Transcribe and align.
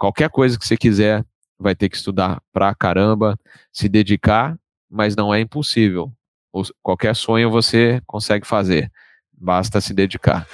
qualquer 0.00 0.30
coisa 0.30 0.58
que 0.58 0.66
você 0.66 0.78
quiser, 0.78 1.22
vai 1.58 1.74
ter 1.74 1.90
que 1.90 1.96
estudar 1.96 2.40
pra 2.50 2.74
caramba, 2.74 3.38
se 3.70 3.86
dedicar, 3.86 4.56
mas 4.90 5.14
não 5.14 5.32
é 5.32 5.40
impossível. 5.40 6.10
qualquer 6.82 7.14
sonho 7.14 7.50
você 7.50 8.00
consegue 8.06 8.46
fazer, 8.46 8.90
basta 9.30 9.78
se 9.78 9.92
dedicar. 9.92 10.46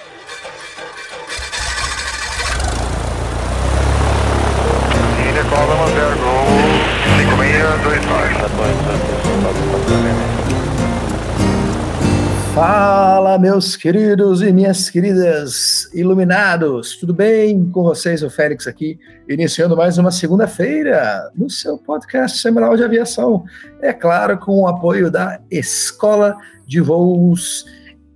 Fala, 12.57 13.39
meus 13.39 13.77
queridos 13.77 14.41
e 14.41 14.51
minhas 14.51 14.89
queridas 14.89 15.93
iluminados, 15.93 16.97
tudo 16.97 17.13
bem 17.13 17.69
com 17.69 17.83
vocês? 17.83 18.23
O 18.23 18.31
Félix 18.31 18.67
aqui, 18.67 18.99
iniciando 19.29 19.77
mais 19.77 19.99
uma 19.99 20.11
segunda-feira 20.11 21.31
no 21.37 21.51
seu 21.51 21.77
podcast 21.77 22.39
semanal 22.39 22.75
de 22.75 22.83
aviação. 22.83 23.45
É 23.83 23.93
claro, 23.93 24.39
com 24.39 24.63
o 24.63 24.67
apoio 24.67 25.11
da 25.11 25.39
Escola 25.51 26.35
de 26.67 26.81
Voos. 26.81 27.67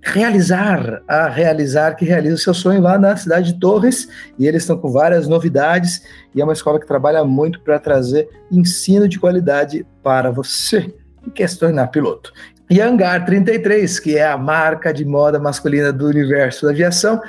Realizar, 0.01 1.03
a 1.07 1.29
Realizar, 1.29 1.95
que 1.95 2.03
realiza 2.03 2.33
o 2.33 2.39
seu 2.39 2.55
sonho 2.55 2.81
lá 2.81 2.97
na 2.97 3.15
cidade 3.15 3.53
de 3.53 3.59
Torres, 3.59 4.09
e 4.39 4.47
eles 4.47 4.63
estão 4.63 4.75
com 4.75 4.89
várias 4.89 5.27
novidades, 5.27 6.01
e 6.33 6.41
é 6.41 6.43
uma 6.43 6.53
escola 6.53 6.79
que 6.79 6.87
trabalha 6.87 7.23
muito 7.23 7.61
para 7.61 7.77
trazer 7.77 8.27
ensino 8.51 9.07
de 9.07 9.19
qualidade 9.19 9.85
para 10.01 10.31
você 10.31 10.91
que 11.23 11.29
quer 11.29 11.47
se 11.47 11.59
tornar 11.59 11.87
piloto 11.87 12.33
e 12.71 12.79
Hangar 12.79 13.25
33, 13.25 13.99
que 13.99 14.17
é 14.17 14.25
a 14.25 14.37
marca 14.37 14.93
de 14.93 15.03
moda 15.03 15.37
masculina 15.37 15.91
do 15.91 16.07
universo 16.07 16.65
da 16.65 16.71
aviação, 16.71 17.19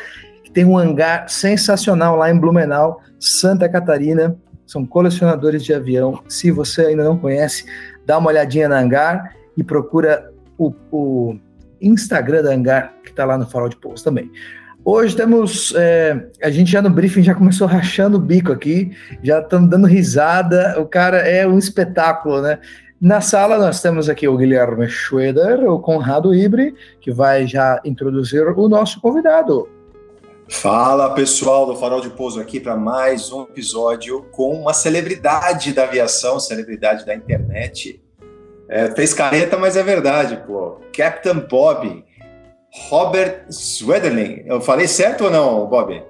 que 0.45 0.53
tem 0.53 0.65
um 0.65 0.79
hangar 0.79 1.29
sensacional 1.29 2.15
lá 2.15 2.31
em 2.31 2.39
Blumenau, 2.39 3.01
Santa 3.19 3.69
Catarina. 3.69 4.37
São 4.65 4.87
colecionadores 4.87 5.65
de 5.65 5.75
avião. 5.75 6.23
Se 6.29 6.53
você 6.53 6.83
ainda 6.83 7.03
não 7.03 7.19
conhece, 7.19 7.65
dá 8.07 8.19
uma 8.19 8.29
olhadinha 8.29 8.69
na 8.69 8.79
Hangar 8.79 9.34
e 9.57 9.65
procura 9.65 10.31
o, 10.57 10.73
o 10.93 11.37
Instagram 11.81 12.45
da 12.45 12.55
Hangar, 12.55 12.95
que 13.03 13.11
está 13.11 13.25
lá 13.25 13.37
no 13.37 13.45
Farol 13.45 13.69
de 13.69 13.77
Pouso 13.77 14.05
também. 14.05 14.31
Hoje 14.84 15.17
temos. 15.17 15.75
É, 15.77 16.25
a 16.41 16.51
gente 16.51 16.71
já 16.71 16.81
no 16.81 16.91
briefing 16.91 17.23
já 17.25 17.34
começou 17.34 17.67
rachando 17.67 18.17
o 18.17 18.21
bico 18.21 18.53
aqui, 18.53 18.93
já 19.25 19.41
estamos 19.41 19.69
dando 19.69 19.89
risada. 19.89 20.81
O 20.81 20.87
cara 20.87 21.19
é 21.19 21.45
um 21.45 21.59
espetáculo, 21.59 22.41
né? 22.43 22.61
Na 23.03 23.20
sala 23.20 23.58
nós 23.58 23.83
temos 23.83 24.08
aqui 24.08 24.28
o 24.28 24.36
Guilherme 24.36 24.89
Schroeder, 24.89 25.69
o 25.69 25.81
Conrado 25.81 26.33
Ibre, 26.33 26.72
que 27.00 27.11
vai 27.11 27.48
já 27.48 27.81
introduzir 27.84 28.47
o 28.47 28.69
nosso 28.69 29.00
convidado. 29.00 29.69
Fala 30.48 31.12
pessoal 31.12 31.67
do 31.67 31.75
Farol 31.75 32.00
de 32.00 32.11
Pouso 32.11 32.41
aqui 32.41 32.61
para 32.61 32.77
mais 32.77 33.33
um 33.33 33.42
episódio 33.42 34.25
com 34.31 34.55
uma 34.55 34.72
celebridade 34.72 35.72
da 35.72 35.83
aviação, 35.83 36.39
celebridade 36.39 37.05
da 37.05 37.12
internet. 37.12 38.00
É, 38.69 38.89
fez 38.92 39.12
careta, 39.12 39.59
mas 39.59 39.77
é 39.77 39.83
verdade, 39.83 40.41
pô. 40.47 40.77
Captain 40.97 41.41
Bob, 41.50 42.05
Robert 42.89 43.47
Swederling. 43.50 44.44
Eu 44.47 44.61
falei 44.61 44.87
certo 44.87 45.25
ou 45.25 45.31
não, 45.33 45.66
Bob? 45.66 46.00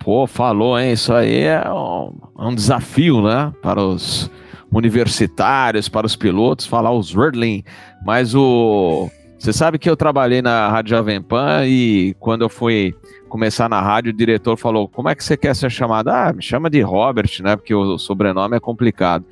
Pô, 0.00 0.26
falou, 0.26 0.76
hein? 0.76 0.94
Isso 0.94 1.14
aí 1.14 1.44
é 1.44 1.62
um, 1.70 2.12
é 2.40 2.42
um 2.42 2.54
desafio, 2.56 3.22
né? 3.22 3.52
Para 3.62 3.80
os 3.80 4.28
universitários, 4.74 5.88
para 5.88 6.06
os 6.06 6.16
pilotos, 6.16 6.66
falar 6.66 6.92
os 6.92 7.14
Wordling, 7.14 7.62
mas 8.04 8.34
o. 8.34 9.08
Você 9.38 9.52
sabe 9.52 9.78
que 9.78 9.88
eu 9.88 9.96
trabalhei 9.96 10.40
na 10.40 10.68
Rádio 10.68 10.96
Jovem 10.96 11.20
Pan 11.20 11.66
e 11.66 12.14
quando 12.18 12.42
eu 12.42 12.48
fui 12.48 12.94
começar 13.28 13.68
na 13.68 13.80
rádio, 13.80 14.12
o 14.12 14.16
diretor 14.16 14.56
falou: 14.56 14.88
Como 14.88 15.08
é 15.08 15.14
que 15.14 15.22
você 15.22 15.36
quer 15.36 15.54
ser 15.54 15.70
chamado? 15.70 16.08
Ah, 16.08 16.32
me 16.34 16.42
chama 16.42 16.70
de 16.70 16.80
Robert, 16.80 17.30
né? 17.42 17.54
Porque 17.54 17.74
o 17.74 17.98
sobrenome 17.98 18.56
é 18.56 18.60
complicado. 18.60 19.24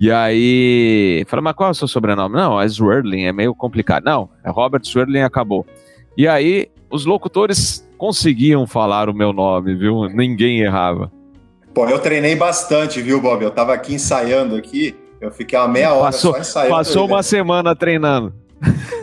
E 0.00 0.12
aí, 0.12 1.24
falei, 1.26 1.42
mas 1.42 1.54
qual 1.54 1.68
é 1.68 1.72
o 1.72 1.74
seu 1.74 1.88
sobrenome? 1.88 2.36
Não, 2.36 2.60
é 2.60 2.68
Swirling, 2.68 3.24
é 3.24 3.32
meio 3.32 3.52
complicado. 3.52 4.04
Não, 4.04 4.28
é 4.44 4.50
Robert 4.50 4.84
Swirling 4.84 5.22
acabou. 5.22 5.66
E 6.16 6.28
aí, 6.28 6.68
os 6.88 7.04
locutores 7.04 7.84
conseguiam 7.96 8.64
falar 8.64 9.08
o 9.08 9.14
meu 9.14 9.32
nome, 9.32 9.74
viu? 9.74 10.08
Ninguém 10.08 10.60
errava. 10.60 11.10
Pô, 11.78 11.88
eu 11.88 12.00
treinei 12.00 12.34
bastante, 12.34 13.00
viu, 13.00 13.20
Bob? 13.20 13.40
Eu 13.40 13.52
tava 13.52 13.72
aqui 13.72 13.94
ensaiando 13.94 14.56
aqui, 14.56 14.96
eu 15.20 15.30
fiquei 15.30 15.56
uma 15.56 15.68
meia 15.68 15.94
hora 15.94 16.06
passou, 16.06 16.32
só 16.32 16.40
ensaiando. 16.40 16.74
Passou 16.74 17.06
uma 17.06 17.22
semana 17.22 17.76
treinando. 17.76 18.34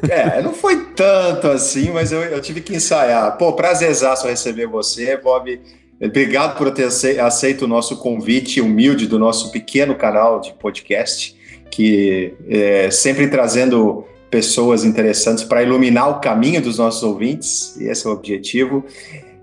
É, 0.10 0.42
não 0.42 0.52
foi 0.52 0.88
tanto 0.88 1.48
assim, 1.48 1.90
mas 1.92 2.12
eu, 2.12 2.22
eu 2.22 2.42
tive 2.42 2.60
que 2.60 2.76
ensaiar. 2.76 3.38
Pô, 3.38 3.54
prazerzaço 3.54 4.28
receber 4.28 4.68
você, 4.68 5.16
Bob. 5.16 5.58
Obrigado 6.02 6.58
por 6.58 6.70
ter 6.70 6.90
aceito 7.22 7.62
o 7.62 7.68
nosso 7.68 7.96
convite 7.96 8.60
humilde 8.60 9.08
do 9.08 9.18
nosso 9.18 9.54
pequeno 9.54 9.96
canal 9.96 10.42
de 10.42 10.52
podcast, 10.56 11.34
que 11.72 12.34
é 12.50 12.92
sempre 12.92 13.30
trazendo 13.30 14.04
pessoas 14.30 14.84
interessantes 14.84 15.46
para 15.46 15.64
iluminar 15.64 16.10
o 16.10 16.20
caminho 16.20 16.62
dos 16.62 16.78
nossos 16.78 17.04
ouvintes, 17.04 17.78
e 17.78 17.86
esse 17.86 18.06
é 18.06 18.10
o 18.10 18.12
objetivo. 18.12 18.84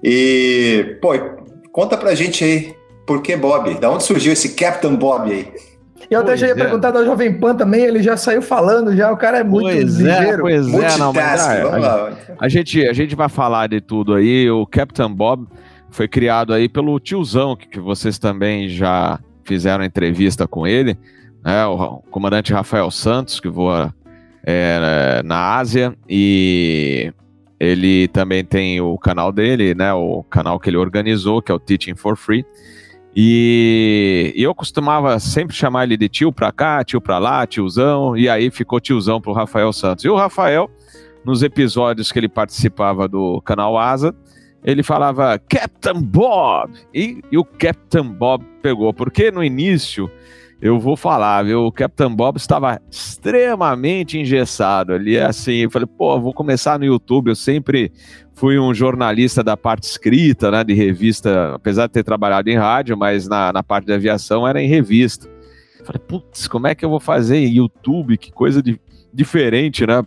E, 0.05 0.99
pô, 1.01 1.13
conta 1.73 1.97
pra 1.97 2.15
gente 2.15 2.45
aí 2.45 2.82
por 3.13 3.21
que 3.21 3.37
Bob? 3.37 3.75
Da 3.75 3.91
onde 3.91 4.05
surgiu 4.05 4.33
esse 4.33 4.55
Captain 4.55 4.97
Bob 4.97 5.31
aí? 5.31 5.47
Eu 6.11 6.21
até 6.21 6.35
já 6.35 6.47
ia 6.47 6.53
é. 6.55 6.57
perguntar 6.57 6.91
da 6.91 7.05
Jovem 7.05 7.39
Pan 7.39 7.55
também, 7.55 7.83
ele 7.85 8.03
já 8.03 8.17
saiu 8.17 8.41
falando, 8.41 8.97
já 8.97 9.13
o 9.13 9.19
cara 9.19 9.39
é 9.39 9.45
muito 9.45 9.67
pois 9.67 10.01
é, 10.01 10.19
ligeiro. 10.19 10.39
É, 10.39 10.41
pois 10.41 10.67
é, 10.75 10.97
não, 10.97 11.13
mas, 11.13 11.41
ah, 11.47 12.11
a, 12.39 12.45
a, 12.47 12.49
gente, 12.49 12.87
a 12.89 12.93
gente 12.95 13.15
vai 13.15 13.29
falar 13.29 13.67
de 13.67 13.83
tudo 13.83 14.15
aí. 14.15 14.51
O 14.51 14.67
Captain 14.67 15.13
Bob 15.13 15.47
foi 15.91 16.09
criado 16.09 16.55
aí 16.55 16.71
pelo 16.71 16.99
tiozão, 16.99 17.55
que, 17.55 17.69
que 17.69 17.79
vocês 17.79 18.19
também 18.19 18.67
já 18.71 19.21
fizeram 19.45 19.85
entrevista 19.85 20.49
com 20.49 20.67
ele, 20.67 20.97
né, 21.45 21.67
o, 21.67 21.75
o 21.75 22.03
comandante 22.11 22.51
Rafael 22.51 22.91
Santos, 22.91 23.41
que 23.41 23.49
voa 23.49 23.95
é, 24.43 25.21
na 25.23 25.57
Ásia, 25.59 25.95
e 26.09 27.13
ele 27.61 28.09
também 28.09 28.43
tem 28.43 28.81
o 28.81 28.97
canal 28.97 29.31
dele, 29.31 29.75
né, 29.75 29.93
o 29.93 30.23
canal 30.25 30.59
que 30.59 30.71
ele 30.71 30.79
organizou, 30.79 31.43
que 31.43 31.53
é 31.53 31.55
o 31.55 31.61
Teaching 31.61 31.95
for 31.95 32.17
Free, 32.17 32.45
e, 33.15 34.33
eu 34.37 34.55
costumava 34.55 35.19
sempre 35.21 35.55
chamar 35.55 35.85
ele 35.85 35.97
de 35.97 36.09
tio 36.09 36.33
pra 36.33 36.51
cá, 36.51 36.83
tio 36.83 37.01
pra 37.01 37.19
lá, 37.19 37.47
tiozão, 37.47 38.17
e 38.17 38.29
aí 38.29 38.51
ficou 38.51 38.81
tiozão 38.81 39.21
pro 39.21 39.33
Rafael 39.33 39.73
Santos. 39.73 40.05
E 40.05 40.09
o 40.09 40.17
Rafael, 40.17 40.71
nos 41.25 41.43
episódios 41.43 42.11
que 42.11 42.19
ele 42.19 42.29
participava 42.29 43.07
do 43.07 43.41
canal 43.43 43.77
Asa, 43.79 44.15
ele 44.65 44.83
falava 44.83 45.39
Captain 45.39 46.01
Bob, 46.01 46.73
e, 46.95 47.21
e 47.31 47.37
o 47.37 47.45
Captain 47.45 48.05
Bob 48.05 48.45
pegou, 48.63 48.95
porque 48.95 49.31
no 49.31 49.45
início 49.45 50.11
eu 50.63 50.79
vou 50.79 50.97
falar, 50.97 51.43
viu? 51.43 51.67
O 51.67 51.73
Captain 51.73 52.15
Bob 52.15 52.37
estava 52.37 52.81
extremamente 52.89 54.17
engessado 54.17 54.93
ali, 54.93 55.19
assim, 55.19 55.57
eu 55.57 55.71
falei, 55.71 55.89
pô, 55.99 56.21
vou 56.21 56.33
começar 56.33 56.79
no 56.79 56.85
YouTube, 56.85 57.31
eu 57.31 57.35
sempre 57.35 57.91
fui 58.33 58.57
um 58.57 58.73
jornalista 58.73 59.43
da 59.43 59.57
parte 59.57 59.83
escrita, 59.83 60.53
né, 60.53 60.63
de 60.63 60.73
revista, 60.73 61.57
apesar 61.57 61.89
de 61.89 61.95
ter 61.95 62.05
trabalhado 62.05 62.49
em 62.49 62.57
rádio, 62.57 62.97
mas 62.97 63.27
na, 63.27 63.53
na 63.53 63.63
parte 63.65 63.87
de 63.87 63.93
aviação 63.93 64.47
era 64.47 64.63
em 64.63 64.69
revista. 64.69 65.29
Falei, 65.85 66.01
putz, 66.07 66.47
como 66.47 66.69
é 66.69 66.77
que 66.77 66.85
eu 66.85 66.91
vou 66.91 67.01
fazer 67.01 67.41
YouTube? 67.41 68.17
Que 68.17 68.31
coisa 68.31 68.63
de, 68.63 68.81
diferente, 69.13 69.85
né? 69.85 70.01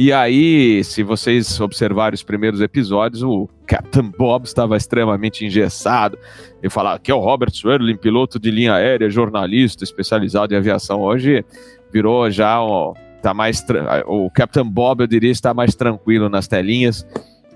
E 0.00 0.12
aí, 0.12 0.84
se 0.84 1.02
vocês 1.02 1.60
observarem 1.60 2.14
os 2.14 2.22
primeiros 2.22 2.60
episódios, 2.60 3.20
o 3.20 3.48
Captain 3.66 4.12
Bob 4.16 4.44
estava 4.44 4.76
extremamente 4.76 5.44
engessado. 5.44 6.16
Eu 6.62 6.70
falava 6.70 7.00
que 7.00 7.10
é 7.10 7.14
o 7.16 7.18
Robert 7.18 7.50
Swerling, 7.52 7.96
piloto 7.96 8.38
de 8.38 8.48
linha 8.48 8.74
aérea, 8.74 9.10
jornalista 9.10 9.82
especializado 9.82 10.54
em 10.54 10.56
aviação. 10.56 11.00
Hoje 11.00 11.44
virou 11.92 12.30
já 12.30 12.62
o, 12.62 12.94
tá 13.20 13.34
mais 13.34 13.66
o 14.06 14.30
Captain 14.30 14.70
Bob, 14.70 15.00
eu 15.00 15.08
diria, 15.08 15.32
está 15.32 15.52
mais 15.52 15.74
tranquilo 15.74 16.28
nas 16.28 16.46
telinhas. 16.46 17.04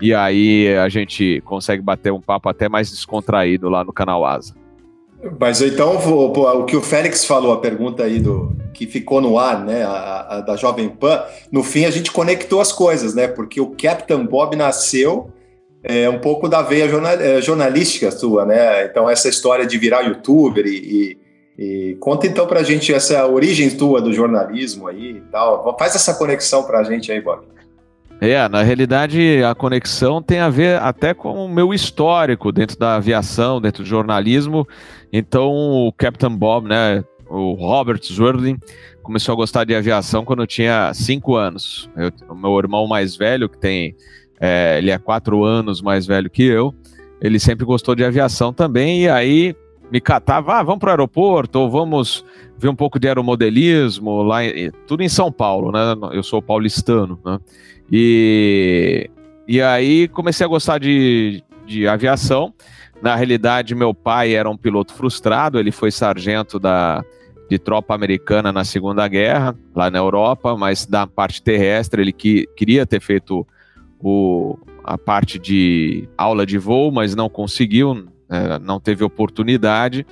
E 0.01 0.13
aí 0.13 0.75
a 0.75 0.89
gente 0.89 1.41
consegue 1.45 1.81
bater 1.81 2.13
um 2.13 2.21
papo 2.21 2.49
até 2.49 2.69
mais 2.69 2.91
descontraído 2.91 3.69
lá 3.69 3.85
no 3.85 3.93
canal 3.93 4.27
Asa. 4.27 4.53
Mas 5.39 5.63
então, 5.63 5.97
o, 5.97 6.65
que 6.65 6.77
o 6.77 6.83
Félix 6.83 7.25
falou, 7.25 7.53
a 7.53 7.61
pergunta 7.61 8.03
aí 8.03 8.19
do 8.19 8.57
que 8.75 8.87
ficou 8.87 9.21
no 9.21 9.39
ar, 9.39 9.65
né, 9.65 9.85
a, 9.85 10.27
a, 10.29 10.41
da 10.41 10.57
Jovem 10.57 10.89
Pan, 10.89 11.23
no 11.51 11.63
fim 11.63 11.85
a 11.85 11.91
gente 11.91 12.11
conectou 12.11 12.61
as 12.61 12.73
coisas, 12.73 13.15
né, 13.15 13.29
porque 13.29 13.61
o 13.61 13.75
Captain 13.81 14.27
Bob 14.27 14.57
nasceu 14.57 15.31
é, 15.85 16.09
um 16.09 16.19
pouco 16.19 16.49
da 16.49 16.61
veia 16.61 16.89
jornal, 16.89 17.13
é, 17.13 17.41
jornalística 17.41 18.11
sua, 18.11 18.45
né, 18.45 18.85
então 18.85 19.09
essa 19.09 19.29
história 19.29 19.65
de 19.65 19.79
virar 19.79 20.03
youtuber 20.03 20.67
e, 20.67 21.17
e, 21.57 21.63
e 21.65 21.95
conta 22.01 22.27
então 22.27 22.47
pra 22.47 22.65
gente 22.65 22.93
essa 22.93 23.25
origem 23.27 23.71
tua 23.71 24.01
do 24.01 24.13
jornalismo 24.13 24.89
aí 24.89 25.19
e 25.19 25.21
tal, 25.31 25.77
faz 25.79 25.95
essa 25.95 26.15
conexão 26.15 26.65
pra 26.65 26.83
gente 26.83 27.13
aí, 27.13 27.21
Bob. 27.21 27.53
É, 28.21 28.49
na 28.49 28.63
realidade 28.63 29.43
a 29.43 29.53
conexão 29.53 30.23
tem 30.23 30.39
a 30.39 30.49
ver 30.49 30.81
até 30.81 31.13
com 31.13 31.45
o 31.45 31.49
meu 31.49 31.75
histórico 31.75 32.53
dentro 32.53 32.79
da 32.79 32.95
aviação, 32.95 33.61
dentro 33.61 33.83
do 33.83 33.89
jornalismo. 33.89 34.65
Então 35.13 35.53
o 35.53 35.93
Captain 35.93 36.35
Bob, 36.35 36.69
né, 36.69 37.05
o 37.29 37.53
Robert 37.53 38.01
Zwirling, 38.03 38.59
começou 39.03 39.33
a 39.33 39.37
gostar 39.37 39.65
de 39.65 39.75
aviação 39.75 40.25
quando 40.25 40.43
eu 40.43 40.47
tinha 40.47 40.93
cinco 40.95 41.37
anos. 41.37 41.91
Eu, 41.97 42.11
o 42.29 42.35
meu 42.35 42.59
irmão 42.59 42.87
mais 42.87 43.17
velho, 43.17 43.49
que 43.49 43.59
tem, 43.59 43.95
é, 44.41 44.79
ele 44.79 44.91
é 44.91 44.99
quatro 44.99 45.45
anos 45.45 45.83
mais 45.83 46.07
velho 46.07 46.31
que 46.31 46.43
eu, 46.43 46.75
ele 47.21 47.39
sempre 47.39 47.65
gostou 47.65 47.95
de 47.95 48.05
aviação 48.05 48.53
também. 48.53 49.03
E 49.03 49.09
aí 49.09 49.55
me 49.91 50.01
catava, 50.01 50.55
ah, 50.55 50.63
vamos 50.63 50.81
para 50.81 50.89
o 50.89 50.91
aeroporto, 50.93 51.59
ou 51.59 51.71
vamos 51.71 52.25
ver 52.59 52.69
um 52.69 52.75
pouco 52.75 52.99
de 52.99 53.09
aeromodelismo, 53.09 54.23
lá 54.23 54.43
em, 54.43 54.71
tudo 54.87 55.03
em 55.03 55.09
São 55.09 55.31
Paulo, 55.31 55.71
né? 55.71 55.81
Eu 56.13 56.23
sou 56.23 56.41
paulistano, 56.41 57.21
né? 57.25 57.39
E, 57.91 59.11
e 59.47 59.61
aí 59.61 60.09
comecei 60.09 60.47
a 60.47 60.49
gostar 60.49 60.79
de, 60.79 61.43
de 61.67 61.87
aviação. 61.87 62.55
Na 63.03 63.17
realidade, 63.17 63.75
meu 63.75 63.93
pai 63.93 64.35
era 64.35 64.49
um 64.49 64.57
piloto 64.57 64.95
frustrado, 64.95 65.59
ele 65.59 65.73
foi 65.73 65.91
sargento 65.91 66.59
da, 66.59 67.05
de 67.51 67.59
tropa 67.59 67.95
americana 67.95 68.53
na 68.53 68.65
Segunda 68.65 69.07
Guerra, 69.09 69.57
lá 69.75 69.91
na 69.91 69.99
Europa, 69.99 70.57
mas 70.57 70.87
da 70.87 71.07
parte 71.07 71.43
terrestre 71.43 72.01
ele 72.01 72.13
que, 72.13 72.47
queria 72.57 72.87
ter 72.87 73.01
feito 73.01 73.45
o, 74.01 74.57
a 74.85 74.97
parte 74.97 75.39
de 75.39 76.09
aula 76.17 76.47
de 76.47 76.59
voo, 76.59 76.93
mas 76.93 77.17
não 77.17 77.29
conseguiu, 77.29 78.07
é, 78.31 78.59
não 78.61 78.79
teve 78.79 79.03
oportunidade 79.03 80.07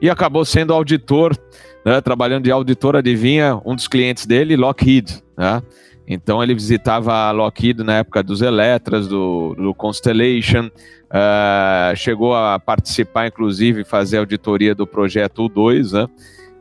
e 0.00 0.08
acabou 0.08 0.44
sendo 0.44 0.72
auditor, 0.72 1.36
né, 1.84 2.00
trabalhando 2.00 2.44
de 2.44 2.50
auditor, 2.50 2.94
adivinha, 2.94 3.60
um 3.64 3.74
dos 3.74 3.88
clientes 3.88 4.26
dele, 4.26 4.56
Lockheed, 4.56 5.22
né? 5.36 5.62
Então 6.08 6.42
ele 6.42 6.54
visitava 6.54 7.12
a 7.12 7.30
Lockheed 7.30 7.84
na 7.84 7.98
época 7.98 8.22
dos 8.22 8.40
Eletras, 8.40 9.06
do, 9.06 9.54
do 9.54 9.74
Constellation, 9.74 10.70
uh, 11.08 11.94
chegou 11.94 12.34
a 12.34 12.58
participar, 12.58 13.26
inclusive, 13.26 13.84
fazer 13.84 14.16
auditoria 14.16 14.74
do 14.74 14.86
projeto 14.86 15.48
U2, 15.48 15.92
né? 15.92 16.08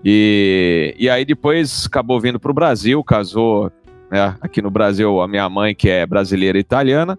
E, 0.03 0.93
e 0.99 1.09
aí 1.09 1.23
depois 1.23 1.85
acabou 1.85 2.19
vindo 2.19 2.39
para 2.39 2.51
o 2.51 2.53
Brasil, 2.53 3.01
casou 3.03 3.71
né, 4.11 4.35
aqui 4.41 4.61
no 4.61 4.69
Brasil 4.69 5.21
a 5.21 5.27
minha 5.27 5.49
mãe, 5.49 5.73
que 5.73 5.89
é 5.89 6.05
brasileira 6.05 6.57
e 6.57 6.61
italiana, 6.61 7.17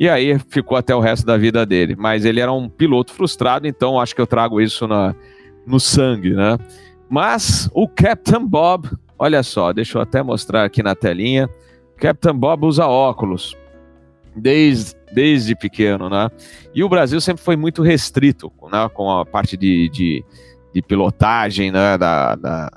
e 0.00 0.08
aí 0.08 0.38
ficou 0.48 0.78
até 0.78 0.94
o 0.94 1.00
resto 1.00 1.26
da 1.26 1.36
vida 1.36 1.66
dele. 1.66 1.96
Mas 1.98 2.24
ele 2.24 2.40
era 2.40 2.52
um 2.52 2.68
piloto 2.68 3.12
frustrado, 3.12 3.66
então 3.66 4.00
acho 4.00 4.14
que 4.14 4.20
eu 4.20 4.26
trago 4.26 4.60
isso 4.60 4.86
na, 4.86 5.14
no 5.66 5.80
sangue, 5.80 6.34
né? 6.34 6.56
Mas 7.10 7.68
o 7.72 7.88
Captain 7.88 8.44
Bob, 8.46 8.88
olha 9.18 9.42
só, 9.42 9.72
deixa 9.72 9.98
eu 9.98 10.02
até 10.02 10.22
mostrar 10.22 10.64
aqui 10.64 10.82
na 10.82 10.94
telinha. 10.94 11.48
Captain 11.96 12.34
Bob 12.34 12.64
usa 12.66 12.86
óculos 12.86 13.56
desde, 14.34 14.94
desde 15.12 15.56
pequeno, 15.56 16.08
né? 16.08 16.30
E 16.74 16.84
o 16.84 16.88
Brasil 16.88 17.20
sempre 17.20 17.42
foi 17.42 17.56
muito 17.56 17.82
restrito 17.82 18.52
né, 18.70 18.88
com 18.92 19.10
a 19.10 19.26
parte 19.26 19.56
de, 19.56 19.88
de, 19.88 20.24
de 20.72 20.82
pilotagem, 20.82 21.72
né? 21.72 21.98
Da, 21.98 22.34
da, 22.36 22.70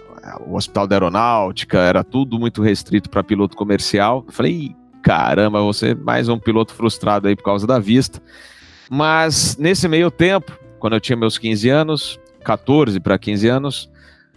o 0.45 0.55
Hospital 0.55 0.87
da 0.87 0.95
Aeronáutica, 0.95 1.79
era 1.79 2.03
tudo 2.03 2.39
muito 2.39 2.61
restrito 2.61 3.09
para 3.09 3.23
piloto 3.23 3.55
comercial. 3.55 4.23
Eu 4.27 4.33
falei, 4.33 4.75
caramba, 5.01 5.61
você 5.61 5.95
mais 5.95 6.29
um 6.29 6.37
piloto 6.37 6.73
frustrado 6.73 7.27
aí 7.27 7.35
por 7.35 7.43
causa 7.43 7.65
da 7.65 7.79
vista. 7.79 8.21
Mas 8.89 9.57
nesse 9.57 9.87
meio 9.87 10.11
tempo, 10.11 10.57
quando 10.79 10.93
eu 10.93 10.99
tinha 10.99 11.15
meus 11.15 11.37
15 11.37 11.69
anos, 11.69 12.19
14 12.43 12.99
para 12.99 13.17
15 13.17 13.47
anos, 13.47 13.89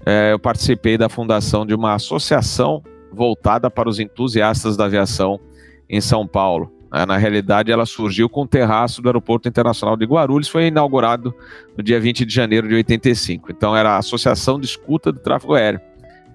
é, 0.07 0.33
eu 0.33 0.39
participei 0.39 0.99
da 0.99 1.09
fundação 1.09 1.65
de 1.65 1.75
uma 1.75 1.95
associação 1.95 2.83
voltada 3.13 3.71
para 3.71 3.89
os 3.89 3.99
entusiastas 3.99 4.77
da 4.77 4.85
aviação 4.85 5.41
em 5.89 6.01
São 6.01 6.27
Paulo. 6.27 6.73
É, 6.93 7.05
na 7.07 7.17
realidade, 7.17 7.73
ela 7.73 7.87
surgiu 7.87 8.29
com 8.29 8.43
o 8.43 8.47
terraço 8.47 9.03
do 9.03 9.09
Aeroporto 9.09 9.49
Internacional 9.49 9.97
de 9.97 10.05
Guarulhos, 10.05 10.49
foi 10.49 10.67
inaugurado 10.67 11.35
no 11.77 11.83
dia 11.83 11.99
20 11.99 12.25
de 12.25 12.33
janeiro 12.33 12.69
de 12.69 12.75
85. 12.75 13.51
Então, 13.51 13.77
era 13.77 13.91
a 13.91 13.99
Associação 13.99 14.61
de 14.61 14.67
Escuta 14.67 15.11
do 15.11 15.19
Tráfego 15.19 15.55
Aéreo. 15.55 15.81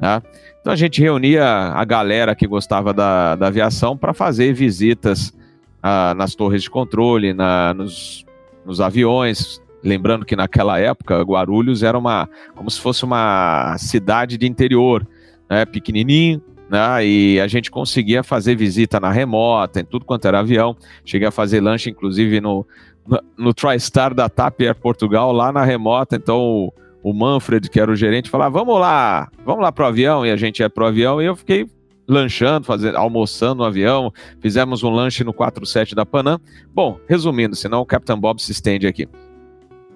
Né? 0.02 0.22
Então, 0.60 0.74
a 0.74 0.76
gente 0.76 1.00
reunia 1.00 1.46
a 1.46 1.86
galera 1.86 2.36
que 2.36 2.46
gostava 2.46 2.94
da, 2.94 3.36
da 3.36 3.48
aviação 3.48 3.96
para 3.96 4.14
fazer 4.14 4.52
visitas 4.54 5.34
ah, 5.82 6.14
nas 6.18 6.36
torres 6.36 6.64
de 6.64 6.70
controle, 6.70 7.34
na, 7.34 7.74
nos, 7.74 8.26
nos 8.66 8.82
aviões, 8.82 9.62
Lembrando 9.84 10.26
que 10.26 10.36
naquela 10.36 10.80
época, 10.80 11.22
Guarulhos 11.22 11.84
era 11.84 11.98
uma 11.98 12.28
como 12.56 12.70
se 12.70 12.80
fosse 12.80 13.06
uma 13.06 13.78
cidade 13.78 14.38
de 14.38 14.46
interior, 14.46 15.08
né, 15.50 15.66
pequenininho, 15.66 16.42
né, 16.70 17.06
e 17.06 17.40
a 17.40 17.48
gente 17.48 17.72
conseguia 17.72 18.22
fazer 18.22 18.56
visita 18.56 19.00
na 19.00 19.10
remota, 19.10 19.80
em 19.80 19.86
tudo 19.86 20.06
quanto 20.06 20.28
era 20.28 20.40
avião. 20.40 20.76
Cheguei 21.06 21.28
a 21.28 21.32
fazer 21.32 21.62
lanche, 21.62 21.90
inclusive, 21.90 22.42
no, 22.42 22.66
no, 23.08 23.20
no 23.38 23.54
TriStar 23.54 24.14
da 24.14 24.28
TAP 24.28 24.62
Air 24.62 24.76
Portugal, 24.76 25.32
lá 25.32 25.52
na 25.52 25.64
remota. 25.64 26.18
Então, 26.18 26.40
o, 26.40 26.74
o 27.02 27.14
Manfred, 27.14 27.70
que 27.70 27.80
era 27.80 27.90
o 27.90 27.96
gerente, 27.96 28.30
falava: 28.30 28.60
Vamos 28.60 28.80
lá, 28.80 29.30
vamos 29.46 29.64
lá 29.64 29.72
pro 29.72 29.86
avião. 29.86 30.26
E 30.26 30.32
a 30.32 30.36
gente 30.36 30.60
ia 30.60 30.70
pro 30.70 30.86
avião, 30.86 31.22
e 31.22 31.26
eu 31.26 31.36
fiquei 31.36 31.68
lanchando, 32.06 32.66
fazendo, 32.66 32.98
almoçando 32.98 33.60
no 33.60 33.64
avião, 33.64 34.12
fizemos 34.42 34.84
um 34.84 34.90
lanche 34.90 35.24
no 35.24 35.32
47 35.32 35.96
da 35.96 36.06
Panam. 36.06 36.40
Bom, 36.74 37.00
resumindo, 37.08 37.56
senão 37.56 37.82
o 37.82 37.86
Captain 37.86 38.20
Bob 38.20 38.42
se 38.42 38.52
estende 38.52 38.88
aqui 38.88 39.08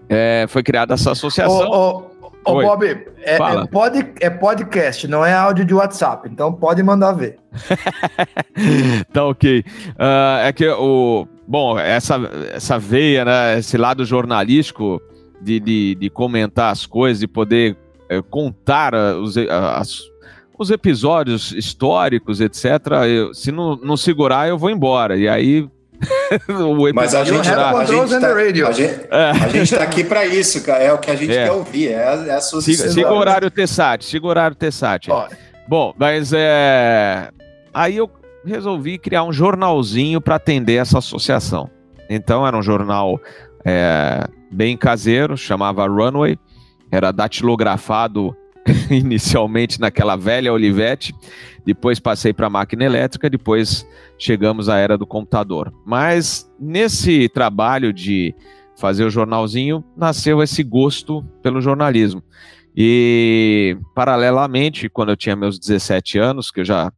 é, 0.10 0.46
foi 0.48 0.64
criada 0.64 0.94
essa 0.94 1.12
associação. 1.12 1.70
Ô, 1.70 1.98
ô, 2.46 2.52
ô 2.52 2.62
Bob, 2.62 2.86
é, 2.86 3.36
é, 3.36 3.68
pod, 3.68 4.14
é 4.20 4.30
podcast, 4.30 5.08
não 5.08 5.26
é 5.26 5.34
áudio 5.34 5.66
de 5.66 5.74
WhatsApp, 5.74 6.30
então 6.32 6.54
pode 6.54 6.84
mandar 6.84 7.14
ver. 7.14 7.38
tá 9.12 9.26
ok. 9.26 9.60
Uh, 9.60 10.44
é 10.44 10.54
que 10.54 10.68
o. 10.68 11.28
Bom, 11.48 11.78
essa, 11.78 12.16
essa 12.54 12.80
veia, 12.80 13.26
né, 13.26 13.60
esse 13.60 13.78
lado 13.78 14.06
jornalístico 14.06 15.02
de, 15.42 15.60
de, 15.60 15.96
de 15.96 16.10
comentar 16.10 16.72
as 16.72 16.86
coisas, 16.86 17.20
de 17.20 17.28
poder 17.28 17.76
é, 18.08 18.22
contar 18.22 18.94
os, 18.96 19.36
as, 19.38 20.04
os 20.58 20.72
episódios 20.72 21.52
históricos, 21.52 22.40
etc. 22.40 22.66
Eu, 23.08 23.34
se 23.34 23.52
não, 23.52 23.76
não 23.76 23.98
segurar, 23.98 24.48
eu 24.48 24.58
vou 24.58 24.70
embora. 24.70 25.18
E 25.18 25.28
aí 25.28 25.68
Mas 26.94 27.16
a 27.16 27.24
gente, 27.24 27.50
tá, 27.50 27.70
a, 27.70 27.86
gente 27.86 28.20
tá, 28.20 28.34
a, 28.68 28.72
gente, 28.72 29.08
é. 29.10 29.30
a 29.32 29.48
gente 29.48 29.76
tá 29.76 29.84
aqui 29.84 30.04
para 30.04 30.26
isso, 30.26 30.64
cara. 30.64 30.84
É 30.84 30.94
o 30.94 30.98
que 30.98 31.12
a 31.12 31.16
gente 31.16 31.32
é. 31.32 31.46
quer 31.46 31.52
ouvir. 31.52 31.90
É 31.90 32.08
a, 32.08 32.14
é 32.28 32.32
a 32.32 32.42
sua 32.42 32.62
siga, 32.62 32.90
siga 32.90 33.12
o 33.12 33.18
horário 33.18 33.50
Tessat, 33.50 34.04
siga 34.04 34.26
o 34.26 34.30
horário 34.30 34.56
Tessat. 34.56 35.08
Bom, 35.68 35.94
mas 35.98 36.34
é. 36.34 37.30
Aí 37.74 37.98
eu 37.98 38.10
resolvi 38.46 38.98
criar 38.98 39.24
um 39.24 39.34
jornalzinho 39.34 40.20
para 40.20 40.36
atender 40.36 40.76
essa 40.76 40.98
associação. 40.98 41.70
Então 42.10 42.46
era 42.46 42.58
um 42.58 42.62
jornal 42.62 43.20
é, 43.66 44.28
bem 44.52 44.76
caseiro, 44.78 45.38
chamava 45.38 45.88
Runway, 45.88 46.38
era 46.92 47.12
datilografado 47.12 48.36
inicialmente 48.90 49.80
naquela 49.80 50.16
velha 50.16 50.54
Olivetti, 50.54 51.14
depois 51.66 52.00
passei 52.00 52.34
para 52.34 52.48
a 52.48 52.50
máquina 52.50 52.84
elétrica, 52.84 53.30
depois 53.30 53.86
chegamos 54.18 54.69
à 54.69 54.77
era 54.77 54.98
do 54.98 55.06
computador. 55.06 55.74
Mas 55.86 56.50
nesse 56.60 57.30
trabalho 57.30 57.92
de 57.92 58.33
fazer 58.75 59.06
o 59.06 59.10
jornalzinho, 59.10 59.83
nasceu 59.95 60.42
esse 60.42 60.63
gosto 60.63 61.24
pelo 61.42 61.62
jornalismo. 61.62 62.24
E, 62.75 63.77
paralelamente, 63.94 64.90
quando 64.90 65.09
eu 65.09 65.18
tinha 65.18 65.35
meus 65.35 65.59
17 65.59 66.18
anos, 66.18 66.49
que 66.49 66.61
eu 66.61 66.66
já 66.66 66.92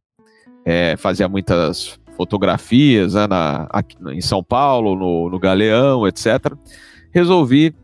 é, 0.64 0.96
fazia 0.96 1.28
muitas 1.28 2.00
fotografias 2.16 3.14
né, 3.14 3.26
na, 3.26 3.66
aqui, 3.70 3.96
em 4.10 4.22
São 4.22 4.42
Paulo, 4.42 4.96
no, 4.96 5.28
no 5.28 5.38
Galeão, 5.38 6.08
etc., 6.08 6.54
resolvi 7.12 7.74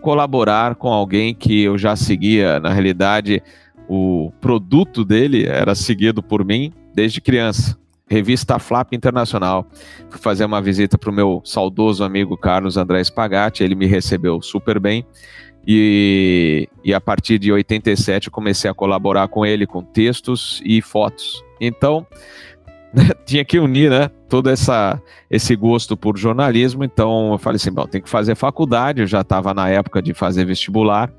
colaborar 0.00 0.74
com 0.74 0.88
alguém 0.88 1.34
que 1.34 1.62
eu 1.62 1.76
já 1.76 1.94
seguia. 1.94 2.58
Na 2.60 2.70
realidade, 2.70 3.42
o 3.88 4.32
produto 4.40 5.04
dele 5.04 5.46
era 5.46 5.74
seguido 5.74 6.22
por 6.22 6.44
mim 6.44 6.72
desde 6.94 7.20
criança. 7.20 7.78
Revista 8.08 8.58
Flap 8.58 8.92
Internacional. 8.92 9.66
Fui 10.10 10.20
fazer 10.20 10.44
uma 10.44 10.60
visita 10.60 10.98
para 10.98 11.10
o 11.10 11.14
meu 11.14 11.40
saudoso 11.44 12.04
amigo 12.04 12.36
Carlos 12.36 12.76
André 12.76 13.02
Spagatti, 13.02 13.64
ele 13.64 13.74
me 13.74 13.86
recebeu 13.86 14.40
super 14.42 14.78
bem. 14.78 15.06
E, 15.66 16.68
e 16.84 16.92
a 16.92 17.00
partir 17.00 17.38
de 17.38 17.50
87 17.50 18.26
eu 18.26 18.32
comecei 18.32 18.70
a 18.70 18.74
colaborar 18.74 19.28
com 19.28 19.46
ele 19.46 19.66
com 19.66 19.82
textos 19.82 20.60
e 20.64 20.82
fotos. 20.82 21.42
Então, 21.58 22.06
tinha 23.24 23.44
que 23.44 23.58
unir, 23.58 23.90
né, 23.90 24.10
todo 24.28 24.50
essa, 24.50 25.00
esse 25.30 25.56
gosto 25.56 25.96
por 25.96 26.16
jornalismo, 26.18 26.84
então 26.84 27.32
eu 27.32 27.38
falei 27.38 27.56
assim, 27.56 27.72
bom, 27.72 27.86
tem 27.86 28.00
que 28.00 28.08
fazer 28.08 28.34
faculdade, 28.34 29.00
eu 29.00 29.06
já 29.06 29.22
estava 29.22 29.54
na 29.54 29.68
época 29.68 30.02
de 30.02 30.12
fazer 30.14 30.44
vestibular, 30.44 31.10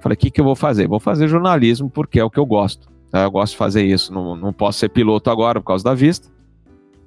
falei, 0.00 0.14
o 0.14 0.18
que, 0.18 0.30
que 0.30 0.40
eu 0.40 0.44
vou 0.44 0.54
fazer? 0.54 0.86
Vou 0.86 1.00
fazer 1.00 1.26
jornalismo 1.28 1.90
porque 1.90 2.20
é 2.20 2.24
o 2.24 2.30
que 2.30 2.38
eu 2.38 2.46
gosto, 2.46 2.88
tá? 3.10 3.22
eu 3.22 3.30
gosto 3.30 3.52
de 3.52 3.58
fazer 3.58 3.84
isso, 3.84 4.12
não, 4.12 4.36
não 4.36 4.52
posso 4.52 4.78
ser 4.78 4.88
piloto 4.88 5.30
agora 5.30 5.60
por 5.60 5.66
causa 5.66 5.84
da 5.84 5.94
vista, 5.94 6.28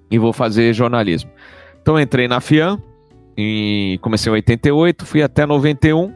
e 0.10 0.18
vou 0.18 0.34
fazer 0.34 0.74
jornalismo. 0.74 1.29
Então 1.82 2.00
entrei 2.00 2.27
na 2.27 2.41
FIAM, 2.41 2.82
e 3.38 3.98
comecei 4.01 4.29
em 4.29 4.36
88, 4.36 5.06
fui 5.06 5.22
até 5.22 5.46
91, 5.46 6.13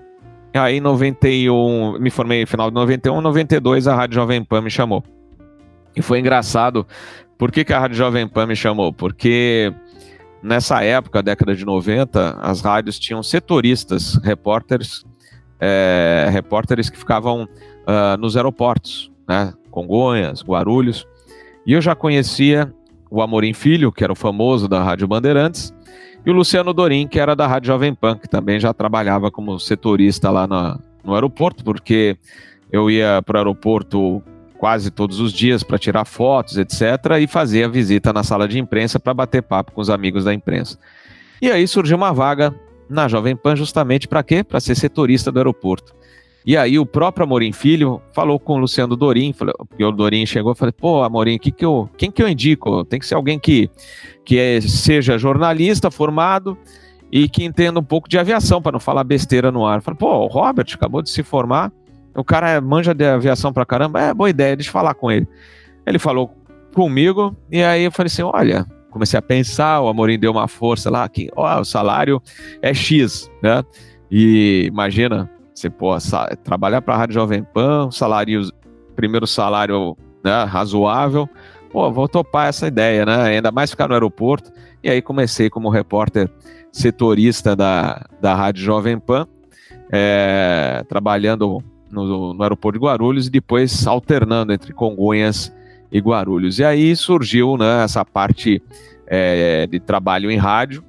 aí 0.54 0.78
em 0.78 0.82
91, 0.82 1.98
me 2.00 2.10
formei 2.10 2.42
no 2.42 2.48
final 2.48 2.70
de 2.70 2.76
91, 2.76 3.22
92 3.22 3.88
a 3.88 3.96
Rádio 3.96 4.16
Jovem 4.16 4.44
Pan 4.44 4.62
me 4.62 4.70
chamou. 4.70 5.04
E 5.96 6.02
foi 6.02 6.20
engraçado, 6.20 6.86
por 7.38 7.52
que, 7.52 7.64
que 7.64 7.72
a 7.72 7.80
Rádio 7.80 7.96
Jovem 7.96 8.28
Pan 8.28 8.48
me 8.48 8.56
chamou? 8.56 8.92
Porque 8.92 9.74
nessa 10.42 10.84
época, 10.84 11.24
década 11.24 11.56
de 11.56 11.66
90, 11.66 12.40
as 12.42 12.62
rádios 12.62 13.00
tinham 13.00 13.24
setoristas, 13.24 14.16
repórteres, 14.24 15.06
é, 15.60 16.28
repórteres 16.30 16.90
que 16.90 16.98
ficavam 16.98 17.44
uh, 17.44 18.18
nos 18.20 18.36
aeroportos, 18.36 19.12
né? 19.28 19.54
Congonhas, 19.74 20.44
Guarulhos. 20.44 21.08
E 21.66 21.74
eu 21.74 21.82
já 21.82 21.96
conhecia 21.96 22.72
o 23.10 23.22
Amorim 23.22 23.54
Filho, 23.54 23.92
que 23.92 24.04
era 24.04 24.14
o 24.14 24.16
famoso 24.16 24.68
da 24.68 24.84
Rádio 24.84 25.08
Bandeirantes, 25.08 25.74
e 26.24 26.30
o 26.30 26.34
Luciano 26.34 26.74
Dorim, 26.74 27.08
que 27.08 27.20
era 27.20 27.36
da 27.36 27.48
Rádio 27.48 27.68
Jovem 27.68 27.94
Pan, 27.94 28.18
que 28.18 28.30
também 28.30 28.60
já 28.60 28.74
trabalhava 28.74 29.32
como 29.32 29.60
setorista 29.60 30.30
lá 30.30 30.48
na, 30.48 30.80
no 31.04 31.14
aeroporto, 31.16 31.64
porque 31.64 32.16
eu 32.72 32.90
ia 32.90 33.22
para 33.26 33.38
o 33.38 33.40
aeroporto 33.40 34.24
quase 34.58 34.92
todos 34.92 35.20
os 35.20 35.34
dias 35.34 35.64
para 35.64 35.78
tirar 35.78 36.06
fotos, 36.06 36.58
etc., 36.58 36.82
e 37.20 37.28
fazer 37.28 37.66
a 37.66 37.68
visita 37.68 38.14
na 38.14 38.24
sala 38.24 38.48
de 38.48 38.60
imprensa 38.60 39.00
para 39.00 39.14
bater 39.14 39.42
papo 39.42 39.72
com 39.74 39.82
os 39.82 39.90
amigos 39.90 40.24
da 40.24 40.34
imprensa. 40.34 40.78
E 41.42 41.52
aí 41.52 41.68
surgiu 41.68 41.98
uma 41.98 42.14
vaga 42.14 42.54
na 42.88 43.08
Jovem 43.08 43.36
Pan 43.36 43.56
justamente 43.56 44.08
para 44.08 44.24
quê? 44.24 44.44
Para 44.44 44.60
ser 44.60 44.76
setorista 44.76 45.32
do 45.32 45.40
aeroporto. 45.40 45.94
E 46.46 46.58
aí 46.58 46.78
o 46.78 46.86
próprio 46.86 47.24
Amorim 47.24 47.54
Filho 47.54 48.02
falou 48.12 48.38
com 48.38 48.54
o 48.54 48.58
Luciano 48.58 48.96
Dorim, 48.96 49.32
falou, 49.32 49.54
porque 49.70 49.84
o 49.84 49.92
Dorim 49.92 50.26
chegou 50.26 50.52
e 50.52 50.56
falou, 50.56 50.74
pô, 50.74 51.04
Amorim, 51.04 51.38
que 51.38 51.52
que 51.52 51.64
eu, 51.64 51.90
quem 51.98 52.12
que 52.12 52.22
eu 52.22 52.28
indico? 52.28 52.84
Tem 52.84 53.00
que 53.00 53.06
ser 53.06 53.16
alguém 53.16 53.40
que, 53.40 53.70
que 54.26 54.38
é, 54.38 54.60
seja 54.60 55.18
jornalista 55.18 55.90
formado 55.90 56.58
e 57.12 57.30
que 57.30 57.46
entenda 57.46 57.80
um 57.80 57.84
pouco 57.84 58.10
de 58.10 58.18
aviação, 58.18 58.62
para 58.62 58.74
não 58.74 58.80
falar 58.80 59.04
besteira 59.04 59.52
no 59.52 59.66
ar. 59.66 59.82
Falei, 59.82 59.98
pô, 59.98 60.10
o 60.10 60.28
Robert 60.28 60.68
acabou 60.74 61.02
de 61.02 61.10
se 61.10 61.24
formar, 61.24 61.72
o 62.16 62.24
cara 62.24 62.60
manja 62.60 62.94
de 62.94 63.06
aviação 63.06 63.54
pra 63.54 63.66
caramba, 63.66 64.02
é 64.02 64.14
boa 64.14 64.30
ideia, 64.30 64.56
deixa 64.56 64.70
eu 64.70 64.74
falar 64.74 64.94
com 64.96 65.12
ele. 65.12 65.28
Ele 65.86 66.00
falou 66.00 66.36
comigo, 66.74 67.36
e 67.52 67.64
aí 67.64 67.84
eu 67.84 67.92
falei 67.92 68.08
assim: 68.08 68.24
olha, 68.24 68.66
comecei 68.90 69.18
a 69.18 69.22
pensar, 69.22 69.82
o 69.82 69.88
Amorim 69.88 70.20
deu 70.20 70.32
uma 70.32 70.48
força 70.48 70.90
lá, 70.90 71.08
que 71.08 71.30
ó, 71.36 71.60
o 71.60 71.66
salário 71.66 72.22
é 72.62 72.74
X, 72.74 73.30
né? 73.42 73.64
E 74.10 74.66
imagina, 74.68 75.30
você 75.54 75.70
pô, 75.70 75.96
trabalhar 76.44 76.82
para 76.82 76.96
a 76.96 76.98
Rádio 76.98 77.16
Jovem 77.16 77.44
Pan, 77.44 77.92
salário, 77.92 78.42
primeiro 78.96 79.28
salário 79.28 79.96
né, 80.24 80.44
razoável, 80.44 81.30
pô, 81.72 81.92
vou 81.92 82.08
topar 82.08 82.48
essa 82.48 82.68
ideia, 82.68 83.06
né? 83.06 83.24
Ainda 83.24 83.52
mais 83.52 83.72
ficar 83.72 83.88
no 83.88 83.94
aeroporto. 83.94 84.52
E 84.84 84.90
aí 84.90 85.02
comecei 85.02 85.50
como 85.50 85.70
repórter 85.70 86.30
setorista 86.72 87.56
da, 87.56 88.06
da 88.20 88.36
Rádio 88.36 88.64
Jovem 88.64 89.00
Pan, 89.00 89.28
é, 89.92 90.84
trabalhando 90.90 91.64
no, 91.90 92.34
no 92.34 92.44
aeroporto 92.44 92.80
de 92.80 92.84
Guarulhos 92.84 93.28
e 93.28 93.30
depois 93.30 93.86
alternando 93.86 94.52
entre 94.52 94.74
Congonhas 94.74 95.54
e 95.92 96.00
Guarulhos. 96.00 96.58
E 96.58 96.64
aí 96.64 96.96
surgiu 96.96 97.56
né, 97.56 97.84
essa 97.84 98.04
parte 98.04 98.62
é, 99.08 99.68
de 99.68 99.80
trabalho 99.80 100.32
em 100.32 100.38
rádio. 100.38 100.84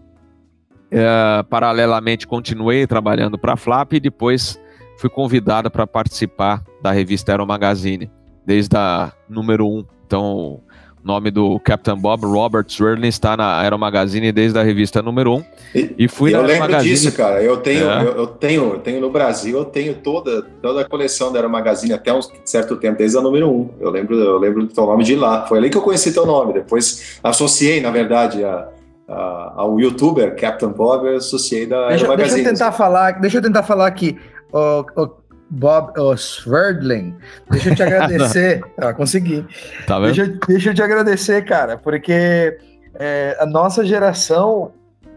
É, 0.90 1.42
paralelamente, 1.48 2.26
continuei 2.26 2.86
trabalhando 2.86 3.38
para 3.38 3.54
a 3.54 3.56
Flap 3.56 3.94
e 3.94 4.00
depois 4.00 4.60
fui 4.96 5.10
convidado 5.10 5.70
para 5.70 5.86
participar 5.86 6.62
da 6.82 6.90
revista 6.92 7.32
Aero 7.32 7.46
Magazine, 7.46 8.10
desde 8.46 8.76
a 8.76 9.12
número 9.28 9.66
1. 9.66 9.70
Um. 9.70 9.84
Então, 10.06 10.60
nome 11.04 11.30
do 11.30 11.60
Captain 11.60 11.96
Bob, 11.96 12.24
Robert 12.24 12.64
Swerling, 12.66 13.08
está 13.08 13.36
na 13.36 13.60
Aero 13.60 13.78
Magazine 13.78 14.32
desde 14.32 14.58
a 14.58 14.62
revista 14.62 15.02
número 15.02 15.34
1. 15.34 15.36
Um, 15.36 15.44
e, 15.74 15.94
e 15.98 16.08
fui 16.08 16.34
Eu 16.34 16.42
lembro 16.42 16.60
Magazine. 16.60 16.94
disso, 16.94 17.12
cara. 17.12 17.42
Eu 17.42 17.58
tenho, 17.58 17.90
é. 17.90 18.02
eu, 18.02 18.12
eu, 18.12 18.26
tenho, 18.26 18.62
eu 18.72 18.78
tenho 18.78 19.00
no 19.00 19.10
Brasil, 19.10 19.58
eu 19.58 19.64
tenho 19.66 19.94
toda, 19.96 20.42
toda 20.62 20.80
a 20.80 20.84
coleção 20.88 21.30
da 21.30 21.38
Aero 21.38 21.50
Magazine 21.50 21.92
até 21.92 22.12
um 22.12 22.20
certo 22.44 22.76
tempo, 22.76 22.96
desde 22.96 23.18
a 23.18 23.20
número 23.20 23.50
1. 23.50 23.52
Um. 23.52 23.70
Eu 23.80 23.90
lembro, 23.90 24.16
eu 24.16 24.38
lembro 24.38 24.66
do 24.66 24.72
teu 24.72 24.86
nome 24.86 25.04
de 25.04 25.14
lá. 25.14 25.46
Foi 25.46 25.58
ali 25.58 25.68
que 25.68 25.76
eu 25.76 25.82
conheci 25.82 26.12
teu 26.14 26.24
nome. 26.24 26.54
Depois 26.54 27.18
associei, 27.22 27.80
na 27.80 27.90
verdade, 27.90 28.42
a, 28.42 28.68
a, 29.08 29.52
ao 29.56 29.78
youtuber 29.78 30.34
Captain 30.36 30.70
Bob, 30.70 31.06
eu 31.06 31.16
associei 31.16 31.66
da 31.66 31.88
deixa, 31.88 32.06
Magazine. 32.06 32.34
Deixa 32.36 32.48
eu 32.48 32.52
tentar 32.52 32.72
falar, 32.72 33.12
deixa 33.20 33.38
eu 33.38 33.42
tentar 33.42 33.62
falar 33.62 33.86
aqui. 33.86 34.18
Oh, 34.52 34.84
oh 34.96 35.24
Bob 35.50 35.92
oh, 35.98 36.16
Sverdling. 36.16 37.16
Deixa 37.50 37.70
eu 37.70 37.74
te 37.74 37.82
agradecer. 37.84 38.62
ah, 38.78 38.92
consegui. 38.92 39.46
Tá 39.86 39.98
vendo? 39.98 40.14
Deixa, 40.14 40.38
deixa, 40.48 40.70
eu 40.70 40.74
te 40.74 40.82
agradecer, 40.82 41.44
cara, 41.44 41.76
porque 41.76 42.58
é, 42.94 43.36
a 43.38 43.46
nossa 43.46 43.84
geração, 43.84 44.72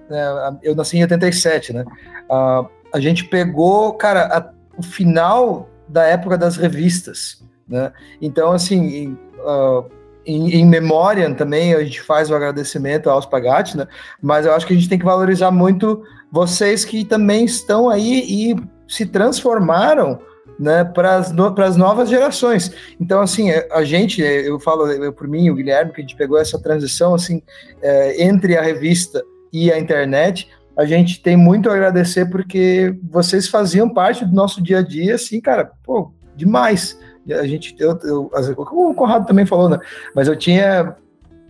né, 0.10 0.58
eu 0.64 0.76
nasci 0.76 0.98
em 0.98 1.02
87, 1.02 1.74
né? 1.74 1.86
Uh, 2.30 2.68
a 2.94 3.00
gente 3.00 3.26
pegou, 3.26 3.94
cara, 3.94 4.26
a, 4.26 4.52
o 4.78 4.84
final 4.84 5.70
da 5.88 6.04
época 6.04 6.38
das 6.38 6.58
revistas, 6.58 7.44
né? 7.68 7.92
Então, 8.22 8.52
assim, 8.52 8.88
em, 8.88 9.20
uh, 9.40 9.86
em, 10.28 10.60
em 10.60 10.66
memória 10.66 11.34
também 11.34 11.74
a 11.74 11.84
gente 11.84 12.02
faz 12.02 12.30
o 12.30 12.36
agradecimento 12.36 13.10
aos 13.10 13.26
Pagatti, 13.26 13.78
né? 13.78 13.88
Mas 14.22 14.46
eu 14.46 14.54
acho 14.54 14.68
que 14.68 14.74
a 14.74 14.76
gente 14.76 14.90
tem 14.90 15.00
que 15.00 15.06
valorizar 15.06 15.50
muito 15.52 16.04
vocês 16.32 16.84
que 16.84 17.06
também 17.06 17.46
estão 17.46 17.90
aí 17.90 18.24
e 18.28 18.56
se 18.88 19.06
transformaram 19.06 20.20
né, 20.60 20.84
para 20.84 21.16
as 21.16 21.32
no, 21.32 21.50
novas 21.78 22.10
gerações. 22.10 22.72
Então, 23.00 23.22
assim, 23.22 23.52
é, 23.52 23.68
a 23.72 23.84
gente, 23.84 24.24
é, 24.24 24.48
eu 24.48 24.60
falo 24.60 24.88
eu, 24.88 25.14
por 25.14 25.28
mim, 25.28 25.50
o 25.50 25.56
Guilherme, 25.56 25.92
que 25.94 26.02
a 26.02 26.04
gente 26.04 26.16
pegou 26.16 26.38
essa 26.38 26.60
transição 26.62 27.14
assim 27.14 27.42
é, 27.82 28.24
entre 28.24 28.58
a 28.58 28.62
revista 28.62 29.24
e 29.54 29.72
a 29.72 29.80
internet, 29.80 30.50
a 30.78 30.86
gente 30.86 31.22
tem 31.22 31.36
muito 31.36 31.70
a 31.70 31.74
agradecer 31.74 32.30
porque 32.30 32.96
vocês 33.10 33.48
faziam 33.48 33.92
parte 33.92 34.26
do 34.26 34.36
nosso 34.36 34.62
dia 34.62 34.80
a 34.80 34.82
dia, 34.82 35.16
assim, 35.16 35.40
cara, 35.42 35.72
pô, 35.84 36.12
demais. 36.36 36.98
A 37.34 37.46
gente, 37.46 37.76
eu, 37.80 37.98
eu, 38.04 38.32
o 38.72 38.94
Conrado 38.94 39.26
também 39.26 39.46
falou, 39.46 39.70
né? 39.70 39.80
Mas 40.16 40.28
eu 40.28 40.36
tinha 40.36 40.96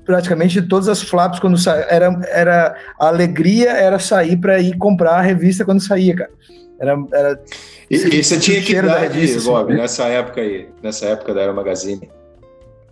praticamente 0.05 0.61
todas 0.61 0.87
as 0.87 1.01
flaps 1.01 1.39
quando 1.39 1.57
sa... 1.57 1.75
era, 1.89 2.19
era 2.29 2.75
a 2.97 3.07
alegria 3.07 3.71
era 3.71 3.99
sair 3.99 4.37
para 4.37 4.57
ir 4.57 4.77
comprar 4.77 5.15
a 5.15 5.21
revista 5.21 5.65
quando 5.65 5.81
saía, 5.81 6.15
cara. 6.15 6.31
Era, 6.79 6.97
era 7.11 7.41
e, 7.89 7.95
e 7.95 8.23
você 8.23 8.39
tinha 8.39 8.61
que 8.61 8.73
idade, 8.73 9.19
disso, 9.19 9.49
Bob, 9.49 9.71
assim, 9.71 9.81
nessa 9.81 10.03
época 10.05 10.41
aí, 10.41 10.69
nessa 10.81 11.05
época 11.07 11.33
da 11.33 11.41
Aero 11.41 11.55
Magazine? 11.55 12.09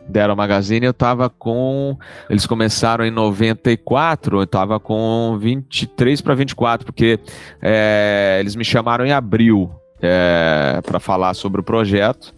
Da 0.08 0.22
Aero 0.22 0.36
Magazine 0.36 0.86
eu 0.86 0.94
tava 0.94 1.30
com. 1.30 1.98
Eles 2.30 2.46
começaram 2.46 3.06
em 3.06 3.12
94, 3.12 4.42
eu 4.42 4.48
tava 4.48 4.80
com 4.80 5.38
23 5.39 6.22
para 6.22 6.36
24, 6.36 6.86
porque 6.86 7.20
é, 7.62 8.38
eles 8.39 8.56
me 8.56 8.65
chamaram 8.65 9.06
em 9.06 9.12
abril 9.12 9.72
é, 10.01 10.82
para 10.86 11.00
falar 11.00 11.34
sobre 11.34 11.62
o 11.62 11.63
projeto. 11.63 12.35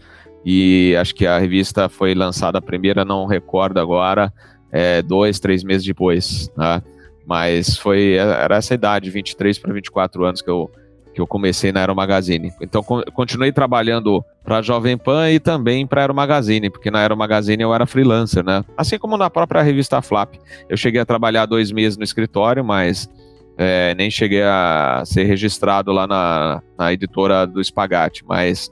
E 0.49 0.95
acho 0.95 1.13
que 1.13 1.27
a 1.27 1.37
revista 1.37 1.89
foi 1.89 2.15
lançada 2.15 2.59
a 2.59 2.61
primeira, 2.61 3.03
não 3.03 3.25
recordo 3.25 3.81
agora, 3.81 4.31
é, 4.71 5.01
dois, 5.01 5.41
três 5.41 5.61
meses 5.61 5.85
depois. 5.85 6.49
Né? 6.55 6.81
Mas 7.25 7.77
foi 7.77 8.13
era 8.13 8.55
essa 8.55 8.73
idade, 8.73 9.09
23 9.09 9.59
para 9.59 9.73
24 9.73 10.23
anos 10.23 10.41
que 10.41 10.49
eu 10.49 10.71
que 11.13 11.19
eu 11.19 11.27
comecei 11.27 11.71
na 11.71 11.81
Aero 11.81 11.95
Magazine. 11.95 12.53
Então 12.61 12.81
continuei 13.13 13.51
trabalhando 13.51 14.23
para 14.43 14.59
a 14.59 14.61
Jovem 14.61 14.95
Pan 14.95 15.31
e 15.31 15.39
também 15.39 15.85
para 15.85 15.99
a 15.99 16.03
Aero 16.03 16.13
Magazine, 16.13 16.69
porque 16.69 16.91
na 16.91 16.99
Aero 16.99 17.17
Magazine 17.17 17.61
eu 17.61 17.73
era 17.73 17.85
freelancer, 17.87 18.41
né? 18.41 18.63
Assim 18.77 18.97
como 18.97 19.17
na 19.17 19.29
própria 19.29 19.63
revista 19.63 20.01
Flap. 20.01 20.35
Eu 20.69 20.77
cheguei 20.77 21.01
a 21.01 21.05
trabalhar 21.05 21.45
dois 21.45 21.71
meses 21.71 21.97
no 21.97 22.03
escritório, 22.03 22.63
mas 22.63 23.09
é, 23.57 23.95
nem 23.95 24.09
cheguei 24.09 24.43
a 24.43 25.01
ser 25.05 25.23
registrado 25.23 25.91
lá 25.91 26.07
na, 26.07 26.61
na 26.77 26.93
editora 26.93 27.45
do 27.45 27.61
Spagatti, 27.61 28.23
mas 28.23 28.71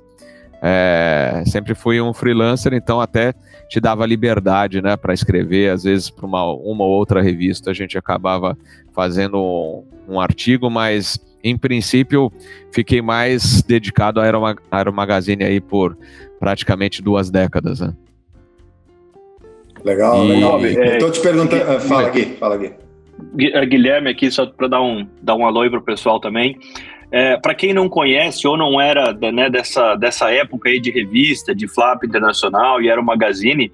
é, 0.68 1.44
sempre 1.46 1.76
fui 1.76 2.02
um 2.02 2.12
freelancer, 2.12 2.74
então 2.74 3.00
até 3.00 3.36
te 3.70 3.80
dava 3.80 4.04
liberdade, 4.04 4.82
né, 4.82 4.98
para 4.98 5.14
escrever. 5.14 5.70
Às 5.70 5.84
vezes 5.84 6.10
para 6.10 6.26
uma, 6.26 6.44
uma 6.44 6.84
ou 6.84 6.90
outra 6.90 7.22
revista 7.22 7.70
a 7.70 7.74
gente 7.74 8.00
acabava 8.00 8.58
fazendo 8.92 9.38
um, 9.38 10.16
um 10.16 10.20
artigo, 10.20 10.68
mas 10.68 11.20
em 11.44 11.56
princípio, 11.56 12.32
fiquei 12.72 13.04
mais 13.04 13.62
dedicado 13.62 14.20
à 14.20 14.24
Aeromag 14.24 14.60
Aeromagazine 14.72 15.44
aí 15.44 15.62
por 15.62 15.96
praticamente 16.40 17.04
duas 17.04 17.30
décadas. 17.30 17.82
Né? 17.82 17.94
Legal, 19.84 20.26
e... 20.26 20.30
legal. 20.30 20.66
Estou 20.66 21.12
te 21.12 21.22
perguntando. 21.22 21.80
Fala 21.82 22.08
aqui, 22.08 22.26
fala 22.40 22.56
aqui. 22.56 22.74
É, 23.40 23.64
Guilherme 23.64 24.10
aqui, 24.10 24.32
só 24.32 24.48
para 24.48 24.68
dar 24.68 24.82
um, 24.82 25.08
dar 25.22 25.36
um 25.36 25.46
alô 25.46 25.62
aí 25.62 25.70
para 25.70 25.78
o 25.78 25.84
pessoal 25.84 26.20
também. 26.20 26.58
É, 27.16 27.38
para 27.38 27.56
quem 27.56 27.74
não 27.74 27.88
conhece 27.88 28.46
ou 28.46 28.58
não 28.58 28.82
era 28.82 29.14
né, 29.32 29.50
dessa, 29.50 29.96
dessa 29.96 30.30
época 30.30 30.68
aí 30.68 30.82
de 30.82 30.92
revista, 30.92 31.56
de 31.56 31.66
Flap 31.66 32.04
Internacional 32.04 32.82
e 32.82 32.90
era 32.90 33.00
o 33.00 33.06
Magazine, 33.06 33.72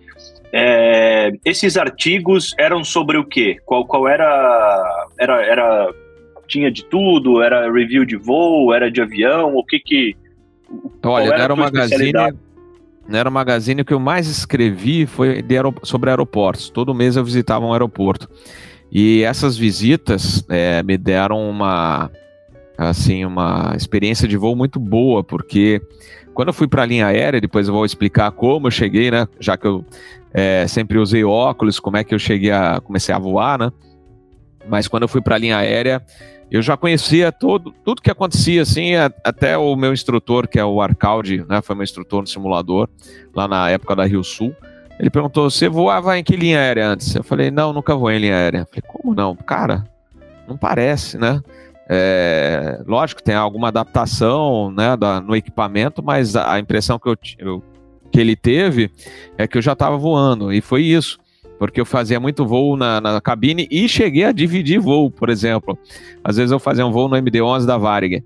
é, 0.54 1.32
esses 1.44 1.76
artigos 1.76 2.54
eram 2.56 2.84
sobre 2.84 3.18
o 3.18 3.26
quê? 3.26 3.58
Qual, 3.66 3.84
qual 3.84 4.08
era, 4.08 5.08
era, 5.18 5.44
era 5.44 5.90
tinha 6.48 6.72
de 6.72 6.86
tudo? 6.86 7.42
Era 7.42 7.72
review 7.74 8.06
de 8.06 8.16
voo? 8.16 8.76
Era 8.76 8.92
de 8.92 9.02
avião? 9.02 9.56
O 9.56 9.66
que 9.66 9.80
que. 9.80 10.16
Olha, 11.04 11.34
era, 11.34 11.44
era 11.46 11.56
magazine. 11.56 12.14
Não 13.08 13.18
era 13.18 13.32
magazine 13.32 13.84
que 13.84 13.94
eu 13.96 14.00
mais 14.00 14.28
escrevi 14.28 15.08
foi 15.08 15.42
de 15.42 15.56
sobre 15.82 16.12
aeroportos. 16.12 16.70
Todo 16.70 16.94
mês 16.94 17.16
eu 17.16 17.24
visitava 17.24 17.66
um 17.66 17.74
aeroporto. 17.74 18.30
E 18.92 19.24
essas 19.24 19.58
visitas 19.58 20.46
é, 20.48 20.84
me 20.84 20.96
deram 20.96 21.50
uma 21.50 22.12
assim 22.90 23.26
uma 23.26 23.74
experiência 23.76 24.28
de 24.28 24.38
voo 24.38 24.56
muito 24.56 24.80
boa, 24.80 25.24
porque 25.24 25.82
quando 26.34 26.50
eu 26.50 26.54
fui 26.54 26.68
para 26.68 26.84
a 26.84 26.86
linha 26.86 27.08
aérea, 27.08 27.42
depois 27.42 27.68
eu 27.68 27.74
vou 27.74 27.86
explicar 27.86 28.32
como 28.32 28.68
eu 28.68 28.72
cheguei, 28.72 29.12
né? 29.12 29.28
Já 29.40 29.58
que 29.58 29.68
eu 29.68 29.86
é, 30.34 30.66
sempre 30.68 30.98
usei 30.98 31.24
óculos, 31.24 31.80
como 31.80 31.98
é 31.98 32.04
que 32.04 32.14
eu 32.14 32.20
cheguei 32.20 32.52
a 32.52 32.80
comecei 32.82 33.14
a 33.14 33.20
voar, 33.20 33.60
né? 33.60 33.72
Mas 34.68 34.88
quando 34.88 35.04
eu 35.04 35.08
fui 35.08 35.22
para 35.22 35.36
a 35.36 35.38
linha 35.38 35.58
aérea, 35.58 36.02
eu 36.50 36.62
já 36.62 36.76
conhecia 36.76 37.32
todo, 37.32 37.74
tudo 37.84 38.02
que 38.02 38.12
acontecia, 38.12 38.62
assim, 38.62 38.92
até 39.24 39.58
o 39.58 39.76
meu 39.76 39.94
instrutor, 39.94 40.48
que 40.48 40.60
é 40.60 40.66
o 40.66 40.82
Arcaldi, 40.82 41.46
né, 41.48 41.62
foi 41.62 41.76
meu 41.76 41.84
instrutor 41.84 42.22
no 42.22 42.28
simulador, 42.28 42.90
lá 43.34 43.48
na 43.48 43.70
época 43.70 43.96
da 43.96 44.06
Rio 44.06 44.24
Sul. 44.24 44.54
Ele 45.00 45.10
perguntou: 45.10 45.50
Você 45.50 45.68
voava 45.68 46.18
em 46.20 46.24
que 46.24 46.36
linha 46.36 46.60
aérea 46.60 46.90
antes? 46.90 47.16
Eu 47.16 47.24
falei: 47.24 47.50
Não, 47.50 47.74
nunca 47.74 47.96
voei 47.96 48.18
em 48.18 48.20
linha 48.20 48.36
aérea. 48.36 48.60
Eu 48.60 48.66
falei: 48.68 48.84
Como 48.86 49.16
não? 49.16 49.36
Cara, 49.36 49.84
não 50.48 50.56
parece, 50.56 51.18
né? 51.18 51.42
É, 51.94 52.82
lógico, 52.88 53.22
tem 53.22 53.36
alguma 53.36 53.68
adaptação 53.68 54.72
né, 54.72 54.96
da, 54.96 55.20
no 55.20 55.36
equipamento, 55.36 56.02
mas 56.02 56.38
a, 56.38 56.54
a 56.54 56.60
impressão 56.60 56.98
que, 56.98 57.10
eu, 57.10 57.18
eu, 57.38 57.64
que 58.10 58.18
ele 58.18 58.34
teve 58.34 58.90
é 59.38 59.46
que 59.46 59.58
eu 59.58 59.62
já 59.62 59.74
estava 59.74 59.98
voando, 59.98 60.54
e 60.54 60.62
foi 60.62 60.84
isso 60.84 61.20
porque 61.60 61.80
eu 61.80 61.86
fazia 61.86 62.20
muito 62.20 62.44
voo 62.44 62.76
na, 62.76 63.00
na, 63.00 63.22
cabine 63.22 63.68
e 63.70 63.88
cheguei 63.88 64.24
a 64.24 64.32
dividir 64.32 64.80
voo, 64.80 65.12
por 65.12 65.30
exemplo. 65.30 65.78
Às 66.24 66.38
vezes 66.38 66.52
eu 66.52 66.58
fazia 66.58 66.84
um 66.84 66.92
voo 66.92 67.08
no 67.08 67.16
MD-11 67.16 67.68
da 67.68 67.78
Varig, 67.78 68.24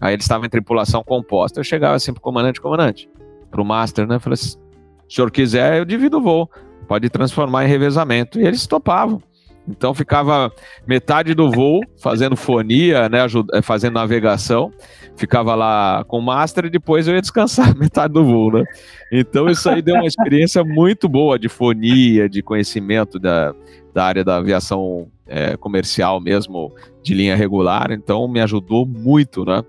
aí 0.00 0.14
eles 0.14 0.24
estavam 0.24 0.46
em 0.46 0.48
tripulação 0.48 1.04
composta. 1.04 1.60
Eu 1.60 1.64
chegava 1.64 1.96
assim 1.96 2.10
pro 2.10 2.22
comandante, 2.22 2.58
comandante, 2.58 3.06
pro 3.50 3.66
master, 3.66 4.06
né? 4.06 4.18
Falei 4.18 4.32
assim, 4.32 4.52
se 4.52 4.56
o 4.56 5.14
senhor 5.14 5.30
quiser, 5.30 5.78
eu 5.78 5.84
divido 5.84 6.16
o 6.16 6.22
voo, 6.22 6.48
pode 6.88 7.10
transformar 7.10 7.66
em 7.66 7.68
revezamento. 7.68 8.40
E 8.40 8.46
eles 8.46 8.66
topavam. 8.66 9.22
Então 9.68 9.94
ficava 9.94 10.52
metade 10.86 11.34
do 11.34 11.50
voo 11.50 11.80
fazendo 11.98 12.36
fonia, 12.36 13.08
né, 13.08 13.18
eh, 13.52 13.62
fazendo 13.62 13.94
navegação, 13.94 14.72
ficava 15.16 15.54
lá 15.54 16.04
com 16.04 16.18
o 16.18 16.22
master 16.22 16.66
e 16.66 16.70
depois 16.70 17.06
eu 17.06 17.14
ia 17.14 17.20
descansar 17.20 17.74
metade 17.78 18.12
do 18.12 18.24
voo, 18.24 18.52
né? 18.52 18.64
Então 19.12 19.48
isso 19.48 19.68
aí 19.68 19.82
deu 19.82 19.96
uma 19.96 20.06
experiência 20.06 20.64
muito 20.64 21.08
boa 21.08 21.38
de 21.38 21.48
fonia, 21.48 22.28
de 22.28 22.42
conhecimento 22.42 23.18
da, 23.18 23.54
da 23.94 24.04
área 24.04 24.24
da 24.24 24.36
aviação 24.36 25.08
é, 25.26 25.56
comercial 25.56 26.20
mesmo, 26.20 26.72
de 27.02 27.14
linha 27.14 27.36
regular, 27.36 27.92
então 27.92 28.26
me 28.26 28.40
ajudou 28.40 28.84
muito, 28.84 29.44
né? 29.44 29.62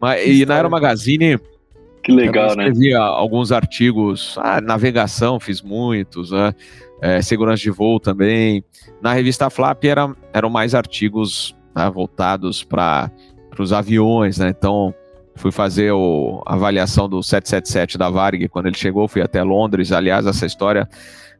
Mas, 0.00 0.26
e 0.26 0.46
na 0.46 0.54
Aero 0.54 0.70
Magazine 0.70 1.38
que 2.02 2.12
legal, 2.12 2.56
né? 2.56 2.68
Escrevi 2.68 2.94
alguns 2.94 3.52
artigos, 3.52 4.36
ah, 4.38 4.60
navegação 4.60 5.38
fiz 5.38 5.60
muitos, 5.60 6.30
né? 6.30 6.54
É, 7.00 7.22
segurança 7.22 7.62
de 7.62 7.70
voo 7.70 8.00
também. 8.00 8.64
Na 9.00 9.12
revista 9.12 9.48
Flap 9.48 9.84
era, 9.84 10.14
eram 10.32 10.50
mais 10.50 10.74
artigos 10.74 11.54
né, 11.74 11.88
voltados 11.90 12.64
para 12.64 13.10
os 13.58 13.72
aviões, 13.72 14.38
né? 14.38 14.48
Então 14.48 14.94
fui 15.36 15.52
fazer 15.52 15.92
a 15.92 16.54
avaliação 16.54 17.08
do 17.08 17.22
777 17.22 17.96
da 17.96 18.10
Varg 18.10 18.48
quando 18.48 18.66
ele 18.66 18.76
chegou, 18.76 19.06
fui 19.06 19.22
até 19.22 19.42
Londres. 19.42 19.92
Aliás, 19.92 20.26
essa 20.26 20.44
história 20.44 20.88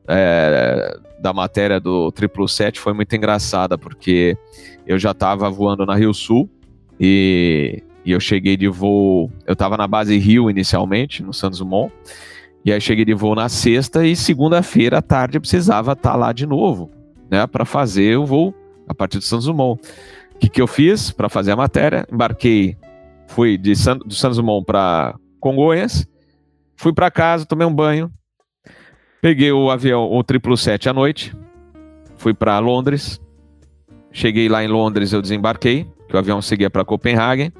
é, 0.07 0.97
da 1.21 1.33
matéria 1.33 1.81
do 1.81 2.11
777 2.11 2.81
foi 2.81 2.95
muito 2.95 3.15
engraçada, 3.15 3.77
porque 3.77 4.37
eu 4.87 4.99
já 4.99 5.11
estava 5.11 5.51
voando 5.51 5.85
na 5.85 5.95
Rio 5.95 6.15
Sul 6.15 6.49
e, 6.99 7.83
e 8.05 8.13
eu 8.13 8.21
cheguei 8.21 8.57
de 8.57 8.69
voo. 8.69 9.31
Eu 9.47 9.53
estava 9.53 9.77
na 9.77 9.87
base 9.87 10.17
Rio 10.17 10.49
inicialmente, 10.49 11.23
no 11.23 11.35
Santos 11.35 11.59
Dumont. 11.59 11.93
E 12.65 12.73
aí 12.73 12.81
cheguei 12.81 13.05
de 13.05 13.15
voo 13.15 13.35
na 13.35 13.49
sexta 13.49 14.05
e 14.05 14.15
segunda-feira 14.15 14.99
à 14.99 15.03
tarde 15.03 15.37
eu 15.37 15.41
precisava 15.41 15.93
estar 15.93 16.11
tá 16.11 16.17
lá 16.17 16.33
de 16.33 16.47
novo, 16.47 16.91
né, 17.31 17.47
para 17.47 17.65
fazer 17.65 18.19
o 18.19 18.27
voo 18.27 18.55
a 18.87 18.95
partir 18.95 19.19
de 19.19 19.25
Santos 19.25 19.47
Dumont. 19.47 19.81
O 20.35 20.39
que, 20.39 20.49
que 20.49 20.61
eu 20.61 20.67
fiz 20.67 21.11
para 21.11 21.29
fazer 21.29 21.53
a 21.53 21.57
matéria? 21.57 22.07
Embarquei, 22.13 22.77
fui 23.27 23.57
de 23.57 23.75
San, 23.75 23.99
Santos 24.11 24.37
Dumont 24.37 24.65
para 24.65 25.15
Congonhas, 25.41 26.07
fui 26.77 26.93
para 26.93 27.11
casa, 27.11 27.47
tomei 27.47 27.67
um 27.67 27.75
banho, 27.75 28.11
peguei 29.21 29.53
o 29.53 29.71
avião, 29.71 30.05
o 30.05 30.19
777 30.19 30.89
à 30.89 30.93
noite, 30.93 31.37
fui 32.17 32.35
para 32.35 32.59
Londres, 32.59 33.21
cheguei 34.13 34.49
lá 34.49 34.63
em 34.63 34.69
Londres, 34.69 35.13
eu 35.13 35.23
desembarquei, 35.23 35.87
que 36.09 36.17
o 36.17 36.19
avião 36.19 36.41
seguia 36.41 36.71
para 36.71 36.85
Copenhague. 36.85 37.53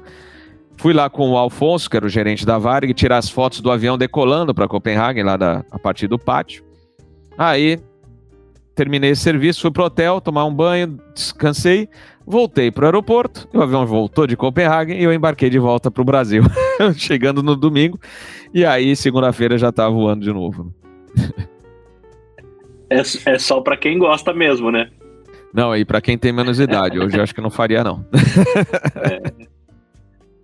Fui 0.79 0.93
lá 0.93 1.09
com 1.09 1.29
o 1.29 1.37
Alfonso, 1.37 1.89
que 1.89 1.97
era 1.97 2.05
o 2.05 2.09
gerente 2.09 2.45
da 2.45 2.57
Varig, 2.57 2.93
tirar 2.93 3.17
as 3.17 3.29
fotos 3.29 3.59
do 3.59 3.69
avião 3.69 3.97
decolando 3.97 4.53
para 4.55 4.65
Copenhague, 4.65 5.21
lá 5.21 5.35
da, 5.35 5.65
a 5.69 5.77
partir 5.77 6.07
do 6.07 6.17
pátio. 6.17 6.63
Aí 7.37 7.77
terminei 8.73 9.09
esse 9.09 9.21
serviço, 9.21 9.59
fui 9.59 9.71
pro 9.71 9.83
hotel, 9.83 10.21
tomar 10.21 10.45
um 10.45 10.53
banho, 10.53 10.97
descansei, 11.13 11.89
voltei 12.25 12.71
pro 12.71 12.85
aeroporto, 12.85 13.45
o 13.53 13.61
avião 13.61 13.85
voltou 13.85 14.25
de 14.25 14.37
Copenhague 14.37 14.93
e 14.93 15.03
eu 15.03 15.11
embarquei 15.11 15.49
de 15.49 15.59
volta 15.59 15.91
pro 15.91 16.05
Brasil, 16.05 16.43
chegando 16.95 17.43
no 17.43 17.57
domingo, 17.57 17.99
e 18.53 18.63
aí 18.63 18.95
segunda-feira 18.95 19.57
já 19.57 19.67
estava 19.67 19.93
voando 19.93 20.23
de 20.23 20.31
novo. 20.31 20.73
é, 22.89 23.01
é 23.25 23.37
só 23.37 23.59
para 23.59 23.75
quem 23.75 23.99
gosta 23.99 24.33
mesmo, 24.33 24.71
né? 24.71 24.89
Não, 25.53 25.75
e 25.75 25.83
para 25.83 25.99
quem 25.99 26.17
tem 26.17 26.31
menos 26.31 26.57
idade, 26.57 26.97
hoje 26.97 27.17
eu 27.17 27.23
acho 27.23 27.35
que 27.35 27.41
não 27.41 27.49
faria 27.49 27.83
não. 27.83 28.05
é. 28.95 29.38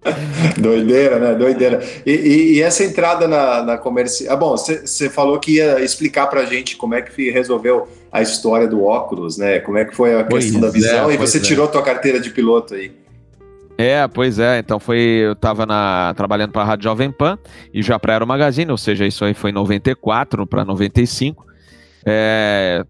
Doideira, 0.58 1.20
né? 1.20 1.34
Doideira. 1.34 1.84
E, 2.06 2.12
e, 2.12 2.54
e, 2.56 2.62
essa 2.62 2.84
entrada 2.84 3.28
na, 3.28 3.64
na 3.64 3.78
comercial. 3.78 4.34
Ah, 4.34 4.38
bom, 4.38 4.56
você 4.56 5.10
falou 5.10 5.40
que 5.40 5.56
ia 5.56 5.80
explicar 5.82 6.28
pra 6.28 6.46
gente 6.46 6.76
como 6.76 6.94
é 6.94 7.02
que 7.02 7.30
resolveu 7.32 7.88
a 8.12 8.22
história 8.22 8.68
do 8.68 8.84
óculos, 8.84 9.38
né? 9.38 9.60
Como 9.60 9.78
é 9.78 9.86
que 9.86 9.96
foi 9.96 10.20
a 10.20 10.24
pois 10.24 10.46
questão 10.46 10.62
da 10.62 10.70
visão, 10.70 11.10
é, 11.10 11.16
e 11.16 11.18
você 11.18 11.38
é. 11.38 11.42
tirou 11.42 11.68
tua 11.68 11.82
carteira 11.82 12.20
de 12.20 12.30
piloto 12.30 12.76
aí. 12.76 12.92
É, 13.78 14.08
pois 14.08 14.40
é. 14.40 14.60
Então 14.60 14.80
foi. 14.80 15.00
Eu 15.00 15.34
estava 15.34 15.66
na, 15.66 16.14
trabalhando 16.16 16.52
para 16.52 16.62
a 16.62 16.66
Rádio 16.66 16.84
Jovem 16.86 17.12
Pan 17.12 17.38
e 17.74 17.82
já 17.82 18.00
para 18.00 18.14
Aero 18.14 18.28
Magazine, 18.28 18.72
ou 18.72 18.78
seja, 18.78 19.06
isso 19.06 19.26
aí 19.26 19.34
foi 19.34 19.50
em 19.50 19.54
94 19.54 20.48
para 20.48 20.64
95. 20.64 21.46
É, 22.06 22.86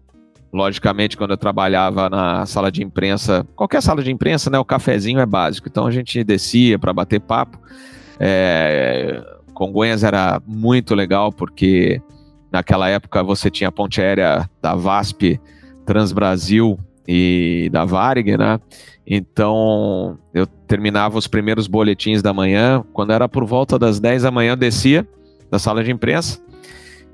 Logicamente, 0.56 1.18
quando 1.18 1.32
eu 1.32 1.36
trabalhava 1.36 2.08
na 2.08 2.46
sala 2.46 2.72
de 2.72 2.82
imprensa, 2.82 3.46
qualquer 3.54 3.82
sala 3.82 4.02
de 4.02 4.10
imprensa, 4.10 4.48
né, 4.48 4.58
o 4.58 4.64
cafezinho 4.64 5.20
é 5.20 5.26
básico. 5.26 5.68
Então 5.68 5.86
a 5.86 5.90
gente 5.90 6.24
descia 6.24 6.78
para 6.78 6.94
bater 6.94 7.20
papo. 7.20 7.60
É, 8.18 9.22
Congonhas 9.52 10.02
era 10.02 10.40
muito 10.46 10.94
legal 10.94 11.30
porque 11.30 12.00
naquela 12.50 12.88
época 12.88 13.22
você 13.22 13.50
tinha 13.50 13.68
a 13.68 13.72
ponte 13.72 14.00
aérea 14.00 14.48
da 14.62 14.74
VASP, 14.74 15.38
Transbrasil 15.84 16.78
e 17.06 17.68
da 17.70 17.84
Varig, 17.84 18.38
né? 18.38 18.58
Então 19.06 20.18
eu 20.32 20.46
terminava 20.46 21.18
os 21.18 21.26
primeiros 21.26 21.66
boletins 21.66 22.22
da 22.22 22.32
manhã, 22.32 22.82
quando 22.94 23.12
era 23.12 23.28
por 23.28 23.44
volta 23.44 23.78
das 23.78 24.00
10 24.00 24.22
da 24.22 24.30
manhã, 24.30 24.52
eu 24.52 24.56
descia 24.56 25.06
da 25.50 25.58
sala 25.58 25.84
de 25.84 25.92
imprensa, 25.92 26.40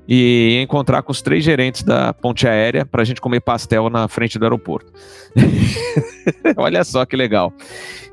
e 0.07 0.59
encontrar 0.61 1.01
com 1.01 1.11
os 1.11 1.21
três 1.21 1.43
gerentes 1.43 1.83
da 1.83 2.13
ponte 2.13 2.47
aérea 2.47 2.85
para 2.85 3.01
a 3.01 3.05
gente 3.05 3.21
comer 3.21 3.39
pastel 3.39 3.89
na 3.89 4.07
frente 4.07 4.37
do 4.37 4.45
aeroporto. 4.45 4.91
Olha 6.57 6.83
só 6.83 7.05
que 7.05 7.15
legal. 7.15 7.53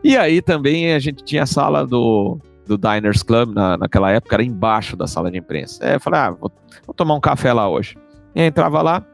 E 0.03 0.17
aí 0.17 0.41
também 0.41 0.93
a 0.93 0.99
gente 0.99 1.25
tinha 1.25 1.43
a 1.43 1.47
sala 1.47 1.87
do, 1.87 2.39
do 2.67 2.79
Diners 2.79 3.23
Club 3.23 3.53
na, 3.53 3.77
naquela 3.77 4.11
época, 4.11 4.37
era 4.37 4.45
embaixo 4.45 4.97
da 4.97 5.07
sala 5.07 5.31
de 5.31 5.39
imprensa. 5.39 5.85
É, 5.85 5.97
eu 5.97 6.01
falei, 6.01 6.21
ah, 6.21 6.31
vou, 6.31 6.53
vou, 6.87 6.95
tomar 6.95 7.15
um 7.15 7.21
café 7.21 7.53
lá 7.53 7.69
hoje. 7.69 7.97
E 8.35 8.43
entrava 8.43 8.81
lá, 8.81 9.05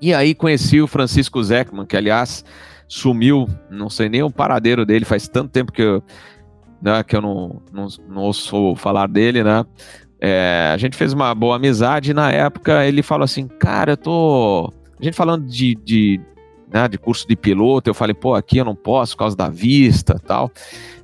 e 0.00 0.12
aí 0.14 0.34
conheci 0.34 0.80
o 0.80 0.86
Francisco 0.86 1.42
Zeckman, 1.42 1.86
que 1.86 1.96
aliás 1.96 2.44
sumiu, 2.86 3.48
não 3.70 3.90
sei 3.90 4.08
nem 4.08 4.22
o 4.22 4.30
paradeiro 4.30 4.86
dele, 4.86 5.04
faz 5.04 5.28
tanto 5.28 5.50
tempo 5.50 5.72
que 5.72 5.82
eu, 5.82 6.02
né, 6.80 7.02
que 7.02 7.14
eu 7.14 7.20
não, 7.20 7.62
não, 7.72 7.86
não 8.08 8.22
ouço 8.22 8.74
falar 8.76 9.08
dele, 9.08 9.44
né? 9.44 9.64
É, 10.20 10.70
a 10.74 10.76
gente 10.76 10.96
fez 10.96 11.12
uma 11.12 11.32
boa 11.34 11.56
amizade 11.56 12.10
e 12.10 12.14
na 12.14 12.30
época 12.30 12.84
ele 12.84 13.02
falou 13.02 13.24
assim, 13.24 13.46
cara, 13.46 13.92
eu 13.92 13.96
tô. 13.96 14.72
A 15.00 15.04
gente 15.04 15.14
falando 15.14 15.46
de, 15.46 15.76
de, 15.76 16.20
né, 16.72 16.88
de 16.88 16.98
curso 16.98 17.26
de 17.26 17.36
piloto, 17.36 17.88
eu 17.88 17.94
falei, 17.94 18.14
pô, 18.14 18.34
aqui 18.34 18.58
eu 18.58 18.64
não 18.64 18.74
posso 18.74 19.12
por 19.12 19.20
causa 19.20 19.36
da 19.36 19.48
vista 19.48 20.18
tal. 20.18 20.50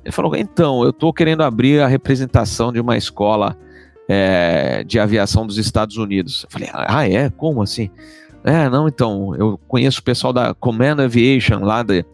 Ele 0.03 0.11
falou, 0.11 0.35
então, 0.35 0.83
eu 0.83 0.91
tô 0.91 1.13
querendo 1.13 1.43
abrir 1.43 1.81
a 1.81 1.87
representação 1.87 2.73
de 2.73 2.79
uma 2.79 2.97
escola 2.97 3.57
é, 4.09 4.83
de 4.83 4.99
aviação 4.99 5.47
dos 5.47 5.57
Estados 5.57 5.95
Unidos. 5.95 6.43
Eu 6.43 6.49
falei, 6.51 6.69
ah, 6.73 7.09
é? 7.09 7.29
Como 7.29 7.61
assim? 7.61 7.89
É, 8.43 8.69
não, 8.69 8.87
então, 8.87 9.33
eu 9.35 9.57
conheço 9.65 10.01
o 10.01 10.03
pessoal 10.03 10.33
da 10.33 10.53
Command 10.53 11.01
Aviation 11.01 11.59
lá 11.61 11.81
de, 11.81 12.05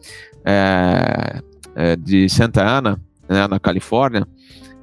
é, 0.46 1.42
é 1.76 1.96
de 1.96 2.30
Santa 2.30 2.64
Ana, 2.64 3.02
né, 3.28 3.48
na 3.48 3.60
Califórnia 3.60 4.26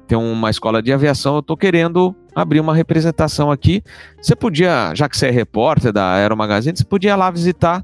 tem 0.09 0.17
uma 0.17 0.49
escola 0.49 0.81
de 0.81 0.91
aviação, 0.91 1.35
eu 1.35 1.39
estou 1.39 1.55
querendo 1.55 2.15
abrir 2.33 2.59
uma 2.59 2.73
representação 2.73 3.51
aqui. 3.51 3.83
Você 4.19 4.35
podia, 4.35 4.91
já 4.95 5.07
que 5.07 5.15
você 5.15 5.27
é 5.27 5.29
repórter 5.29 5.93
da 5.93 6.13
Aero 6.13 6.35
Magazine, 6.35 6.75
você 6.75 6.83
podia 6.83 7.15
lá 7.15 7.29
visitar 7.29 7.83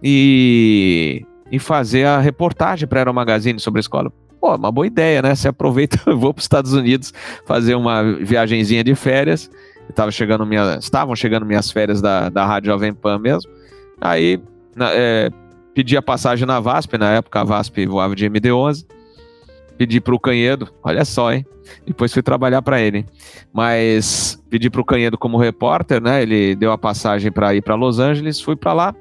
e, 0.00 1.26
e 1.50 1.58
fazer 1.58 2.06
a 2.06 2.20
reportagem 2.20 2.86
para 2.86 3.00
a 3.00 3.02
Aero 3.02 3.12
Magazine 3.12 3.58
sobre 3.58 3.80
a 3.80 3.82
escola. 3.82 4.12
Pô, 4.40 4.54
uma 4.54 4.70
boa 4.70 4.86
ideia, 4.86 5.20
né? 5.20 5.34
Você 5.34 5.48
aproveita, 5.48 5.98
eu 6.06 6.16
vou 6.16 6.32
para 6.32 6.38
os 6.38 6.44
Estados 6.44 6.72
Unidos 6.72 7.12
fazer 7.44 7.74
uma 7.74 8.00
viagenzinha 8.14 8.84
de 8.84 8.94
férias. 8.94 9.50
Tava 9.92 10.12
chegando 10.12 10.46
minha, 10.46 10.76
estavam 10.78 11.16
chegando 11.16 11.44
minhas 11.44 11.68
férias 11.72 12.00
da, 12.00 12.28
da 12.28 12.46
Rádio 12.46 12.70
Jovem 12.70 12.94
Pan 12.94 13.18
mesmo. 13.18 13.50
Aí 14.00 14.40
na, 14.76 14.90
é, 14.92 15.30
pedi 15.74 15.96
a 15.96 16.02
passagem 16.02 16.46
na 16.46 16.60
VASP, 16.60 16.96
na 16.96 17.10
época 17.10 17.40
a 17.40 17.44
VASP 17.44 17.86
voava 17.86 18.14
de 18.14 18.24
MD-11 18.24 18.86
pedi 19.76 20.00
pro 20.00 20.18
Canhedo, 20.18 20.68
olha 20.82 21.04
só, 21.04 21.32
hein? 21.32 21.46
Depois 21.86 22.12
fui 22.12 22.22
trabalhar 22.22 22.62
para 22.62 22.80
ele. 22.80 23.04
Mas 23.52 24.42
pedi 24.48 24.70
pro 24.70 24.84
Canhedo 24.84 25.18
como 25.18 25.36
repórter, 25.36 26.00
né? 26.00 26.22
Ele 26.22 26.54
deu 26.54 26.72
a 26.72 26.78
passagem 26.78 27.30
para 27.30 27.54
ir 27.54 27.62
para 27.62 27.74
Los 27.74 27.98
Angeles, 27.98 28.40
fui 28.40 28.56
para 28.56 28.72
lá 28.72 28.94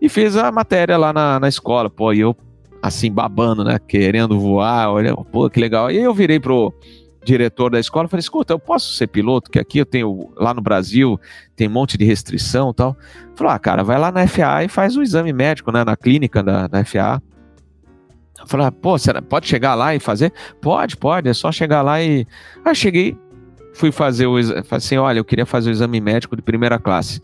e 0.00 0.08
fiz 0.08 0.36
a 0.36 0.50
matéria 0.50 0.96
lá 0.96 1.12
na, 1.12 1.38
na 1.40 1.48
escola. 1.48 1.90
Pô, 1.90 2.12
e 2.12 2.20
eu 2.20 2.36
assim 2.82 3.12
babando, 3.12 3.64
né? 3.64 3.78
Querendo 3.78 4.38
voar, 4.38 4.90
olha, 4.90 5.14
pô, 5.14 5.48
que 5.50 5.60
legal. 5.60 5.90
E 5.90 5.98
eu 5.98 6.14
virei 6.14 6.40
pro 6.40 6.72
diretor 7.22 7.70
da 7.70 7.78
escola, 7.78 8.08
falei: 8.08 8.20
"Escuta, 8.20 8.52
eu 8.52 8.58
posso 8.58 8.92
ser 8.94 9.06
piloto? 9.06 9.50
Que 9.50 9.58
aqui 9.58 9.78
eu 9.78 9.86
tenho 9.86 10.32
lá 10.36 10.54
no 10.54 10.62
Brasil 10.62 11.20
tem 11.54 11.68
um 11.68 11.72
monte 11.72 11.98
de 11.98 12.04
restrição, 12.04 12.72
tal". 12.72 12.96
Falou: 13.34 13.52
"Ah, 13.52 13.58
cara, 13.58 13.82
vai 13.82 13.98
lá 13.98 14.10
na 14.10 14.26
FAA 14.26 14.64
e 14.64 14.68
faz 14.68 14.96
o 14.96 15.02
exame 15.02 15.32
médico, 15.32 15.70
né, 15.70 15.84
na 15.84 15.96
clínica 15.96 16.42
da, 16.42 16.66
da 16.66 16.84
FAA". 16.84 17.20
Falei, 18.46 18.66
ah, 18.66 18.72
pô, 18.72 18.98
será, 18.98 19.20
pode 19.20 19.46
chegar 19.46 19.74
lá 19.74 19.94
e 19.94 20.00
fazer? 20.00 20.32
Pode, 20.60 20.96
pode, 20.96 21.28
é 21.28 21.34
só 21.34 21.52
chegar 21.52 21.82
lá 21.82 22.02
e. 22.02 22.26
Aí 22.64 22.74
cheguei, 22.74 23.16
fui 23.74 23.92
fazer 23.92 24.26
o 24.26 24.38
exame, 24.38 24.62
assim, 24.70 24.96
olha, 24.96 25.18
eu 25.18 25.24
queria 25.24 25.46
fazer 25.46 25.70
o 25.70 25.72
exame 25.72 26.00
médico 26.00 26.36
de 26.36 26.42
primeira 26.42 26.78
classe. 26.78 27.22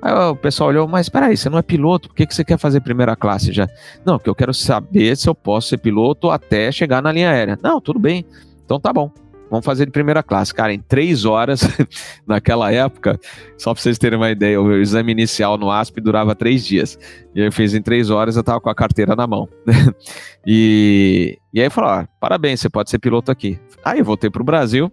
Aí 0.00 0.12
o 0.12 0.36
pessoal 0.36 0.70
olhou, 0.70 0.86
mas 0.86 1.08
peraí, 1.08 1.36
você 1.36 1.48
não 1.48 1.58
é 1.58 1.62
piloto, 1.62 2.08
por 2.08 2.14
que, 2.14 2.26
que 2.26 2.34
você 2.34 2.44
quer 2.44 2.58
fazer 2.58 2.80
primeira 2.80 3.16
classe 3.16 3.52
já? 3.52 3.68
Não, 4.04 4.16
porque 4.16 4.30
eu 4.30 4.34
quero 4.34 4.54
saber 4.54 5.16
se 5.16 5.28
eu 5.28 5.34
posso 5.34 5.68
ser 5.68 5.78
piloto 5.78 6.30
até 6.30 6.70
chegar 6.70 7.02
na 7.02 7.10
linha 7.10 7.30
aérea. 7.30 7.58
Não, 7.60 7.80
tudo 7.80 7.98
bem, 7.98 8.24
então 8.64 8.78
tá 8.78 8.92
bom. 8.92 9.10
Vamos 9.50 9.64
fazer 9.64 9.86
de 9.86 9.92
primeira 9.92 10.22
classe. 10.22 10.52
Cara, 10.52 10.72
em 10.72 10.80
três 10.80 11.24
horas, 11.24 11.60
naquela 12.26 12.72
época, 12.72 13.18
só 13.56 13.72
para 13.72 13.82
vocês 13.82 13.98
terem 13.98 14.18
uma 14.18 14.30
ideia, 14.30 14.60
o 14.60 14.72
exame 14.76 15.12
inicial 15.12 15.56
no 15.56 15.70
ASP 15.70 16.00
durava 16.00 16.34
três 16.34 16.64
dias. 16.64 16.98
E 17.34 17.40
eu 17.40 17.50
fiz 17.50 17.74
em 17.74 17.82
três 17.82 18.10
horas, 18.10 18.36
eu 18.36 18.42
tava 18.42 18.60
com 18.60 18.68
a 18.68 18.74
carteira 18.74 19.16
na 19.16 19.26
mão. 19.26 19.48
e, 20.46 21.38
e 21.52 21.60
aí 21.60 21.70
falou: 21.70 21.90
ah, 21.90 22.08
parabéns, 22.20 22.60
você 22.60 22.68
pode 22.68 22.90
ser 22.90 22.98
piloto 22.98 23.30
aqui. 23.30 23.58
Aí 23.84 24.00
eu 24.00 24.04
voltei 24.04 24.28
para 24.30 24.42
o 24.42 24.44
Brasil. 24.44 24.92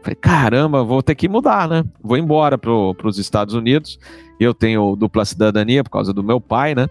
Falei, 0.00 0.14
caramba, 0.14 0.84
vou 0.84 1.02
ter 1.02 1.14
que 1.14 1.28
mudar, 1.28 1.68
né? 1.68 1.84
Vou 2.00 2.16
embora 2.16 2.56
para 2.56 2.70
os 2.72 3.18
Estados 3.18 3.54
Unidos. 3.54 3.98
Eu 4.38 4.54
tenho 4.54 4.94
dupla 4.94 5.24
cidadania 5.24 5.82
por 5.82 5.90
causa 5.90 6.12
do 6.12 6.22
meu 6.22 6.40
pai, 6.40 6.74
né? 6.74 6.88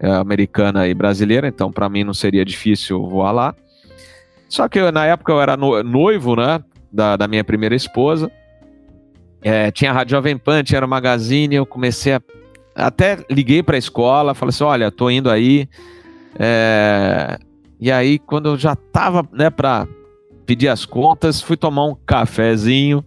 É 0.00 0.10
americana 0.10 0.86
e 0.88 0.94
brasileira, 0.94 1.46
então 1.46 1.70
para 1.70 1.88
mim 1.88 2.02
não 2.02 2.12
seria 2.12 2.44
difícil 2.44 3.06
voar 3.08 3.32
lá. 3.32 3.54
Só 4.48 4.68
que 4.68 4.90
na 4.90 5.04
época 5.04 5.32
eu 5.32 5.40
era 5.40 5.56
noivo, 5.56 6.34
né? 6.34 6.62
Da, 6.90 7.16
da 7.16 7.28
minha 7.28 7.44
primeira 7.44 7.74
esposa. 7.74 8.30
É, 9.42 9.70
tinha 9.70 9.90
a 9.90 9.94
Rádio 9.94 10.12
Jovem 10.12 10.36
Pan, 10.36 10.62
tinha 10.62 10.84
o 10.84 10.88
Magazine, 10.88 11.54
eu 11.54 11.66
comecei 11.66 12.14
a. 12.14 12.22
Até 12.74 13.18
liguei 13.30 13.62
para 13.62 13.76
a 13.76 13.78
escola, 13.78 14.34
falei 14.34 14.50
assim: 14.50 14.64
olha, 14.64 14.90
tô 14.90 15.10
indo 15.10 15.30
aí. 15.30 15.68
É, 16.38 17.38
e 17.80 17.92
aí, 17.92 18.18
quando 18.18 18.50
eu 18.50 18.56
já 18.56 18.74
tava, 18.74 19.26
né, 19.32 19.50
para 19.50 19.86
pedir 20.46 20.68
as 20.68 20.84
contas, 20.84 21.42
fui 21.42 21.56
tomar 21.56 21.84
um 21.84 21.94
cafezinho 21.94 23.04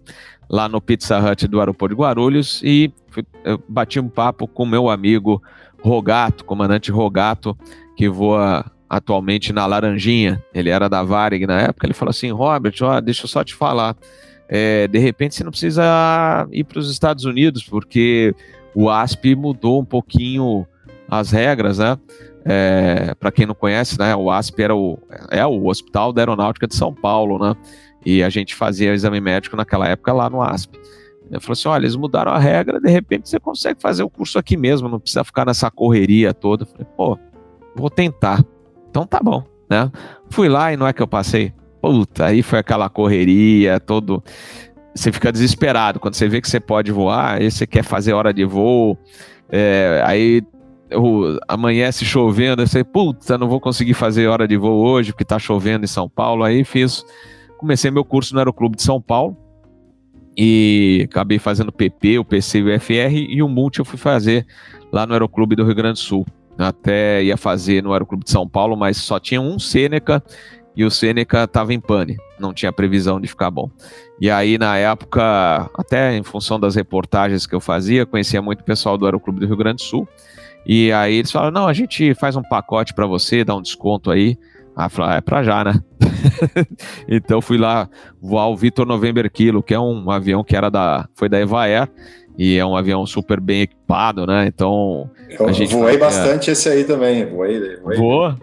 lá 0.48 0.68
no 0.68 0.80
Pizza 0.80 1.18
Hut 1.18 1.48
do 1.48 1.58
aeroporto 1.58 1.94
de 1.94 2.00
Guarulhos 2.00 2.60
e 2.62 2.92
fui, 3.08 3.24
bati 3.68 3.98
um 3.98 4.08
papo 4.08 4.46
com 4.46 4.64
meu 4.64 4.88
amigo 4.88 5.42
Rogato, 5.82 6.44
comandante 6.44 6.90
Rogato, 6.90 7.56
que 7.96 8.08
voa 8.08 8.64
atualmente 8.92 9.54
na 9.54 9.64
Laranjinha, 9.64 10.44
ele 10.52 10.68
era 10.68 10.86
da 10.86 11.02
Varig 11.02 11.46
na 11.46 11.62
época, 11.62 11.86
ele 11.86 11.94
falou 11.94 12.10
assim, 12.10 12.30
Robert, 12.30 12.74
ó, 12.82 13.00
deixa 13.00 13.24
eu 13.24 13.28
só 13.28 13.42
te 13.42 13.54
falar, 13.54 13.96
é, 14.46 14.86
de 14.86 14.98
repente 14.98 15.34
você 15.34 15.42
não 15.42 15.50
precisa 15.50 16.46
ir 16.52 16.62
para 16.64 16.78
os 16.78 16.90
Estados 16.90 17.24
Unidos, 17.24 17.64
porque 17.64 18.34
o 18.74 18.90
ASP 18.90 19.34
mudou 19.34 19.80
um 19.80 19.84
pouquinho 19.84 20.66
as 21.08 21.30
regras, 21.30 21.78
né? 21.78 21.98
É, 22.44 23.14
para 23.18 23.32
quem 23.32 23.46
não 23.46 23.54
conhece, 23.54 23.98
né, 23.98 24.14
o 24.14 24.30
ASP 24.30 24.62
era 24.62 24.76
o, 24.76 24.98
é 25.30 25.46
o 25.46 25.68
Hospital 25.68 26.12
da 26.12 26.20
Aeronáutica 26.20 26.66
de 26.66 26.74
São 26.74 26.92
Paulo, 26.92 27.38
né? 27.38 27.56
E 28.04 28.22
a 28.22 28.28
gente 28.28 28.54
fazia 28.54 28.90
o 28.90 28.94
exame 28.94 29.22
médico 29.22 29.56
naquela 29.56 29.88
época 29.88 30.12
lá 30.12 30.28
no 30.28 30.42
ASP. 30.42 30.78
Ele 31.30 31.40
falou 31.40 31.52
assim: 31.52 31.68
olha, 31.68 31.84
eles 31.84 31.96
mudaram 31.96 32.30
a 32.30 32.38
regra, 32.38 32.78
de 32.78 32.90
repente 32.90 33.26
você 33.26 33.40
consegue 33.40 33.80
fazer 33.80 34.02
o 34.02 34.10
curso 34.10 34.38
aqui 34.38 34.54
mesmo, 34.54 34.86
não 34.86 35.00
precisa 35.00 35.24
ficar 35.24 35.46
nessa 35.46 35.70
correria 35.70 36.34
toda. 36.34 36.64
Eu 36.64 36.66
falei, 36.66 36.86
pô, 36.94 37.18
vou 37.74 37.88
tentar. 37.88 38.44
Então 38.92 39.06
tá 39.06 39.20
bom, 39.20 39.42
né? 39.70 39.90
Fui 40.28 40.50
lá 40.50 40.70
e 40.70 40.76
não 40.76 40.86
é 40.86 40.92
que 40.92 41.00
eu 41.00 41.08
passei. 41.08 41.50
Puta, 41.80 42.26
aí 42.26 42.42
foi 42.42 42.58
aquela 42.58 42.90
correria, 42.90 43.80
todo. 43.80 44.22
Você 44.94 45.10
fica 45.10 45.32
desesperado 45.32 45.98
quando 45.98 46.12
você 46.12 46.28
vê 46.28 46.42
que 46.42 46.48
você 46.48 46.60
pode 46.60 46.92
voar, 46.92 47.36
aí 47.38 47.50
você 47.50 47.66
quer 47.66 47.82
fazer 47.82 48.12
hora 48.12 48.34
de 48.34 48.44
voo, 48.44 48.98
é, 49.48 50.02
aí 50.04 50.42
o, 50.94 51.38
amanhece 51.48 52.04
chovendo, 52.04 52.66
você, 52.66 52.84
puta, 52.84 53.38
não 53.38 53.48
vou 53.48 53.58
conseguir 53.58 53.94
fazer 53.94 54.26
hora 54.26 54.46
de 54.46 54.58
voo 54.58 54.84
hoje 54.84 55.12
porque 55.12 55.24
tá 55.24 55.38
chovendo 55.38 55.86
em 55.86 55.88
São 55.88 56.06
Paulo. 56.06 56.44
Aí 56.44 56.62
fiz, 56.64 57.02
comecei 57.56 57.90
meu 57.90 58.04
curso 58.04 58.34
no 58.34 58.40
Aeroclube 58.40 58.76
de 58.76 58.82
São 58.82 59.00
Paulo 59.00 59.34
e 60.36 61.08
acabei 61.10 61.38
fazendo 61.38 61.72
PP, 61.72 62.18
o 62.18 62.26
PC 62.26 62.58
e 62.58 62.62
o 62.62 62.78
FR 62.78 63.14
e 63.30 63.42
o 63.42 63.48
Multi 63.48 63.78
eu 63.78 63.86
fui 63.86 63.98
fazer 63.98 64.46
lá 64.92 65.06
no 65.06 65.14
Aeroclube 65.14 65.56
do 65.56 65.64
Rio 65.64 65.74
Grande 65.74 65.94
do 65.94 66.04
Sul 66.04 66.26
até 66.58 67.22
ia 67.22 67.36
fazer 67.36 67.82
no 67.82 67.92
Aeroclube 67.92 68.24
de 68.24 68.30
São 68.30 68.48
Paulo, 68.48 68.76
mas 68.76 68.96
só 68.96 69.18
tinha 69.18 69.40
um 69.40 69.58
Sêneca 69.58 70.22
e 70.74 70.84
o 70.84 70.90
Sêneca 70.90 71.44
estava 71.44 71.74
em 71.74 71.80
pane, 71.80 72.16
não 72.38 72.52
tinha 72.52 72.72
previsão 72.72 73.20
de 73.20 73.28
ficar 73.28 73.50
bom. 73.50 73.70
E 74.20 74.30
aí, 74.30 74.56
na 74.56 74.76
época, 74.76 75.70
até 75.76 76.16
em 76.16 76.22
função 76.22 76.58
das 76.58 76.74
reportagens 76.74 77.46
que 77.46 77.54
eu 77.54 77.60
fazia, 77.60 78.06
conhecia 78.06 78.40
muito 78.40 78.60
o 78.60 78.64
pessoal 78.64 78.96
do 78.96 79.04
Aeroclube 79.04 79.40
do 79.40 79.46
Rio 79.46 79.56
Grande 79.56 79.76
do 79.76 79.82
Sul, 79.82 80.08
e 80.64 80.92
aí 80.92 81.16
eles 81.16 81.30
falaram, 81.30 81.52
não, 81.52 81.66
a 81.66 81.72
gente 81.72 82.14
faz 82.14 82.36
um 82.36 82.42
pacote 82.42 82.94
para 82.94 83.06
você, 83.06 83.44
dá 83.44 83.54
um 83.54 83.62
desconto 83.62 84.10
aí. 84.10 84.38
Ah, 84.74 84.88
ah, 85.00 85.16
é 85.16 85.20
pra 85.20 85.42
já, 85.42 85.62
né? 85.62 85.74
então 87.06 87.42
fui 87.42 87.58
lá 87.58 87.90
voar 88.20 88.48
o 88.48 88.56
Vitor 88.56 88.86
November 88.86 89.30
Kilo, 89.30 89.62
que 89.62 89.74
é 89.74 89.78
um 89.78 90.10
avião 90.10 90.42
que 90.42 90.56
era 90.56 90.70
da, 90.70 91.06
foi 91.14 91.28
da 91.28 91.38
Evaer, 91.38 91.90
e 92.36 92.56
é 92.56 92.64
um 92.64 92.76
avião 92.76 93.06
super 93.06 93.40
bem 93.40 93.62
equipado, 93.62 94.26
né? 94.26 94.46
Então. 94.46 95.10
Eu 95.28 95.48
a 95.48 95.52
gente 95.52 95.74
voei 95.74 95.96
bastante 95.96 96.50
esse 96.50 96.68
aí 96.68 96.84
também. 96.84 97.26
Voei, 97.26 97.76
voei. 97.76 97.98
Voa? 97.98 98.38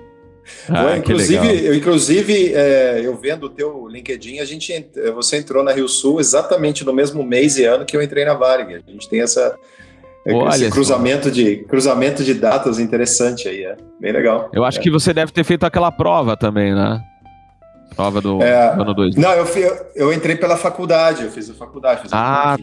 Ah, 0.67 0.97
inclusive, 0.97 1.65
eu, 1.65 1.75
inclusive 1.75 2.53
é, 2.55 3.01
eu 3.03 3.15
vendo 3.15 3.43
o 3.43 3.49
teu 3.49 3.87
LinkedIn, 3.87 4.39
a 4.39 4.45
gente, 4.45 4.89
você 5.13 5.37
entrou 5.37 5.63
na 5.63 5.71
Rio 5.71 5.87
Sul 5.87 6.19
exatamente 6.19 6.83
no 6.83 6.91
mesmo 6.91 7.23
mês 7.23 7.57
e 7.57 7.65
ano 7.65 7.85
que 7.85 7.95
eu 7.95 8.01
entrei 8.01 8.25
na 8.25 8.33
Varg. 8.33 8.81
A 8.87 8.91
gente 8.91 9.07
tem 9.07 9.21
essa, 9.21 9.55
Olha 10.25 10.49
esse 10.49 10.69
cruzamento 10.69 11.31
de, 11.31 11.57
cruzamento 11.57 12.23
de 12.23 12.33
datas 12.33 12.79
interessante 12.79 13.47
aí, 13.47 13.63
é 13.63 13.77
bem 13.99 14.11
legal. 14.11 14.49
Eu 14.53 14.63
acho 14.63 14.79
é. 14.79 14.81
que 14.81 14.91
você 14.91 15.13
deve 15.13 15.31
ter 15.31 15.43
feito 15.43 15.65
aquela 15.65 15.91
prova 15.91 16.35
também, 16.35 16.73
né? 16.73 17.01
Prova 17.95 18.21
do 18.21 18.41
é, 18.41 18.69
ano 18.73 18.93
2. 18.93 19.15
Não, 19.15 19.31
eu, 19.33 19.45
fui, 19.45 19.63
eu, 19.95 20.13
entrei 20.13 20.35
pela 20.35 20.55
faculdade, 20.55 21.23
eu 21.23 21.31
fiz 21.31 21.49
a 21.49 21.53
faculdade. 21.53 22.01
Fiz 22.01 22.11
ah, 22.13 22.57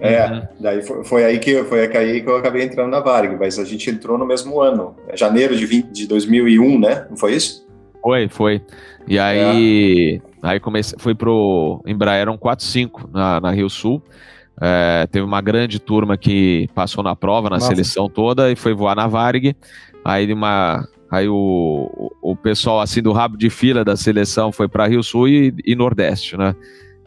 é, 0.00 0.26
uhum. 0.26 0.42
daí 0.60 0.82
foi, 0.82 1.04
foi, 1.04 1.24
aí 1.24 1.38
que, 1.38 1.62
foi 1.64 1.86
aí 1.86 2.20
que 2.20 2.28
eu 2.28 2.36
acabei 2.36 2.64
entrando 2.64 2.90
na 2.90 3.00
Varg, 3.00 3.36
mas 3.38 3.58
a 3.58 3.64
gente 3.64 3.90
entrou 3.90 4.18
no 4.18 4.26
mesmo 4.26 4.60
ano, 4.60 4.96
é 5.08 5.16
janeiro 5.16 5.56
de, 5.56 5.64
20, 5.66 5.90
de 5.90 6.06
2001, 6.06 6.78
né? 6.78 7.06
Não 7.08 7.16
foi 7.16 7.34
isso? 7.34 7.66
Foi, 8.02 8.28
foi. 8.28 8.62
E 9.06 9.18
aí, 9.18 10.20
é. 10.42 10.48
aí 10.48 10.60
comecei, 10.60 10.98
fui 10.98 11.14
pro 11.14 11.82
Embraer 11.86 12.26
145 12.26 13.08
na, 13.12 13.40
na 13.40 13.50
Rio 13.50 13.70
Sul. 13.70 14.02
É, 14.60 15.06
teve 15.10 15.24
uma 15.24 15.40
grande 15.40 15.78
turma 15.80 16.16
que 16.16 16.68
passou 16.74 17.02
na 17.02 17.16
prova, 17.16 17.50
na 17.50 17.56
Nossa. 17.56 17.68
seleção 17.68 18.08
toda, 18.08 18.50
e 18.50 18.56
foi 18.56 18.74
voar 18.74 18.94
na 18.94 19.06
Varg. 19.06 19.56
Aí 20.04 20.30
uma, 20.32 20.86
Aí 21.14 21.28
o, 21.28 22.12
o 22.20 22.34
pessoal 22.34 22.80
assim 22.80 23.00
do 23.00 23.12
rabo 23.12 23.36
de 23.36 23.48
fila 23.48 23.84
da 23.84 23.96
seleção 23.96 24.50
foi 24.50 24.66
para 24.66 24.88
Rio 24.88 25.00
Sul 25.00 25.28
e, 25.28 25.54
e, 25.64 25.76
Nordeste, 25.76 26.36
né? 26.36 26.56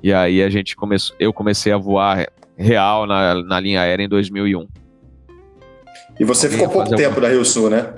E 0.02 0.14
aí 0.14 0.42
a 0.42 0.50
gente 0.50 0.78
começou, 0.78 1.14
eu 1.20 1.34
comecei 1.34 1.74
a 1.74 1.78
voar 1.78 2.26
real 2.58 3.06
na, 3.06 3.36
na 3.44 3.60
linha 3.60 3.82
aérea 3.82 4.04
em 4.04 4.10
2001. 4.10 4.68
E 6.20 6.26
você 6.26 6.50
ficou 6.50 6.68
pouco 6.68 6.96
tempo 6.96 7.22
na 7.22 7.30
Rio 7.30 7.46
Sul, 7.46 7.70
né? 7.70 7.94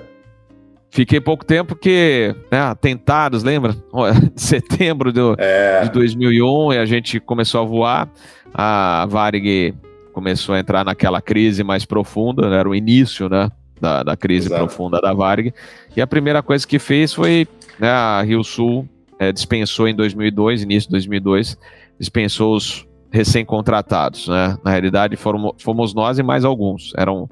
Fiquei 0.92 1.22
pouco 1.22 1.46
tempo 1.46 1.76
porque, 1.76 2.36
né, 2.52 2.60
atentados, 2.60 3.44
lembra? 3.44 3.76
Setembro 4.36 5.14
do, 5.14 5.36
é. 5.38 5.84
de 5.84 5.92
2001 5.92 6.74
e 6.74 6.78
a 6.78 6.86
gente 6.86 7.20
começou 7.20 7.62
a 7.62 7.64
voar. 7.64 8.10
A 8.54 9.06
Varig 9.08 9.76
começou 10.12 10.56
a 10.56 10.60
entrar 10.60 10.84
naquela 10.84 11.22
crise 11.22 11.64
mais 11.64 11.86
profunda, 11.86 12.50
né, 12.50 12.58
era 12.58 12.68
o 12.68 12.74
início, 12.74 13.30
né, 13.30 13.50
da, 13.80 14.02
da 14.02 14.18
crise 14.18 14.48
Exato. 14.48 14.66
profunda 14.66 15.00
da 15.00 15.14
Varig. 15.14 15.54
E 15.96 16.02
a 16.02 16.08
primeira 16.08 16.42
coisa 16.42 16.68
que 16.68 16.80
fez 16.80 17.14
foi, 17.14 17.48
né, 17.78 17.90
a 17.90 18.22
Rio 18.24 18.44
Sul 18.44 18.90
é, 19.20 19.32
dispensou 19.32 19.88
em 19.88 19.96
2002, 19.96 20.64
início 20.64 20.90
de 20.90 20.94
2002, 20.94 21.58
dispensou 22.00 22.56
os 22.56 22.89
recém-contratados, 23.12 24.28
né? 24.28 24.58
Na 24.64 24.72
realidade, 24.72 25.16
foram, 25.16 25.54
fomos 25.58 25.94
nós 25.94 26.20
e 26.20 26.24
mais 26.24 26.46
alguns. 26.46 26.94
Eram, 26.96 27.28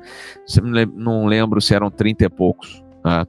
não 0.96 1.26
lembro 1.26 1.62
se 1.62 1.74
eram 1.74 1.92
30 1.92 2.26
e 2.26 2.30
poucos. 2.30 2.84
Né? 3.06 3.26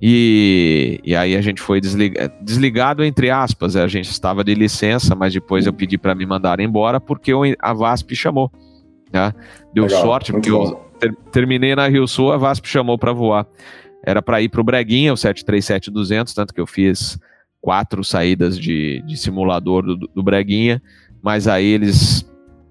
E, 0.00 1.00
e 1.04 1.14
aí 1.14 1.36
a 1.36 1.40
gente 1.40 1.60
foi 1.60 1.80
desliga, 1.80 2.32
desligado, 2.40 3.04
entre 3.04 3.30
aspas. 3.30 3.76
A 3.76 3.86
gente 3.86 4.10
estava 4.10 4.42
de 4.42 4.54
licença, 4.54 5.14
mas 5.14 5.32
depois 5.32 5.66
eu 5.66 5.72
pedi 5.72 5.98
para 5.98 6.14
me 6.14 6.26
mandar 6.26 6.58
embora 6.60 7.00
porque 7.00 7.32
a 7.58 7.72
VASP 7.72 8.16
chamou. 8.16 8.50
Né? 9.12 9.32
Deu 9.72 9.84
Legal, 9.84 10.02
sorte, 10.02 10.32
porque 10.32 10.50
eu 10.50 10.74
ter, 10.98 11.14
terminei 11.30 11.74
na 11.76 11.86
Rio 11.86 12.08
Sul, 12.08 12.32
a 12.32 12.36
VASP 12.36 12.68
chamou 12.68 12.98
para 12.98 13.12
voar. 13.12 13.46
Era 14.06 14.20
para 14.20 14.40
ir 14.40 14.48
para 14.48 14.60
o 14.60 14.64
Breguinha, 14.64 15.12
o 15.12 15.16
737-200, 15.16 16.34
tanto 16.34 16.52
que 16.52 16.60
eu 16.60 16.66
fiz 16.66 17.18
quatro 17.60 18.04
saídas 18.04 18.58
de, 18.58 19.02
de 19.06 19.16
simulador 19.16 19.82
do, 19.82 19.96
do 19.96 20.22
Breguinha 20.22 20.82
mas 21.24 21.48
aí 21.48 21.64
eles 21.64 22.22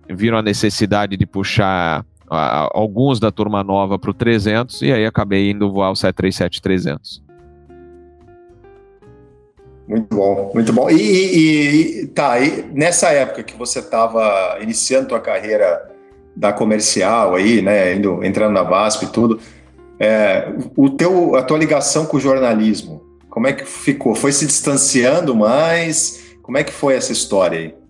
viram 0.07 0.37
a 0.37 0.41
necessidade 0.43 1.17
de 1.17 1.25
puxar 1.25 2.05
a, 2.29 2.69
alguns 2.71 3.19
da 3.19 3.31
turma 3.31 3.63
nova 3.63 3.97
para 3.97 4.11
o 4.11 4.13
300 4.13 4.83
e 4.83 4.93
aí 4.93 5.05
acabei 5.07 5.49
indo 5.49 5.71
voar 5.71 5.89
o 5.89 5.93
737-300. 5.93 7.23
Muito 9.87 10.15
bom, 10.15 10.51
muito 10.53 10.71
bom. 10.71 10.87
E, 10.89 10.95
e, 10.95 12.01
e 12.03 12.07
tá, 12.07 12.39
e 12.39 12.63
nessa 12.71 13.09
época 13.09 13.41
que 13.41 13.57
você 13.57 13.79
estava 13.79 14.59
iniciando 14.61 15.15
a 15.15 15.19
carreira 15.19 15.89
da 16.35 16.53
comercial 16.53 17.35
aí, 17.35 17.59
né, 17.59 17.95
indo, 17.95 18.23
entrando 18.23 18.53
na 18.53 18.61
VASP 18.61 19.05
e 19.05 19.07
tudo, 19.07 19.39
é, 19.99 20.53
o 20.77 20.91
teu, 20.91 21.35
a 21.35 21.41
tua 21.41 21.57
ligação 21.57 22.05
com 22.05 22.17
o 22.17 22.19
jornalismo, 22.19 23.01
Como 23.29 23.47
é 23.47 23.53
que 23.53 23.65
ficou? 23.65 24.13
Foi 24.13 24.31
se 24.31 24.45
distanciando 24.45 25.35
mais? 25.35 26.35
Como 26.43 26.55
é 26.55 26.63
que 26.63 26.71
foi 26.71 26.93
essa 26.93 27.11
história 27.11 27.57
aí? 27.59 27.82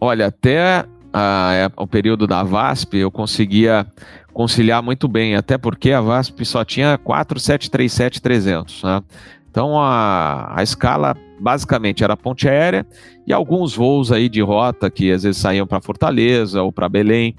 Olha, 0.00 0.26
até 0.26 0.84
a, 1.12 1.70
o 1.76 1.86
período 1.86 2.26
da 2.26 2.42
VASP 2.42 2.98
eu 2.98 3.10
conseguia 3.10 3.86
conciliar 4.32 4.82
muito 4.82 5.08
bem, 5.08 5.34
até 5.34 5.56
porque 5.56 5.92
a 5.92 6.00
VASP 6.00 6.44
só 6.44 6.64
tinha 6.64 6.98
4737-300, 6.98 8.84
né? 8.84 9.02
Então 9.50 9.80
a, 9.80 10.52
a 10.54 10.62
escala 10.62 11.16
basicamente 11.40 12.04
era 12.04 12.14
ponte 12.14 12.46
aérea 12.46 12.86
e 13.26 13.32
alguns 13.32 13.74
voos 13.74 14.12
aí 14.12 14.28
de 14.28 14.42
rota 14.42 14.90
que 14.90 15.10
às 15.10 15.22
vezes 15.22 15.40
saíam 15.40 15.66
para 15.66 15.80
Fortaleza 15.80 16.62
ou 16.62 16.70
para 16.70 16.88
Belém. 16.90 17.34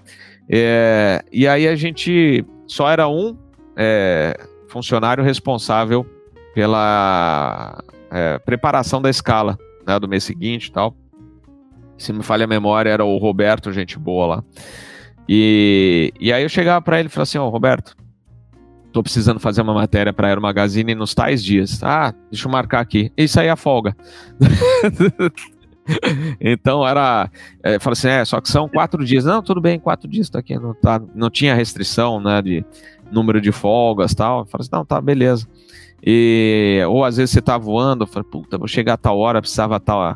É, 0.49 1.23
e 1.31 1.47
aí 1.47 1.67
a 1.67 1.75
gente 1.75 2.43
só 2.65 2.89
era 2.89 3.07
um 3.07 3.37
é, 3.75 4.35
funcionário 4.67 5.23
responsável 5.23 6.03
pela 6.55 7.83
é, 8.09 8.39
preparação 8.39 8.99
da 8.99 9.11
escala 9.11 9.55
né, 9.85 9.99
do 9.99 10.07
mês 10.07 10.23
seguinte 10.23 10.65
e 10.65 10.71
tal. 10.71 10.95
Se 11.97 12.13
me 12.13 12.23
falha 12.23 12.45
a 12.45 12.47
memória, 12.47 12.89
era 12.89 13.03
o 13.03 13.17
Roberto, 13.17 13.71
gente 13.71 13.97
boa 13.97 14.27
lá. 14.27 14.43
E, 15.27 16.13
e 16.19 16.31
aí 16.31 16.43
eu 16.43 16.49
chegava 16.49 16.81
para 16.81 16.99
ele 16.99 17.07
e 17.07 17.09
falava 17.09 17.23
assim, 17.23 17.37
ó, 17.37 17.47
oh, 17.47 17.49
Roberto, 17.49 17.95
tô 18.93 19.03
precisando 19.03 19.39
fazer 19.39 19.61
uma 19.61 19.73
matéria 19.73 20.13
para 20.13 20.27
Aero 20.27 20.41
Magazine 20.41 20.95
nos 20.95 21.13
tais 21.13 21.43
dias. 21.43 21.83
Ah, 21.83 22.13
deixa 22.31 22.47
eu 22.47 22.51
marcar 22.51 22.79
aqui. 22.79 23.11
Isso 23.17 23.39
aí 23.39 23.47
é 23.47 23.51
a 23.51 23.55
folga. 23.55 23.95
então 26.39 26.87
era, 26.87 27.29
é, 27.61 27.79
falei 27.79 27.93
assim, 27.93 28.07
é, 28.07 28.25
só 28.25 28.39
que 28.39 28.49
são 28.49 28.69
quatro 28.69 29.03
dias. 29.03 29.25
Não, 29.25 29.41
tudo 29.41 29.59
bem, 29.59 29.79
quatro 29.79 30.07
dias 30.07 30.29
tá 30.29 30.39
aqui, 30.39 30.57
não, 30.57 30.73
tá, 30.73 31.01
não 31.13 31.29
tinha 31.29 31.53
restrição, 31.53 32.19
né, 32.19 32.41
de 32.41 32.65
número 33.11 33.41
de 33.41 33.51
folgas 33.51 34.15
tal. 34.15 34.39
Eu 34.39 34.45
falei 34.45 34.63
assim, 34.63 34.71
não, 34.73 34.85
tá, 34.85 35.01
beleza. 35.01 35.47
E, 36.05 36.81
ou 36.87 37.03
às 37.03 37.17
vezes 37.17 37.31
você 37.31 37.41
tá 37.41 37.57
voando, 37.57 38.03
eu 38.03 38.07
falei, 38.07 38.29
puta, 38.29 38.57
vou 38.57 38.67
chegar 38.67 38.93
a 38.93 38.97
tal 38.97 39.17
hora, 39.17 39.41
precisava 39.41 39.79
tal, 39.79 40.15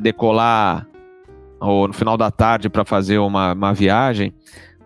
decolar 0.00 0.86
ou 1.60 1.88
no 1.88 1.94
final 1.94 2.16
da 2.16 2.30
tarde 2.30 2.68
para 2.68 2.84
fazer 2.84 3.18
uma, 3.18 3.52
uma 3.52 3.72
viagem. 3.72 4.32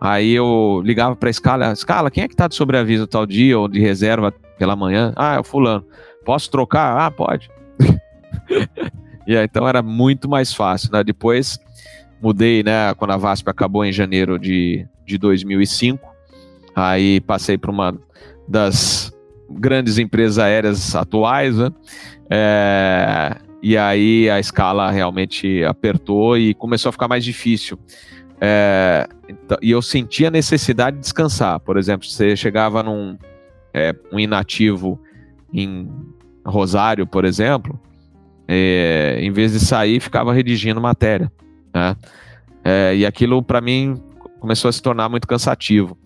Aí 0.01 0.33
eu 0.33 0.81
ligava 0.85 1.15
para 1.15 1.29
a 1.29 1.31
escala, 1.31 1.73
escala, 1.73 2.11
quem 2.11 2.25
é 2.25 2.29
que 2.29 2.35
tá 2.35 2.49
de 2.49 2.55
sobreaviso 2.55 3.07
tal 3.07 3.27
dia 3.27 3.59
ou 3.59 3.69
de 3.69 3.81
reserva 3.81 4.33
pela 4.59 4.75
manhã? 4.75 5.13
Ah, 5.15 5.35
é 5.35 5.41
o 5.41 5.45
fulano. 5.45 5.85
Posso 6.25 6.51
trocar? 6.51 6.97
Ah, 6.99 7.11
pode. 7.11 7.51
e 9.27 9.37
aí, 9.37 9.45
então 9.45 9.69
era 9.69 9.83
muito 9.83 10.29
mais 10.29 10.55
fácil, 10.55 10.91
né? 10.93 11.05
Depois 11.05 11.59
mudei, 12.21 12.63
né, 12.63 12.95
quando 12.95 13.13
a 13.13 13.17
VASP 13.17 13.49
acabou 13.49 13.85
em 13.85 13.93
janeiro 13.93 14.39
de, 14.39 14.87
de 15.07 15.19
2005. 15.19 16.09
Aí 16.75 17.21
passei 17.21 17.59
para 17.59 17.71
uma 17.71 17.99
das 18.47 19.13
grandes 19.51 19.99
empresas 19.99 20.39
aéreas 20.39 20.95
atuais, 20.95 21.57
né? 21.57 21.71
É, 22.31 23.37
e 23.63 23.77
aí 23.77 24.29
a 24.31 24.41
escala 24.41 24.91
realmente 24.91 25.63
apertou 25.65 26.37
e 26.37 26.55
começou 26.55 26.89
a 26.89 26.93
ficar 26.93 27.09
mais 27.09 27.25
difícil. 27.25 27.79
É, 28.41 29.07
então, 29.29 29.59
e 29.61 29.71
eu 29.71 29.83
sentia 29.83 30.29
a 30.29 30.31
necessidade 30.31 30.97
de 30.97 31.03
descansar. 31.03 31.61
Por 31.61 31.77
exemplo, 31.77 32.07
você 32.07 32.35
chegava 32.35 32.83
num 32.83 33.19
é, 33.75 33.95
um 34.11 34.19
inativo 34.19 34.99
em 35.53 35.91
Rosário, 36.45 37.07
por 37.07 37.25
exemplo, 37.25 37.79
é, 38.49 39.19
em 39.21 39.31
vez 39.31 39.53
de 39.53 39.61
sair, 39.61 40.01
ficava 40.01 40.33
redigindo 40.33 40.81
matéria. 40.81 41.31
Né? 41.75 41.97
É, 42.65 42.97
e 42.97 43.07
aquilo, 43.07 43.43
para 43.43 43.61
mim, 43.61 44.03
começou 44.41 44.69
a 44.69 44.73
se 44.73 44.83
tornar 44.83 45.09
muito 45.09 45.29
cansativo. 45.29 45.97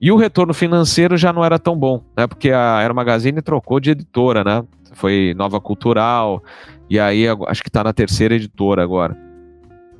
E 0.00 0.10
o 0.10 0.16
retorno 0.16 0.52
financeiro 0.52 1.16
já 1.16 1.32
não 1.32 1.44
era 1.44 1.58
tão 1.60 1.76
bom, 1.76 2.02
né? 2.16 2.26
Porque 2.26 2.50
a 2.50 2.78
Aero 2.78 2.92
Magazine 2.92 3.40
trocou 3.40 3.78
de 3.78 3.90
editora, 3.90 4.42
né? 4.42 4.64
Foi 4.94 5.32
Nova 5.36 5.60
Cultural, 5.60 6.42
e 6.88 6.98
aí 6.98 7.24
acho 7.46 7.62
que 7.62 7.68
está 7.68 7.82
na 7.82 7.92
terceira 7.92 8.34
editora 8.34 8.82
agora. 8.82 9.16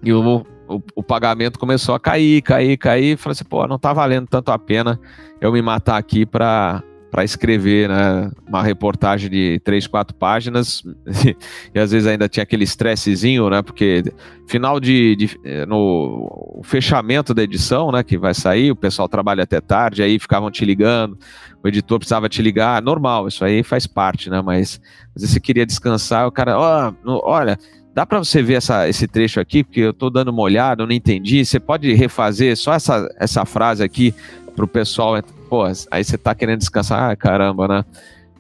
E 0.03 0.13
o, 0.13 0.45
o, 0.69 0.83
o, 0.97 1.03
pagamento 1.03 1.59
começou 1.59 1.95
a 1.95 2.01
cair, 2.01 2.43
cair, 2.43 2.77
cair. 2.77 3.17
Falei 3.17 3.33
assim, 3.33 3.45
pô, 3.45 3.67
não 3.67 3.79
tá 3.79 3.93
valendo 3.93 4.27
tanto 4.27 4.51
a 4.51 4.59
pena 4.59 4.99
eu 5.41 5.53
me 5.53 5.63
matar 5.63 5.97
aqui 5.97 6.27
para 6.27 6.83
para 7.13 7.25
escrever 7.25 7.91
né, 7.91 8.31
uma 8.49 8.63
reportagem 8.63 9.29
de 9.29 9.61
três, 9.63 9.87
quatro 9.87 10.17
páginas 10.17 10.83
e, 11.75 11.79
às 11.79 11.93
vezes 11.93 12.07
ainda 12.07 12.27
tinha 12.27 12.43
aquele 12.43 12.65
estressezinho, 12.65 13.51
né? 13.51 13.61
Porque 13.61 14.03
final 14.47 14.81
de, 14.81 15.15
de, 15.17 15.39
eh, 15.45 15.67
no 15.67 16.63
fechamento 16.65 17.35
da 17.35 17.43
edição, 17.43 17.93
né? 17.93 18.03
Que 18.03 18.17
vai 18.17 18.33
sair, 18.33 18.71
o 18.71 18.77
pessoal 18.77 19.11
trabalha 19.11 19.43
até 19.43 19.61
tarde, 19.61 20.03
aí 20.03 20.19
ficavam 20.19 20.51
te 20.51 20.65
ligando, 20.65 21.19
o 21.63 21.69
editor 21.69 21.99
precisava 21.99 22.31
te 22.31 22.41
ligar, 22.41 22.81
normal, 22.81 23.29
isso 23.29 23.45
aí 23.45 23.63
faz 23.63 23.87
parte, 23.87 24.31
né? 24.31 24.41
Mas 24.41 24.81
às 25.15 25.21
vezes 25.21 25.35
você 25.35 25.41
queria 25.41 25.67
descansar, 25.67 26.27
o 26.27 26.33
cara, 26.33 26.59
oh, 26.59 27.21
olha, 27.25 27.59
dá 27.95 28.07
para 28.07 28.21
você 28.21 28.43
ver 28.43 28.55
essa, 28.55 28.89
esse 28.89 29.07
trecho 29.07 29.39
aqui, 29.39 29.63
porque 29.63 29.81
eu 29.81 29.91
estou 29.91 30.09
dando 30.09 30.31
uma 30.31 30.41
olhada, 30.41 30.83
eu 30.83 30.87
não 30.87 30.95
entendi. 30.95 31.45
Você 31.45 31.61
pode 31.61 31.93
refazer 31.93 32.57
só 32.57 32.73
essa, 32.73 33.07
essa 33.19 33.45
frase 33.45 33.85
aqui 33.85 34.15
para 34.57 34.65
o 34.65 34.69
pessoal 34.69 35.15
pô, 35.53 35.65
aí 35.91 36.03
você 36.03 36.17
tá 36.17 36.35
querendo 36.35 36.61
descansar, 36.61 37.11
ah, 37.11 37.15
caramba, 37.15 37.69
né? 37.69 37.85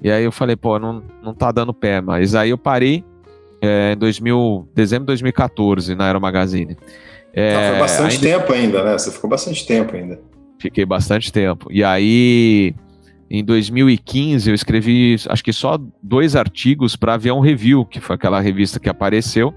E 0.00 0.10
aí 0.10 0.24
eu 0.24 0.32
falei, 0.32 0.56
pô, 0.56 0.78
não, 0.78 1.02
não 1.22 1.34
tá 1.34 1.52
dando 1.52 1.74
pé, 1.74 2.00
mas 2.00 2.34
aí 2.34 2.48
eu 2.48 2.56
parei 2.56 3.04
é, 3.60 3.92
em 3.92 3.98
2000, 3.98 4.66
dezembro 4.74 5.02
de 5.02 5.08
2014 5.08 5.94
na 5.94 6.06
Aero 6.06 6.22
Magazine. 6.22 6.74
É, 7.34 7.54
ah, 7.54 7.70
foi 7.72 7.80
bastante 7.80 8.14
ainda... 8.14 8.38
tempo 8.38 8.52
ainda, 8.54 8.82
né? 8.82 8.92
Você 8.92 9.10
ficou 9.10 9.28
bastante 9.28 9.66
tempo 9.66 9.94
ainda. 9.94 10.18
Fiquei 10.58 10.86
bastante 10.86 11.30
tempo. 11.30 11.70
E 11.70 11.84
aí, 11.84 12.74
em 13.30 13.44
2015, 13.44 14.48
eu 14.48 14.54
escrevi, 14.54 15.16
acho 15.28 15.44
que 15.44 15.52
só 15.52 15.78
dois 16.02 16.34
artigos 16.34 16.96
para 16.96 17.12
Avião 17.12 17.40
Review, 17.40 17.84
que 17.84 18.00
foi 18.00 18.16
aquela 18.16 18.40
revista 18.40 18.80
que 18.80 18.88
apareceu. 18.88 19.52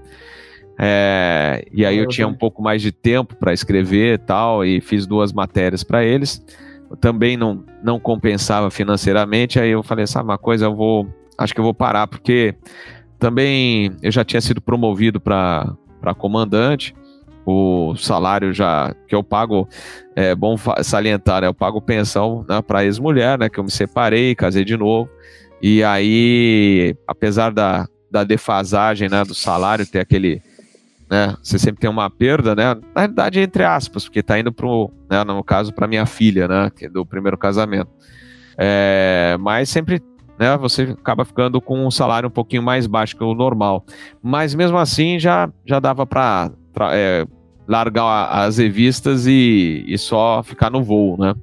É, 0.78 1.64
e 1.72 1.86
aí 1.86 1.96
eu 1.96 2.06
tinha 2.06 2.28
um 2.28 2.34
pouco 2.34 2.62
mais 2.62 2.82
de 2.82 2.92
tempo 2.92 3.34
para 3.34 3.54
escrever 3.54 4.16
e 4.16 4.18
tal, 4.18 4.62
e 4.62 4.78
fiz 4.78 5.06
duas 5.06 5.32
matérias 5.32 5.82
para 5.82 6.04
eles 6.04 6.44
também 7.00 7.36
não, 7.36 7.64
não 7.82 7.98
compensava 7.98 8.70
financeiramente, 8.70 9.58
aí 9.58 9.70
eu 9.70 9.82
falei, 9.82 10.06
sabe 10.06 10.28
uma 10.28 10.38
coisa, 10.38 10.66
eu 10.66 10.74
vou, 10.74 11.08
acho 11.36 11.52
que 11.52 11.60
eu 11.60 11.64
vou 11.64 11.74
parar, 11.74 12.06
porque 12.06 12.54
também 13.18 13.90
eu 14.02 14.12
já 14.12 14.24
tinha 14.24 14.40
sido 14.40 14.60
promovido 14.60 15.20
para 15.20 15.76
comandante, 16.18 16.94
o 17.44 17.94
salário 17.96 18.52
já 18.52 18.94
que 19.06 19.14
eu 19.14 19.22
pago, 19.22 19.68
é 20.14 20.34
bom 20.34 20.56
salientar, 20.82 21.42
né, 21.42 21.48
eu 21.48 21.54
pago 21.54 21.80
pensão 21.80 22.44
né, 22.48 22.60
para 22.62 22.84
ex-mulher, 22.84 23.38
né, 23.38 23.48
que 23.48 23.58
eu 23.58 23.64
me 23.64 23.70
separei, 23.70 24.34
casei 24.34 24.64
de 24.64 24.76
novo, 24.76 25.08
e 25.62 25.82
aí, 25.82 26.94
apesar 27.06 27.50
da, 27.52 27.88
da 28.10 28.24
defasagem 28.24 29.08
né, 29.08 29.24
do 29.24 29.34
salário, 29.34 29.86
ter 29.86 30.00
aquele 30.00 30.42
né? 31.10 31.36
Você 31.42 31.58
sempre 31.58 31.80
tem 31.80 31.90
uma 31.90 32.10
perda, 32.10 32.54
né? 32.54 32.74
Na 32.94 33.02
realidade, 33.02 33.40
entre 33.40 33.64
aspas, 33.64 34.04
porque 34.04 34.20
está 34.20 34.38
indo 34.38 34.52
pro, 34.52 34.90
né, 35.08 35.22
no 35.24 35.42
caso, 35.42 35.72
para 35.72 35.86
minha 35.86 36.06
filha, 36.06 36.48
né? 36.48 36.70
Que 36.74 36.86
é 36.86 36.88
do 36.88 37.04
primeiro 37.06 37.38
casamento. 37.38 37.90
É, 38.58 39.36
mas 39.40 39.68
sempre, 39.68 40.02
né? 40.38 40.56
Você 40.56 40.94
acaba 40.98 41.24
ficando 41.24 41.60
com 41.60 41.86
um 41.86 41.90
salário 41.90 42.28
um 42.28 42.32
pouquinho 42.32 42.62
mais 42.62 42.86
baixo 42.86 43.16
que 43.16 43.22
o 43.22 43.34
normal. 43.34 43.84
Mas 44.22 44.54
mesmo 44.54 44.76
assim, 44.78 45.18
já, 45.18 45.50
já 45.64 45.78
dava 45.78 46.06
para 46.06 46.50
é, 46.92 47.26
largar 47.68 48.28
as 48.30 48.58
revistas 48.58 49.26
e, 49.26 49.84
e 49.86 49.96
só 49.96 50.42
ficar 50.42 50.70
no 50.70 50.82
voo, 50.82 51.16
né? 51.18 51.34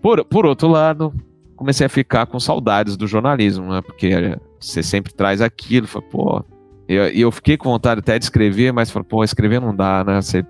Por, 0.00 0.24
por 0.24 0.46
outro 0.46 0.68
lado, 0.68 1.14
comecei 1.56 1.86
a 1.86 1.90
ficar 1.90 2.26
com 2.26 2.38
saudades 2.38 2.96
do 2.96 3.06
jornalismo, 3.06 3.72
né? 3.72 3.82
Porque 3.82 4.38
você 4.60 4.82
sempre 4.82 5.12
traz 5.12 5.40
aquilo, 5.40 5.86
fala, 5.86 6.04
pô, 6.10 6.44
e 6.88 6.94
eu, 6.94 7.04
eu, 7.08 7.32
fiquei 7.32 7.56
com 7.56 7.70
vontade 7.70 8.00
até 8.00 8.18
de 8.18 8.24
escrever, 8.24 8.72
mas 8.72 8.90
falei, 8.90 9.06
pô, 9.08 9.24
escrever 9.24 9.60
não 9.60 9.74
dá, 9.74 10.04
né? 10.04 10.20
Você, 10.20 10.44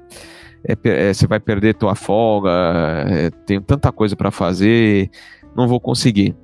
é, 0.66 0.76
é, 0.84 1.26
vai 1.28 1.38
perder 1.38 1.74
tua 1.74 1.94
folga, 1.94 2.50
é, 3.06 3.30
tenho 3.46 3.60
tanta 3.60 3.92
coisa 3.92 4.16
para 4.16 4.30
fazer, 4.30 5.10
não 5.54 5.68
vou 5.68 5.78
conseguir. 5.78 6.34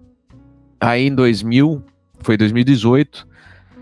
Aí 0.81 1.07
em 1.07 1.15
2000, 1.15 1.83
foi 2.21 2.37
2018, 2.37 3.27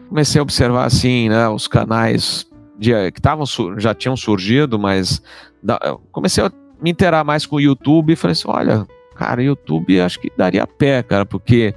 comecei 0.08 0.38
a 0.38 0.42
observar 0.42 0.84
assim, 0.84 1.28
né, 1.28 1.48
os 1.48 1.68
canais 1.68 2.46
de, 2.78 2.92
que 3.12 3.20
tavam, 3.20 3.44
já 3.76 3.94
tinham 3.94 4.16
surgido, 4.16 4.78
mas 4.78 5.20
da, 5.62 5.78
comecei 6.12 6.44
a 6.44 6.52
me 6.80 6.90
interar 6.90 7.24
mais 7.24 7.44
com 7.44 7.56
o 7.56 7.60
YouTube 7.60 8.12
e 8.12 8.16
falei 8.16 8.32
assim, 8.32 8.48
olha, 8.48 8.86
cara, 9.16 9.42
YouTube 9.42 10.00
acho 10.00 10.20
que 10.20 10.32
daria 10.36 10.66
pé, 10.66 11.02
cara, 11.02 11.26
porque 11.26 11.74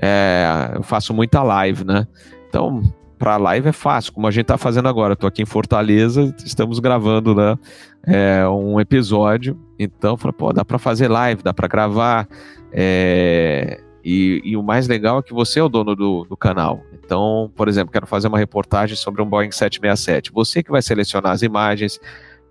é, 0.00 0.70
eu 0.76 0.82
faço 0.84 1.12
muita 1.12 1.42
live, 1.42 1.84
né? 1.84 2.06
Então, 2.48 2.82
para 3.18 3.36
live 3.36 3.68
é 3.68 3.72
fácil, 3.72 4.12
como 4.12 4.26
a 4.26 4.30
gente 4.30 4.42
está 4.42 4.56
fazendo 4.56 4.88
agora. 4.88 5.14
Estou 5.14 5.28
aqui 5.28 5.42
em 5.42 5.46
Fortaleza, 5.46 6.34
estamos 6.44 6.78
gravando 6.78 7.34
né, 7.34 7.58
é, 8.06 8.48
um 8.48 8.80
episódio. 8.80 9.58
Então, 9.78 10.16
falei, 10.16 10.34
pô, 10.36 10.52
dá 10.52 10.64
para 10.64 10.78
fazer 10.78 11.08
live, 11.08 11.42
dá 11.42 11.52
para 11.52 11.68
gravar. 11.68 12.28
É, 12.72 13.80
e, 14.04 14.40
e, 14.44 14.56
o 14.56 14.62
mais 14.62 14.86
legal 14.88 15.18
é 15.18 15.22
que 15.22 15.34
você 15.34 15.58
é 15.58 15.62
o 15.62 15.68
dono 15.68 15.94
do, 15.94 16.24
do, 16.24 16.36
canal. 16.36 16.82
Então, 16.92 17.50
por 17.54 17.68
exemplo, 17.68 17.92
quero 17.92 18.06
fazer 18.06 18.28
uma 18.28 18.38
reportagem 18.38 18.96
sobre 18.96 19.20
um 19.20 19.26
Boeing 19.26 19.50
767. 19.50 20.32
Você 20.32 20.62
que 20.62 20.70
vai 20.70 20.80
selecionar 20.80 21.32
as 21.32 21.42
imagens, 21.42 22.00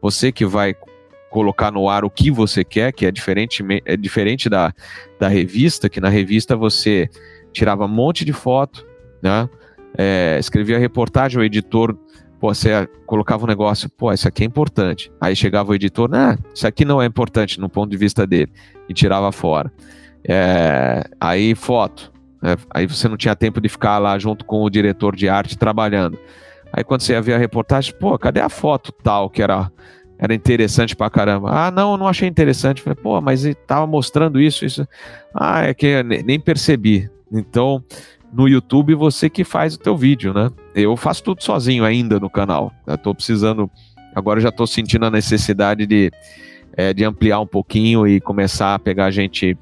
você 0.02 0.32
que 0.32 0.46
vai 0.46 0.76
colocar 1.30 1.72
no 1.72 1.90
ar 1.90 2.04
o 2.04 2.10
que 2.10 2.30
você 2.30 2.64
quer, 2.64 2.92
que 2.92 3.06
é 3.06 3.12
diferente, 3.12 3.64
é 3.86 3.98
diferente 3.98 4.50
da, 4.50 4.74
da 5.20 5.28
revista, 5.28 5.90
que 5.90 6.02
na 6.02 6.10
revista 6.10 6.56
você 6.56 7.10
tirava 7.52 7.86
um 7.86 7.90
monte 7.90 8.24
de 8.24 8.34
foto, 8.34 8.86
né? 9.22 9.50
É, 9.96 10.38
escrevia 10.40 10.78
reportagem, 10.80 11.40
o 11.40 11.44
editor 11.44 11.98
pô, 12.40 12.54
você 12.54 12.88
colocava 13.06 13.44
um 13.44 13.48
negócio, 13.48 13.90
pô, 13.90 14.12
isso 14.12 14.28
aqui 14.28 14.44
é 14.44 14.46
importante. 14.46 15.12
Aí 15.20 15.36
chegava 15.36 15.72
o 15.72 15.76
editor, 15.76 16.10
né, 16.10 16.38
isso 16.54 16.68
aqui 16.68 16.86
não 16.86 17.02
é 17.02 17.06
importante 17.06 17.60
no 17.60 17.70
ponto 17.70 17.90
de 17.90 17.98
vista 17.98 18.26
dele, 18.26 18.52
e 18.88 18.94
tirava 18.94 19.32
fora. 19.32 19.72
É, 20.28 21.04
aí 21.20 21.56
foto, 21.56 22.12
né, 22.42 22.56
aí 22.74 22.86
você 22.86 23.08
não 23.08 23.18
tinha 23.18 23.36
tempo 23.36 23.60
de 23.62 23.70
ficar 23.70 23.98
lá 23.98 24.18
junto 24.20 24.46
com 24.46 24.64
o 24.64 24.70
diretor 24.70 25.16
de 25.16 25.28
arte 25.30 25.58
trabalhando. 25.58 26.18
Aí 26.72 26.84
quando 26.84 27.02
você 27.02 27.14
ia 27.14 27.22
ver 27.22 27.34
a 27.34 27.38
reportagem, 27.38 27.94
pô, 28.00 28.18
cadê 28.18 28.40
a 28.40 28.50
foto 28.50 28.92
tal 28.92 29.30
que 29.30 29.42
era 29.42 29.72
era 30.20 30.34
interessante 30.34 30.96
pra 30.96 31.12
caramba. 31.12 31.52
Ah, 31.52 31.70
não, 31.70 31.96
não 31.96 32.08
achei 32.08 32.28
interessante. 32.28 32.82
Falei, 32.82 32.96
pô, 32.96 33.22
mas 33.22 33.46
ele 33.46 33.54
tava 33.54 33.86
mostrando 33.86 34.42
isso, 34.42 34.66
isso. 34.66 34.88
Ah, 35.32 35.62
é 35.62 35.76
que 35.76 36.02
nem 36.02 36.40
percebi. 36.40 37.08
Então, 37.32 37.84
no 38.32 38.48
YouTube, 38.48 38.94
você 38.94 39.30
que 39.30 39.44
faz 39.44 39.76
o 39.76 39.80
teu 39.80 39.96
vídeo, 39.96 40.34
né? 40.34 40.50
Eu 40.76 40.96
faço 40.98 41.24
tudo 41.24 41.44
sozinho 41.44 41.84
ainda 41.84 42.20
no 42.20 42.30
canal. 42.30 42.72
Tô 43.02 43.14
precisando, 43.14 43.70
agora 44.16 44.40
já 44.40 44.52
tô 44.52 44.68
sentindo 44.68 45.06
a 45.06 45.12
necessidade 45.12 45.86
de, 45.86 46.12
é, 46.74 46.94
de 46.94 47.04
ampliar 47.04 47.40
um 47.40 47.48
pouquinho 47.48 48.08
e 48.08 48.20
começar 48.20 48.76
a 48.76 48.80
pegar 48.80 49.12
gente 49.12 49.58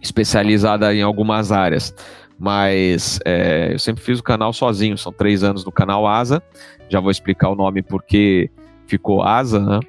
especializada 0.00 0.94
em 0.94 1.02
algumas 1.02 1.52
áreas. 1.52 1.94
Mas 2.38 3.20
é, 3.24 3.70
eu 3.72 3.78
sempre 3.78 4.02
fiz 4.02 4.18
o 4.18 4.22
canal 4.22 4.52
sozinho, 4.52 4.96
são 4.96 5.12
três 5.12 5.44
anos 5.44 5.64
no 5.64 5.70
canal 5.72 6.06
Asa. 6.06 6.42
Já 6.88 7.00
vou 7.00 7.10
explicar 7.10 7.50
o 7.50 7.54
nome 7.54 7.82
porque 7.82 8.50
ficou 8.86 9.22
asa, 9.22 9.60
né? 9.60 9.80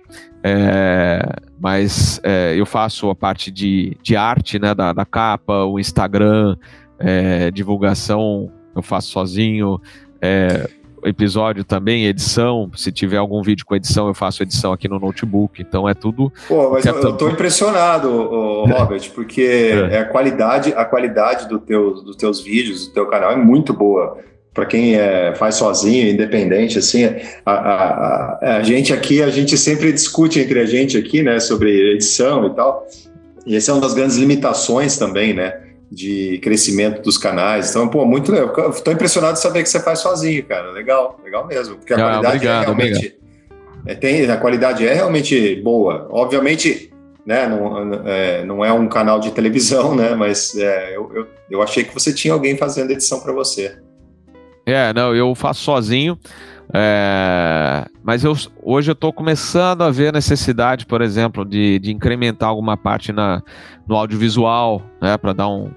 É, 0.44 1.22
mas 1.60 2.20
é, 2.24 2.56
eu 2.56 2.66
faço 2.66 3.10
a 3.10 3.16
parte 3.16 3.52
de, 3.52 3.96
de 4.02 4.16
arte, 4.16 4.60
né, 4.60 4.74
da, 4.74 4.92
da 4.92 5.06
capa, 5.06 5.66
o 5.66 5.80
Instagram, 5.80 6.58
é, 7.04 7.52
divulgação 7.52 8.52
eu 8.76 8.82
faço 8.82 9.10
sozinho, 9.10 9.80
é, 10.22 10.68
episódio 11.04 11.64
também, 11.64 12.06
edição, 12.06 12.70
se 12.76 12.92
tiver 12.92 13.18
algum 13.18 13.42
vídeo 13.42 13.66
com 13.66 13.76
edição, 13.76 14.08
eu 14.08 14.14
faço 14.14 14.44
edição 14.44 14.72
aqui 14.72 14.88
no 14.88 15.00
notebook, 15.00 15.62
então 15.62 15.90
é 15.90 15.94
tudo... 15.94 16.32
Pô, 16.48 16.70
mas 16.72 16.86
eu, 16.86 16.96
eu 16.96 17.14
tô 17.14 17.30
impressionado, 17.30 18.10
Robert, 18.66 19.10
porque 19.14 19.42
é. 19.42 19.96
é. 19.96 20.00
a 20.00 20.06
qualidade, 20.06 20.74
a 20.76 20.86
qualidade 20.86 21.48
do 21.50 21.60
teu, 21.60 21.96
dos 22.04 22.16
teus 22.16 22.42
vídeos, 22.42 22.88
do 22.88 22.94
teu 22.94 23.08
canal 23.08 23.32
é 23.32 23.36
muito 23.36 23.74
boa. 23.74 24.18
Para 24.54 24.66
quem 24.66 24.96
é, 24.96 25.34
faz 25.36 25.56
sozinho, 25.56 26.10
independente, 26.10 26.78
assim, 26.78 27.06
a, 27.46 27.52
a, 27.52 28.58
a, 28.58 28.64
gente 28.64 28.94
aqui, 28.94 29.24
a 29.24 29.30
gente 29.30 29.58
sempre 29.58 29.94
discute 29.94 30.40
entre 30.40 30.60
a 30.60 30.66
gente 30.66 30.98
aqui, 30.98 31.24
né, 31.24 31.40
sobre 31.40 31.94
edição 31.94 32.46
e 32.48 32.54
tal, 32.54 32.86
e 33.46 33.56
essa 33.56 33.72
é 33.72 33.74
uma 33.74 33.82
das 33.82 33.94
grandes 33.94 34.18
limitações 34.18 34.98
também, 34.98 35.34
né, 35.34 35.71
de 35.92 36.40
crescimento 36.42 37.02
dos 37.02 37.18
canais. 37.18 37.70
Então, 37.70 37.88
pô, 37.90 38.06
muito 38.06 38.32
legal. 38.32 38.70
Estou 38.70 38.94
impressionado 38.94 39.34
de 39.34 39.42
saber 39.42 39.62
que 39.62 39.70
você 39.70 39.80
faz 39.82 40.00
sozinho, 40.00 40.44
cara. 40.46 40.72
Legal, 40.72 41.20
legal 41.22 41.46
mesmo. 41.46 41.76
Porque 41.76 41.94
a 41.94 41.98
ah, 41.98 42.00
qualidade 42.00 42.26
é 42.26 42.38
obrigado, 42.38 42.62
é 42.62 42.66
realmente. 42.66 43.20
É, 43.86 43.96
tem, 43.96 44.30
a 44.30 44.38
qualidade 44.38 44.88
é 44.88 44.94
realmente 44.94 45.56
boa. 45.58 46.08
Obviamente, 46.10 46.94
né, 47.26 47.46
não 47.48 48.08
é, 48.08 48.46
não 48.46 48.66
é 48.66 48.72
um 48.72 48.88
canal 48.88 49.20
de 49.20 49.32
televisão, 49.32 49.94
né? 49.94 50.16
Mas 50.16 50.56
é, 50.56 50.96
eu, 50.96 51.12
eu, 51.14 51.28
eu 51.50 51.62
achei 51.62 51.84
que 51.84 51.94
você 51.94 52.14
tinha 52.14 52.34
alguém 52.34 52.56
fazendo 52.56 52.92
edição 52.92 53.20
para 53.20 53.34
você. 53.34 53.78
É, 54.66 54.94
não, 54.94 55.14
eu 55.14 55.36
faço 55.36 55.62
sozinho. 55.62 56.18
É, 56.74 57.86
mas 58.02 58.24
eu, 58.24 58.34
hoje 58.64 58.92
eu 58.92 58.94
estou 58.94 59.12
começando 59.12 59.82
a 59.82 59.92
ver 59.92 60.08
a 60.08 60.12
necessidade, 60.14 60.86
por 60.86 61.02
exemplo, 61.02 61.44
de, 61.44 61.78
de 61.80 61.92
incrementar 61.92 62.48
alguma 62.48 62.78
parte 62.78 63.12
na, 63.12 63.44
no 63.86 63.98
audiovisual, 63.98 64.82
né, 65.02 65.18
para 65.18 65.34
dar 65.34 65.50
um, 65.50 65.70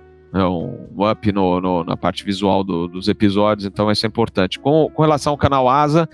um 0.42 1.08
up 1.08 1.30
no, 1.30 1.60
no, 1.60 1.84
na 1.84 1.96
parte 1.96 2.24
visual 2.24 2.64
do, 2.64 2.88
dos 2.88 3.08
episódios, 3.08 3.66
então 3.66 3.90
isso 3.90 4.04
é 4.04 4.08
importante. 4.08 4.58
Com, 4.58 4.90
com 4.92 5.02
relação 5.02 5.32
ao 5.32 5.38
canal 5.38 5.68
Asa, 5.68 6.08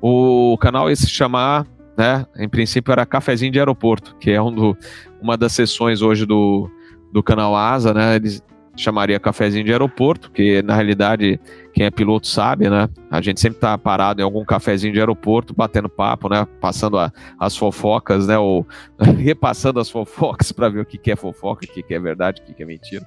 o 0.00 0.56
canal 0.58 0.88
ia 0.88 0.96
se 0.96 1.08
chamar, 1.08 1.66
né, 1.96 2.24
em 2.38 2.48
princípio 2.48 2.92
era 2.92 3.04
Cafezinho 3.04 3.52
de 3.52 3.58
Aeroporto, 3.58 4.16
que 4.18 4.30
é 4.30 4.40
um 4.40 4.52
do, 4.52 4.76
uma 5.20 5.36
das 5.36 5.52
sessões 5.52 6.00
hoje 6.00 6.24
do, 6.24 6.70
do 7.12 7.22
canal 7.22 7.54
Asa, 7.54 7.92
né, 7.92 8.16
eles 8.16 8.42
chamaria 8.76 9.18
cafezinho 9.18 9.64
de 9.64 9.72
aeroporto, 9.72 10.30
que 10.30 10.62
na 10.62 10.74
realidade 10.74 11.40
quem 11.72 11.86
é 11.86 11.90
piloto 11.90 12.26
sabe, 12.26 12.68
né? 12.68 12.88
A 13.10 13.20
gente 13.20 13.40
sempre 13.40 13.58
tá 13.58 13.76
parado 13.76 14.20
em 14.20 14.24
algum 14.24 14.44
cafezinho 14.44 14.92
de 14.92 15.00
aeroporto, 15.00 15.54
batendo 15.54 15.88
papo, 15.88 16.28
né? 16.28 16.46
Passando 16.60 16.98
a, 16.98 17.10
as 17.38 17.56
fofocas, 17.56 18.26
né? 18.26 18.38
Ou 18.38 18.66
repassando 19.18 19.80
as 19.80 19.90
fofocas 19.90 20.52
para 20.52 20.68
ver 20.68 20.80
o 20.80 20.86
que, 20.86 20.98
que 20.98 21.10
é 21.10 21.16
fofoca, 21.16 21.64
o 21.64 21.68
que, 21.68 21.82
que 21.82 21.94
é 21.94 21.98
verdade, 21.98 22.42
o 22.42 22.44
que, 22.44 22.54
que 22.54 22.62
é 22.62 22.66
mentira. 22.66 23.06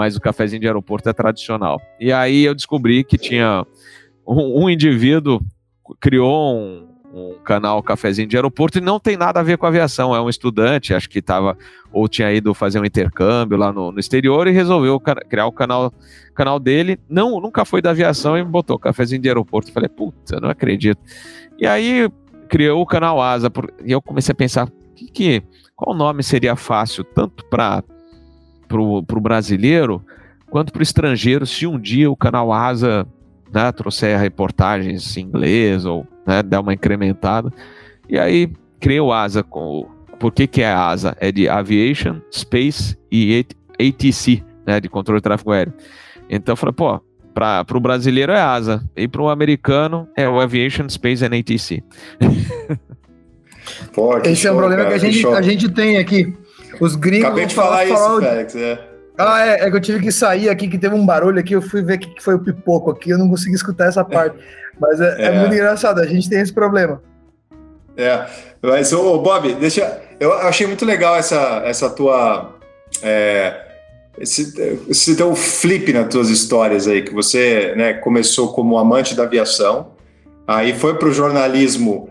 Mas 0.00 0.16
o 0.16 0.20
cafezinho 0.20 0.62
de 0.62 0.66
aeroporto 0.66 1.10
é 1.10 1.12
tradicional. 1.12 1.78
E 2.00 2.10
aí 2.10 2.42
eu 2.42 2.54
descobri 2.54 3.04
que 3.04 3.18
tinha 3.18 3.66
um, 4.26 4.64
um 4.64 4.70
indivíduo 4.70 5.42
criou 6.00 6.56
um, 6.56 6.88
um 7.12 7.34
canal 7.44 7.82
Cafezinho 7.82 8.26
de 8.26 8.34
Aeroporto 8.34 8.78
e 8.78 8.80
não 8.80 8.98
tem 8.98 9.14
nada 9.14 9.40
a 9.40 9.42
ver 9.42 9.58
com 9.58 9.66
aviação. 9.66 10.14
É 10.14 10.20
um 10.22 10.30
estudante, 10.30 10.94
acho 10.94 11.06
que 11.10 11.18
estava 11.18 11.54
ou 11.92 12.08
tinha 12.08 12.32
ido 12.32 12.54
fazer 12.54 12.80
um 12.80 12.84
intercâmbio 12.86 13.58
lá 13.58 13.70
no, 13.70 13.92
no 13.92 14.00
exterior 14.00 14.48
e 14.48 14.52
resolveu 14.52 14.98
criar 15.28 15.44
o 15.46 15.52
canal, 15.52 15.92
canal 16.34 16.58
dele. 16.58 16.98
Não, 17.06 17.38
nunca 17.38 17.66
foi 17.66 17.82
da 17.82 17.90
aviação 17.90 18.38
e 18.38 18.42
botou 18.42 18.78
Cafezinho 18.78 19.20
de 19.20 19.28
Aeroporto. 19.28 19.70
Falei, 19.70 19.90
puta, 19.90 20.40
não 20.40 20.48
acredito. 20.48 21.02
E 21.58 21.66
aí 21.66 22.10
criou 22.48 22.80
o 22.80 22.86
canal 22.86 23.20
Asa 23.20 23.50
por, 23.50 23.70
e 23.84 23.92
eu 23.92 24.00
comecei 24.00 24.32
a 24.32 24.34
pensar 24.34 24.66
que, 24.96 25.10
que 25.10 25.42
qual 25.76 25.94
nome 25.94 26.22
seria 26.22 26.56
fácil 26.56 27.04
tanto 27.04 27.44
para 27.46 27.82
o 28.78 29.20
brasileiro 29.20 30.04
quanto 30.50 30.72
para 30.72 30.80
o 30.80 30.82
estrangeiro 30.82 31.46
se 31.46 31.66
um 31.66 31.78
dia 31.78 32.10
o 32.10 32.16
canal 32.16 32.52
Asa 32.52 33.06
né, 33.52 33.72
trouxer 33.72 34.18
reportagens 34.18 35.16
em 35.16 35.22
inglês 35.22 35.84
ou 35.84 36.06
né, 36.26 36.42
dar 36.42 36.60
uma 36.60 36.74
incrementada. 36.74 37.50
E 38.08 38.18
aí 38.18 38.52
criei 38.78 39.00
o 39.00 39.12
ASA 39.12 39.42
com 39.42 39.88
por 40.18 40.32
que, 40.32 40.46
que 40.46 40.60
é 40.60 40.70
a 40.70 40.88
ASA? 40.88 41.16
É 41.18 41.32
de 41.32 41.48
Aviation, 41.48 42.20
Space 42.30 42.96
e 43.10 43.44
ATC, 43.78 44.44
né, 44.66 44.78
de 44.78 44.88
controle 44.88 45.18
de 45.18 45.24
tráfego 45.24 45.52
aéreo. 45.52 45.72
Então 46.28 46.52
eu 46.52 46.56
falei, 46.56 46.74
pô, 46.74 47.00
para 47.32 47.64
o 47.74 47.80
brasileiro 47.80 48.32
é 48.32 48.40
ASA 48.40 48.84
e 48.94 49.08
para 49.08 49.22
o 49.22 49.30
americano 49.30 50.06
é 50.16 50.28
o 50.28 50.38
Aviation, 50.38 50.88
Space 50.88 51.24
and 51.24 51.38
ATC. 51.38 51.82
Pô, 53.94 54.18
Esse 54.18 54.36
show, 54.36 54.50
é 54.50 54.52
um 54.52 54.56
problema 54.56 54.84
cara, 54.84 54.98
que, 54.98 55.06
a 55.06 55.10
gente, 55.10 55.26
a 55.26 55.42
gente 55.42 55.68
tem 55.68 55.96
aqui. 55.96 56.34
Os 56.80 56.96
gringos. 56.96 57.26
Acabei 57.26 57.46
de 57.46 57.54
falar 57.54 57.84
isso, 57.84 57.94
falar 57.94 58.20
Félix. 58.20 58.56
É. 58.56 58.78
Ah, 59.18 59.46
é, 59.46 59.66
é, 59.66 59.70
que 59.70 59.76
eu 59.76 59.80
tive 59.80 60.00
que 60.00 60.10
sair 60.10 60.48
aqui, 60.48 60.66
que 60.66 60.78
teve 60.78 60.94
um 60.94 61.04
barulho 61.04 61.38
aqui, 61.38 61.54
eu 61.54 61.60
fui 61.60 61.82
ver 61.82 61.96
o 61.96 61.98
que 61.98 62.22
foi 62.22 62.34
o 62.34 62.38
pipoco 62.38 62.90
aqui, 62.90 63.10
eu 63.10 63.18
não 63.18 63.28
consegui 63.28 63.54
escutar 63.54 63.86
essa 63.86 64.02
parte. 64.02 64.36
Mas 64.80 64.98
é, 64.98 65.22
é. 65.22 65.24
é 65.26 65.32
muito 65.32 65.52
engraçado, 65.52 66.00
a 66.00 66.06
gente 66.06 66.28
tem 66.28 66.40
esse 66.40 66.52
problema. 66.52 67.02
É, 67.96 68.24
mas, 68.62 68.92
ô, 68.92 69.18
Bob, 69.18 69.54
deixa. 69.56 70.00
Eu 70.18 70.32
achei 70.32 70.66
muito 70.66 70.86
legal 70.86 71.16
essa, 71.16 71.62
essa 71.66 71.90
tua. 71.90 72.54
É, 73.02 73.66
esse, 74.18 74.54
esse 74.88 75.16
teu 75.16 75.34
flip 75.34 75.92
nas 75.92 76.08
tuas 76.08 76.30
histórias 76.30 76.88
aí, 76.88 77.02
que 77.02 77.12
você 77.12 77.74
né, 77.76 77.94
começou 77.94 78.52
como 78.52 78.78
amante 78.78 79.14
da 79.14 79.24
aviação, 79.24 79.92
aí 80.46 80.74
foi 80.74 80.94
para 80.94 81.08
o 81.08 81.12
jornalismo 81.12 82.08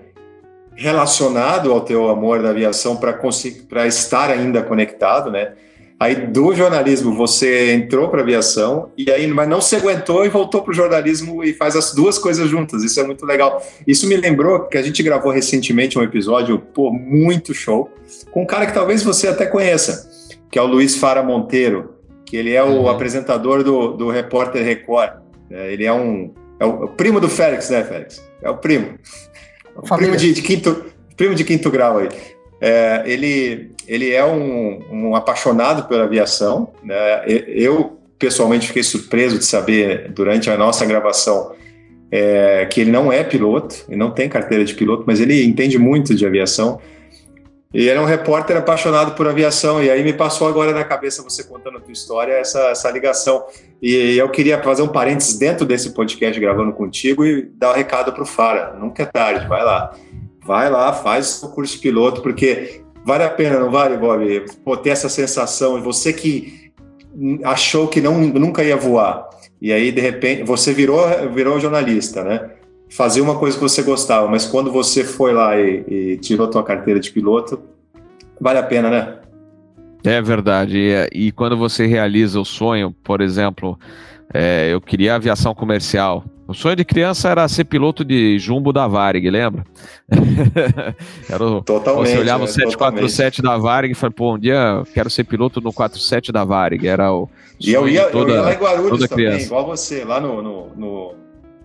relacionado 0.79 1.73
ao 1.73 1.81
teu 1.81 2.09
amor 2.09 2.41
da 2.41 2.51
aviação 2.51 2.95
para 2.95 3.85
estar 3.85 4.29
ainda 4.29 4.63
conectado, 4.63 5.29
né? 5.29 5.51
Aí 5.99 6.15
do 6.15 6.55
jornalismo 6.55 7.13
você 7.13 7.73
entrou 7.73 8.07
para 8.07 8.21
aviação 8.21 8.89
e 8.97 9.11
aí 9.11 9.27
mas 9.27 9.49
não 9.49 9.59
se 9.59 9.75
aguentou 9.75 10.25
e 10.25 10.29
voltou 10.29 10.61
para 10.61 10.71
o 10.71 10.73
jornalismo 10.73 11.43
e 11.43 11.53
faz 11.53 11.75
as 11.75 11.93
duas 11.93 12.17
coisas 12.17 12.49
juntas. 12.49 12.81
Isso 12.81 12.97
é 13.01 13.03
muito 13.03 13.25
legal. 13.25 13.61
Isso 13.85 14.07
me 14.07 14.15
lembrou 14.15 14.61
que 14.61 14.77
a 14.77 14.81
gente 14.81 15.03
gravou 15.03 15.33
recentemente 15.33 15.99
um 15.99 16.01
episódio 16.01 16.57
pô, 16.57 16.93
muito 16.93 17.53
show 17.53 17.91
com 18.31 18.43
um 18.43 18.45
cara 18.45 18.65
que 18.65 18.73
talvez 18.73 19.03
você 19.03 19.27
até 19.27 19.45
conheça, 19.45 20.09
que 20.49 20.57
é 20.57 20.61
o 20.61 20.67
Luiz 20.67 20.95
Fara 20.95 21.21
Monteiro, 21.21 21.95
que 22.25 22.37
ele 22.37 22.53
é 22.53 22.63
o 22.63 22.83
uhum. 22.83 22.89
apresentador 22.89 23.65
do, 23.65 23.97
do 23.97 24.09
Repórter 24.09 24.63
Record. 24.63 25.11
É, 25.51 25.73
ele 25.73 25.83
é 25.83 25.91
um 25.91 26.31
é 26.59 26.63
é 26.63 26.65
o, 26.65 26.89
primo 26.89 27.21
do 27.21 27.29
Félix, 27.29 27.69
né, 27.69 27.83
Félix? 27.83 28.21
É 28.41 28.49
o 28.49 28.57
primo. 28.57 28.99
Primo 29.81 30.15
de, 30.15 30.33
de, 30.33 30.41
quinto 30.41 30.85
primo 31.15 31.35
de 31.35 31.43
quinto 31.43 31.69
grau 31.69 31.97
aí. 31.97 32.09
É, 32.61 33.03
ele, 33.05 33.71
ele 33.87 34.11
é 34.11 34.23
um, 34.23 34.81
um, 34.91 35.15
apaixonado 35.15 35.87
pela 35.87 36.03
aviação. 36.03 36.71
Né? 36.83 36.95
Eu, 37.47 37.99
pessoalmente, 38.17 38.67
fiquei 38.67 38.83
surpreso 38.83 39.37
de 39.37 39.45
saber, 39.45 40.09
durante 40.11 40.49
a 40.49 40.57
nossa 40.57 40.85
gravação, 40.85 41.53
é, 42.11 42.65
que 42.65 42.81
ele 42.81 42.91
não 42.91 43.11
é 43.11 43.23
piloto, 43.23 43.75
ele 43.87 43.97
não 43.97 44.11
tem 44.11 44.27
carteira 44.27 44.65
de 44.65 44.73
piloto, 44.73 45.03
mas 45.05 45.19
ele 45.19 45.43
entende 45.43 45.77
muito 45.77 46.15
de 46.15 46.25
aviação. 46.25 46.79
E 47.73 47.87
ele 47.87 47.99
é 47.99 48.01
um 48.01 48.05
repórter 48.05 48.57
apaixonado 48.57 49.13
por 49.13 49.27
aviação, 49.27 49.83
e 49.83 49.91
aí 49.91 50.03
me 50.03 50.13
passou 50.13 50.47
agora 50.47 50.71
na 50.73 50.83
cabeça, 50.83 51.21
você 51.21 51.43
contando 51.43 51.77
a 51.77 51.81
tua 51.81 51.93
história, 51.93 52.33
essa, 52.33 52.69
essa 52.69 52.89
ligação. 52.89 53.45
E 53.81 54.17
eu 54.17 54.27
queria 54.29 54.61
fazer 54.61 54.81
um 54.81 54.87
parênteses 54.87 55.37
dentro 55.37 55.65
desse 55.65 55.93
podcast 55.93 56.39
gravando 56.39 56.73
contigo 56.73 57.23
e 57.25 57.43
dar 57.43 57.71
um 57.71 57.75
recado 57.75 58.11
para 58.11 58.23
o 58.23 58.25
Fara. 58.25 58.73
Nunca 58.73 59.03
é 59.03 59.05
tarde, 59.05 59.47
vai 59.47 59.63
lá 59.63 59.93
vai 60.49 60.67
lá, 60.67 60.91
faz 60.91 61.43
o 61.43 61.49
curso 61.49 61.75
de 61.75 61.79
piloto, 61.79 62.23
porque 62.23 62.81
vale 63.05 63.23
a 63.23 63.29
pena, 63.29 63.59
não 63.59 63.69
vale, 63.69 63.95
Bob? 63.97 64.45
Pô, 64.65 64.75
ter 64.75 64.89
essa 64.89 65.07
sensação, 65.07 65.77
e 65.77 65.81
você 65.81 66.11
que 66.11 66.71
achou 67.43 67.87
que 67.87 68.01
não, 68.01 68.17
nunca 68.17 68.63
ia 68.63 68.75
voar, 68.75 69.29
e 69.61 69.71
aí, 69.71 69.91
de 69.91 70.01
repente, 70.01 70.41
você 70.41 70.73
virou, 70.73 71.05
virou 71.31 71.59
jornalista, 71.59 72.23
né? 72.23 72.49
Fazia 72.89 73.21
uma 73.21 73.37
coisa 73.37 73.55
que 73.55 73.61
você 73.61 73.83
gostava, 73.83 74.27
mas 74.27 74.45
quando 74.45 74.71
você 74.71 75.03
foi 75.03 75.31
lá 75.33 75.57
e, 75.59 75.83
e 75.87 76.17
tirou 76.17 76.47
tua 76.47 76.63
carteira 76.63 76.99
de 76.99 77.11
piloto, 77.11 77.59
vale 78.41 78.59
a 78.59 78.63
pena, 78.63 78.89
né? 78.89 79.19
É 80.03 80.21
verdade. 80.21 80.77
E, 80.77 81.27
e 81.27 81.31
quando 81.31 81.57
você 81.57 81.85
realiza 81.85 82.39
o 82.39 82.45
sonho, 82.45 82.91
por 83.03 83.21
exemplo, 83.21 83.77
é, 84.33 84.69
eu 84.71 84.81
queria 84.81 85.15
aviação 85.15 85.53
comercial. 85.53 86.23
O 86.47 86.53
sonho 86.55 86.75
de 86.75 86.83
criança 86.83 87.29
era 87.29 87.47
ser 87.47 87.65
piloto 87.65 88.03
de 88.03 88.39
jumbo 88.39 88.73
da 88.73 88.87
Varig, 88.87 89.29
lembra? 89.29 89.63
era 91.29 91.45
o, 91.45 91.61
totalmente. 91.61 92.09
Você 92.09 92.17
olhava 92.17 92.43
o 92.43 92.47
747 92.47 93.39
é, 93.39 93.43
da 93.43 93.55
Varig 93.55 93.91
e 93.91 93.95
falava, 93.95 94.15
pô, 94.15 94.33
um 94.33 94.39
dia 94.39 94.79
eu 94.79 94.85
quero 94.91 95.11
ser 95.11 95.25
piloto 95.25 95.61
no 95.61 95.71
47 95.71 96.31
da 96.31 96.43
Varig. 96.43 96.87
Era 96.87 97.13
o. 97.13 97.29
E 97.59 97.71
eu 97.71 97.87
ia, 97.87 98.09
toda, 98.09 98.31
eu 98.31 98.35
ia 98.37 98.41
lá 98.41 98.53
em 98.53 98.57
Guarulhos 98.57 98.99
também, 99.07 99.27
criança. 99.27 99.45
igual 99.45 99.67
você, 99.67 100.03
lá 100.03 100.19
no, 100.19 100.41
no, 100.41 100.69
no 100.75 101.15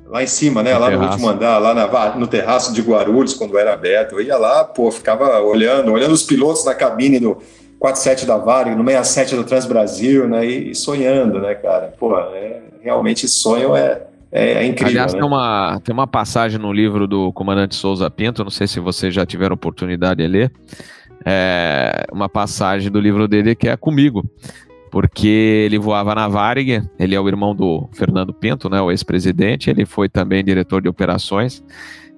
lá 0.07 0.23
em 0.23 0.27
cima, 0.27 0.63
né? 0.63 0.75
No 0.75 0.81
lá 0.81 0.89
terraço. 0.89 1.07
no 1.07 1.11
último 1.13 1.29
andar, 1.29 1.59
lá 1.59 1.75
na, 1.75 2.17
no 2.17 2.27
terraço 2.27 2.73
de 2.73 2.83
Guarulhos, 2.83 3.35
quando 3.35 3.59
era 3.59 3.73
aberto. 3.73 4.13
Eu 4.13 4.23
ia 4.23 4.37
lá, 4.37 4.65
pô, 4.65 4.91
ficava 4.91 5.41
olhando, 5.41 5.93
olhando 5.93 6.13
os 6.13 6.23
pilotos 6.23 6.65
na 6.65 6.75
cabine 6.75 7.19
do 7.19 7.39
47 7.79 8.27
da 8.27 8.39
Varig, 8.39 8.77
no 8.77 8.85
67 8.85 9.37
do 9.37 9.45
Transbrasil, 9.45 10.29
né? 10.29 10.47
E, 10.47 10.71
e 10.71 10.75
sonhando, 10.75 11.41
né, 11.41 11.55
cara? 11.55 11.95
Pô, 11.99 12.19
é, 12.19 12.61
realmente 12.83 13.27
sonho 13.29 13.77
é 13.77 14.03
é, 14.35 14.65
é 14.65 14.67
incrível. 14.67 14.91
Aliás, 14.91 15.13
né? 15.13 15.21
tem, 15.21 15.29
uma, 15.29 15.81
tem 15.85 15.93
uma 15.93 16.09
passagem 16.09 16.59
no 16.59 16.73
livro 16.73 17.07
do 17.07 17.33
comandante 17.33 17.77
Souza 17.77 18.11
Pinto, 18.11 18.43
não 18.43 18.51
sei 18.51 18.67
se 18.67 18.81
vocês 18.81 19.15
já 19.15 19.25
tiveram 19.25 19.55
oportunidade 19.55 20.21
de 20.21 20.27
ler, 20.27 20.53
é 21.25 22.05
uma 22.13 22.29
passagem 22.29 22.91
do 22.91 22.99
livro 22.99 23.29
dele 23.29 23.55
que 23.55 23.69
é 23.69 23.77
comigo, 23.77 24.25
porque 24.95 25.27
ele 25.67 25.77
voava 25.77 26.15
na 26.15 26.29
Varig, 26.29 26.81
ele 27.01 27.17
é 27.17 27.21
o 27.21 27.27
irmão 27.27 27.53
do 27.53 27.89
Fernando 27.93 28.33
Pinto, 28.33 28.71
né, 28.71 28.81
o 28.81 28.93
ex-presidente, 28.93 29.69
ele 29.69 29.85
foi 29.85 30.09
também 30.09 30.45
diretor 30.45 30.81
de 30.81 30.89
operações, 30.89 31.65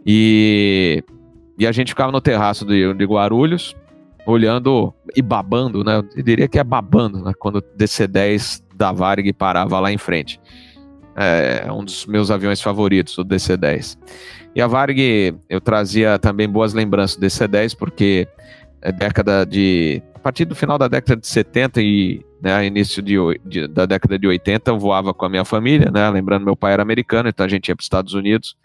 e, 0.07 1.03
e 1.59 1.67
a 1.67 1.73
gente 1.73 1.93
ficava 1.93 2.13
no 2.13 2.21
terraço 2.21 2.67
de, 2.67 2.93
de 2.93 3.05
Guarulhos, 3.07 3.75
olhando 4.27 4.93
e 5.17 5.23
babando, 5.23 5.83
né, 5.83 6.03
eu 6.15 6.23
diria 6.23 6.47
que 6.47 6.59
é 6.59 6.65
babando, 6.65 7.25
né, 7.25 7.33
quando 7.39 7.61
o 7.61 7.63
DC-10 7.63 8.63
da 8.75 8.93
Varig 8.93 9.33
parava 9.33 9.81
lá 9.81 9.91
em 9.91 9.97
frente 9.97 10.39
é 11.17 11.73
um 11.73 11.83
dos 11.83 12.05
meus 12.05 12.31
aviões 12.31 12.61
favoritos, 12.61 13.17
o 13.17 13.25
DC-10. 13.25 13.97
E 14.55 14.61
a 14.61 14.67
Varg, 14.67 15.35
eu 15.49 15.63
trazia 15.63 16.19
também 16.19 16.47
boas 16.47 16.75
lembranças 16.75 17.17
do 17.17 17.23
DC-10, 17.23 17.75
porque 17.75 18.29
é 18.83 18.93
década 18.93 19.47
de. 19.47 20.03
Partir 20.27 20.45
do 20.45 20.57
final 20.57 20.77
da 20.77 20.89
década 20.89 21.21
de 21.21 21.27
70 21.29 21.81
e 21.81 22.21
né, 22.43 22.67
início 22.67 23.01
de, 23.01 23.15
de, 23.45 23.69
da 23.69 23.87
década 23.87 24.19
de 24.19 24.27
80, 24.27 24.73
eu 24.73 24.77
voava 24.77 25.15
com 25.15 25.25
a 25.25 25.29
minha 25.29 25.45
família, 25.45 25.89
né? 25.89 26.11
Lembrando, 26.11 26.45
meu 26.45 26.57
pai 26.57 26.73
era 26.73 26.83
americano, 26.83 27.29
então 27.29 27.47
a 27.47 27.49
gente 27.49 27.69
ia 27.69 27.77
para 27.77 27.81
os 27.81 27.85
Estados 27.85 28.13
Unidos. 28.13 28.57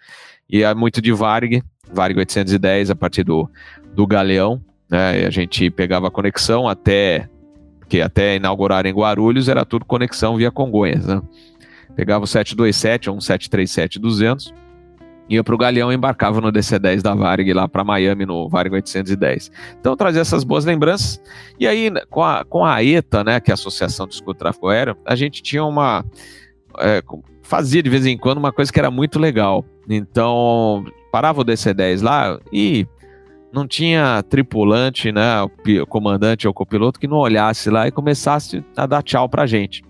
E 0.49 0.64
é 0.64 0.74
muito 0.74 0.99
de 0.99 1.12
Varg, 1.12 1.64
Varg 1.93 2.18
810, 2.18 2.89
a 2.89 2.95
partir 2.95 3.24
do, 3.24 3.47
do 3.93 4.07
Galeão, 4.07 4.59
né? 4.89 5.22
E 5.22 5.26
a 5.28 5.30
gente 5.30 5.70
pegava 5.70 6.07
a 6.07 6.12
conexão 6.12 6.68
até. 6.68 7.30
que 7.88 8.01
até 8.01 8.38
inaugurar 8.38 8.88
em 8.88 8.91
Guarulhos 8.91 9.47
era 9.47 9.64
tudo 9.64 9.86
conexão 9.86 10.38
via 10.38 10.49
Congonhas, 10.49 11.05
né? 11.05 11.22
Pegava 11.95 12.24
o 12.24 12.28
727 12.28 13.07
ou 13.07 13.18
um 13.18 13.20
737-200, 13.20 14.51
ia 15.36 15.43
para 15.43 15.55
o 15.55 15.57
Galeão 15.57 15.91
e 15.91 15.95
embarcava 15.95 16.41
no 16.41 16.51
DC-10 16.51 17.01
da 17.01 17.13
Varig 17.13 17.53
lá 17.53 17.67
para 17.67 17.84
Miami, 17.84 18.25
no 18.25 18.49
Varig 18.49 18.73
810. 18.75 19.51
Então, 19.79 19.95
trazia 19.95 20.21
essas 20.21 20.43
boas 20.43 20.65
lembranças. 20.65 21.21
E 21.59 21.67
aí, 21.67 21.91
com 22.09 22.23
a, 22.23 22.43
com 22.43 22.65
a 22.65 22.84
ETA, 22.84 23.23
né, 23.23 23.39
que 23.39 23.51
é 23.51 23.53
a 23.53 23.55
Associação 23.55 24.07
de 24.07 24.15
Escudo 24.15 24.38
Tráfego 24.38 24.69
Aéreo, 24.69 24.97
a 25.05 25.15
gente 25.15 25.41
tinha 25.41 25.63
uma... 25.63 26.05
É, 26.79 27.01
fazia 27.43 27.84
de 27.84 27.89
vez 27.89 28.05
em 28.05 28.17
quando 28.17 28.38
uma 28.38 28.51
coisa 28.51 28.71
que 28.71 28.79
era 28.79 28.89
muito 28.89 29.19
legal. 29.19 29.65
Então, 29.89 30.86
parava 31.11 31.41
o 31.41 31.45
DC-10 31.45 32.01
lá 32.01 32.39
e 32.51 32.88
não 33.51 33.67
tinha 33.67 34.23
tripulante, 34.23 35.11
né, 35.11 35.41
o 35.43 35.86
comandante 35.86 36.47
ou 36.47 36.53
copiloto 36.53 36.99
que 36.99 37.07
não 37.07 37.17
olhasse 37.17 37.69
lá 37.69 37.88
e 37.88 37.91
começasse 37.91 38.63
a 38.75 38.86
dar 38.86 39.03
tchau 39.03 39.27
pra 39.27 39.45
gente. 39.45 39.84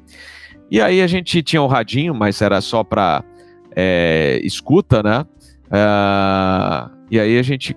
E 0.71 0.81
aí 0.81 1.01
a 1.01 1.07
gente 1.07 1.43
tinha 1.43 1.61
o 1.61 1.67
radinho, 1.67 2.15
mas 2.15 2.41
era 2.41 2.61
só 2.61 2.83
para 2.83 3.23
é, 3.75 4.39
escuta, 4.43 5.01
né? 5.03 5.25
Uh, 5.67 6.91
e 7.09 7.19
aí 7.19 7.37
a 7.37 7.41
gente 7.41 7.75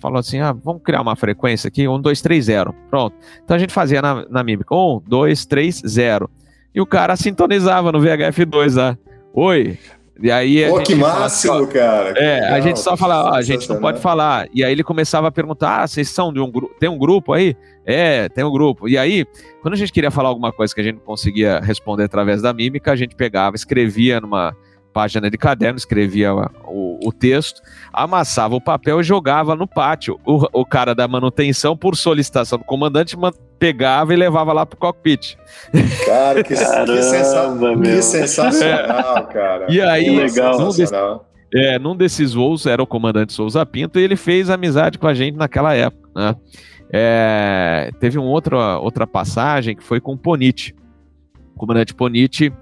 falou 0.00 0.18
assim: 0.18 0.40
ah, 0.40 0.52
vamos 0.52 0.82
criar 0.82 1.00
uma 1.00 1.14
frequência 1.14 1.68
aqui, 1.68 1.86
1, 1.86 2.00
2, 2.00 2.20
3, 2.20 2.44
0. 2.44 2.74
Pronto. 2.90 3.16
Então 3.44 3.56
a 3.56 3.58
gente 3.58 3.72
fazia 3.72 4.02
na, 4.02 4.26
na 4.28 4.42
mímica: 4.42 4.74
1, 4.74 5.02
2, 5.06 5.46
3, 5.46 5.82
0. 5.86 6.30
E 6.74 6.80
o 6.80 6.86
cara 6.86 7.16
sintonizava 7.16 7.92
no 7.92 8.00
VHF2 8.00 8.76
lá. 8.76 8.98
Oi, 9.34 9.78
e 10.20 10.30
aí 10.30 10.68
Pô, 10.68 10.80
que 10.80 10.94
máximo, 10.94 11.54
assim, 11.54 11.66
cara. 11.66 12.10
É, 12.10 12.40
legal, 12.40 12.54
a 12.54 12.60
gente 12.60 12.80
só 12.80 12.96
falava, 12.96 13.36
a 13.36 13.42
gente 13.42 13.68
não 13.68 13.80
pode 13.80 14.00
falar. 14.00 14.48
E 14.54 14.62
aí 14.62 14.72
ele 14.72 14.84
começava 14.84 15.28
a 15.28 15.32
perguntar: 15.32 15.82
ah, 15.82 15.86
vocês 15.86 16.08
são 16.08 16.32
de 16.32 16.40
um 16.40 16.50
grupo? 16.50 16.74
Tem 16.78 16.88
um 16.88 16.98
grupo 16.98 17.32
aí? 17.32 17.56
É, 17.84 18.28
tem 18.28 18.44
um 18.44 18.52
grupo. 18.52 18.88
E 18.88 18.96
aí, 18.96 19.26
quando 19.60 19.74
a 19.74 19.76
gente 19.76 19.92
queria 19.92 20.10
falar 20.10 20.28
alguma 20.28 20.52
coisa 20.52 20.74
que 20.74 20.80
a 20.80 20.84
gente 20.84 20.96
não 20.96 21.04
conseguia 21.04 21.60
responder 21.60 22.04
através 22.04 22.40
da 22.40 22.52
mímica, 22.52 22.92
a 22.92 22.96
gente 22.96 23.16
pegava, 23.16 23.56
escrevia 23.56 24.20
numa 24.20 24.54
página 24.92 25.30
de 25.30 25.38
caderno, 25.38 25.78
escrevia 25.78 26.34
o, 26.64 26.98
o, 27.02 27.12
texto, 27.12 27.60
amassava 27.92 28.54
o 28.54 28.60
papel 28.60 29.00
e 29.00 29.04
jogava 29.04 29.56
no 29.56 29.66
pátio. 29.66 30.20
O, 30.24 30.60
o 30.60 30.66
cara 30.66 30.94
da 30.94 31.08
manutenção, 31.08 31.76
por 31.76 31.96
solicitação 31.96 32.58
do 32.58 32.64
comandante, 32.64 33.16
pegava 33.58 34.12
e 34.12 34.16
levava 34.16 34.52
lá 34.52 34.66
pro 34.66 34.78
cockpit. 34.78 35.36
Cara, 36.04 36.42
que, 36.44 36.54
Caramba, 36.54 36.92
que, 36.92 37.02
sensa 37.02 37.58
que 37.82 38.02
sensacional, 38.02 39.26
cara. 39.28 39.66
E 39.68 39.80
aí, 39.80 40.16
legal, 40.16 40.58
num, 40.58 40.68
desse, 40.68 40.94
é, 41.54 41.78
num 41.78 41.96
desses 41.96 42.34
voos 42.34 42.66
era 42.66 42.82
o 42.82 42.86
comandante 42.86 43.32
Souza 43.32 43.64
Pinto 43.64 43.98
e 43.98 44.02
ele 44.02 44.16
fez 44.16 44.50
amizade 44.50 44.98
com 44.98 45.06
a 45.06 45.14
gente 45.14 45.36
naquela 45.36 45.74
época, 45.74 46.08
né? 46.14 46.36
É, 46.94 47.90
teve 47.98 48.18
um 48.18 48.24
outro, 48.24 48.58
outra 48.80 49.06
passagem 49.06 49.74
que 49.74 49.82
foi 49.82 49.98
com 49.98 50.12
o 50.12 50.18
Ponite. 50.18 50.74
O 51.54 51.58
comandante 51.58 51.94
Ponite 51.94 52.52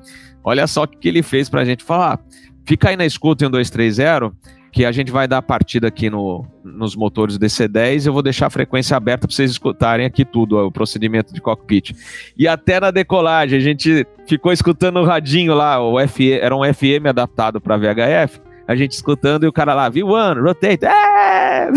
Olha 0.42 0.66
só 0.66 0.84
o 0.84 0.88
que, 0.88 1.08
ele 1.08 1.22
fez 1.22 1.48
para 1.48 1.62
a 1.62 1.64
gente 1.64 1.84
falar. 1.84 2.20
Fica 2.64 2.90
aí 2.90 2.96
na 2.96 3.04
escuta 3.04 3.44
em 3.44 3.48
1230, 3.48 4.32
que 4.72 4.84
a 4.84 4.92
gente 4.92 5.10
vai 5.10 5.26
dar 5.26 5.38
a 5.38 5.42
partida 5.42 5.88
aqui 5.88 6.08
no, 6.08 6.46
nos 6.62 6.94
motores 6.94 7.36
DC-10 7.38 8.06
eu 8.06 8.12
vou 8.12 8.22
deixar 8.22 8.46
a 8.46 8.50
frequência 8.50 8.96
aberta 8.96 9.26
para 9.26 9.34
vocês 9.34 9.50
escutarem 9.50 10.06
aqui 10.06 10.24
tudo, 10.24 10.56
o 10.58 10.70
procedimento 10.70 11.34
de 11.34 11.40
cockpit. 11.40 11.92
E 12.36 12.46
até 12.46 12.78
na 12.78 12.90
decolagem, 12.90 13.58
a 13.58 13.62
gente 13.62 14.06
ficou 14.26 14.52
escutando 14.52 14.98
o 15.00 15.04
radinho 15.04 15.54
lá, 15.54 15.82
o 15.82 15.98
F, 15.98 16.32
era 16.32 16.54
um 16.54 16.62
FM 16.62 17.06
adaptado 17.08 17.60
para 17.60 17.76
VHF, 17.76 18.40
a 18.68 18.76
gente 18.76 18.92
escutando 18.92 19.44
e 19.44 19.48
o 19.48 19.52
cara 19.52 19.74
lá, 19.74 19.88
viu 19.88 20.06
one, 20.08 20.40
rotate, 20.40 20.84
é! 20.84 21.68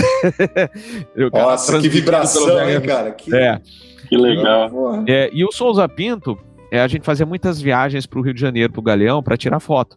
Nossa, 1.33 1.79
que 1.79 1.89
vibração, 1.89 2.69
hein, 2.69 2.79
cara? 2.81 3.11
Que... 3.11 3.35
É. 3.35 3.59
Que 4.07 4.17
legal. 4.17 5.03
É, 5.07 5.31
e 5.33 5.43
o 5.43 5.51
Souza 5.51 5.89
Pinto, 5.89 6.37
é, 6.73 6.81
a 6.81 6.87
gente 6.87 7.05
fazia 7.05 7.23
muitas 7.23 7.61
viagens 7.61 8.07
para 8.07 8.17
o 8.17 8.23
Rio 8.23 8.33
de 8.33 8.41
Janeiro, 8.41 8.73
para 8.73 8.79
o 8.79 8.83
Galeão, 8.83 9.21
para 9.21 9.37
tirar 9.37 9.59
foto. 9.59 9.95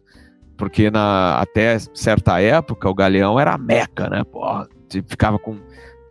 Porque 0.55 0.91
na, 0.91 1.39
até 1.39 1.79
certa 1.79 2.39
época 2.39 2.87
o 2.87 2.93
Galeão 2.93 3.39
era 3.39 3.55
a 3.55 3.57
meca, 3.57 4.07
né? 4.07 4.23
Porra, 4.23 4.69
ficava 5.07 5.39
com 5.39 5.57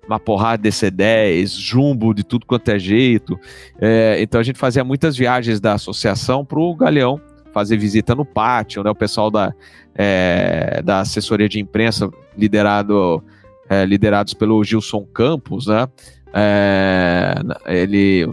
uma 0.09 0.19
porrada 0.19 0.61
de 0.61 0.69
DC-10, 0.69 1.57
jumbo 1.57 2.13
de 2.13 2.25
tudo 2.25 2.45
quanto 2.45 2.69
é 2.69 2.81
jeito. 2.81 3.39
É, 3.81 4.17
então 4.19 4.41
a 4.41 4.43
gente 4.43 4.59
fazia 4.59 4.83
muitas 4.83 5.17
viagens 5.17 5.61
da 5.61 5.75
associação 5.75 6.45
para 6.45 6.59
o 6.59 6.75
Galeão, 6.75 7.21
fazer 7.53 7.77
visita 7.77 8.13
no 8.17 8.25
pátio, 8.25 8.83
né? 8.83 8.91
O 8.91 8.95
pessoal 8.95 9.31
da, 9.31 9.55
é, 9.95 10.83
da 10.83 10.99
assessoria 10.99 11.49
de 11.49 11.61
imprensa, 11.61 12.11
liderado, 12.37 13.23
é, 13.69 13.85
liderados 13.85 14.35
pelo 14.35 14.65
Gilson 14.65 15.07
Campos, 15.15 15.69
né? 15.69 15.87
É, 16.35 17.37
ele 17.67 18.29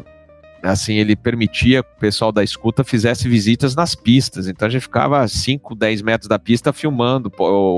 assim, 0.64 0.96
ele 0.96 1.16
permitia 1.16 1.84
que 1.84 1.90
o 1.90 2.00
pessoal 2.00 2.32
da 2.32 2.44
escuta 2.44 2.84
fizesse 2.84 3.28
visitas 3.28 3.76
nas 3.76 3.96
pistas. 3.96 4.48
Então 4.48 4.68
a 4.68 4.72
gente 4.72 4.82
ficava 4.82 5.20
a 5.20 5.28
5, 5.28 5.76
10 5.76 6.02
metros 6.02 6.30
da 6.30 6.40
pista 6.40 6.72
filmando, 6.72 7.32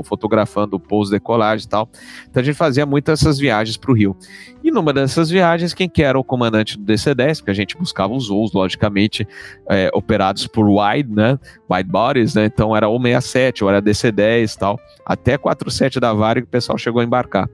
fotografando 0.04 0.76
o 0.76 0.80
pouso, 0.80 1.10
decolagem 1.10 1.66
e 1.66 1.68
tal. 1.68 1.90
Então 2.30 2.40
a 2.40 2.44
gente 2.44 2.54
fazia 2.54 2.86
muitas 2.86 3.20
essas 3.20 3.38
viagens 3.38 3.76
para 3.76 3.90
o 3.90 3.94
Rio. 3.94 4.16
E 4.62 4.70
numa 4.70 4.92
dessas 4.92 5.28
viagens, 5.28 5.74
quem 5.74 5.88
que 5.88 6.02
era 6.02 6.18
o 6.18 6.24
comandante 6.24 6.78
do 6.78 6.84
DC-10, 6.84 7.38
porque 7.38 7.50
a 7.50 7.54
gente 7.54 7.76
buscava 7.76 8.14
os 8.14 8.28
voos, 8.28 8.52
logicamente, 8.52 9.26
é, 9.68 9.90
operados 9.92 10.46
por 10.46 10.66
wide, 10.68 11.12
né? 11.12 11.38
Wide 11.70 11.90
bodies, 11.90 12.34
né? 12.34 12.46
Então 12.46 12.74
era 12.76 12.88
o 12.88 13.00
67, 13.00 13.64
ou 13.64 13.70
era 13.70 13.82
DC-10 13.82 14.54
e 14.54 14.58
tal. 14.58 14.80
Até 15.04 15.36
47 15.36 15.98
da 15.98 16.12
Varig 16.12 16.44
o 16.44 16.50
pessoal 16.50 16.78
chegou 16.78 17.00
a 17.00 17.04
embarcar. 17.04 17.48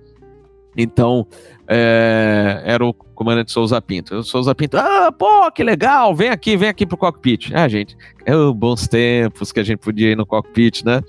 Então, 0.76 1.26
é, 1.68 2.62
era 2.64 2.84
o 2.84 2.92
comandante 2.92 3.52
Souza 3.52 3.80
Pinto. 3.80 4.16
O 4.16 4.22
Souza 4.22 4.54
Pinto, 4.54 4.76
ah, 4.76 5.12
pô, 5.12 5.50
que 5.50 5.62
legal, 5.62 6.14
vem 6.14 6.28
aqui, 6.28 6.56
vem 6.56 6.68
aqui 6.68 6.86
pro 6.86 6.96
cockpit. 6.96 7.52
Ah, 7.54 7.68
gente, 7.68 7.96
é 8.24 8.32
bons 8.54 8.88
tempos 8.88 9.52
que 9.52 9.60
a 9.60 9.62
gente 9.62 9.78
podia 9.78 10.10
ir 10.10 10.16
no 10.16 10.26
cockpit, 10.26 10.84
né? 10.84 11.00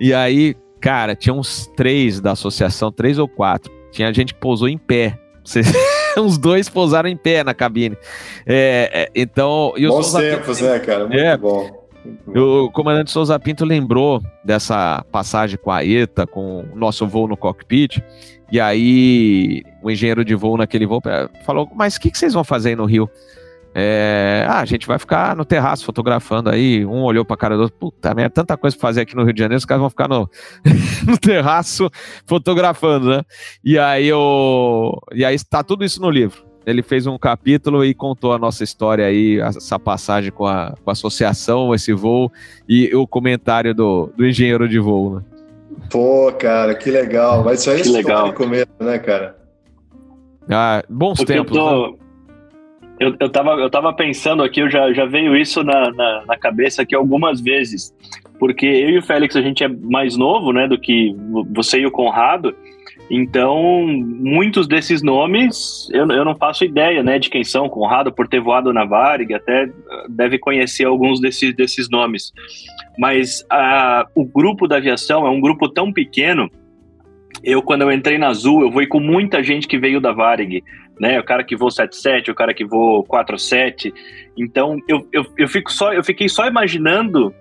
E 0.00 0.12
aí, 0.12 0.56
cara, 0.80 1.14
tinha 1.14 1.34
uns 1.34 1.66
três 1.76 2.20
da 2.20 2.32
associação, 2.32 2.90
três 2.90 3.18
ou 3.18 3.28
quatro. 3.28 3.72
Tinha 3.92 4.12
gente 4.12 4.34
que 4.34 4.40
pousou 4.40 4.68
em 4.68 4.78
pé. 4.78 5.18
uns 6.16 6.38
dois 6.38 6.68
pousaram 6.68 7.08
em 7.08 7.16
pé 7.16 7.44
na 7.44 7.54
cabine. 7.54 7.96
É, 8.46 8.90
é, 8.92 9.10
então, 9.14 9.74
e 9.76 9.86
Bons 9.86 10.12
tempos, 10.12 10.58
Pinto, 10.58 10.70
né, 10.70 10.78
cara? 10.80 11.06
Muito 11.06 11.18
é, 11.18 11.36
bom. 11.36 11.83
O 12.26 12.70
comandante 12.70 13.10
Souza 13.10 13.38
Pinto 13.38 13.64
lembrou 13.64 14.22
dessa 14.44 15.04
passagem 15.10 15.58
com 15.58 15.70
a 15.70 15.84
ETA, 15.84 16.26
com 16.26 16.64
o 16.72 16.76
nosso 16.76 17.06
voo 17.06 17.26
no 17.26 17.36
cockpit, 17.36 18.02
e 18.52 18.60
aí 18.60 19.62
o 19.82 19.90
engenheiro 19.90 20.24
de 20.24 20.34
voo 20.34 20.56
naquele 20.56 20.86
voo 20.86 21.00
falou: 21.44 21.70
Mas 21.74 21.96
o 21.96 22.00
que, 22.00 22.10
que 22.10 22.18
vocês 22.18 22.34
vão 22.34 22.44
fazer 22.44 22.70
aí 22.70 22.76
no 22.76 22.84
Rio? 22.84 23.08
É, 23.76 24.46
ah, 24.48 24.60
a 24.60 24.64
gente 24.64 24.86
vai 24.86 25.00
ficar 25.00 25.34
no 25.34 25.44
terraço 25.44 25.84
fotografando 25.84 26.48
aí. 26.48 26.86
Um 26.86 27.02
olhou 27.02 27.24
pra 27.24 27.36
cara 27.36 27.56
do 27.56 27.62
outro, 27.62 27.76
puta 27.76 28.14
merda, 28.14 28.30
tanta 28.30 28.56
coisa 28.56 28.76
pra 28.76 28.88
fazer 28.88 29.00
aqui 29.00 29.16
no 29.16 29.24
Rio 29.24 29.32
de 29.32 29.40
Janeiro, 29.40 29.58
os 29.58 29.64
caras 29.64 29.80
vão 29.80 29.90
ficar 29.90 30.06
no, 30.08 30.30
no 31.06 31.18
terraço 31.18 31.90
fotografando, 32.24 33.10
né? 33.10 33.22
E 33.64 33.76
aí, 33.76 34.12
o, 34.12 34.96
e 35.12 35.24
aí 35.24 35.34
está 35.34 35.64
tudo 35.64 35.84
isso 35.84 36.00
no 36.00 36.08
livro. 36.08 36.53
Ele 36.66 36.82
fez 36.82 37.06
um 37.06 37.18
capítulo 37.18 37.84
e 37.84 37.92
contou 37.92 38.32
a 38.32 38.38
nossa 38.38 38.64
história 38.64 39.04
aí, 39.04 39.38
essa 39.40 39.78
passagem 39.78 40.30
com 40.30 40.46
a, 40.46 40.74
com 40.82 40.90
a 40.90 40.92
associação, 40.92 41.74
esse 41.74 41.92
voo 41.92 42.32
e 42.68 42.94
o 42.94 43.06
comentário 43.06 43.74
do, 43.74 44.10
do 44.16 44.26
engenheiro 44.26 44.68
de 44.68 44.78
voo, 44.78 45.16
né? 45.16 45.22
Pô, 45.90 46.32
cara, 46.32 46.74
que 46.74 46.90
legal. 46.90 47.44
Mas 47.44 47.60
isso 47.60 47.70
aí 47.70 47.82
que 47.82 47.88
legal. 47.88 48.32
comer, 48.32 48.66
né, 48.80 48.98
cara? 48.98 49.36
Ah, 50.50 50.82
bons 50.88 51.18
Porque 51.18 51.32
tempos. 51.32 51.56
Eu, 51.56 51.62
tô, 51.62 51.90
né? 51.90 51.96
eu, 53.00 53.16
eu, 53.20 53.28
tava, 53.28 53.50
eu 53.52 53.70
tava 53.70 53.92
pensando 53.92 54.42
aqui, 54.42 54.60
eu 54.60 54.70
já, 54.70 54.92
já 54.92 55.04
veio 55.04 55.36
isso 55.36 55.62
na, 55.62 55.90
na, 55.92 56.24
na, 56.26 56.36
cabeça 56.36 56.82
aqui 56.82 56.94
algumas 56.94 57.40
vezes. 57.40 57.94
Porque 58.38 58.66
eu 58.66 58.90
e 58.90 58.98
o 58.98 59.02
Félix, 59.02 59.36
a 59.36 59.42
gente 59.42 59.62
é 59.62 59.68
mais 59.68 60.16
novo, 60.16 60.52
né, 60.52 60.66
do 60.66 60.78
que 60.78 61.14
você 61.52 61.78
e 61.78 61.86
o 61.86 61.90
Conrado. 61.90 62.54
Então, 63.10 63.86
muitos 63.86 64.66
desses 64.66 65.02
nomes 65.02 65.88
eu, 65.92 66.08
eu 66.08 66.24
não 66.24 66.34
faço 66.34 66.64
ideia 66.64 67.02
né, 67.02 67.18
de 67.18 67.28
quem 67.28 67.44
são. 67.44 67.68
Conrado, 67.68 68.12
por 68.12 68.26
ter 68.26 68.40
voado 68.40 68.72
na 68.72 68.84
Varig, 68.84 69.34
até 69.34 69.68
deve 70.08 70.38
conhecer 70.38 70.84
alguns 70.84 71.20
desses, 71.20 71.54
desses 71.54 71.90
nomes. 71.90 72.32
Mas 72.98 73.44
a, 73.50 74.06
o 74.14 74.24
grupo 74.24 74.66
da 74.66 74.76
aviação 74.76 75.26
é 75.26 75.30
um 75.30 75.40
grupo 75.40 75.68
tão 75.68 75.92
pequeno. 75.92 76.50
Eu, 77.42 77.60
quando 77.60 77.82
eu 77.82 77.92
entrei 77.92 78.16
na 78.16 78.28
Azul, 78.28 78.62
eu 78.62 78.72
fui 78.72 78.86
com 78.86 79.00
muita 79.00 79.42
gente 79.42 79.68
que 79.68 79.78
veio 79.78 80.00
da 80.00 80.12
Varig, 80.12 80.64
né? 80.98 81.20
O 81.20 81.24
cara 81.24 81.44
que 81.44 81.56
voou 81.56 81.70
77, 81.70 82.30
o 82.30 82.34
cara 82.34 82.54
que 82.54 82.64
voou 82.64 83.04
47. 83.04 83.92
Então, 84.38 84.78
eu, 84.88 85.06
eu, 85.12 85.26
eu, 85.36 85.48
fico 85.48 85.70
só, 85.70 85.92
eu 85.92 86.02
fiquei 86.02 86.28
só 86.28 86.46
imaginando 86.46 87.34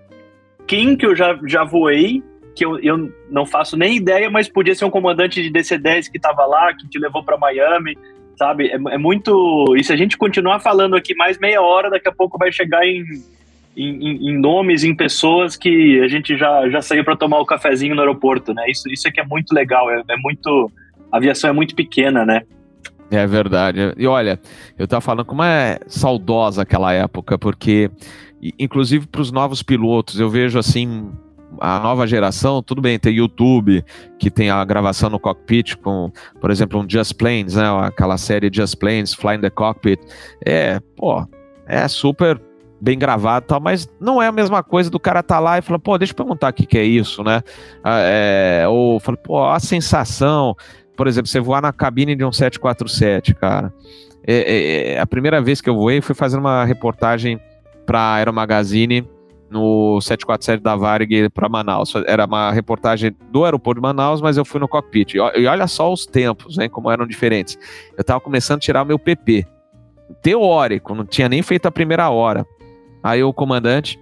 quem 0.68 0.98
que 0.98 1.06
eu 1.06 1.16
já, 1.16 1.40
já 1.46 1.64
voei 1.64 2.22
que 2.56 2.66
eu, 2.66 2.80
eu 2.80 3.12
não 3.30 3.46
faço 3.46 3.76
nem 3.76 3.98
ideia, 3.98 4.30
mas 4.30 4.48
podia 4.48 4.76
ser 4.76 4.86
um 4.86 4.90
comandante 4.90 5.42
de 5.42 5.52
DC-10 5.52 6.10
que 6.12 6.18
estava 6.18 6.46
lá, 6.46 6.74
que 6.74 6.88
te 6.88 7.00
levou 7.00 7.24
para 7.24 7.38
Miami, 7.38 7.98
sabe? 8.38 8.68
É, 8.68 8.76
é, 8.76 8.98
muito. 8.98 9.76
E 9.76 9.84
se 9.84 9.92
a 9.92 9.96
gente 9.96 10.18
continuar 10.18 10.60
falando 10.60 10.96
aqui 10.96 11.16
mais 11.16 11.38
meia 11.40 11.62
hora, 11.62 11.90
daqui 11.90 12.08
a 12.08 12.14
pouco 12.14 12.38
vai 12.38 12.52
chegar 12.52 12.86
em, 12.86 13.04
em, 13.76 14.30
em 14.30 14.38
nomes, 14.38 14.84
em 14.84 14.96
pessoas 14.96 15.56
que 15.56 16.00
a 16.02 16.08
gente 16.08 16.38
já, 16.38 16.70
já 16.70 16.82
saiu 16.82 17.04
para 17.04 17.16
tomar 17.16 17.40
o 17.40 17.46
cafezinho 17.46 17.96
no 17.96 18.02
aeroporto, 18.02 18.54
né? 18.54 18.70
Isso, 18.70 18.90
isso 18.90 19.08
é 19.08 19.12
que 19.12 19.20
é 19.20 19.26
muito 19.26 19.54
legal, 19.54 19.90
é, 19.90 20.04
é 20.10 20.18
muito. 20.18 20.72
A 21.12 21.18
aviação 21.18 21.50
é 21.50 21.54
muito 21.54 21.76
pequena, 21.76 22.26
né? 22.26 22.42
É 23.12 23.28
verdade. 23.28 23.94
E 23.98 24.08
olha, 24.08 24.40
eu 24.78 24.88
tava 24.88 25.02
falando 25.02 25.26
como 25.26 25.44
é 25.44 25.80
saudosa 25.88 26.64
aquela 26.64 26.92
época, 26.94 27.38
porque, 27.38 27.92
inclusive 28.58 29.06
para 29.06 29.22
os 29.22 29.32
novos 29.32 29.62
pilotos, 29.62 30.20
eu 30.20 30.30
vejo 30.30 30.58
assim 30.58 31.12
a 31.60 31.80
nova 31.80 32.08
geração, 32.08 32.62
tudo 32.62 32.82
bem, 32.82 33.00
tem 33.00 33.16
YouTube, 33.16 33.84
que 34.20 34.30
tem 34.30 34.50
a 34.50 34.64
gravação 34.64 35.10
no 35.10 35.20
cockpit 35.20 35.76
com, 35.78 36.12
por 36.40 36.52
exemplo, 36.52 36.80
um 36.80 36.90
Just 36.90 37.16
Planes, 37.16 37.56
né? 37.56 37.66
Aquela 37.82 38.18
série 38.18 38.50
Just 38.52 38.78
Planes, 38.78 39.14
Flying 39.14 39.42
the 39.42 39.50
Cockpit. 39.50 40.00
É, 40.46 40.80
pô, 40.96 41.26
é 41.68 41.88
super 41.88 42.42
bem 42.82 43.00
gravado 43.00 43.46
e 43.46 43.48
tal, 43.48 43.62
mas 43.62 43.88
não 44.00 44.22
é 44.22 44.28
a 44.28 44.32
mesma 44.32 44.62
coisa 44.62 44.90
do 44.90 45.00
cara 45.00 45.24
tá 45.24 45.40
lá 45.40 45.58
e 45.58 45.62
falar, 45.62 45.80
pô, 45.80 45.98
deixa 45.98 46.12
eu 46.12 46.18
perguntar 46.18 46.50
o 46.50 46.54
que, 46.54 46.78
é 46.78 46.84
isso, 46.84 47.24
né? 47.24 47.42
Ah, 47.82 48.00
é, 48.00 48.68
ou 48.68 49.00
fala, 49.00 49.18
pô, 49.18 49.46
a 49.46 49.60
sensação, 49.60 50.54
por 50.98 51.08
exemplo, 51.08 51.30
você 51.30 51.40
voar 51.40 51.62
na 51.62 51.72
cabine 51.72 52.14
de 52.14 52.26
um 52.26 52.32
747, 52.32 53.36
cara. 53.36 53.74
É, 54.28 54.34
é, 54.36 54.94
é, 54.94 55.00
a 55.00 55.08
primeira 55.08 55.42
vez 55.42 55.62
que 55.62 55.70
eu 55.70 55.76
voei 55.76 56.02
foi 56.02 56.14
fazendo 56.14 56.42
uma 56.42 56.66
reportagem 56.66 57.40
para 57.86 58.16
Aero 58.16 58.34
Magazine 58.34 59.08
no 59.54 60.02
747 60.02 60.62
da 60.62 60.76
Varig 60.76 61.30
para 61.30 61.48
Manaus. 61.48 61.94
Era 62.08 62.26
uma 62.26 62.52
reportagem 62.52 63.16
do 63.32 63.46
aeroporto 63.46 63.80
de 63.80 63.84
Manaus, 63.84 64.22
mas 64.22 64.36
eu 64.36 64.44
fui 64.44 64.60
no 64.60 64.68
cockpit. 64.68 65.14
E 65.14 65.46
olha 65.46 65.68
só 65.68 65.94
os 65.94 66.06
tempos, 66.06 66.58
hein, 66.58 66.68
como 66.68 66.90
eram 66.92 67.06
diferentes. 67.06 67.58
Eu 67.96 68.02
estava 68.02 68.20
começando 68.20 68.58
a 68.58 68.62
tirar 68.62 68.82
o 68.82 68.86
meu 68.86 68.98
PP. 68.98 69.46
Teórico, 70.22 70.96
não 70.96 71.06
tinha 71.06 71.30
nem 71.30 71.42
feito 71.42 71.68
a 71.68 71.72
primeira 71.72 72.10
hora. 72.10 72.46
Aí 73.04 73.24
o 73.24 73.32
comandante 73.32 74.00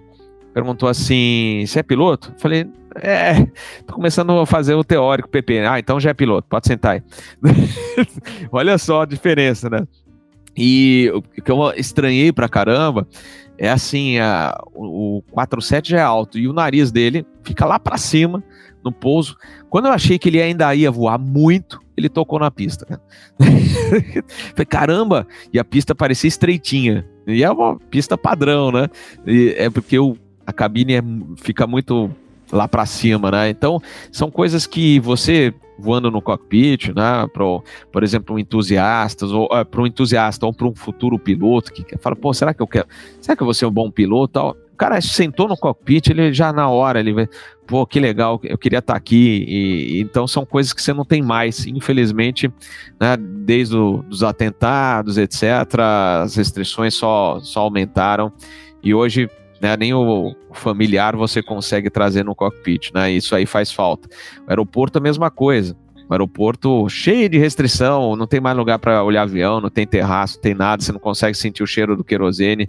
perguntou 0.54 0.88
assim: 0.88 1.64
Você 1.66 1.80
é 1.80 1.82
piloto? 1.82 2.32
Eu 2.34 2.40
falei: 2.40 2.66
É, 2.96 3.44
tô 3.86 3.94
começando 3.94 4.32
a 4.38 4.46
fazer 4.46 4.74
o 4.74 4.84
teórico 4.84 5.28
PP. 5.28 5.60
Ah, 5.60 5.78
então 5.78 6.00
já 6.00 6.10
é 6.10 6.14
piloto, 6.14 6.48
pode 6.48 6.66
sentar 6.66 6.94
aí. 6.94 7.02
olha 8.50 8.78
só 8.78 9.02
a 9.02 9.06
diferença, 9.06 9.68
né? 9.68 9.86
E 10.56 11.10
o 11.14 11.22
que 11.22 11.50
eu 11.50 11.72
estranhei 11.76 12.32
pra 12.32 12.48
caramba 12.48 13.06
é 13.58 13.70
assim, 13.70 14.18
a, 14.18 14.58
o, 14.74 15.22
47 15.30 15.90
já 15.90 15.98
é 16.00 16.02
alto 16.02 16.38
e 16.38 16.48
o 16.48 16.52
nariz 16.52 16.90
dele 16.90 17.26
fica 17.42 17.64
lá 17.64 17.78
para 17.78 17.96
cima 17.96 18.42
no 18.84 18.90
pouso. 18.90 19.36
Quando 19.70 19.86
eu 19.86 19.92
achei 19.92 20.18
que 20.18 20.28
ele 20.28 20.40
ainda 20.40 20.74
ia 20.74 20.90
voar 20.90 21.18
muito, 21.18 21.80
ele 21.96 22.08
tocou 22.08 22.38
na 22.38 22.50
pista. 22.50 23.00
Falei, 23.38 24.66
caramba! 24.68 25.26
E 25.52 25.58
a 25.58 25.64
pista 25.64 25.94
parecia 25.94 26.28
estreitinha. 26.28 27.06
E 27.26 27.44
é 27.44 27.50
uma 27.50 27.78
pista 27.78 28.18
padrão, 28.18 28.72
né? 28.72 28.88
E 29.26 29.54
é 29.56 29.70
porque 29.70 29.98
o, 29.98 30.16
a 30.46 30.52
cabine 30.52 30.94
é, 30.94 31.02
fica 31.36 31.66
muito 31.66 32.10
lá 32.50 32.66
para 32.66 32.84
cima, 32.86 33.30
né? 33.30 33.50
Então, 33.50 33.80
são 34.10 34.30
coisas 34.30 34.66
que 34.66 34.98
você 35.00 35.54
voando 35.78 36.10
no 36.10 36.22
cockpit, 36.22 36.88
né? 36.94 37.26
Pro, 37.32 37.62
por 37.90 38.02
exemplo, 38.02 38.36
um 38.36 38.38
entusiasta, 38.38 39.26
ou 39.26 39.46
uh, 39.46 39.64
para 39.64 39.82
um 39.82 39.86
entusiasta 39.86 40.46
ou 40.46 40.52
para 40.52 40.66
um 40.66 40.74
futuro 40.74 41.18
piloto 41.18 41.72
que 41.72 41.84
fala, 41.98 42.16
pô, 42.16 42.32
será 42.32 42.54
que 42.54 42.62
eu 42.62 42.66
quero? 42.66 42.86
Será 43.20 43.36
que 43.36 43.42
eu 43.42 43.46
vou 43.46 43.54
ser 43.54 43.66
um 43.66 43.70
bom 43.70 43.90
piloto? 43.90 44.32
Tal? 44.32 44.56
O 44.72 44.76
cara 44.76 45.00
sentou 45.00 45.46
no 45.48 45.56
cockpit, 45.56 46.08
ele 46.08 46.32
já 46.32 46.52
na 46.52 46.68
hora, 46.68 46.98
ele 46.98 47.12
vê, 47.12 47.28
pô, 47.66 47.86
que 47.86 48.00
legal, 48.00 48.40
eu 48.42 48.58
queria 48.58 48.78
estar 48.78 48.94
tá 48.94 48.96
aqui. 48.96 49.44
E, 49.46 50.00
então 50.00 50.26
são 50.26 50.44
coisas 50.44 50.72
que 50.72 50.82
você 50.82 50.92
não 50.92 51.04
tem 51.04 51.22
mais, 51.22 51.66
infelizmente, 51.66 52.50
né, 53.00 53.16
desde 53.16 53.76
os 53.76 54.22
atentados, 54.22 55.18
etc. 55.18 55.42
As 56.22 56.36
restrições 56.36 56.94
só, 56.94 57.38
só 57.40 57.60
aumentaram. 57.60 58.32
E 58.82 58.92
hoje 58.92 59.30
né? 59.62 59.76
Nem 59.76 59.94
o 59.94 60.34
familiar 60.52 61.14
você 61.14 61.40
consegue 61.40 61.88
trazer 61.88 62.24
no 62.24 62.34
cockpit, 62.34 62.90
né? 62.92 63.12
Isso 63.12 63.34
aí 63.36 63.46
faz 63.46 63.70
falta. 63.70 64.08
O 64.44 64.50
aeroporto 64.50 64.98
a 64.98 65.00
mesma 65.00 65.30
coisa. 65.30 65.76
O 66.10 66.12
aeroporto 66.12 66.88
cheio 66.88 67.28
de 67.28 67.38
restrição, 67.38 68.16
não 68.16 68.26
tem 68.26 68.40
mais 68.40 68.56
lugar 68.56 68.78
para 68.80 69.04
olhar 69.04 69.22
avião, 69.22 69.60
não 69.60 69.70
tem 69.70 69.86
terraço, 69.86 70.34
não 70.34 70.42
tem 70.42 70.54
nada, 70.54 70.82
você 70.82 70.90
não 70.90 70.98
consegue 70.98 71.38
sentir 71.38 71.62
o 71.62 71.66
cheiro 71.66 71.96
do 71.96 72.02
querosene, 72.02 72.68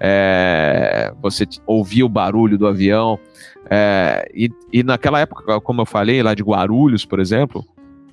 é, 0.00 1.14
você 1.22 1.46
ouvir 1.64 2.02
o 2.02 2.08
barulho 2.08 2.58
do 2.58 2.66
avião. 2.66 3.18
É, 3.70 4.28
e, 4.34 4.50
e 4.72 4.82
naquela 4.82 5.20
época, 5.20 5.60
como 5.60 5.80
eu 5.80 5.86
falei, 5.86 6.22
lá 6.22 6.34
de 6.34 6.42
Guarulhos, 6.42 7.04
por 7.06 7.20
exemplo, 7.20 7.64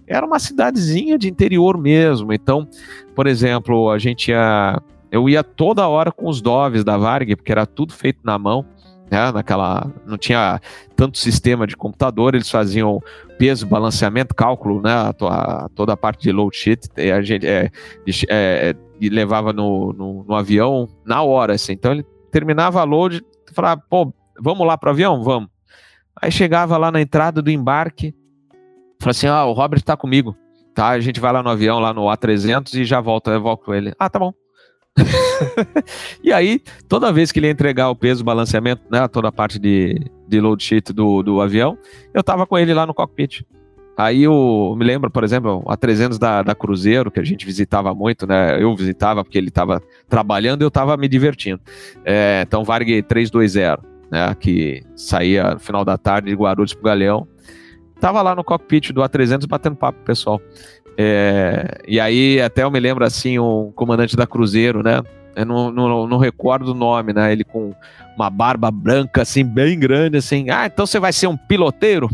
era 0.08 0.26
uma 0.26 0.40
cidadezinha 0.40 1.18
de 1.18 1.28
interior 1.28 1.78
mesmo. 1.78 2.32
Então, 2.32 2.68
por 3.16 3.26
exemplo, 3.26 3.90
a 3.90 3.98
gente 3.98 4.30
ia 4.30 4.80
eu 5.12 5.28
ia 5.28 5.44
toda 5.44 5.88
hora 5.88 6.12
com 6.12 6.28
os 6.28 6.42
doves 6.42 6.84
da 6.84 6.98
Varg, 6.98 7.36
porque 7.36 7.52
era 7.52 7.66
tudo 7.66 7.94
feito 7.94 8.20
na 8.24 8.38
mão, 8.38 8.66
né? 9.10 9.32
Naquela. 9.32 9.92
Não 10.06 10.18
tinha 10.18 10.62
tanto 10.96 11.18
sistema 11.18 11.66
de 11.66 11.76
computador, 11.76 12.36
eles 12.36 12.50
faziam 12.50 13.02
peso, 13.38 13.66
balanceamento, 13.66 14.36
cálculo, 14.36 14.82
né? 14.82 14.92
A, 14.92 15.10
a, 15.10 15.70
toda 15.70 15.94
a 15.94 15.98
parte 15.98 16.22
de 16.22 16.32
load 16.32 16.56
sheet, 16.56 16.88
e 16.98 17.12
a 17.12 17.22
gente 17.22 17.46
é, 17.48 17.72
é, 18.30 18.76
e 19.00 19.10
levava 19.10 19.52
no, 19.52 19.94
no, 19.94 20.24
no, 20.26 20.36
avião 20.36 20.88
na 21.06 21.24
hora, 21.24 21.54
assim. 21.54 21.74
Então 21.74 21.92
ele 21.92 22.06
terminava 22.32 22.82
a 22.82 22.84
load, 22.84 23.24
falava, 23.54 23.82
pô, 23.90 24.14
vamos 24.40 24.68
lá 24.68 24.78
para 24.78 24.90
o 24.90 24.92
avião? 24.92 25.24
Vamos. 25.24 25.50
Aí 26.22 26.32
chegava 26.32 26.78
lá 26.78 26.92
na 26.92 27.02
entrada 27.02 27.42
do 27.42 27.50
embarque, 27.50 28.14
falava 29.00 29.12
assim: 29.12 29.28
ah, 29.28 29.46
o 29.46 29.54
Robert 29.54 29.82
tá 29.82 29.98
comigo. 29.98 30.36
Tá, 30.76 30.90
a 30.90 31.00
gente 31.00 31.20
vai 31.20 31.34
lá 31.34 31.42
no 31.42 31.50
avião, 31.50 31.80
lá 31.80 31.94
no 31.94 32.04
A300 32.04 32.76
e 32.76 32.86
já 32.86 33.02
volta, 33.02 33.32
eu 33.32 33.42
volto 33.42 33.66
com 33.66 33.74
ele. 33.74 33.94
Ah, 33.98 34.10
tá 34.10 34.20
bom. 34.20 34.34
e 36.24 36.32
aí, 36.32 36.62
toda 36.88 37.12
vez 37.12 37.32
que 37.32 37.40
ele 37.40 37.48
ia 37.48 37.52
entregar 37.52 37.90
o 37.90 37.96
peso, 37.96 38.22
o 38.22 38.26
balanceamento, 38.26 38.82
né, 38.92 39.08
toda 39.08 39.30
a 39.30 39.32
parte 39.32 39.60
de, 39.60 40.00
de 40.28 40.40
load 40.40 40.64
sheet 40.64 40.94
do, 40.94 41.24
do 41.24 41.42
avião, 41.42 41.78
eu 42.14 42.24
tava 42.24 42.46
com 42.46 42.58
ele 42.58 42.74
lá 42.74 42.86
no 42.86 42.94
cockpit. 42.94 43.44
Aí 44.00 44.24
eu 44.24 44.76
me 44.78 44.86
lembro, 44.86 45.12
por 45.12 45.26
exemplo, 45.26 45.62
a 45.68 45.76
300 45.76 46.18
da, 46.18 46.42
da 46.42 46.56
Cruzeiro, 46.56 47.12
que 47.12 47.20
a 47.20 47.24
gente 47.24 47.46
visitava 47.46 47.94
muito, 47.94 48.26
né? 48.26 48.62
Eu 48.62 48.74
visitava 48.74 49.26
porque 49.26 49.38
ele 49.38 49.50
estava 49.50 49.82
trabalhando 50.08 50.62
e 50.62 50.64
eu 50.64 50.70
estava 50.70 50.96
me 50.96 51.06
divertindo. 51.06 51.60
É, 52.06 52.42
então, 52.48 52.64
Varg 52.64 53.04
320, 53.04 53.78
né? 54.10 54.34
Que 54.40 54.84
saía 54.96 55.56
no 55.56 55.60
final 55.60 55.84
da 55.84 55.98
tarde 55.98 56.30
de 56.30 56.34
Guarulhos 56.34 56.74
pro 56.74 56.84
Galeão. 56.84 57.28
Tava 58.00 58.22
lá 58.22 58.34
no 58.34 58.42
cockpit 58.42 58.94
do 58.94 59.02
A300 59.02 59.46
batendo 59.46 59.76
papo 59.76 60.00
o 60.00 60.06
pessoal. 60.06 60.42
É, 61.02 61.78
e 61.88 61.98
aí 61.98 62.42
até 62.42 62.64
eu 62.64 62.72
me 62.72 62.80
lembro 62.80 63.06
assim, 63.06 63.40
um 63.40 63.72
comandante 63.74 64.18
da 64.18 64.28
Cruzeiro, 64.28 64.84
né? 64.84 65.02
eu 65.40 65.46
não, 65.46 65.72
não, 65.72 66.08
não 66.08 66.18
recordo 66.18 66.72
o 66.72 66.74
nome, 66.74 67.14
né? 67.14 67.32
Ele 67.32 67.46
com 67.46 67.74
uma 68.16 68.30
barba 68.30 68.70
branca, 68.70 69.22
assim, 69.22 69.44
bem 69.46 69.80
grande, 69.80 70.18
assim. 70.18 70.50
Ah, 70.50 70.66
então 70.66 70.86
você 70.86 71.00
vai 71.00 71.14
ser 71.14 71.28
um 71.28 71.38
piloteiro? 71.38 72.10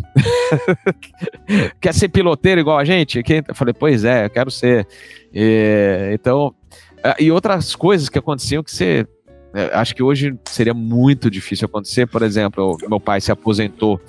Quer 1.81 1.93
ser 1.93 2.09
piloteiro 2.09 2.61
igual 2.61 2.77
a 2.77 2.85
gente? 2.85 3.23
Eu 3.47 3.55
falei, 3.55 3.73
pois 3.73 4.05
é, 4.05 4.25
eu 4.25 4.29
quero 4.29 4.51
ser. 4.51 4.87
E, 5.33 6.11
então, 6.13 6.53
e 7.19 7.31
outras 7.31 7.75
coisas 7.75 8.09
que 8.09 8.19
aconteciam 8.19 8.63
que 8.63 8.71
você. 8.71 9.07
É, 9.55 9.71
acho 9.73 9.95
que 9.95 10.03
hoje 10.03 10.37
seria 10.45 10.73
muito 10.73 11.31
difícil 11.31 11.65
acontecer. 11.65 12.05
Por 12.05 12.21
exemplo, 12.21 12.77
meu 12.87 12.99
pai 12.99 13.21
se 13.21 13.31
aposentou 13.31 13.99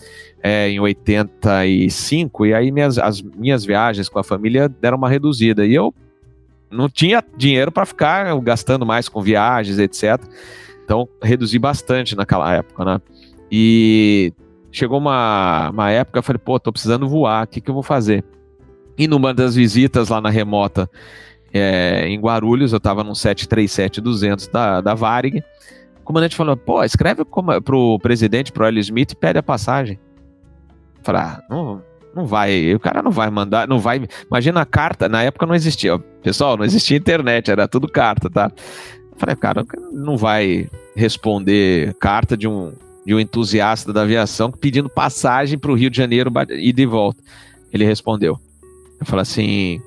é, 0.42 0.68
em 0.68 0.78
85, 0.78 2.46
e 2.46 2.54
aí 2.54 2.70
minhas, 2.70 2.98
as 2.98 3.20
minhas 3.20 3.64
viagens 3.64 4.08
com 4.08 4.18
a 4.18 4.24
família 4.24 4.68
deram 4.68 4.96
uma 4.96 5.08
reduzida. 5.08 5.66
E 5.66 5.74
eu 5.74 5.94
não 6.70 6.88
tinha 6.88 7.24
dinheiro 7.36 7.72
para 7.72 7.86
ficar 7.86 8.38
gastando 8.40 8.84
mais 8.86 9.08
com 9.08 9.20
viagens, 9.20 9.78
etc. 9.78 10.22
Então, 10.84 11.08
reduzi 11.22 11.58
bastante 11.58 12.14
naquela 12.14 12.52
época, 12.52 12.84
né? 12.84 13.00
E 13.50 14.32
chegou 14.70 14.98
uma, 14.98 15.70
uma 15.70 15.90
época, 15.90 16.18
eu 16.18 16.22
falei, 16.22 16.38
pô, 16.38 16.60
tô 16.60 16.72
precisando 16.72 17.08
voar, 17.08 17.44
o 17.44 17.46
que, 17.48 17.60
que 17.60 17.70
eu 17.70 17.74
vou 17.74 17.82
fazer? 17.82 18.24
E 18.98 19.08
numa 19.08 19.32
das 19.32 19.54
visitas 19.54 20.08
lá 20.08 20.20
na 20.20 20.30
remota, 20.30 20.88
é, 21.52 22.06
em 22.08 22.20
Guarulhos, 22.20 22.72
eu 22.72 22.80
tava 22.80 23.02
num 23.02 23.12
737-200 23.12 24.50
da, 24.50 24.80
da 24.80 24.94
Varig, 24.94 25.42
o 26.00 26.04
comandante 26.04 26.36
falou, 26.36 26.56
pô, 26.56 26.84
escreve 26.84 27.24
pro 27.64 27.98
presidente, 27.98 28.52
pro 28.52 28.64
Hélio 28.64 28.80
Smith 28.80 29.12
e 29.12 29.16
pede 29.16 29.38
a 29.38 29.42
passagem. 29.42 29.98
Falei, 31.06 31.22
ah, 31.22 31.40
não, 31.48 31.82
não 32.12 32.26
vai, 32.26 32.74
o 32.74 32.80
cara 32.80 33.00
não 33.00 33.12
vai 33.12 33.30
mandar, 33.30 33.68
não 33.68 33.78
vai. 33.78 34.02
Imagina 34.28 34.62
a 34.62 34.66
carta, 34.66 35.08
na 35.08 35.22
época 35.22 35.46
não 35.46 35.54
existia, 35.54 35.96
pessoal, 36.20 36.56
não 36.56 36.64
existia 36.64 36.96
internet, 36.96 37.48
era 37.48 37.68
tudo 37.68 37.86
carta, 37.86 38.28
tá? 38.28 38.50
Falei, 39.16 39.36
cara, 39.36 39.64
não 39.92 40.16
vai 40.16 40.68
responder 40.96 41.94
carta 42.00 42.36
de 42.36 42.48
um, 42.48 42.72
de 43.06 43.14
um 43.14 43.20
entusiasta 43.20 43.92
da 43.92 44.02
aviação 44.02 44.50
pedindo 44.50 44.90
passagem 44.90 45.56
para 45.56 45.70
o 45.70 45.76
Rio 45.76 45.88
de 45.88 45.96
Janeiro 45.96 46.32
e 46.50 46.72
de 46.72 46.86
volta. 46.86 47.22
Ele 47.72 47.84
respondeu. 47.84 48.36
Eu 48.98 49.06
falei 49.06 49.22
assim: 49.22 49.80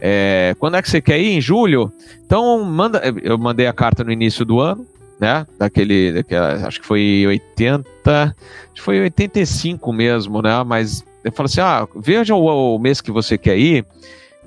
é, 0.00 0.56
quando 0.58 0.76
é 0.76 0.82
que 0.82 0.90
você 0.90 1.00
quer 1.00 1.20
ir? 1.20 1.36
Em 1.36 1.40
julho? 1.40 1.92
Então, 2.26 2.64
manda. 2.64 3.00
Eu 3.22 3.38
mandei 3.38 3.68
a 3.68 3.72
carta 3.72 4.02
no 4.02 4.10
início 4.10 4.44
do 4.44 4.58
ano, 4.58 4.84
né? 5.20 5.46
Daquele. 5.58 6.12
Daquela, 6.12 6.66
acho 6.66 6.80
que 6.80 6.86
foi 6.86 7.24
80. 7.26 7.84
Acho 8.12 8.74
que 8.74 8.82
foi 8.82 9.00
85 9.00 9.92
mesmo, 9.92 10.42
né? 10.42 10.62
Mas 10.64 11.04
eu 11.24 11.32
falei 11.32 11.46
assim: 11.46 11.60
ah, 11.60 11.86
veja 11.96 12.34
o, 12.34 12.76
o 12.76 12.78
mês 12.78 13.00
que 13.00 13.10
você 13.10 13.36
quer 13.36 13.58
ir 13.58 13.84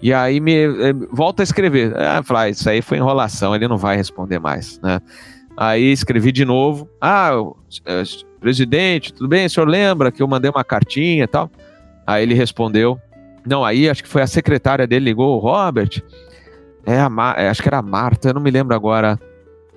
e 0.02 0.12
aí 0.12 0.40
me 0.40 0.54
eh, 0.54 0.94
volta 1.12 1.44
a 1.44 1.46
escrever. 1.46 1.96
Ah, 1.96 2.24
falar, 2.24 2.42
ah, 2.42 2.50
isso 2.50 2.68
aí 2.68 2.82
foi 2.82 2.98
enrolação, 2.98 3.56
ele 3.56 3.68
não 3.68 3.78
vai 3.78 3.96
responder 3.96 4.40
mais, 4.40 4.80
né? 4.82 5.00
Aí 5.56 5.92
escrevi 5.92 6.32
de 6.32 6.44
novo. 6.44 6.90
Ah, 7.00 7.32
eh, 7.86 8.04
presidente, 8.40 9.14
tudo 9.14 9.30
bem? 9.30 9.46
O 9.46 9.50
senhor 9.50 9.68
lembra 9.68 10.12
que 10.12 10.24
eu 10.24 10.28
mandei 10.28 10.50
uma 10.50 10.64
cartinha 10.64 11.24
e 11.24 11.28
tal? 11.28 11.52
Aí 12.08 12.24
ele 12.24 12.34
respondeu. 12.34 13.00
Não, 13.46 13.64
aí 13.64 13.88
acho 13.88 14.02
que 14.02 14.10
foi 14.10 14.24
a 14.24 14.28
secretária 14.28 14.88
dele 14.88 15.06
ligou, 15.06 15.38
Robert. 15.38 16.02
É 16.84 17.00
a 17.00 17.10
Mar, 17.10 17.38
é, 17.38 17.48
acho 17.48 17.62
que 17.62 17.70
era 17.70 17.78
a 17.78 17.84
Marta, 17.84 18.30
eu 18.30 18.34
não 18.34 18.42
me 18.42 18.50
lembro 18.50 18.76
agora 18.76 19.20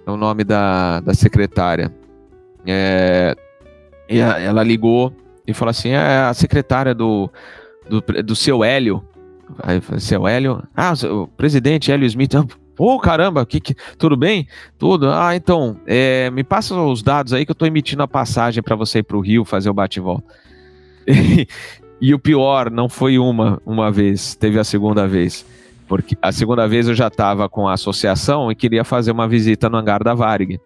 o 0.07 0.17
nome 0.17 0.45
da, 0.45 1.01
da 1.01 1.15
secretária. 1.15 1.93
É, 2.67 3.35
e 4.09 4.21
a, 4.21 4.39
ela 4.41 4.63
ligou 4.63 5.15
e 5.47 5.53
falou 5.53 5.71
assim: 5.71 5.91
é 5.91 6.19
a 6.19 6.35
secretária 6.35 6.95
do, 6.95 7.31
do, 7.89 8.01
do 8.23 8.37
seu 8.37 8.63
Hélio. 8.63 9.03
Aí 9.63 9.81
seu 9.99 10.27
Hélio, 10.27 10.63
ah, 10.75 10.95
o 11.05 11.29
presidente 11.29 11.93
Hélio 11.93 12.07
Smith, 12.07 12.35
Pô, 12.75 12.95
oh, 12.95 12.99
caramba, 12.99 13.47
que, 13.47 13.61
que, 13.61 13.75
tudo 13.97 14.17
bem? 14.17 14.49
Tudo? 14.79 15.09
Ah, 15.11 15.37
então, 15.37 15.77
é, 15.87 16.29
me 16.31 16.43
passa 16.43 16.75
os 16.75 17.03
dados 17.03 17.33
aí 17.33 17.45
que 17.45 17.53
eu 17.53 17.55
tô 17.55 17.67
emitindo 17.67 18.03
a 18.03 18.09
passagem 18.09 18.63
para 18.63 18.75
você 18.75 18.99
ir 18.99 19.05
pro 19.05 19.21
Rio 19.21 19.45
fazer 19.45 19.71
o 19.71 19.75
bate-volta. 19.75 20.25
E, 21.07 21.47
e, 22.01 22.15
o 22.15 22.19
pior, 22.19 22.71
não 22.71 22.89
foi 22.89 23.19
uma, 23.19 23.61
uma 23.65 23.91
vez, 23.93 24.35
teve 24.35 24.59
a 24.59 24.65
segunda 24.65 25.07
vez. 25.07 25.47
Porque 25.97 26.17
a 26.21 26.33
segunda 26.33 26.67
vez 26.67 26.89
eu 26.89 26.95
já 26.95 27.07
estava 27.07 27.49
com 27.49 27.69
a 27.69 27.75
associação 27.75 28.51
e 28.51 28.55
queria 28.57 28.83
fazer 28.83 29.13
uma 29.13 29.29
visita 29.29 29.69
no 29.71 29.77
hangar 29.77 30.03
da 30.03 30.13
Varig. 30.13 30.59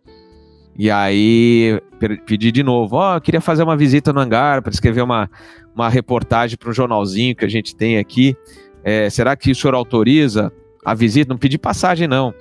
E 0.74 0.90
aí 0.90 1.78
pedi 2.24 2.50
de 2.50 2.62
novo, 2.62 2.96
ó, 2.96 3.14
oh, 3.14 3.20
queria 3.20 3.40
fazer 3.42 3.62
uma 3.62 3.76
visita 3.76 4.10
no 4.10 4.20
hangar 4.20 4.62
para 4.62 4.72
escrever 4.72 5.02
uma, 5.02 5.28
uma 5.74 5.90
reportagem 5.90 6.56
para 6.56 6.70
um 6.70 6.72
jornalzinho 6.72 7.36
que 7.36 7.44
a 7.44 7.48
gente 7.48 7.76
tem 7.76 7.98
aqui. 7.98 8.34
É, 8.82 9.10
será 9.10 9.36
que 9.36 9.50
o 9.50 9.54
senhor 9.54 9.74
autoriza 9.74 10.50
a 10.82 10.94
visita? 10.94 11.28
Não 11.28 11.36
pedi 11.36 11.58
passagem, 11.58 12.08
não. 12.08 12.32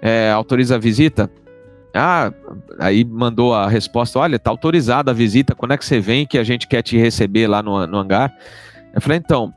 É, 0.00 0.30
autoriza 0.30 0.76
a 0.76 0.78
visita? 0.78 1.28
Ah, 1.92 2.32
aí 2.78 3.04
mandou 3.04 3.52
a 3.52 3.68
resposta: 3.68 4.16
olha, 4.16 4.38
tá 4.38 4.48
autorizada 4.48 5.10
a 5.10 5.14
visita, 5.14 5.56
quando 5.56 5.72
é 5.72 5.76
que 5.76 5.84
você 5.84 5.98
vem 5.98 6.24
que 6.24 6.38
a 6.38 6.44
gente 6.44 6.68
quer 6.68 6.82
te 6.82 6.96
receber 6.96 7.48
lá 7.48 7.64
no, 7.64 7.84
no 7.84 7.98
hangar? 7.98 8.32
Eu 8.94 9.00
falei, 9.00 9.18
então, 9.18 9.52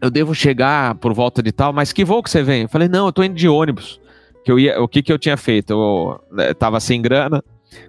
eu 0.00 0.10
devo 0.10 0.34
chegar 0.34 0.94
por 0.96 1.12
volta 1.12 1.42
de 1.42 1.52
tal, 1.52 1.72
mas 1.72 1.92
que 1.92 2.04
voo 2.04 2.22
que 2.22 2.30
você 2.30 2.42
vem? 2.42 2.62
Eu 2.62 2.68
falei, 2.68 2.88
não, 2.88 3.06
eu 3.06 3.12
tô 3.12 3.22
indo 3.22 3.34
de 3.34 3.48
ônibus. 3.48 4.00
Que 4.44 4.52
eu 4.52 4.58
ia, 4.58 4.80
o 4.80 4.86
que, 4.86 5.02
que 5.02 5.12
eu 5.12 5.18
tinha 5.18 5.36
feito? 5.36 5.72
Eu 5.72 6.20
né, 6.30 6.54
tava 6.54 6.78
sem 6.78 7.02
grana, 7.02 7.42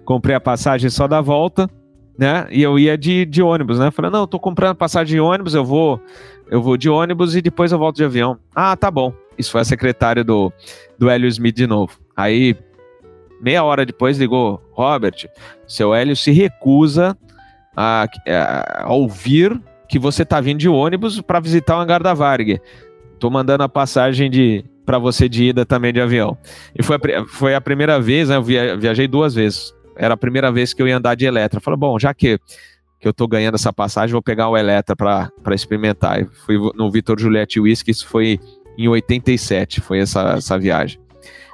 comprei 0.04 0.34
a 0.34 0.40
passagem 0.40 0.90
só 0.90 1.06
da 1.06 1.20
volta, 1.20 1.70
né? 2.18 2.48
E 2.50 2.62
eu 2.62 2.78
ia 2.78 2.98
de, 2.98 3.24
de 3.24 3.42
ônibus, 3.42 3.78
né? 3.78 3.86
Eu 3.88 3.92
falei, 3.92 4.10
não, 4.10 4.20
eu 4.20 4.26
tô 4.26 4.40
comprando 4.40 4.74
passagem 4.74 5.14
de 5.14 5.20
ônibus, 5.20 5.54
eu 5.54 5.64
vou 5.64 6.00
eu 6.50 6.62
vou 6.62 6.76
de 6.76 6.88
ônibus 6.88 7.36
e 7.36 7.42
depois 7.42 7.72
eu 7.72 7.78
volto 7.78 7.96
de 7.96 8.04
avião. 8.04 8.38
Ah, 8.54 8.74
tá 8.76 8.90
bom. 8.90 9.12
Isso 9.36 9.50
foi 9.50 9.60
a 9.60 9.64
secretária 9.64 10.24
do, 10.24 10.52
do 10.98 11.08
Hélio 11.08 11.28
Smith 11.28 11.54
de 11.54 11.66
novo. 11.66 11.98
Aí, 12.16 12.56
meia 13.40 13.62
hora 13.62 13.84
depois, 13.86 14.18
ligou: 14.18 14.60
Robert, 14.72 15.28
seu 15.66 15.94
Hélio 15.94 16.16
se 16.16 16.32
recusa 16.32 17.16
a, 17.76 18.08
a, 18.26 18.84
a 18.84 18.92
ouvir 18.92 19.60
que 19.88 19.98
você 19.98 20.24
tá 20.24 20.40
vindo 20.40 20.58
de 20.58 20.68
ônibus 20.68 21.20
para 21.20 21.40
visitar 21.40 21.76
o 21.76 21.80
hangar 21.80 22.02
da 22.02 22.14
Varg. 22.14 22.60
Tô 23.18 23.30
mandando 23.30 23.62
a 23.62 23.68
passagem 23.68 24.30
de 24.30 24.64
para 24.84 24.98
você 24.98 25.28
de 25.28 25.44
ida 25.44 25.66
também 25.66 25.92
de 25.92 26.00
avião. 26.00 26.36
E 26.74 26.82
foi 26.82 26.96
a, 26.96 27.26
foi 27.26 27.54
a 27.54 27.60
primeira 27.60 28.00
vez, 28.00 28.28
né, 28.28 28.36
eu 28.36 28.42
viajei 28.42 29.06
duas 29.06 29.34
vezes. 29.34 29.74
Era 29.96 30.14
a 30.14 30.16
primeira 30.16 30.50
vez 30.50 30.72
que 30.72 30.80
eu 30.80 30.88
ia 30.88 30.96
andar 30.96 31.14
de 31.14 31.26
Eletra. 31.26 31.60
Falei, 31.60 31.78
bom, 31.78 31.98
já 31.98 32.14
que 32.14 32.38
que 33.00 33.06
eu 33.06 33.12
tô 33.12 33.28
ganhando 33.28 33.54
essa 33.54 33.72
passagem, 33.72 34.12
vou 34.12 34.22
pegar 34.22 34.48
o 34.48 34.56
Eletra 34.56 34.96
para 34.96 35.54
experimentar. 35.54 36.20
E 36.20 36.24
fui 36.24 36.56
no 36.74 36.90
Vitor 36.90 37.18
Juliette 37.18 37.60
Whisky, 37.60 37.92
isso 37.92 38.06
foi 38.06 38.40
em 38.76 38.88
87, 38.88 39.80
foi 39.80 40.00
essa, 40.00 40.34
essa 40.36 40.58
viagem. 40.58 41.00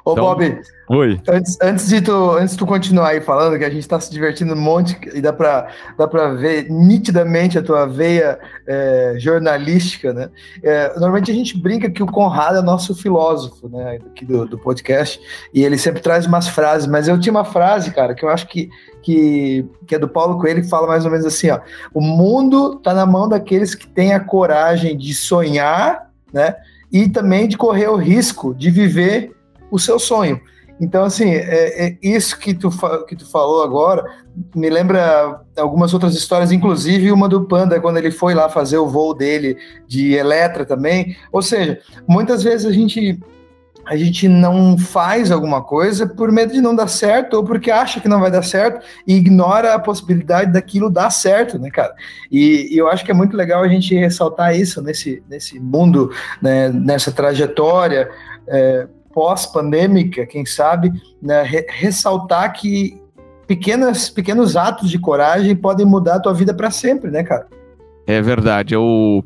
Ô, 0.05 0.13
então, 0.13 0.25
Bob, 0.25 0.61
Oi. 0.91 1.19
Antes, 1.27 1.57
antes, 1.63 1.89
de 1.89 2.03
tu, 2.03 2.33
antes 2.33 2.53
de 2.53 2.59
tu 2.59 2.67
continuar 2.67 3.09
aí 3.09 3.21
falando, 3.23 3.57
que 3.57 3.65
a 3.65 3.71
gente 3.71 3.81
está 3.81 3.99
se 3.99 4.11
divertindo 4.11 4.53
um 4.53 4.61
monte 4.61 4.99
e 5.15 5.21
dá 5.23 5.33
para 5.33 5.69
dá 5.97 6.07
ver 6.35 6.71
nitidamente 6.71 7.59
a 7.59 7.63
tua 7.63 7.87
veia 7.87 8.39
é, 8.67 9.15
jornalística, 9.17 10.13
né? 10.13 10.29
É, 10.63 10.89
normalmente 10.91 11.31
a 11.31 11.35
gente 11.35 11.57
brinca 11.57 11.89
que 11.89 12.03
o 12.03 12.07
Conrado 12.07 12.59
é 12.59 12.63
nosso 12.63 12.95
filósofo, 12.95 13.67
né, 13.67 13.99
aqui 14.11 14.27
do, 14.27 14.47
do 14.47 14.59
podcast, 14.59 15.19
e 15.55 15.65
ele 15.65 15.79
sempre 15.79 16.03
traz 16.03 16.27
umas 16.27 16.49
frases, 16.49 16.87
mas 16.87 17.09
eu 17.09 17.19
tinha 17.19 17.33
uma 17.33 17.45
frase, 17.45 17.91
cara, 17.91 18.15
que 18.15 18.23
eu 18.23 18.29
acho 18.29 18.47
que, 18.47 18.69
que, 19.03 19.67
que 19.87 19.95
é 19.95 19.99
do 19.99 20.09
Paulo 20.09 20.39
Coelho, 20.39 20.63
que 20.63 20.69
fala 20.69 20.87
mais 20.87 21.07
ou 21.07 21.11
menos 21.11 21.25
assim, 21.25 21.49
ó, 21.49 21.61
o 21.95 22.03
mundo 22.03 22.75
está 22.77 22.93
na 22.93 23.07
mão 23.07 23.27
daqueles 23.27 23.75
que 23.75 23.87
têm 23.87 24.13
a 24.13 24.21
coragem 24.21 24.99
de 24.99 25.15
sonhar, 25.15 26.11
né, 26.31 26.57
e 26.93 27.09
também 27.09 27.49
de 27.49 27.57
correr 27.57 27.89
o 27.89 27.97
risco 27.97 28.55
de 28.55 28.71
viver 28.71 29.34
o 29.75 29.79
seu 29.79 29.99
sonho. 29.99 30.41
Então, 30.81 31.05
assim, 31.05 31.31
é, 31.31 31.87
é 31.87 31.99
isso 32.03 32.39
que 32.39 32.53
tu, 32.53 32.69
que 33.07 33.15
tu 33.15 33.31
falou 33.31 33.63
agora 33.63 34.05
me 34.55 34.69
lembra 34.69 35.41
algumas 35.57 35.95
outras 35.95 36.15
histórias, 36.15 36.51
inclusive 36.51 37.13
uma 37.13 37.29
do 37.29 37.45
Panda, 37.45 37.81
quando 37.81 37.99
ele 37.99 38.11
foi 38.11 38.35
lá 38.35 38.49
fazer 38.49 38.79
o 38.79 38.89
voo 38.89 39.15
dele 39.15 39.57
de 39.87 40.15
Eletra 40.15 40.65
também. 40.65 41.17
Ou 41.33 41.41
seja, 41.41 41.79
muitas 42.09 42.43
vezes 42.43 42.67
a 42.67 42.73
gente 42.73 43.21
a 43.87 43.97
gente 43.97 44.27
não 44.27 44.79
faz 44.79 45.31
alguma 45.31 45.63
coisa 45.63 46.07
por 46.07 46.33
medo 46.33 46.55
de 46.55 46.61
não 46.63 46.75
dar 46.75 46.89
certo 46.89 47.35
ou 47.35 47.45
porque 47.45 47.71
acha 47.71 48.01
que 48.01 48.09
não 48.09 48.19
vai 48.19 48.31
dar 48.31 48.43
certo 48.43 48.83
e 49.07 49.15
ignora 49.15 49.75
a 49.75 49.79
possibilidade 49.79 50.51
daquilo 50.51 50.89
dar 50.89 51.11
certo, 51.11 51.59
né, 51.59 51.71
cara? 51.71 51.95
E, 52.33 52.75
e 52.75 52.79
eu 52.79 52.89
acho 52.89 53.05
que 53.05 53.11
é 53.11 53.15
muito 53.15 53.37
legal 53.37 53.63
a 53.63 53.69
gente 53.69 53.95
ressaltar 53.95 54.57
isso 54.57 54.81
nesse, 54.81 55.23
nesse 55.29 55.61
mundo, 55.61 56.11
né, 56.41 56.71
nessa 56.71 57.13
trajetória. 57.13 58.11
É, 58.49 58.87
pós-pandêmica, 59.15 60.27
quem 60.27 60.45
sabe, 60.45 60.93
né, 61.23 61.43
re 61.43 61.65
ressaltar 61.69 62.53
que 62.53 63.01
pequenas, 63.47 64.11
pequenos 64.11 64.57
atos 64.57 64.91
de 64.91 64.99
coragem 64.99 65.55
podem 65.55 65.87
mudar 65.87 66.17
a 66.17 66.21
tua 66.21 66.35
vida 66.35 66.53
para 66.53 66.71
sempre, 66.71 67.11
né, 67.11 67.23
cara? 67.23 67.47
É 68.07 68.21
verdade. 68.21 68.75
Eu 68.75 69.25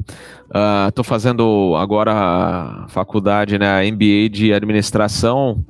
estou 0.89 1.03
uh, 1.03 1.05
fazendo 1.05 1.75
agora 1.77 2.87
faculdade, 2.89 3.59
né, 3.59 3.91
MBA 3.91 4.29
de 4.31 4.53
administração 4.53 5.65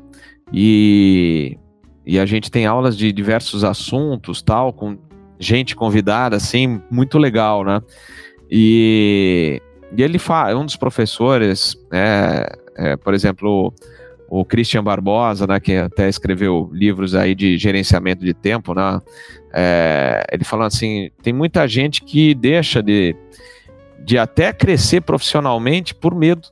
e, 0.53 1.57
e 2.05 2.19
a 2.19 2.27
gente 2.27 2.51
tem 2.51 2.67
aulas 2.67 2.97
de 2.97 3.13
diversos 3.13 3.65
assuntos, 3.65 4.43
tal, 4.43 4.73
com 4.73 4.99
gente 5.39 5.77
convidada, 5.77 6.37
assim, 6.37 6.83
muito 6.91 7.17
legal, 7.17 7.65
né? 7.65 7.81
E, 8.51 9.63
e 9.97 10.03
ele 10.03 10.19
fala, 10.19 10.59
um 10.59 10.65
dos 10.65 10.77
professores, 10.77 11.77
é, 11.93 12.47
é, 12.77 12.97
por 12.97 13.15
exemplo, 13.15 13.73
o 14.29 14.45
Christian 14.45 14.85
Barbosa, 14.85 15.47
né, 15.47 15.59
que 15.59 15.75
até 15.77 16.09
escreveu 16.09 16.69
livros 16.73 17.15
aí 17.15 17.35
de 17.35 17.57
gerenciamento 17.57 18.25
de 18.25 18.35
tempo, 18.35 18.75
né, 18.75 19.01
é, 19.53 20.23
ele 20.31 20.45
falando 20.45 20.67
assim, 20.67 21.11
tem 21.23 21.33
muita 21.33 21.67
gente 21.67 22.03
que 22.03 22.35
deixa 22.35 22.83
de, 22.83 23.17
de 24.05 24.19
até 24.19 24.53
crescer 24.53 25.01
profissionalmente 25.01 25.95
por 25.95 26.15
medo, 26.15 26.49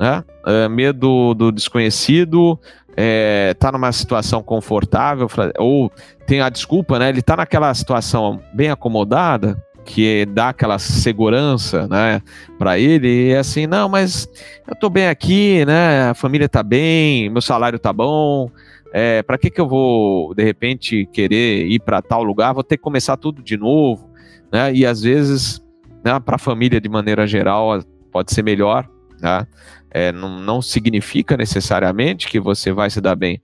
né, 0.00 0.24
é, 0.46 0.68
medo 0.68 1.34
do 1.34 1.52
desconhecido, 1.52 2.58
é, 2.96 3.54
tá 3.54 3.70
numa 3.70 3.92
situação 3.92 4.42
confortável, 4.42 5.28
ou 5.58 5.92
tem 6.26 6.40
a 6.40 6.48
desculpa, 6.48 6.98
né, 6.98 7.10
ele 7.10 7.22
tá 7.22 7.36
naquela 7.36 7.72
situação 7.74 8.40
bem 8.54 8.70
acomodada, 8.70 9.62
que 9.88 10.26
dá 10.26 10.50
aquela 10.50 10.78
segurança, 10.78 11.88
né, 11.88 12.20
para 12.58 12.78
ele, 12.78 13.08
e 13.08 13.30
é 13.30 13.38
assim, 13.38 13.66
não, 13.66 13.88
mas 13.88 14.28
eu 14.68 14.76
tô 14.76 14.90
bem 14.90 15.08
aqui, 15.08 15.64
né, 15.64 16.10
a 16.10 16.14
família 16.14 16.46
tá 16.46 16.62
bem, 16.62 17.30
meu 17.30 17.40
salário 17.40 17.78
tá 17.78 17.90
bom, 17.90 18.50
é, 18.92 19.22
para 19.22 19.38
que 19.38 19.50
que 19.50 19.58
eu 19.58 19.66
vou, 19.66 20.34
de 20.34 20.44
repente, 20.44 21.08
querer 21.10 21.66
ir 21.66 21.80
para 21.80 22.02
tal 22.02 22.22
lugar, 22.22 22.52
vou 22.52 22.62
ter 22.62 22.76
que 22.76 22.82
começar 22.82 23.16
tudo 23.16 23.42
de 23.42 23.56
novo, 23.56 24.10
né, 24.52 24.70
e 24.74 24.84
às 24.84 25.00
vezes, 25.00 25.64
né, 26.04 26.20
para 26.20 26.36
a 26.36 26.38
família 26.38 26.78
de 26.78 26.88
maneira 26.90 27.26
geral, 27.26 27.82
pode 28.12 28.30
ser 28.34 28.42
melhor, 28.42 28.86
né, 29.18 29.46
é, 29.90 30.12
não, 30.12 30.38
não 30.38 30.60
significa 30.60 31.34
necessariamente 31.34 32.28
que 32.28 32.38
você 32.38 32.72
vai 32.72 32.90
se 32.90 33.00
dar 33.00 33.16
bem, 33.16 33.40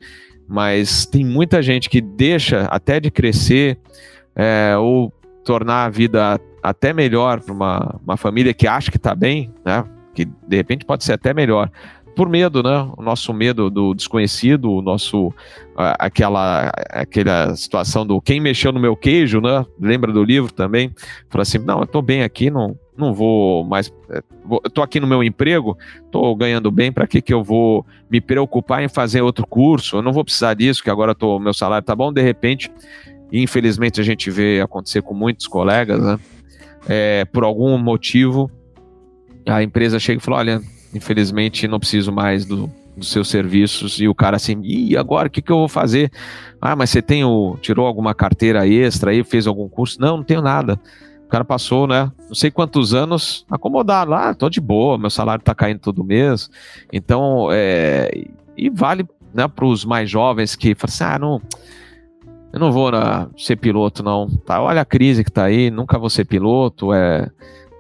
mas 0.47 1.07
tem 1.07 1.25
muita 1.25 1.63
gente 1.63 1.89
que 1.89 2.03
deixa 2.03 2.67
até 2.67 3.01
de 3.01 3.11
crescer, 3.11 3.79
é, 4.37 4.77
ou 4.77 5.11
tornar 5.45 5.85
a 5.85 5.91
vida 5.91 6.41
até 6.63 6.93
melhor 6.93 7.41
para 7.41 7.53
uma, 7.53 8.01
uma 8.03 8.17
família 8.17 8.55
que 8.55 8.67
acha 8.67 8.91
que 8.91 8.97
está 8.97 9.15
bem, 9.15 9.53
né? 9.65 9.85
Que 10.15 10.25
de 10.25 10.57
repente 10.57 10.85
pode 10.85 11.05
ser 11.05 11.13
até 11.13 11.35
melhor. 11.35 11.71
Por 12.17 12.29
medo, 12.29 12.63
né? 12.63 12.89
O 12.97 13.03
nosso 13.03 13.35
medo 13.35 13.69
do 13.69 13.93
desconhecido, 13.93 14.71
o 14.71 14.81
nosso 14.81 15.33
aquela 15.77 16.71
aquela 16.91 17.57
situação 17.57 18.07
do 18.07 18.21
quem 18.21 18.41
mexeu 18.41 18.73
no 18.73 18.81
meu 18.81 18.97
queijo, 18.97 19.41
né? 19.41 19.67
Lembra 19.81 20.13
do 20.13 20.23
livro 20.23 20.53
também? 20.53 20.95
Fala 21.29 21.43
assim, 21.43 21.59
não, 21.59 21.79
eu 21.79 21.85
estou 21.85 22.01
bem 22.01 22.23
aqui, 22.23 22.51
não 22.51 22.79
não 22.97 23.13
vou 23.13 23.65
mais. 23.65 23.93
Estou 24.65 24.85
aqui 24.85 25.01
no 25.01 25.07
meu 25.07 25.23
emprego, 25.23 25.77
estou 26.05 26.35
ganhando 26.37 26.71
bem, 26.71 26.93
para 26.93 27.07
que, 27.07 27.21
que 27.21 27.33
eu 27.33 27.43
vou 27.43 27.85
me 28.11 28.21
preocupar 28.21 28.83
em 28.83 28.89
fazer 28.89 29.21
outro 29.23 29.47
curso? 29.47 29.97
Eu 29.97 30.03
não 30.03 30.13
vou 30.13 30.25
precisar 30.25 30.55
disso, 30.55 30.83
que 30.83 30.91
agora 30.91 31.15
tô, 31.15 31.39
meu 31.39 31.55
salário 31.55 31.85
tá 31.85 31.95
bom. 31.95 32.13
De 32.13 32.23
repente, 32.23 32.71
infelizmente 33.43 34.01
a 34.01 34.05
gente 34.05 34.31
vê 34.31 34.61
acontecer 34.61 35.03
com 35.03 35.15
muitos 35.15 35.47
colegas, 35.47 36.01
né? 36.01 36.19
É, 36.87 37.25
por 37.25 37.45
algum 37.45 37.77
motivo, 37.79 38.51
a 39.47 39.63
empresa 39.63 39.99
chega 39.99 40.21
e 40.21 40.23
fala: 40.23 40.39
olha, 40.39 40.63
infelizmente 40.95 41.67
não 41.67 41.79
preciso 41.79 42.13
mais 42.13 42.45
do, 42.45 42.71
dos 42.97 43.11
seus 43.11 43.29
serviços, 43.29 44.01
e 44.01 44.09
o 44.09 44.15
cara 44.15 44.37
assim, 44.37 44.61
e 44.63 44.97
agora 44.97 45.29
o 45.29 45.31
que, 45.31 45.43
que 45.43 45.51
eu 45.51 45.59
vou 45.59 45.69
fazer? 45.69 46.11
Ah, 46.61 46.77
mas 46.77 46.91
você 46.91 47.03
tem 47.03 47.25
o, 47.25 47.57
tirou 47.61 47.87
alguma 47.87 48.15
carteira 48.15 48.67
extra 48.67 49.11
aí, 49.11 49.25
fez 49.25 49.47
algum 49.47 49.69
curso? 49.69 50.01
Não, 50.01 50.19
não 50.19 50.25
tenho 50.25 50.43
nada. 50.43 50.81
O 51.27 51.29
cara 51.29 51.45
passou, 51.45 51.87
né? 51.87 52.13
Não 52.29 52.35
sei 52.35 52.51
quantos 52.51 52.95
anos 52.95 53.45
acomodado 53.51 54.11
lá, 54.11 54.31
ah, 54.31 54.35
tô 54.35 54.49
de 54.49 54.61
boa, 54.61 54.97
meu 54.97 55.11
salário 55.11 55.43
tá 55.43 55.55
caindo 55.55 55.81
todo 55.81 56.05
mês. 56.05 56.49
Então, 56.93 57.49
é, 57.51 58.11
e 58.57 58.71
vale 58.71 59.07
né, 59.33 59.49
para 59.49 59.65
os 59.65 59.85
mais 59.85 60.09
jovens 60.09 60.55
que 60.55 60.75
falam 60.75 60.95
assim, 60.95 61.05
ah, 61.05 61.19
não 61.19 61.43
eu 62.55 62.61
não 62.61 62.71
vou 62.71 62.89
na, 62.93 63.29
ser 63.37 63.57
piloto, 63.57 64.01
não. 64.01 64.29
Tá, 64.47 64.63
olha 64.63 64.81
a 64.83 64.85
crise 64.85 65.25
que 65.25 65.33
tá 65.33 65.43
aí, 65.43 65.73
nunca 65.73 65.99
vou 65.99 66.09
ser 66.09 66.25
piloto, 66.25 66.95
é, 66.95 67.29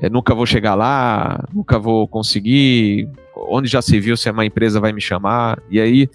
é, 0.00 0.10
nunca 0.10 0.34
vou 0.34 0.44
chegar 0.44 0.74
lá, 0.74 1.44
nunca 1.54 1.78
vou 1.78 2.08
conseguir. 2.08 3.08
Onde 3.48 3.68
já 3.68 3.80
se 3.80 4.00
viu 4.00 4.16
se 4.16 4.28
uma 4.28 4.44
empresa 4.44 4.80
vai 4.80 4.92
me 4.92 5.00
chamar? 5.00 5.62
E 5.70 5.80
aí, 5.80 6.08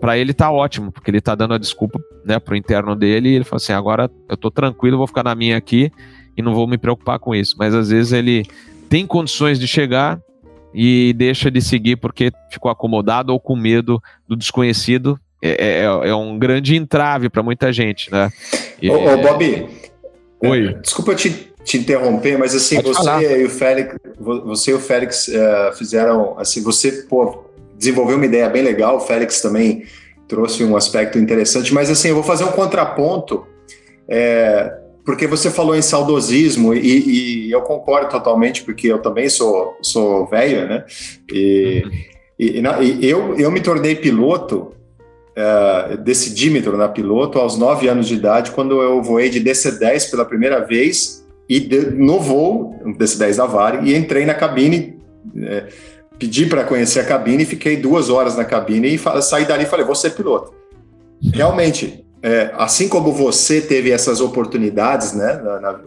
para 0.00 0.16
ele 0.16 0.32
tá 0.32 0.48
ótimo, 0.48 0.92
porque 0.92 1.10
ele 1.10 1.20
tá 1.20 1.34
dando 1.34 1.54
a 1.54 1.58
desculpa 1.58 1.98
né, 2.24 2.38
pro 2.38 2.54
interno 2.54 2.94
dele 2.94 3.30
e 3.30 3.34
ele 3.34 3.44
fala 3.44 3.56
assim: 3.56 3.72
agora 3.72 4.08
eu 4.28 4.36
tô 4.36 4.48
tranquilo, 4.48 4.96
vou 4.96 5.08
ficar 5.08 5.24
na 5.24 5.34
minha 5.34 5.56
aqui 5.56 5.90
e 6.36 6.40
não 6.40 6.54
vou 6.54 6.68
me 6.68 6.78
preocupar 6.78 7.18
com 7.18 7.34
isso. 7.34 7.56
Mas 7.58 7.74
às 7.74 7.88
vezes 7.88 8.12
ele 8.12 8.44
tem 8.88 9.08
condições 9.08 9.58
de 9.58 9.66
chegar 9.66 10.20
e 10.72 11.12
deixa 11.14 11.50
de 11.50 11.60
seguir 11.60 11.96
porque 11.96 12.30
ficou 12.48 12.70
acomodado 12.70 13.32
ou 13.32 13.40
com 13.40 13.56
medo 13.56 14.00
do 14.28 14.36
desconhecido 14.36 15.18
é, 15.42 15.80
é, 15.80 15.84
é 15.84 16.14
um 16.14 16.38
grande 16.38 16.76
entrave 16.76 17.28
para 17.28 17.42
muita 17.42 17.72
gente, 17.72 18.10
né? 18.10 18.30
E, 18.80 18.90
ô, 18.90 18.94
ô, 18.94 19.16
Bob, 19.18 19.68
Oi. 20.40 20.68
É, 20.68 20.72
desculpa 20.74 21.14
te, 21.14 21.52
te 21.64 21.78
interromper, 21.78 22.38
mas 22.38 22.54
assim, 22.54 22.80
você 22.80 23.40
e 23.40 23.44
o 23.44 23.50
Félix, 23.50 23.96
você 24.18 24.70
e 24.70 24.74
o 24.74 24.78
Félix 24.78 25.28
uh, 25.28 25.76
fizeram, 25.76 26.38
assim, 26.38 26.62
você 26.62 26.92
pô, 27.08 27.44
desenvolveu 27.76 28.16
uma 28.16 28.26
ideia 28.26 28.48
bem 28.48 28.62
legal, 28.62 28.96
o 28.96 29.00
Félix 29.00 29.40
também 29.40 29.84
trouxe 30.28 30.62
um 30.62 30.76
aspecto 30.76 31.18
interessante, 31.18 31.72
mas 31.74 31.90
assim, 31.90 32.08
eu 32.08 32.14
vou 32.14 32.24
fazer 32.24 32.44
um 32.44 32.52
contraponto, 32.52 33.46
é, 34.06 34.72
porque 35.04 35.26
você 35.26 35.50
falou 35.50 35.74
em 35.74 35.82
saudosismo 35.82 36.74
e, 36.74 37.46
e, 37.46 37.50
eu 37.50 37.62
concordo 37.62 38.10
totalmente, 38.10 38.62
porque 38.62 38.86
eu 38.86 38.98
também 38.98 39.28
sou, 39.28 39.76
sou 39.82 40.26
velho, 40.26 40.68
né? 40.68 40.84
E, 41.32 41.82
uhum. 41.84 42.82
e, 42.82 43.06
e, 43.06 43.10
eu, 43.10 43.34
eu 43.38 43.50
me 43.50 43.60
tornei 43.60 43.96
piloto 43.96 44.72
é, 45.38 45.96
decidímetro 45.96 46.76
na 46.76 46.88
piloto 46.88 47.38
aos 47.38 47.56
9 47.56 47.86
anos 47.86 48.08
de 48.08 48.14
idade, 48.14 48.50
quando 48.50 48.82
eu 48.82 49.00
voei 49.00 49.30
de 49.30 49.40
DC-10 49.40 50.10
pela 50.10 50.24
primeira 50.24 50.66
vez 50.66 51.24
e 51.48 51.60
de, 51.60 51.92
no 51.92 52.18
voo, 52.18 52.74
DC-10 52.98 53.36
da 53.36 53.46
Varig, 53.46 53.88
e 53.88 53.96
entrei 53.96 54.26
na 54.26 54.34
cabine, 54.34 54.98
é, 55.40 55.68
pedi 56.18 56.46
para 56.46 56.64
conhecer 56.64 56.98
a 56.98 57.04
cabine, 57.04 57.44
fiquei 57.44 57.76
duas 57.76 58.10
horas 58.10 58.36
na 58.36 58.44
cabine 58.44 58.96
e 58.96 59.22
saí 59.22 59.44
dali 59.44 59.62
e 59.62 59.66
falei, 59.66 59.86
vou 59.86 59.94
ser 59.94 60.10
piloto. 60.10 60.52
Realmente, 61.32 62.04
é, 62.20 62.50
assim 62.54 62.88
como 62.88 63.12
você 63.12 63.60
teve 63.60 63.92
essas 63.92 64.20
oportunidades, 64.20 65.12
né, 65.12 65.34
na, 65.34 65.60
na, 65.60 65.80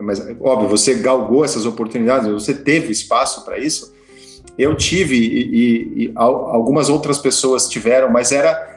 mas 0.00 0.26
óbvio, 0.40 0.66
você 0.66 0.94
galgou 0.94 1.44
essas 1.44 1.66
oportunidades, 1.66 2.26
você 2.26 2.54
teve 2.54 2.90
espaço 2.90 3.44
para 3.44 3.58
isso, 3.58 3.92
eu 4.56 4.74
tive 4.74 5.16
e, 5.16 5.42
e, 5.42 6.04
e, 6.04 6.12
algumas 6.14 6.88
outras 6.88 7.18
pessoas 7.18 7.68
tiveram, 7.68 8.10
mas 8.10 8.32
era 8.32 8.73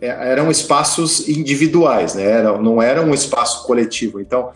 eram 0.00 0.50
espaços 0.50 1.28
individuais, 1.28 2.14
né? 2.14 2.24
Era, 2.24 2.58
não 2.58 2.80
era 2.80 3.02
um 3.02 3.12
espaço 3.12 3.66
coletivo. 3.66 4.20
Então, 4.20 4.50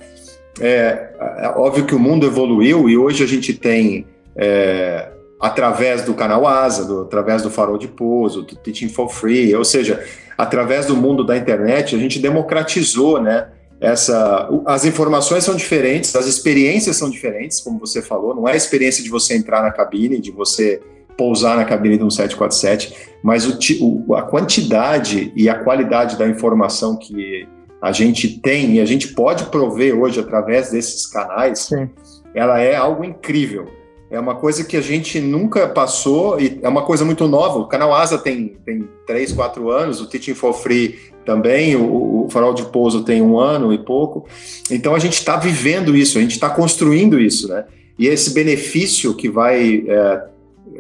é, 0.61 1.11
é, 1.39 1.49
óbvio 1.57 1.85
que 1.85 1.95
o 1.95 1.99
mundo 1.99 2.27
evoluiu 2.27 2.89
e 2.89 2.97
hoje 2.97 3.23
a 3.23 3.27
gente 3.27 3.53
tem, 3.53 4.07
é, 4.37 5.09
através 5.41 6.03
do 6.03 6.15
canal 6.15 6.47
Asa, 6.47 6.85
do, 6.85 7.03
através 7.03 7.43
do 7.43 7.51
Farol 7.51 7.79
de 7.79 7.89
Pouso, 7.89 8.43
do 8.43 8.57
Teaching 8.57 8.89
for 8.89 9.09
Free, 9.09 9.55
ou 9.55 9.65
seja, 9.65 10.05
através 10.37 10.87
do 10.87 10.97
mundo 10.97 11.25
da 11.25 11.37
internet, 11.37 11.95
a 11.95 11.99
gente 11.99 12.19
democratizou, 12.19 13.21
né? 13.21 13.49
Essa, 13.81 14.49
as 14.65 14.85
informações 14.85 15.43
são 15.43 15.57
diferentes, 15.57 16.15
as 16.15 16.27
experiências 16.27 16.97
são 16.97 17.11
diferentes, 17.11 17.61
como 17.61 17.81
você 17.81 18.01
falou, 18.01 18.33
não 18.33 18.49
é 18.49 18.53
a 18.53 18.57
experiência 18.57 19.03
de 19.03 19.11
você 19.11 19.35
entrar 19.35 19.61
na 19.61 19.73
cabine, 19.73 20.21
de 20.21 20.31
você 20.31 20.81
pousar 21.17 21.57
na 21.57 21.65
cabine 21.65 21.99
de 21.99 22.05
um 22.05 22.11
747, 22.11 22.95
mas 23.23 23.47
o, 23.47 23.59
o, 23.81 24.15
a 24.15 24.23
quantidade 24.23 25.33
e 25.37 25.49
a 25.49 25.55
qualidade 25.55 26.17
da 26.17 26.27
informação 26.29 26.97
que 26.97 27.47
a 27.81 27.93
gente 27.93 28.29
tem 28.41 28.77
e 28.77 28.81
a 28.81 28.85
gente 28.85 29.09
pode 29.09 29.45
prover 29.47 29.99
hoje 29.99 30.21
através 30.21 30.71
desses 30.71 31.07
canais, 31.07 31.61
Sim. 31.61 31.91
ela 32.35 32.61
é 32.61 32.77
algo 32.77 33.05
incrível. 33.05 33.67
É 34.09 34.21
uma 34.21 34.35
coisa 34.35 34.63
que 34.63 34.77
a 34.77 34.81
gente 34.81 35.19
nunca 35.21 35.67
passou 35.67 36.39
e 36.39 36.61
é 36.63 36.69
uma 36.69 36.83
coisa 36.83 37.03
muito 37.05 37.27
nova. 37.27 37.59
O 37.59 37.67
canal 37.67 37.95
Asa 37.95 38.19
tem, 38.19 38.59
tem 38.65 38.87
3, 39.07 39.33
4 39.33 39.71
anos, 39.71 40.01
o 40.03 40.07
Teaching 40.07 40.35
for 40.35 40.53
Free 40.53 40.99
também, 41.25 41.77
o, 41.77 42.27
o 42.27 42.29
Farol 42.31 42.53
de 42.53 42.65
Pouso 42.65 43.05
tem 43.05 43.23
um 43.23 43.39
ano 43.39 43.73
e 43.73 43.79
pouco. 43.79 44.27
Então 44.71 44.95
a 44.95 44.99
gente 44.99 45.15
está 45.15 45.37
vivendo 45.37 45.97
isso, 45.97 46.19
a 46.19 46.21
gente 46.21 46.33
está 46.33 46.51
construindo 46.51 47.19
isso, 47.19 47.49
né? 47.49 47.65
E 47.99 48.07
esse 48.07 48.35
benefício 48.35 49.15
que 49.15 49.29
vai 49.29 49.85
é, 49.89 50.25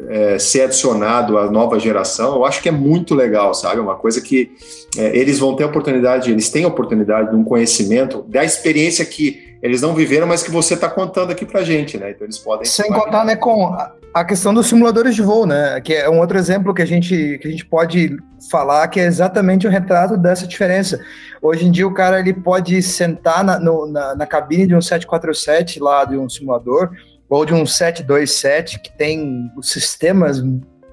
é, 0.09 0.38
ser 0.38 0.62
adicionado 0.62 1.38
à 1.38 1.51
nova 1.51 1.78
geração, 1.78 2.36
eu 2.36 2.45
acho 2.45 2.62
que 2.62 2.68
é 2.68 2.72
muito 2.72 3.14
legal, 3.14 3.55
sabe? 3.55 3.80
Uma 3.80 3.95
coisa 3.95 4.20
que 4.20 4.51
é, 4.97 5.16
eles 5.16 5.38
vão 5.38 5.55
ter 5.57 5.64
oportunidade, 5.64 6.30
eles 6.30 6.51
têm 6.51 6.66
oportunidade 6.66 7.30
de 7.30 7.36
um 7.36 7.45
conhecimento, 7.45 8.24
da 8.28 8.45
experiência 8.45 9.05
que 9.05 9.53
eles 9.62 9.80
não 9.80 9.95
viveram, 9.95 10.26
mas 10.26 10.43
que 10.43 10.51
você 10.51 10.74
está 10.74 10.88
contando 10.88 11.30
aqui 11.30 11.47
para 11.47 11.62
gente, 11.62 11.97
né? 11.97 12.11
Então 12.11 12.26
eles 12.26 12.38
podem. 12.38 12.64
Sem 12.64 12.88
contar, 12.93 13.24
né, 13.24 13.36
com 13.36 13.76
a 14.12 14.24
questão 14.24 14.53
dos 14.53 14.66
simuladores 14.66 15.14
de 15.14 15.22
voo, 15.22 15.47
né? 15.47 15.80
Que 15.80 15.95
é 15.95 16.11
um 16.11 16.18
outro 16.18 16.36
exemplo 16.36 16.74
que 16.74 16.82
a 16.82 16.86
gente, 16.86 17.38
que 17.38 17.47
a 17.47 17.51
gente 17.51 17.64
pode 17.64 18.16
falar 18.51 18.88
que 18.88 18.99
é 18.99 19.05
exatamente 19.05 19.66
o 19.66 19.70
um 19.70 19.72
retrato 19.72 20.16
dessa 20.16 20.47
diferença. 20.49 21.01
Hoje 21.40 21.66
em 21.66 21.70
dia 21.70 21.86
o 21.86 21.95
cara 21.95 22.18
ele 22.18 22.34
pode 22.34 22.82
sentar 22.82 23.45
na, 23.45 23.59
no, 23.59 23.86
na, 23.86 24.16
na 24.16 24.26
cabine 24.26 24.66
de 24.66 24.74
um 24.74 24.80
747 24.80 25.78
lá 25.78 26.05
de 26.05 26.16
um 26.16 26.28
simulador 26.28 26.90
ou 27.33 27.47
de 27.47 27.55
um 27.55 27.64
727 27.64 28.78
que 28.78 28.93
tem 28.93 29.51
sistemas 29.62 30.45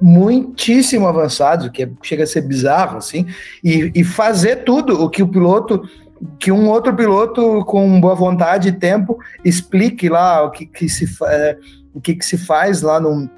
muitíssimo 0.01 1.05
avançados, 1.05 1.67
que 1.67 1.83
é, 1.83 1.89
chega 2.01 2.23
a 2.23 2.27
ser 2.27 2.43
bizarro, 2.43 2.97
assim, 2.97 3.27
e, 3.61 3.91
e, 3.93 4.05
fazer 4.05 4.63
tudo 4.63 5.03
o 5.03 5.09
que 5.09 5.21
o 5.21 5.27
piloto, 5.27 5.83
que 6.39 6.49
um 6.49 6.69
outro 6.69 6.95
piloto 6.95 7.65
com 7.65 7.99
boa 7.99 8.15
vontade 8.15 8.69
e 8.69 8.71
tempo 8.71 9.19
explique 9.43 10.07
lá 10.07 10.41
o 10.41 10.49
que, 10.49 10.65
que 10.65 10.87
se, 10.87 11.05
é, 11.25 11.57
o 11.93 11.99
que, 11.99 12.15
que 12.15 12.25
se 12.25 12.37
faz 12.37 12.81
lá 12.81 13.01
no, 13.01 13.29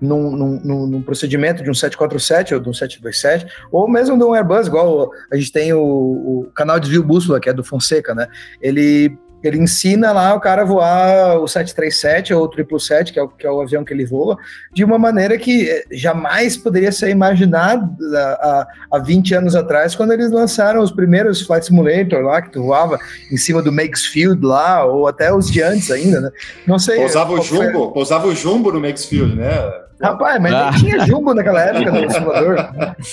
num, 0.00 0.32
num, 0.32 0.86
num, 0.88 1.02
procedimento 1.02 1.62
de 1.62 1.70
um 1.70 1.74
747 1.74 2.54
ou 2.54 2.60
de 2.60 2.68
um 2.68 2.74
727, 2.74 3.46
ou 3.70 3.88
mesmo 3.88 4.18
de 4.18 4.24
um 4.24 4.34
Airbus, 4.34 4.66
igual 4.66 5.12
a 5.30 5.36
gente 5.36 5.52
tem 5.52 5.72
o, 5.72 5.80
o 5.80 6.50
canal 6.56 6.80
de 6.80 6.90
view 6.90 7.04
bússola, 7.04 7.38
que 7.38 7.48
é 7.48 7.52
do 7.52 7.62
Fonseca, 7.62 8.16
né? 8.16 8.26
Ele 8.60 9.16
ele 9.42 9.58
ensina 9.58 10.12
lá 10.12 10.34
o 10.34 10.40
cara 10.40 10.62
a 10.62 10.64
voar 10.64 11.38
o 11.40 11.46
737 11.46 12.34
ou 12.34 12.44
o 12.44 12.50
777, 12.50 13.12
que 13.12 13.18
é 13.18 13.22
o, 13.22 13.28
que 13.28 13.46
é 13.46 13.50
o 13.50 13.60
avião 13.60 13.84
que 13.84 13.92
ele 13.92 14.04
voa, 14.04 14.36
de 14.72 14.84
uma 14.84 14.98
maneira 14.98 15.38
que 15.38 15.68
eh, 15.68 15.84
jamais 15.92 16.56
poderia 16.56 16.90
ser 16.90 17.10
imaginado 17.10 17.88
há, 18.16 18.66
há 18.90 18.98
20 18.98 19.34
anos 19.34 19.54
atrás, 19.54 19.94
quando 19.94 20.12
eles 20.12 20.30
lançaram 20.30 20.82
os 20.82 20.90
primeiros 20.90 21.42
Flight 21.42 21.66
Simulator 21.66 22.20
lá, 22.22 22.42
que 22.42 22.50
tu 22.50 22.62
voava 22.62 22.98
em 23.30 23.36
cima 23.36 23.62
do 23.62 23.72
Maxfield 23.72 24.44
lá, 24.44 24.84
ou 24.84 25.06
até 25.06 25.32
os 25.32 25.50
de 25.50 25.62
antes 25.62 25.90
ainda, 25.90 26.20
né? 26.20 26.30
Não 26.66 26.78
sei. 26.78 26.96
Pousava 26.96 27.32
o 27.32 27.40
jumbo, 27.40 27.84
foi... 27.84 27.92
pousava 27.92 28.26
o 28.26 28.34
jumbo 28.34 28.72
no 28.72 28.80
Maxfield, 28.80 29.36
né? 29.36 29.87
Rapaz, 30.00 30.40
mas 30.40 30.52
ah. 30.52 30.70
nem 30.70 30.80
tinha 30.80 31.06
jumbo 31.06 31.34
naquela 31.34 31.60
época 31.60 31.90
no 31.90 32.10
simulador. 32.10 32.56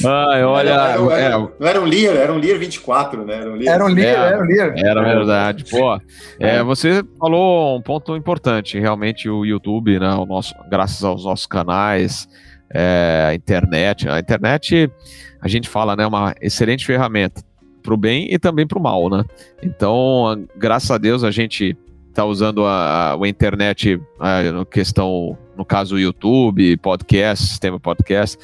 Ah, 0.06 0.42
olha. 0.46 0.98
Não 0.98 1.12
era, 1.12 1.22
era, 1.22 1.40
não 1.40 1.68
era 1.68 1.82
um 1.82 1.86
Lear, 1.86 2.16
era 2.16 2.32
um 2.32 2.38
Lear 2.38 2.60
24, 2.60 3.26
né? 3.26 3.36
Era 3.36 3.50
um 3.50 3.56
Lear, 3.56 3.76
era 3.76 3.86
um 3.86 3.88
Lear, 3.88 4.08
é, 4.08 4.28
era, 4.28 4.40
um 4.40 4.46
Lear. 4.46 4.74
era 4.78 5.02
verdade. 5.04 5.66
Pô, 5.66 6.00
é, 6.40 6.62
você 6.64 7.04
falou 7.20 7.78
um 7.78 7.82
ponto 7.82 8.16
importante. 8.16 8.80
Realmente, 8.80 9.28
o 9.28 9.44
YouTube, 9.44 10.00
né? 10.00 10.14
O 10.14 10.26
nosso, 10.26 10.54
graças 10.70 11.04
aos 11.04 11.26
nossos 11.26 11.48
canais, 11.48 12.28
é, 12.72 13.26
a 13.30 13.34
internet. 13.34 14.08
A 14.08 14.20
internet, 14.20 14.92
a 15.42 15.48
gente 15.48 15.68
fala, 15.68 15.96
né? 15.96 16.04
É 16.04 16.08
uma 16.08 16.36
excelente 16.40 16.86
ferramenta 16.86 17.42
para 17.82 17.94
o 17.94 17.98
bem 17.98 18.28
e 18.34 18.40
também 18.40 18.68
para 18.68 18.80
o 18.80 18.82
mal, 18.82 19.10
né? 19.10 19.24
Então, 19.62 20.46
graças 20.56 20.90
a 20.92 20.98
Deus, 20.98 21.24
a 21.24 21.32
gente 21.32 21.78
está 22.10 22.26
usando 22.26 22.66
a, 22.66 23.14
a, 23.14 23.28
internet, 23.28 24.02
a, 24.20 24.66
questão, 24.66 25.38
no 25.56 25.66
caso, 25.66 25.98
YouTube, 25.98 26.78
podcast, 26.78 27.48
sistema 27.48 27.80
podcast, 27.80 28.38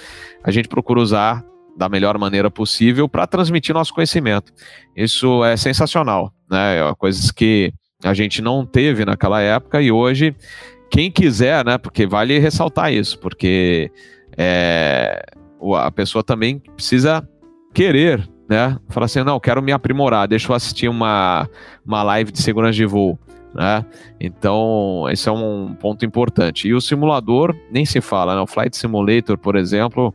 a 0.44 0.52
gente 0.52 0.68
procura 0.68 1.00
usar 1.00 1.44
da 1.78 1.88
melhor 1.90 2.18
maneira 2.18 2.50
possível 2.50 3.08
para 3.08 3.26
transmitir 3.26 3.74
nosso 3.74 3.94
conhecimento. 3.94 4.52
Isso 4.96 5.44
é 5.44 5.56
sensacional, 5.56 6.34
né? 6.50 6.80
É 6.80 6.96
coisas 6.96 7.32
que 7.32 7.74
a 8.04 8.14
gente 8.14 8.42
não 8.42 8.66
teve 8.66 9.06
naquela 9.06 9.42
época 9.42 9.82
e 9.82 9.92
hoje, 9.92 10.36
quem 10.90 11.12
quiser, 11.12 11.64
né? 11.66 11.78
Porque 11.78 12.06
vale 12.06 12.40
ressaltar 12.40 12.92
isso, 12.92 13.18
porque 13.20 13.92
é, 14.38 15.24
a 15.78 15.92
pessoa 15.92 16.24
também 16.24 16.60
precisa 16.60 17.28
querer, 17.74 18.28
né? 18.50 18.78
Falar 18.90 19.06
assim, 19.06 19.24
não, 19.24 19.40
quero 19.40 19.62
me 19.62 19.72
aprimorar, 19.72 20.28
deixa 20.28 20.52
eu 20.52 20.56
assistir 20.56 20.90
uma, 20.90 21.48
uma 21.86 22.04
live 22.04 22.32
de 22.32 22.42
segurança 22.42 22.74
de 22.74 22.86
voo. 22.86 23.20
Né? 23.54 23.86
Então, 24.20 25.06
esse 25.10 25.28
é 25.28 25.32
um 25.32 25.76
ponto 25.76 26.06
importante. 26.06 26.68
E 26.68 26.74
o 26.74 26.82
simulador, 26.82 27.56
nem 27.70 27.86
se 27.86 28.00
fala, 28.00 28.36
né? 28.36 28.42
O 28.42 28.48
Flight 28.48 28.76
Simulator, 28.78 29.38
por 29.38 29.56
exemplo, 29.56 30.14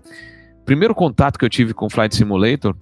primeiro 0.64 0.94
contato 0.94 1.38
que 1.38 1.44
eu 1.44 1.50
tive 1.50 1.74
com 1.74 1.86
o 1.86 1.90
Flight 1.90 2.14
Simulator, 2.16 2.74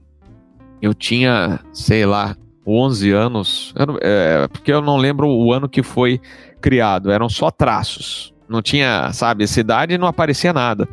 eu 0.81 0.95
tinha, 0.95 1.61
sei 1.73 2.07
lá, 2.07 2.37
11 2.67 3.11
anos, 3.11 3.75
eu, 3.77 3.99
é, 4.01 4.49
porque 4.49 4.73
eu 4.73 4.81
não 4.81 4.97
lembro 4.97 5.29
o 5.29 5.53
ano 5.53 5.69
que 5.69 5.83
foi 5.83 6.21
criado, 6.61 7.11
eram 7.11 7.29
só 7.29 7.51
traços. 7.51 8.35
Não 8.49 8.63
tinha, 8.63 9.13
sabe, 9.13 9.47
cidade 9.47 9.99
não 9.99 10.07
aparecia 10.07 10.53
nada. 10.53 10.89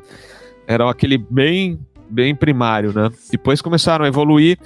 Era 0.68 0.90
aquele 0.90 1.18
bem, 1.18 1.80
bem 2.10 2.36
primário, 2.36 2.94
né? 2.94 3.10
Depois 3.30 3.62
começaram 3.62 4.06
a 4.06 4.08
evoluir. 4.08 4.58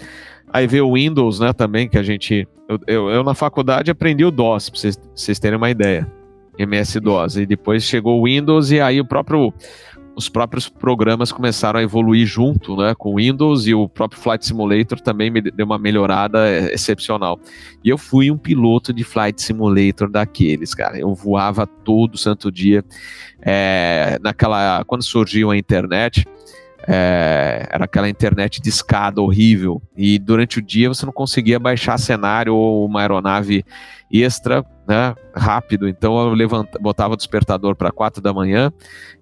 Aí 0.56 0.68
veio 0.68 0.88
o 0.88 0.94
Windows, 0.94 1.42
né, 1.42 1.52
também, 1.52 1.86
que 1.86 1.98
a 1.98 2.02
gente. 2.02 2.48
Eu, 2.70 2.80
eu, 2.88 3.10
eu 3.10 3.24
na 3.26 3.34
faculdade 3.34 3.92
aprendi 3.92 4.24
o 4.24 4.32
DOS, 4.32 4.70
pra 4.70 4.80
vocês, 4.80 5.38
terem 5.38 5.58
uma 5.58 5.70
ideia. 5.70 6.10
MS-DOS. 6.58 7.36
E 7.36 7.46
depois 7.46 7.84
chegou 7.84 8.22
o 8.22 8.24
Windows 8.24 8.72
e 8.72 8.80
aí 8.80 9.02
o 9.02 9.06
próprio. 9.06 9.54
Os 10.16 10.30
próprios 10.30 10.70
programas 10.70 11.30
começaram 11.30 11.78
a 11.78 11.84
evoluir 11.84 12.26
junto 12.26 12.78
né, 12.78 12.96
com 12.98 13.12
o 13.12 13.16
Windows 13.18 13.68
e 13.68 13.74
o 13.74 13.90
próprio 13.90 14.22
Flight 14.22 14.46
Simulator 14.46 14.98
também 15.02 15.30
me 15.30 15.42
deu 15.42 15.66
uma 15.66 15.78
melhorada 15.78 16.72
excepcional. 16.72 17.38
E 17.84 17.90
eu 17.90 17.98
fui 17.98 18.32
um 18.32 18.38
piloto 18.38 18.94
de 18.94 19.04
Flight 19.04 19.42
Simulator 19.42 20.10
daqueles, 20.10 20.74
cara. 20.74 20.98
Eu 20.98 21.14
voava 21.14 21.68
todo 21.68 22.18
santo 22.18 22.50
dia. 22.50 22.82
É, 23.42 24.18
naquela, 24.24 24.86
quando 24.86 25.04
surgiu 25.04 25.52
a 25.52 25.58
internet, 25.58 26.26
é, 26.88 27.68
era 27.72 27.86
aquela 27.86 28.08
internet 28.08 28.62
de 28.62 28.70
escada 28.70 29.22
horrível. 29.22 29.82
E 29.96 30.20
durante 30.20 30.60
o 30.60 30.62
dia 30.62 30.88
você 30.88 31.06
não 31.06 31.14
conseguia 31.14 31.60
baixar 31.60 31.98
cenário 31.98 32.56
ou 32.56 32.86
uma 32.86 33.02
aeronave 33.02 33.66
extra 34.12 34.64
né, 34.88 35.16
rápido. 35.34 35.88
Então 35.88 36.18
eu 36.20 36.34
levanta, 36.34 36.78
botava 36.80 37.14
o 37.14 37.18
despertador 37.18 37.76
para 37.76 37.92
4 37.92 38.22
da 38.22 38.32
manhã 38.32 38.72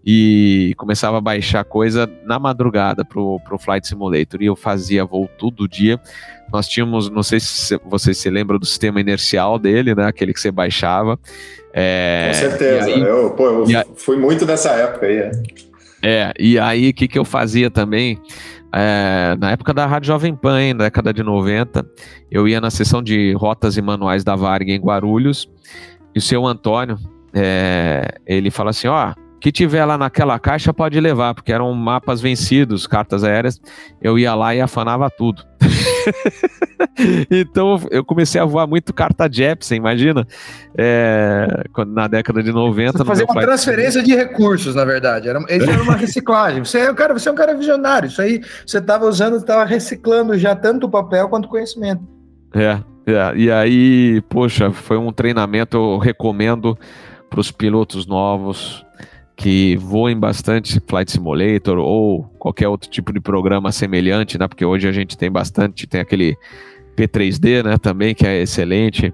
e 0.05 0.74
começava 0.78 1.18
a 1.18 1.22
baixar 1.22 1.64
coisa 1.64 2.09
na 2.26 2.38
madrugada 2.38 3.05
pro, 3.05 3.39
pro 3.39 3.57
Flight 3.57 3.88
Simulator. 3.88 4.41
E 4.41 4.45
eu 4.45 4.55
fazia 4.55 5.05
voo 5.05 5.30
todo 5.38 5.68
dia. 5.68 5.99
Nós 6.51 6.68
tínhamos, 6.68 7.09
não 7.09 7.24
sei 7.24 7.39
se 7.39 7.80
vocês 7.86 8.18
se 8.18 8.30
lembram 8.30 8.59
do 8.59 8.66
sistema 8.66 8.99
inercial 8.99 9.57
dele, 9.57 9.95
né? 9.95 10.05
Aquele 10.05 10.34
que 10.34 10.39
você 10.39 10.51
baixava. 10.51 11.18
É, 11.74 12.26
Com 12.28 12.34
certeza. 12.34 12.86
Aí, 12.86 13.01
eu, 13.01 13.32
pô, 13.32 13.47
eu 13.47 13.66
fui 13.95 14.18
muito 14.18 14.45
dessa 14.45 14.72
época 14.72 15.05
aí. 15.05 15.18
É. 15.18 15.32
É, 16.04 16.34
e 16.38 16.60
aí 16.60 16.89
o 16.89 16.93
que, 16.93 17.08
que 17.08 17.18
eu 17.18 17.24
fazia 17.24 17.72
também? 17.72 18.20
É, 18.76 19.38
na 19.39 19.51
época 19.51 19.74
da 19.74 19.86
Rádio 19.86 20.08
Jovem 20.08 20.36
Pan, 20.36 20.62
hein, 20.62 20.74
na 20.74 20.84
década 20.84 21.14
de 21.14 21.24
90, 21.24 21.86
eu 22.30 22.47
ia 22.47 22.60
na 22.60 22.70
sessão 22.70 23.01
de 23.01 23.34
rotas 23.34 23.78
e 23.78 23.82
manuais 23.82 24.24
da 24.24 24.36
Varg 24.36 24.70
em 24.70 24.80
Guarulhos, 24.80 25.49
e 26.14 26.20
o 26.20 26.22
seu 26.22 26.45
Antônio, 26.45 26.97
é, 27.34 28.20
ele 28.26 28.51
fala 28.51 28.72
assim, 28.72 28.88
ó, 28.88 29.14
que 29.39 29.51
tiver 29.51 29.86
lá 29.86 29.97
naquela 29.97 30.38
caixa 30.39 30.74
pode 30.74 30.99
levar, 30.99 31.34
porque 31.34 31.54
eram 31.54 31.72
mapas 31.74 32.20
vencidos, 32.20 32.86
cartas 32.86 33.24
aéreas, 33.24 33.62
eu 34.01 34.20
ia 34.20 34.36
lá 34.36 34.54
e 34.54 34.60
afanava 34.62 35.10
tudo. 35.10 35.43
então 37.30 37.80
eu 37.91 38.04
comecei 38.04 38.39
a 38.39 38.45
voar 38.45 38.68
muito 38.68 38.93
carta 38.93 39.30
Jepsen, 39.32 39.78
imagina? 39.78 40.26
É, 40.78 41.47
na 41.88 42.08
década 42.08 42.41
de 42.41 42.51
90. 42.51 42.97
Você 42.97 43.06
fazia 43.06 43.26
uma 43.26 43.34
pai... 43.34 43.45
transferência 43.45 44.04
de 44.04 44.16
recursos, 44.16 44.76
na 44.76 44.86
verdade. 44.86 45.30
Era, 45.30 45.39
isso 45.39 45.70
era 45.70 45.82
uma 45.82 45.95
reciclagem. 45.97 46.64
Você 46.64 46.80
é, 46.80 46.91
um 46.91 46.95
cara, 46.95 47.14
você 47.14 47.30
é 47.30 47.32
um 47.32 47.36
cara 47.36 47.56
visionário. 47.56 48.08
Isso 48.08 48.22
aí 48.22 48.41
você 48.66 48.78
estava 48.78 49.06
usando, 49.06 49.38
estava 49.38 49.66
reciclando 49.66 50.38
já 50.38 50.56
tanto 50.56 50.88
o 50.88 50.89
papel 50.89 51.30
quanto 51.30 51.45
o 51.45 51.49
conhecimento. 51.49 52.01
É, 52.54 52.80
é, 53.06 53.36
e 53.36 53.51
aí, 53.51 54.22
poxa, 54.30 54.72
foi 54.72 54.97
um 54.97 55.12
treinamento, 55.12 55.78
eu 55.78 55.97
recomendo 55.97 56.78
para 57.30 57.39
os 57.39 57.51
pilotos 57.51 58.06
novos 58.06 58.86
que 59.43 59.75
voem 59.75 60.17
bastante 60.17 60.81
Flight 60.87 61.11
Simulator 61.11 61.77
ou 61.77 62.23
qualquer 62.39 62.69
outro 62.69 62.89
tipo 62.89 63.11
de 63.11 63.19
programa 63.19 63.73
semelhante, 63.73 64.39
né? 64.39 64.47
Porque 64.47 64.63
hoje 64.63 64.87
a 64.87 64.91
gente 64.93 65.17
tem 65.17 65.29
bastante, 65.29 65.85
tem 65.85 65.99
aquele 65.99 66.37
P3D, 66.95 67.61
né? 67.61 67.77
Também 67.77 68.15
que 68.15 68.25
é 68.25 68.41
excelente. 68.41 69.13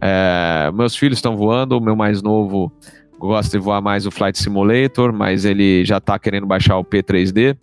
É, 0.00 0.70
meus 0.72 0.96
filhos 0.96 1.18
estão 1.18 1.36
voando, 1.36 1.76
o 1.76 1.80
meu 1.80 1.94
mais 1.94 2.22
novo 2.22 2.72
gosta 3.18 3.58
de 3.58 3.62
voar 3.62 3.82
mais 3.82 4.06
o 4.06 4.10
Flight 4.10 4.38
Simulator, 4.38 5.12
mas 5.12 5.44
ele 5.44 5.84
já 5.84 5.98
está 5.98 6.18
querendo 6.18 6.46
baixar 6.46 6.78
o 6.78 6.84
P3D. 6.84 7.54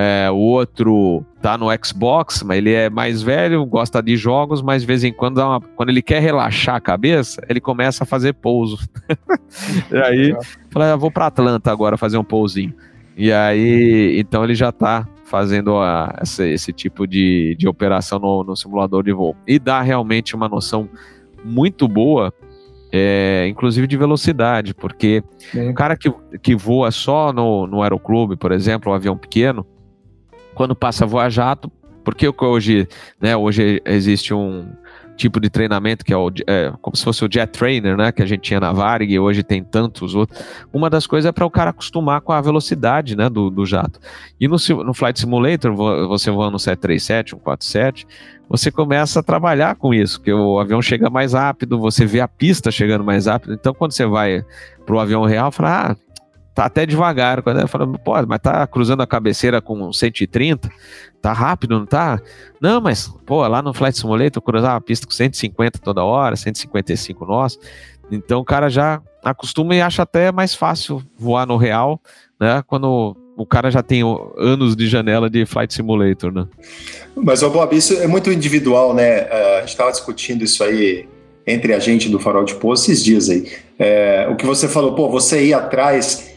É, 0.00 0.30
o 0.30 0.36
outro 0.36 1.24
tá 1.42 1.58
no 1.58 1.66
Xbox, 1.84 2.44
mas 2.44 2.58
ele 2.58 2.72
é 2.72 2.88
mais 2.88 3.20
velho, 3.20 3.66
gosta 3.66 4.00
de 4.00 4.16
jogos, 4.16 4.62
mas 4.62 4.82
de 4.82 4.86
vez 4.86 5.02
em 5.02 5.12
quando, 5.12 5.38
uma, 5.38 5.60
quando 5.60 5.88
ele 5.88 6.00
quer 6.00 6.22
relaxar 6.22 6.76
a 6.76 6.80
cabeça, 6.80 7.44
ele 7.48 7.60
começa 7.60 8.04
a 8.04 8.06
fazer 8.06 8.32
pouso. 8.34 8.78
e 9.90 9.96
aí, 9.96 10.36
fala, 10.70 10.92
ah, 10.92 10.96
vou 10.96 11.10
para 11.10 11.26
Atlanta 11.26 11.72
agora 11.72 11.96
fazer 11.96 12.16
um 12.16 12.22
pousinho. 12.22 12.72
E 13.16 13.32
aí, 13.32 14.20
então 14.20 14.44
ele 14.44 14.54
já 14.54 14.70
tá 14.70 15.04
fazendo 15.24 15.76
a, 15.78 16.14
essa, 16.20 16.46
esse 16.46 16.72
tipo 16.72 17.04
de, 17.04 17.56
de 17.58 17.66
operação 17.66 18.20
no, 18.20 18.44
no 18.44 18.54
simulador 18.54 19.02
de 19.02 19.12
voo. 19.12 19.34
E 19.48 19.58
dá 19.58 19.82
realmente 19.82 20.36
uma 20.36 20.48
noção 20.48 20.88
muito 21.44 21.88
boa 21.88 22.32
é, 22.92 23.46
inclusive 23.48 23.86
de 23.86 23.96
velocidade, 23.96 24.74
porque 24.74 25.22
o 25.54 25.74
cara 25.74 25.96
que, 25.96 26.10
que 26.40 26.54
voa 26.54 26.90
só 26.90 27.32
no, 27.32 27.66
no 27.66 27.82
aeroclube, 27.82 28.36
por 28.36 28.52
exemplo, 28.52 28.90
um 28.90 28.94
avião 28.94 29.16
pequeno, 29.16 29.66
quando 30.58 30.74
passa 30.74 31.04
a 31.04 31.06
voar 31.06 31.30
jato, 31.30 31.70
porque 32.04 32.28
hoje, 32.28 32.88
né, 33.20 33.36
hoje 33.36 33.80
existe 33.86 34.34
um 34.34 34.68
tipo 35.16 35.38
de 35.38 35.48
treinamento 35.48 36.04
que 36.04 36.12
é, 36.12 36.16
o, 36.16 36.32
é, 36.48 36.72
como 36.82 36.96
se 36.96 37.04
fosse 37.04 37.24
o 37.24 37.28
jet 37.30 37.48
trainer, 37.52 37.96
né, 37.96 38.10
que 38.10 38.20
a 38.20 38.26
gente 38.26 38.40
tinha 38.40 38.58
na 38.58 38.72
Varg 38.72 39.08
e 39.08 39.20
hoje 39.20 39.44
tem 39.44 39.62
tantos 39.62 40.16
outros. 40.16 40.44
Uma 40.72 40.90
das 40.90 41.06
coisas 41.06 41.28
é 41.28 41.32
para 41.32 41.46
o 41.46 41.50
cara 41.50 41.70
acostumar 41.70 42.22
com 42.22 42.32
a 42.32 42.40
velocidade, 42.40 43.16
né, 43.16 43.30
do, 43.30 43.50
do 43.50 43.64
jato. 43.64 44.00
E 44.40 44.48
no, 44.48 44.56
no 44.84 44.92
Flight 44.92 45.20
Simulator, 45.20 45.72
você 46.08 46.28
voando 46.28 46.52
no 46.52 46.58
737, 46.58 47.30
147, 47.30 48.04
você 48.48 48.72
começa 48.72 49.20
a 49.20 49.22
trabalhar 49.22 49.76
com 49.76 49.94
isso, 49.94 50.20
que 50.20 50.32
o 50.32 50.58
avião 50.58 50.82
chega 50.82 51.08
mais 51.08 51.34
rápido, 51.34 51.78
você 51.78 52.04
vê 52.04 52.20
a 52.20 52.26
pista 52.26 52.72
chegando 52.72 53.04
mais 53.04 53.26
rápido. 53.26 53.54
Então, 53.54 53.72
quando 53.72 53.92
você 53.92 54.06
vai 54.06 54.44
para 54.84 54.96
o 54.96 54.98
avião 54.98 55.24
real, 55.24 55.52
fala, 55.52 55.90
ah, 55.90 55.96
tá 56.58 56.64
até 56.64 56.84
devagar. 56.84 57.40
Quando 57.40 57.60
eu 57.60 57.68
falo, 57.68 57.96
pô, 58.00 58.14
mas 58.26 58.40
tá 58.40 58.66
cruzando 58.66 59.00
a 59.00 59.06
cabeceira 59.06 59.62
com 59.62 59.92
130, 59.92 60.68
tá 61.22 61.32
rápido, 61.32 61.78
não 61.78 61.86
tá? 61.86 62.20
Não, 62.60 62.80
mas, 62.80 63.08
pô, 63.24 63.46
lá 63.46 63.62
no 63.62 63.72
Flight 63.72 63.96
Simulator 63.96 64.32
eu 64.38 64.42
cruzava 64.42 64.76
a 64.76 64.80
pista 64.80 65.06
com 65.06 65.12
150 65.12 65.78
toda 65.78 66.02
hora, 66.02 66.34
155 66.34 67.24
nós. 67.24 67.56
Então 68.10 68.40
o 68.40 68.44
cara 68.44 68.68
já 68.68 69.00
acostuma 69.22 69.72
e 69.76 69.80
acha 69.80 70.02
até 70.02 70.32
mais 70.32 70.52
fácil 70.52 71.00
voar 71.16 71.46
no 71.46 71.56
real, 71.56 72.00
né? 72.40 72.60
Quando 72.66 73.16
o 73.36 73.46
cara 73.46 73.70
já 73.70 73.80
tem 73.80 74.02
anos 74.36 74.74
de 74.74 74.88
janela 74.88 75.30
de 75.30 75.46
Flight 75.46 75.72
Simulator, 75.72 76.32
né? 76.32 76.44
Mas, 77.14 77.40
ô 77.40 77.50
Bob, 77.50 77.76
isso 77.76 77.94
é 77.94 78.08
muito 78.08 78.32
individual, 78.32 78.92
né? 78.92 79.22
Uh, 79.22 79.56
a 79.58 79.60
gente 79.60 79.68
estava 79.68 79.92
discutindo 79.92 80.42
isso 80.42 80.64
aí 80.64 81.06
entre 81.46 81.72
a 81.72 81.78
gente 81.78 82.08
do 82.08 82.18
Farol 82.18 82.44
de 82.44 82.56
Poço 82.56 82.90
esses 82.90 83.04
dias 83.04 83.30
aí. 83.30 83.48
É, 83.78 84.26
o 84.28 84.34
que 84.34 84.44
você 84.44 84.66
falou, 84.66 84.96
pô, 84.96 85.08
você 85.08 85.46
ia 85.46 85.58
atrás, 85.58 86.36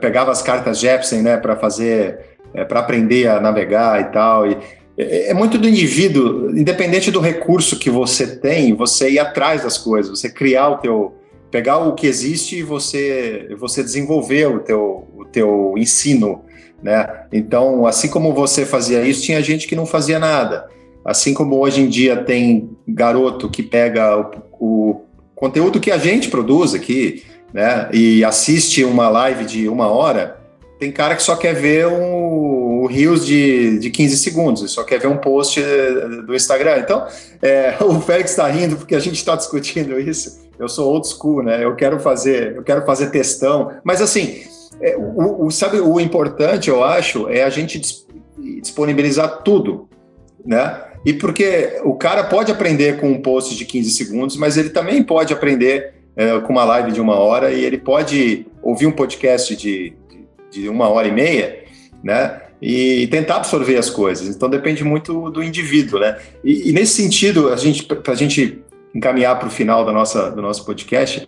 pegava 0.00 0.30
as 0.30 0.42
cartas 0.42 0.78
Jepsen, 0.78 1.22
né, 1.22 1.36
para 1.36 1.56
fazer, 1.56 2.36
é, 2.54 2.64
para 2.64 2.80
aprender 2.80 3.28
a 3.28 3.40
navegar 3.40 4.00
e 4.00 4.04
tal. 4.12 4.46
E, 4.46 4.56
é, 4.96 5.30
é 5.30 5.34
muito 5.34 5.58
do 5.58 5.68
indivíduo, 5.68 6.50
independente 6.50 7.10
do 7.10 7.20
recurso 7.20 7.78
que 7.78 7.90
você 7.90 8.26
tem, 8.36 8.74
você 8.74 9.10
ir 9.10 9.18
atrás 9.18 9.62
das 9.62 9.78
coisas, 9.78 10.20
você 10.20 10.30
criar 10.30 10.68
o 10.68 10.78
teu, 10.78 11.14
pegar 11.50 11.78
o 11.78 11.94
que 11.94 12.06
existe 12.06 12.56
e 12.56 12.62
você, 12.62 13.48
você 13.58 13.82
desenvolver 13.82 14.46
o 14.46 14.60
teu, 14.60 15.08
o 15.16 15.24
teu 15.24 15.74
ensino, 15.76 16.44
né? 16.82 17.06
Então, 17.32 17.86
assim 17.86 18.08
como 18.08 18.32
você 18.34 18.66
fazia 18.66 19.02
isso, 19.02 19.22
tinha 19.22 19.42
gente 19.42 19.66
que 19.66 19.76
não 19.76 19.86
fazia 19.86 20.18
nada. 20.18 20.68
Assim 21.04 21.34
como 21.34 21.58
hoje 21.58 21.80
em 21.80 21.88
dia 21.88 22.16
tem 22.16 22.70
garoto 22.86 23.48
que 23.48 23.62
pega 23.62 24.16
o, 24.18 24.30
o 24.60 25.00
conteúdo 25.34 25.80
que 25.80 25.90
a 25.90 25.98
gente 25.98 26.28
produz 26.28 26.74
aqui, 26.74 27.24
né? 27.52 27.88
E 27.92 28.24
assiste 28.24 28.84
uma 28.84 29.08
live 29.08 29.44
de 29.44 29.68
uma 29.68 29.88
hora, 29.88 30.38
tem 30.78 30.90
cara 30.90 31.14
que 31.14 31.22
só 31.22 31.36
quer 31.36 31.54
ver 31.54 31.86
um, 31.86 32.86
Rios 32.92 33.24
de, 33.24 33.78
de 33.78 33.90
15 33.90 34.16
segundos, 34.18 34.70
só 34.70 34.84
quer 34.84 35.00
ver 35.00 35.06
um 35.06 35.16
post 35.16 35.60
eh, 35.60 36.08
do 36.26 36.34
Instagram. 36.34 36.78
Então, 36.78 37.06
é, 37.40 37.76
o 37.82 38.00
Félix 38.00 38.32
está 38.32 38.46
rindo 38.48 38.76
porque 38.76 38.94
a 38.94 39.00
gente 39.00 39.16
está 39.16 39.34
discutindo 39.34 39.98
isso. 39.98 40.42
Eu 40.58 40.68
sou 40.68 40.92
old 40.92 41.08
school, 41.08 41.42
né? 41.42 41.64
Eu 41.64 41.74
quero 41.74 41.98
fazer, 41.98 42.56
eu 42.56 42.62
quero 42.62 42.84
fazer 42.84 43.10
testão. 43.10 43.72
Mas 43.82 44.00
assim, 44.02 44.42
é, 44.80 44.96
o, 44.96 45.46
o, 45.46 45.50
sabe, 45.50 45.80
o 45.80 45.98
importante, 45.98 46.68
eu 46.68 46.84
acho, 46.84 47.28
é 47.28 47.42
a 47.42 47.50
gente 47.50 47.80
disponibilizar 48.60 49.42
tudo, 49.42 49.88
né? 50.44 50.82
E 51.04 51.12
porque 51.12 51.80
o 51.84 51.94
cara 51.94 52.24
pode 52.24 52.52
aprender 52.52 53.00
com 53.00 53.08
um 53.08 53.20
post 53.20 53.56
de 53.56 53.64
15 53.64 53.90
segundos, 53.90 54.36
mas 54.36 54.56
ele 54.56 54.70
também 54.70 55.02
pode 55.02 55.32
aprender 55.32 55.94
é, 56.16 56.38
com 56.40 56.52
uma 56.52 56.64
live 56.64 56.92
de 56.92 57.00
uma 57.00 57.16
hora 57.16 57.52
e 57.52 57.64
ele 57.64 57.78
pode 57.78 58.46
ouvir 58.62 58.86
um 58.86 58.92
podcast 58.92 59.56
de, 59.56 59.94
de, 60.50 60.62
de 60.62 60.68
uma 60.68 60.88
hora 60.88 61.08
e 61.08 61.12
meia, 61.12 61.64
né? 62.02 62.40
E 62.60 63.08
tentar 63.08 63.36
absorver 63.36 63.76
as 63.76 63.90
coisas. 63.90 64.34
Então 64.34 64.48
depende 64.48 64.84
muito 64.84 65.30
do 65.30 65.42
indivíduo, 65.42 65.98
né? 65.98 66.18
E, 66.44 66.70
e 66.70 66.72
nesse 66.72 67.02
sentido, 67.02 67.52
a 67.52 67.56
gente, 67.56 67.84
para 67.84 68.12
a 68.12 68.16
gente 68.16 68.62
encaminhar 68.94 69.38
para 69.38 69.48
o 69.48 69.50
final 69.50 69.84
da 69.84 69.92
nossa, 69.92 70.30
do 70.30 70.42
nosso 70.42 70.64
podcast, 70.64 71.26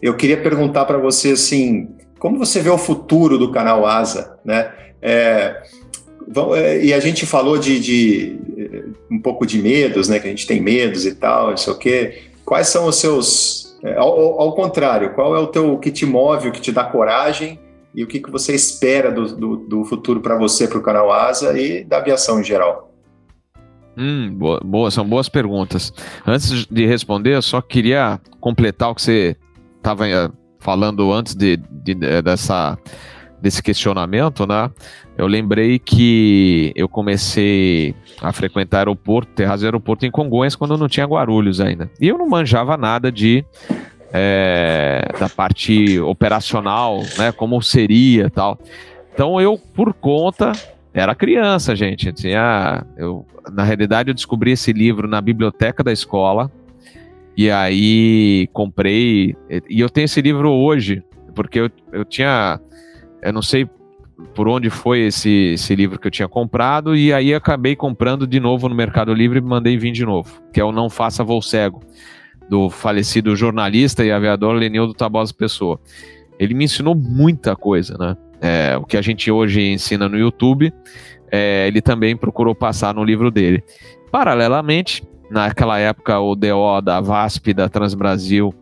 eu 0.00 0.14
queria 0.14 0.36
perguntar 0.36 0.84
para 0.84 0.98
você 0.98 1.30
assim, 1.30 1.88
como 2.18 2.38
você 2.38 2.60
vê 2.60 2.70
o 2.70 2.78
futuro 2.78 3.38
do 3.38 3.50
canal 3.50 3.86
Asa, 3.86 4.38
né? 4.44 4.70
É, 5.02 5.62
é, 6.56 6.84
e 6.84 6.92
a 6.92 7.00
gente 7.00 7.24
falou 7.24 7.58
de, 7.58 7.78
de, 7.78 8.36
um 9.10 9.20
pouco 9.20 9.46
de 9.46 9.58
medos, 9.58 10.08
né? 10.08 10.18
Que 10.18 10.26
a 10.26 10.30
gente 10.30 10.46
tem 10.46 10.60
medos 10.60 11.06
e 11.06 11.14
tal, 11.14 11.50
não 11.50 11.56
sei 11.56 11.72
o 11.72 11.78
quê. 11.78 12.22
Quais 12.44 12.68
são 12.68 12.86
os 12.86 12.96
seus. 12.96 13.65
É, 13.86 13.94
ao, 13.94 14.40
ao, 14.40 14.52
contrário, 14.52 15.14
qual 15.14 15.36
é 15.36 15.38
o 15.38 15.46
teu 15.46 15.74
o 15.74 15.78
que 15.78 15.92
te 15.92 16.04
move, 16.04 16.48
o 16.48 16.52
que 16.52 16.60
te 16.60 16.72
dá 16.72 16.82
coragem 16.82 17.56
e 17.94 18.02
o 18.02 18.06
que, 18.06 18.18
que 18.18 18.28
você 18.28 18.52
espera 18.52 19.12
do, 19.12 19.36
do, 19.36 19.56
do 19.56 19.84
futuro 19.84 20.20
para 20.20 20.36
você, 20.36 20.66
para 20.66 20.78
o 20.78 20.82
canal 20.82 21.12
Asa 21.12 21.56
e 21.56 21.84
da 21.84 21.98
aviação 21.98 22.40
em 22.40 22.44
geral? 22.44 22.92
Hum, 23.96 24.34
boa, 24.34 24.60
boa, 24.62 24.90
são 24.90 25.08
boas 25.08 25.28
perguntas. 25.28 25.92
Antes 26.26 26.66
de 26.66 26.84
responder, 26.84 27.36
eu 27.36 27.42
só 27.42 27.62
queria 27.62 28.20
completar 28.40 28.90
o 28.90 28.94
que 28.96 29.02
você 29.02 29.36
estava 29.76 30.08
eh, 30.08 30.30
falando 30.58 31.12
antes 31.12 31.36
de, 31.36 31.56
de, 31.56 31.94
dessa 31.94 32.76
desse 33.40 33.62
questionamento, 33.62 34.46
né? 34.46 34.70
Eu 35.16 35.26
lembrei 35.26 35.78
que 35.78 36.72
eu 36.76 36.88
comecei 36.88 37.94
a 38.20 38.32
frequentar 38.32 38.78
aeroporto, 38.78 39.32
terras 39.32 39.60
de 39.60 39.66
aeroporto 39.66 40.04
em 40.04 40.10
Congonhas 40.10 40.54
quando 40.54 40.76
não 40.76 40.88
tinha 40.88 41.06
Guarulhos 41.06 41.60
ainda. 41.60 41.90
E 41.98 42.08
eu 42.08 42.18
não 42.18 42.28
manjava 42.28 42.76
nada 42.76 43.10
de 43.10 43.44
é, 44.12 45.08
da 45.18 45.28
parte 45.28 45.98
operacional, 46.00 47.00
né? 47.16 47.32
Como 47.32 47.60
seria 47.62 48.28
tal. 48.28 48.58
Então 49.14 49.40
eu, 49.40 49.58
por 49.58 49.94
conta, 49.94 50.52
era 50.92 51.14
criança, 51.14 51.74
gente. 51.74 52.12
Tinha, 52.12 52.84
eu, 52.98 53.26
na 53.50 53.64
realidade, 53.64 54.10
eu 54.10 54.14
descobri 54.14 54.50
esse 54.50 54.72
livro 54.72 55.08
na 55.08 55.20
biblioteca 55.22 55.82
da 55.82 55.92
escola. 55.92 56.50
E 57.34 57.50
aí 57.50 58.48
comprei. 58.52 59.34
E 59.68 59.80
eu 59.80 59.88
tenho 59.88 60.04
esse 60.04 60.20
livro 60.20 60.50
hoje, 60.50 61.02
porque 61.34 61.60
eu, 61.60 61.70
eu 61.92 62.04
tinha 62.04 62.60
eu 63.22 63.32
não 63.32 63.42
sei 63.42 63.68
por 64.34 64.48
onde 64.48 64.70
foi 64.70 65.00
esse, 65.00 65.52
esse 65.54 65.74
livro 65.74 65.98
que 65.98 66.06
eu 66.06 66.10
tinha 66.10 66.28
comprado, 66.28 66.96
e 66.96 67.12
aí 67.12 67.34
acabei 67.34 67.76
comprando 67.76 68.26
de 68.26 68.40
novo 68.40 68.68
no 68.68 68.74
Mercado 68.74 69.12
Livre 69.12 69.38
e 69.38 69.42
mandei 69.42 69.76
vir 69.76 69.92
de 69.92 70.04
novo, 70.04 70.42
que 70.52 70.60
é 70.60 70.64
o 70.64 70.72
Não 70.72 70.88
Faça 70.88 71.22
Voo 71.22 71.42
Cego, 71.42 71.82
do 72.48 72.70
falecido 72.70 73.36
jornalista 73.36 74.04
e 74.04 74.10
aviador 74.10 74.54
Lenildo 74.54 74.94
Tabosa 74.94 75.34
Pessoa. 75.34 75.78
Ele 76.38 76.54
me 76.54 76.64
ensinou 76.64 76.94
muita 76.94 77.54
coisa, 77.56 77.96
né? 77.98 78.16
É, 78.40 78.76
o 78.76 78.84
que 78.84 78.96
a 78.96 79.02
gente 79.02 79.30
hoje 79.30 79.60
ensina 79.62 80.08
no 80.08 80.18
YouTube, 80.18 80.72
é, 81.30 81.66
ele 81.66 81.80
também 81.80 82.16
procurou 82.16 82.54
passar 82.54 82.94
no 82.94 83.02
livro 83.02 83.30
dele. 83.30 83.62
Paralelamente, 84.10 85.02
naquela 85.30 85.78
época, 85.78 86.20
o 86.20 86.34
DO 86.34 86.80
da 86.82 87.00
VASP, 87.00 87.52
da 87.54 87.68
Transbrasil, 87.68 88.54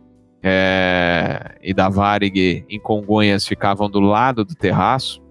é, 0.47 1.55
e 1.63 1.73
da 1.73 1.89
Varig 1.89 2.63
em 2.69 2.79
Congonhas 2.79 3.47
ficavam 3.47 3.89
do 3.89 3.99
lado 3.99 4.45
do 4.45 4.53
terraço. 4.53 5.24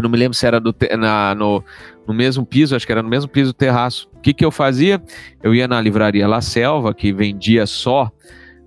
Eu 0.00 0.02
não 0.02 0.10
me 0.10 0.16
lembro 0.16 0.34
se 0.34 0.46
era 0.46 0.58
do, 0.58 0.74
na, 0.98 1.34
no, 1.34 1.62
no 2.08 2.14
mesmo 2.14 2.44
piso, 2.46 2.74
acho 2.74 2.86
que 2.86 2.92
era 2.92 3.02
no 3.02 3.08
mesmo 3.08 3.30
piso 3.30 3.50
do 3.50 3.54
terraço. 3.54 4.08
O 4.16 4.20
que, 4.20 4.32
que 4.32 4.42
eu 4.42 4.50
fazia? 4.50 5.00
Eu 5.42 5.54
ia 5.54 5.68
na 5.68 5.78
livraria 5.78 6.26
La 6.26 6.40
Selva, 6.40 6.94
que 6.94 7.12
vendia 7.12 7.66
só 7.66 8.10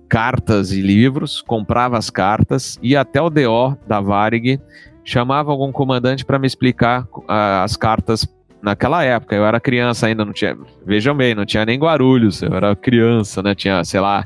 cartas 0.08 0.70
e 0.70 0.80
livros, 0.80 1.42
comprava 1.42 1.98
as 1.98 2.08
cartas, 2.08 2.78
ia 2.80 3.00
até 3.00 3.20
o 3.20 3.28
DO 3.28 3.76
da 3.84 4.00
Varig, 4.00 4.60
chamava 5.02 5.50
algum 5.50 5.72
comandante 5.72 6.24
para 6.24 6.38
me 6.38 6.46
explicar 6.46 7.02
uh, 7.02 7.24
as 7.64 7.76
cartas 7.76 8.28
naquela 8.62 9.02
época. 9.02 9.34
Eu 9.34 9.44
era 9.44 9.58
criança 9.58 10.06
ainda, 10.06 10.24
não 10.24 10.32
tinha. 10.32 10.56
Vejam 10.86 11.16
bem, 11.16 11.34
não 11.34 11.44
tinha 11.44 11.66
nem 11.66 11.80
Guarulhos, 11.80 12.42
eu 12.42 12.54
era 12.54 12.76
criança, 12.76 13.42
né? 13.42 13.56
Tinha, 13.56 13.82
sei 13.82 13.98
lá, 13.98 14.24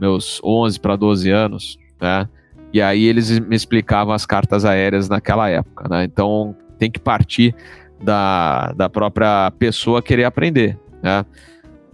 meus 0.00 0.40
11 0.42 0.80
para 0.80 0.96
12 0.96 1.30
anos, 1.30 1.78
né? 2.00 2.26
E 2.72 2.82
aí 2.82 3.04
eles 3.04 3.38
me 3.38 3.56
explicavam 3.56 4.12
as 4.12 4.26
cartas 4.26 4.64
aéreas 4.64 5.08
naquela 5.08 5.48
época, 5.48 5.88
né? 5.88 6.04
Então 6.04 6.54
tem 6.78 6.90
que 6.90 6.98
partir 6.98 7.54
da, 8.02 8.72
da 8.72 8.88
própria 8.88 9.50
pessoa 9.58 10.02
querer 10.02 10.24
aprender, 10.24 10.78
né? 11.02 11.24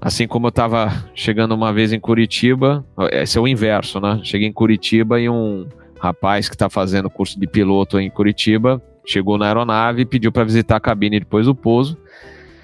Assim 0.01 0.27
como 0.27 0.47
eu 0.47 0.51
estava 0.51 0.93
chegando 1.15 1.55
uma 1.55 1.73
vez 1.73 1.93
em 1.93 2.01
Curitiba, 2.01 2.85
esse 3.11 3.39
é 3.39 3.41
o 3.41 3.49
inverso, 3.49 4.01
né? 4.01 4.21
Cheguei 4.23 4.49
em 4.49 4.53
Curitiba 4.53 5.19
e 5.19 5.29
um 5.29 5.67
rapaz 5.99 6.49
que 6.49 6.55
está 6.55 6.69
fazendo 6.69 7.09
curso 7.09 7.41
de 7.41 7.47
piloto 7.47 7.99
em 7.99 8.11
Curitiba 8.11 8.83
chegou 9.05 9.37
na 9.37 9.47
aeronave 9.47 10.03
e 10.03 10.07
pediu 10.07 10.33
para 10.33 10.45
visitar 10.45 10.77
a 10.77 10.81
cabine 10.81 11.21
depois 11.21 11.47
do 11.47 11.55
pouso. 11.55 11.97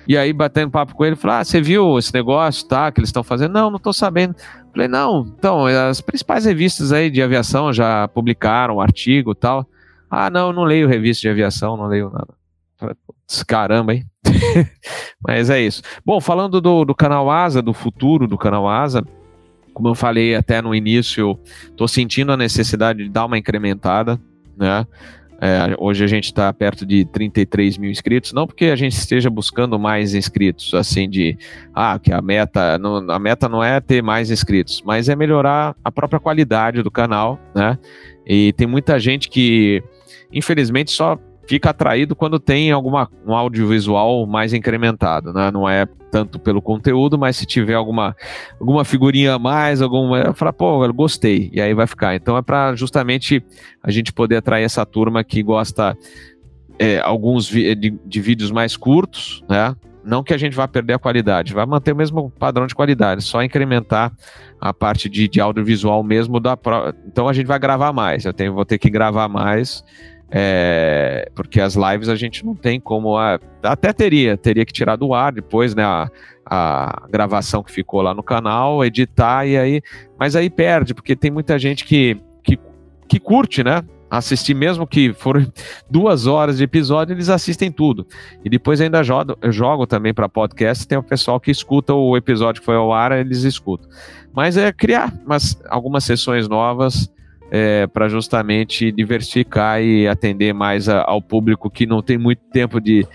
E 0.08 0.16
aí, 0.16 0.32
batendo 0.32 0.70
papo 0.70 0.94
com 0.94 1.04
ele, 1.04 1.14
falou: 1.14 1.36
Ah, 1.36 1.44
você 1.44 1.61
viu 1.61 1.98
esse 1.98 2.12
negócio, 2.12 2.66
tá? 2.66 2.90
Que 2.90 3.00
eles 3.00 3.11
estão 3.11 3.22
fazendo? 3.22 3.52
Não, 3.52 3.70
não 3.70 3.76
estou 3.76 3.92
sabendo. 3.92 4.34
Falei, 4.72 4.88
não, 4.88 5.26
então, 5.36 5.66
as 5.66 6.00
principais 6.00 6.44
revistas 6.44 6.92
aí 6.92 7.10
de 7.10 7.22
aviação 7.22 7.72
já 7.72 8.06
publicaram 8.08 8.76
um 8.76 8.80
artigo 8.80 9.34
tal. 9.34 9.66
Ah, 10.08 10.30
não, 10.30 10.52
não 10.52 10.64
leio 10.64 10.88
revista 10.88 11.22
de 11.22 11.28
aviação, 11.28 11.76
não 11.76 11.86
leio 11.86 12.10
nada. 12.10 12.34
Falei, 12.76 12.96
caramba, 13.46 13.94
hein? 13.94 14.04
Mas 15.26 15.50
é 15.50 15.60
isso. 15.60 15.82
Bom, 16.04 16.20
falando 16.20 16.60
do, 16.60 16.84
do 16.84 16.94
canal 16.94 17.30
Asa, 17.30 17.60
do 17.60 17.72
futuro 17.72 18.26
do 18.26 18.38
canal 18.38 18.68
Asa, 18.68 19.04
como 19.74 19.88
eu 19.88 19.94
falei 19.94 20.34
até 20.34 20.60
no 20.62 20.74
início, 20.74 21.38
estou 21.64 21.86
sentindo 21.86 22.32
a 22.32 22.36
necessidade 22.36 23.04
de 23.04 23.08
dar 23.08 23.26
uma 23.26 23.38
incrementada, 23.38 24.20
né? 24.56 24.86
É, 25.41 25.74
hoje 25.78 26.05
a 26.05 26.07
gente 26.07 26.26
está 26.26 26.53
perto 26.53 26.84
de 26.84 27.07
33 27.07 27.78
mil 27.78 27.91
inscritos, 27.91 28.32
não 28.32 28.47
porque 28.47 28.66
a 28.66 28.76
gente 28.76 28.93
esteja 28.93 29.30
buscando 29.30 29.78
mais 29.78 30.14
inscritos, 30.14 30.74
assim 30.74 31.09
de 31.09 31.36
ah, 31.74 31.99
que 31.99 32.12
a 32.12 32.20
meta, 32.20 32.78
não, 32.78 33.11
a 33.11 33.18
meta 33.18 33.49
não 33.49 33.64
é 33.64 33.80
ter 33.80 34.03
mais 34.03 34.30
inscritos, 34.30 34.82
mas 34.84 35.09
é 35.09 35.16
melhorar 35.16 35.74
a 35.82 35.91
própria 35.91 36.20
qualidade 36.20 36.82
do 36.82 36.91
canal, 36.91 37.41
né? 37.55 37.78
E 38.26 38.53
tem 38.53 38.66
muita 38.66 38.99
gente 39.01 39.30
que, 39.30 39.82
infelizmente, 40.30 40.91
só 40.91 41.18
fica 41.51 41.70
atraído 41.70 42.14
quando 42.14 42.38
tem 42.38 42.70
alguma, 42.70 43.11
um 43.26 43.34
audiovisual 43.34 44.24
mais 44.24 44.55
incrementado, 44.55 45.32
né? 45.32 45.51
Não 45.51 45.68
é 45.68 45.84
tanto 46.09 46.38
pelo 46.38 46.62
conteúdo, 46.62 47.18
mas 47.18 47.36
se 47.36 47.44
tiver 47.44 47.74
alguma, 47.74 48.16
alguma 48.61 48.84
figurinha 48.84 49.34
a 49.34 49.38
mais, 49.38 49.82
alguma, 49.82 50.32
fala, 50.32 50.53
pô, 50.53 50.84
eu 50.84 50.94
gostei, 50.94 51.51
e 51.53 51.61
aí 51.61 51.74
vai 51.74 51.88
ficar. 51.88 52.14
Então 52.14 52.36
é 52.36 52.42
para 52.42 52.76
justamente 52.76 53.44
a 53.82 53.90
gente 53.90 54.12
poder 54.12 54.36
atrair 54.36 54.62
essa 54.62 54.86
turma 54.86 55.24
que 55.24 55.42
gosta 55.42 55.98
é, 56.78 57.01
alguns 57.01 57.46
de, 57.46 57.74
de, 57.74 58.20
vídeos 58.20 58.53
mais 58.53 58.76
curtos, 58.76 59.42
né? 59.48 59.74
Não 60.05 60.22
que 60.22 60.32
a 60.32 60.38
gente 60.38 60.55
vá 60.55 60.68
perder 60.68 60.94
a 60.94 60.98
qualidade, 61.01 61.53
vai 61.53 61.66
manter 61.66 61.92
o 61.92 61.96
mesmo 61.96 62.30
padrão 62.30 62.64
de 62.68 62.76
qualidade, 62.76 63.24
só 63.24 63.42
incrementar 63.42 64.12
a 64.61 64.72
parte 64.72 65.09
de, 65.09 65.26
de 65.26 65.40
audiovisual 65.40 66.05
mesmo 66.05 66.38
da. 66.38 66.57
Então 67.09 67.26
a 67.28 67.32
gente 67.32 67.46
vai 67.46 67.59
gravar 67.59 67.92
mais. 67.92 68.24
Eu 68.24 68.32
tenho, 68.32 68.55
vou 68.55 68.64
ter 68.64 68.78
que 68.78 68.88
gravar 68.88 69.26
mais. 69.26 69.84
É, 70.32 71.28
porque 71.34 71.60
as 71.60 71.74
lives 71.74 72.08
a 72.08 72.14
gente 72.14 72.44
não 72.44 72.54
tem 72.54 72.78
como. 72.78 73.16
A, 73.16 73.40
até 73.62 73.92
teria, 73.92 74.36
teria 74.36 74.64
que 74.64 74.72
tirar 74.72 74.96
do 74.96 75.12
ar 75.12 75.32
depois, 75.32 75.74
né? 75.74 75.82
A, 75.82 76.08
a 76.46 77.06
gravação 77.10 77.62
que 77.62 77.72
ficou 77.72 78.00
lá 78.00 78.14
no 78.14 78.22
canal, 78.22 78.84
editar 78.84 79.46
e 79.46 79.56
aí. 79.56 79.82
Mas 80.18 80.36
aí 80.36 80.48
perde, 80.48 80.94
porque 80.94 81.16
tem 81.16 81.30
muita 81.30 81.58
gente 81.58 81.84
que, 81.84 82.16
que, 82.42 82.58
que 83.08 83.18
curte, 83.18 83.64
né? 83.64 83.82
assistir, 84.10 84.54
mesmo 84.54 84.86
que 84.86 85.12
foram 85.12 85.46
duas 85.88 86.26
horas 86.26 86.58
de 86.58 86.64
episódio, 86.64 87.14
eles 87.14 87.28
assistem 87.28 87.70
tudo. 87.70 88.06
E 88.44 88.50
depois 88.50 88.80
ainda 88.80 89.04
jogo, 89.04 89.36
jogo 89.44 89.86
também 89.86 90.12
para 90.12 90.28
podcast, 90.28 90.86
tem 90.86 90.98
o 90.98 91.02
pessoal 91.02 91.38
que 91.38 91.50
escuta 91.50 91.94
o 91.94 92.16
episódio 92.16 92.60
que 92.60 92.66
foi 92.66 92.74
ao 92.74 92.92
ar, 92.92 93.12
eles 93.12 93.44
escutam. 93.44 93.88
Mas 94.34 94.56
é 94.56 94.72
criar 94.72 95.14
umas, 95.24 95.62
algumas 95.68 96.02
sessões 96.02 96.48
novas 96.48 97.08
é, 97.51 97.86
para 97.86 98.09
justamente 98.09 98.92
diversificar 98.92 99.82
e 99.82 100.07
atender 100.07 100.55
mais 100.55 100.88
a, 100.88 101.03
ao 101.03 101.20
público 101.20 101.68
que 101.68 101.86
não 101.86 102.03
tem 102.03 102.16
muito 102.16 102.42
tempo 102.53 102.80
de, 102.80 103.07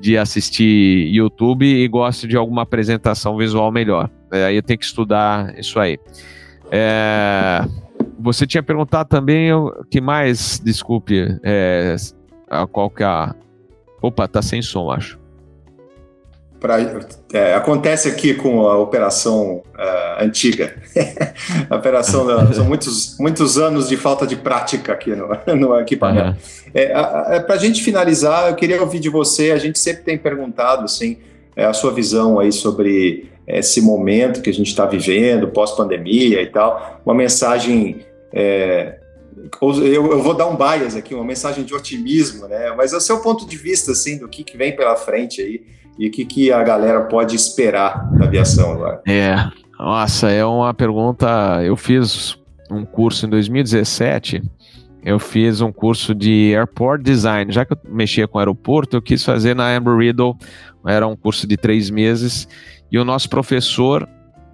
de 0.00 0.16
assistir 0.16 1.08
YouTube 1.14 1.66
e 1.66 1.86
gosta 1.86 2.26
de 2.26 2.36
alguma 2.36 2.62
apresentação 2.62 3.36
visual 3.36 3.70
melhor. 3.70 4.10
É, 4.32 4.46
aí 4.46 4.56
eu 4.56 4.62
tenho 4.62 4.78
que 4.78 4.84
estudar 4.84 5.56
isso 5.58 5.78
aí. 5.78 5.98
É, 6.70 7.64
você 8.18 8.46
tinha 8.46 8.62
perguntado 8.62 9.08
também 9.08 9.52
o 9.52 9.84
que 9.90 10.00
mais, 10.00 10.60
desculpe, 10.64 11.38
é, 11.42 11.96
qual 12.70 12.88
que 12.88 13.02
é 13.02 13.06
a... 13.06 13.34
Opa, 14.00 14.26
tá 14.26 14.42
sem 14.42 14.60
som, 14.62 14.90
acho. 14.90 15.21
Pra, 16.62 16.78
é, 17.32 17.54
acontece 17.56 18.06
aqui 18.06 18.34
com 18.34 18.68
a 18.68 18.78
operação 18.78 19.64
uh, 19.74 20.22
antiga. 20.22 20.80
a 21.68 21.74
operação 21.74 22.24
da, 22.24 22.52
são 22.52 22.64
muitos, 22.64 23.18
muitos 23.18 23.58
anos 23.58 23.88
de 23.88 23.96
falta 23.96 24.24
de 24.24 24.36
prática 24.36 24.92
aqui 24.92 25.10
no, 25.10 25.26
no 25.58 25.80
equipamento. 25.80 26.28
Uhum. 26.28 26.70
É, 26.72 27.40
Para 27.40 27.56
a 27.56 27.58
gente 27.58 27.82
finalizar, 27.82 28.48
eu 28.48 28.54
queria 28.54 28.80
ouvir 28.80 29.00
de 29.00 29.08
você. 29.08 29.50
A 29.50 29.58
gente 29.58 29.76
sempre 29.76 30.04
tem 30.04 30.16
perguntado 30.16 30.84
assim, 30.84 31.18
é, 31.56 31.64
a 31.64 31.72
sua 31.72 31.92
visão 31.92 32.38
aí 32.38 32.52
sobre 32.52 33.28
esse 33.44 33.80
momento 33.80 34.40
que 34.40 34.48
a 34.48 34.54
gente 34.54 34.68
está 34.68 34.86
vivendo, 34.86 35.48
pós-pandemia 35.48 36.40
e 36.42 36.46
tal. 36.46 37.00
Uma 37.04 37.14
mensagem 37.16 38.06
é, 38.32 39.00
eu, 39.60 40.12
eu, 40.12 40.22
vou 40.22 40.34
dar 40.34 40.46
um 40.46 40.56
bias 40.56 40.94
aqui, 40.94 41.12
uma 41.12 41.24
mensagem 41.24 41.64
de 41.64 41.74
otimismo, 41.74 42.46
né? 42.46 42.72
Mas 42.76 42.92
é 42.92 42.98
o 42.98 43.00
seu 43.00 43.20
ponto 43.20 43.48
de 43.48 43.56
vista, 43.56 43.90
assim, 43.90 44.16
do 44.16 44.28
que, 44.28 44.44
que 44.44 44.56
vem 44.56 44.76
pela 44.76 44.94
frente 44.94 45.42
aí 45.42 45.81
e 45.98 46.08
o 46.08 46.10
que, 46.10 46.24
que 46.24 46.52
a 46.52 46.62
galera 46.62 47.02
pode 47.02 47.36
esperar 47.36 48.10
da 48.12 48.24
aviação 48.24 48.72
agora. 48.72 49.02
É, 49.06 49.36
nossa, 49.78 50.30
é 50.30 50.44
uma 50.44 50.72
pergunta. 50.72 51.62
Eu 51.62 51.76
fiz 51.76 52.38
um 52.70 52.84
curso 52.84 53.26
em 53.26 53.28
2017. 53.28 54.42
Eu 55.04 55.18
fiz 55.18 55.60
um 55.60 55.72
curso 55.72 56.14
de 56.14 56.54
Airport 56.56 57.02
Design. 57.02 57.52
Já 57.52 57.64
que 57.64 57.72
eu 57.72 57.78
mexia 57.88 58.28
com 58.28 58.38
aeroporto, 58.38 58.96
eu 58.96 59.02
quis 59.02 59.24
fazer 59.24 59.54
na 59.54 59.68
Amber 59.76 59.96
Riddle. 59.96 60.36
Era 60.86 61.06
um 61.06 61.16
curso 61.16 61.46
de 61.46 61.56
três 61.56 61.90
meses. 61.90 62.48
E 62.90 62.98
o 62.98 63.04
nosso 63.04 63.28
professor, 63.28 64.08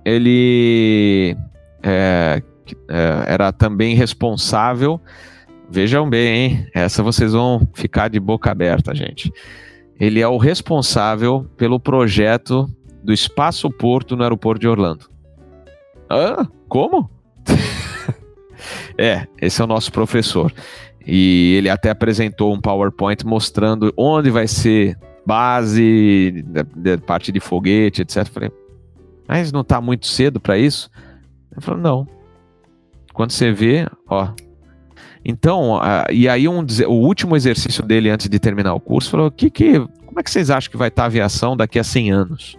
ele 0.04 1.36
é, 1.82 2.42
é, 2.88 3.24
era 3.26 3.52
também 3.52 3.94
responsável. 3.94 5.00
Vejam 5.70 6.08
bem, 6.08 6.28
hein? 6.28 6.66
Essa 6.74 7.02
vocês 7.02 7.32
vão 7.32 7.68
ficar 7.74 8.08
de 8.08 8.18
boca 8.18 8.50
aberta, 8.50 8.94
gente. 8.94 9.30
Ele 9.98 10.20
é 10.20 10.28
o 10.28 10.36
responsável 10.36 11.46
pelo 11.56 11.80
projeto 11.80 12.68
do 13.02 13.12
Espaço 13.12 13.70
Porto 13.70 14.16
no 14.16 14.22
aeroporto 14.22 14.60
de 14.60 14.68
Orlando. 14.68 15.10
Ah, 16.08 16.46
como? 16.68 17.10
é, 18.96 19.26
esse 19.40 19.60
é 19.60 19.64
o 19.64 19.68
nosso 19.68 19.90
professor. 19.90 20.52
E 21.06 21.54
ele 21.56 21.68
até 21.68 21.90
apresentou 21.90 22.52
um 22.54 22.60
PowerPoint 22.60 23.26
mostrando 23.26 23.92
onde 23.96 24.30
vai 24.30 24.46
ser 24.46 24.96
base, 25.26 26.44
de 26.76 26.98
parte 26.98 27.32
de 27.32 27.40
foguete, 27.40 28.02
etc. 28.02 28.26
Falei, 28.26 28.50
mas 29.26 29.52
não 29.52 29.60
está 29.60 29.80
muito 29.80 30.06
cedo 30.06 30.40
para 30.40 30.56
isso? 30.56 30.90
Ele 31.52 31.60
falou, 31.60 31.80
não. 31.80 32.08
Quando 33.12 33.32
você 33.32 33.52
vê, 33.52 33.86
ó. 34.08 34.28
Então, 35.30 35.78
e 36.10 36.26
aí 36.26 36.48
um, 36.48 36.64
o 36.86 36.92
último 36.92 37.36
exercício 37.36 37.84
dele 37.84 38.08
antes 38.08 38.30
de 38.30 38.38
terminar 38.38 38.72
o 38.72 38.80
curso 38.80 39.10
falou: 39.10 39.30
que, 39.30 39.50
que, 39.50 39.78
como 40.06 40.18
é 40.18 40.22
que 40.22 40.30
vocês 40.30 40.48
acham 40.48 40.70
que 40.70 40.76
vai 40.78 40.88
estar 40.88 41.02
a 41.02 41.06
aviação 41.06 41.54
daqui 41.54 41.78
a 41.78 41.84
100 41.84 42.10
anos? 42.10 42.58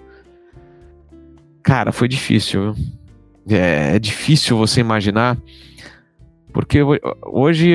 Cara, 1.64 1.92
foi 1.92 2.08
difícil. 2.08 2.76
É, 3.50 3.96
é 3.96 4.00
difícil 4.00 4.56
você 4.56 4.82
imaginar, 4.82 5.36
porque 6.54 6.80
hoje, 7.24 7.74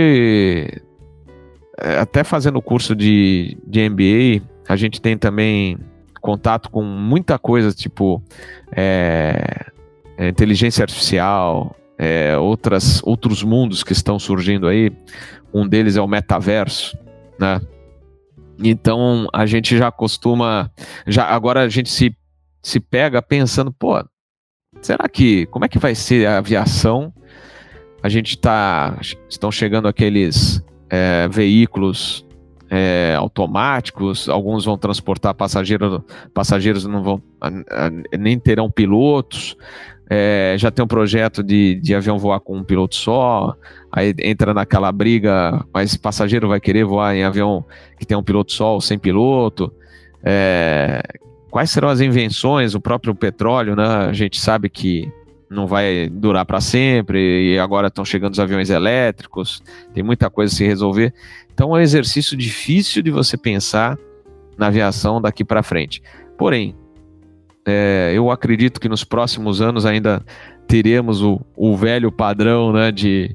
é, 1.80 1.98
até 1.98 2.22
fazendo 2.22 2.60
o 2.60 2.62
curso 2.62 2.94
de, 2.94 3.58
de 3.66 3.90
MBA, 3.90 4.46
a 4.68 4.76
gente 4.76 5.00
tem 5.00 5.18
também 5.18 5.76
contato 6.20 6.70
com 6.70 6.84
muita 6.84 7.36
coisa, 7.36 7.72
tipo 7.72 8.22
é 8.70 9.72
inteligência 10.20 10.84
artificial, 10.84 11.74
é, 11.98 12.36
outras, 12.36 13.00
outros 13.04 13.42
mundos 13.42 13.82
que 13.82 13.92
estão 13.92 14.18
surgindo 14.18 14.66
aí. 14.66 14.90
Um 15.52 15.66
deles 15.66 15.96
é 15.96 16.02
o 16.02 16.08
metaverso, 16.08 16.98
né? 17.38 17.60
Então 18.58 19.28
a 19.32 19.46
gente 19.46 19.76
já 19.76 19.90
costuma, 19.90 20.70
já 21.06 21.24
agora 21.24 21.62
a 21.62 21.68
gente 21.68 21.90
se, 21.90 22.16
se 22.62 22.78
pega 22.78 23.20
pensando, 23.20 23.72
pô, 23.72 24.04
será 24.80 25.08
que 25.08 25.46
como 25.46 25.64
é 25.64 25.68
que 25.68 25.78
vai 25.78 25.94
ser 25.94 26.26
a 26.26 26.38
aviação? 26.38 27.12
A 28.02 28.08
gente 28.08 28.38
tá, 28.38 28.98
estão 29.28 29.50
chegando 29.50 29.88
aqueles 29.88 30.62
é, 30.90 31.26
veículos 31.28 32.24
é, 32.70 33.14
automáticos, 33.16 34.28
alguns 34.28 34.64
vão 34.64 34.76
transportar 34.76 35.34
passageiros, 35.34 36.00
passageiros 36.32 36.84
não 36.84 37.02
vão 37.02 37.22
nem 38.18 38.38
terão 38.38 38.70
pilotos. 38.70 39.56
É, 40.16 40.54
já 40.56 40.70
tem 40.70 40.84
um 40.84 40.86
projeto 40.86 41.42
de, 41.42 41.74
de 41.82 41.92
avião 41.92 42.20
voar 42.20 42.38
com 42.38 42.56
um 42.56 42.62
piloto 42.62 42.94
só, 42.94 43.56
aí 43.90 44.14
entra 44.20 44.54
naquela 44.54 44.92
briga, 44.92 45.66
mas 45.74 45.96
passageiro 45.96 46.46
vai 46.46 46.60
querer 46.60 46.84
voar 46.84 47.16
em 47.16 47.24
avião 47.24 47.64
que 47.98 48.06
tem 48.06 48.16
um 48.16 48.22
piloto 48.22 48.52
só 48.52 48.74
ou 48.74 48.80
sem 48.80 48.96
piloto. 48.96 49.72
É, 50.22 51.02
quais 51.50 51.68
serão 51.70 51.88
as 51.88 52.00
invenções? 52.00 52.76
O 52.76 52.80
próprio 52.80 53.12
petróleo, 53.12 53.74
né? 53.74 53.84
A 53.84 54.12
gente 54.12 54.40
sabe 54.40 54.68
que 54.68 55.12
não 55.50 55.66
vai 55.66 56.08
durar 56.08 56.46
para 56.46 56.60
sempre, 56.60 57.52
e 57.52 57.58
agora 57.58 57.88
estão 57.88 58.04
chegando 58.04 58.34
os 58.34 58.40
aviões 58.40 58.70
elétricos, 58.70 59.60
tem 59.92 60.04
muita 60.04 60.30
coisa 60.30 60.54
a 60.54 60.56
se 60.56 60.64
resolver. 60.64 61.12
Então 61.52 61.74
é 61.74 61.80
um 61.80 61.82
exercício 61.82 62.36
difícil 62.36 63.02
de 63.02 63.10
você 63.10 63.36
pensar 63.36 63.98
na 64.56 64.68
aviação 64.68 65.20
daqui 65.20 65.44
para 65.44 65.60
frente. 65.60 66.00
Porém, 66.38 66.76
é, 67.66 68.12
eu 68.14 68.30
acredito 68.30 68.80
que 68.80 68.88
nos 68.88 69.04
próximos 69.04 69.60
anos 69.60 69.86
ainda 69.86 70.22
teremos 70.66 71.22
o, 71.22 71.40
o 71.56 71.76
velho 71.76 72.12
padrão 72.12 72.72
né, 72.72 72.92
de, 72.92 73.34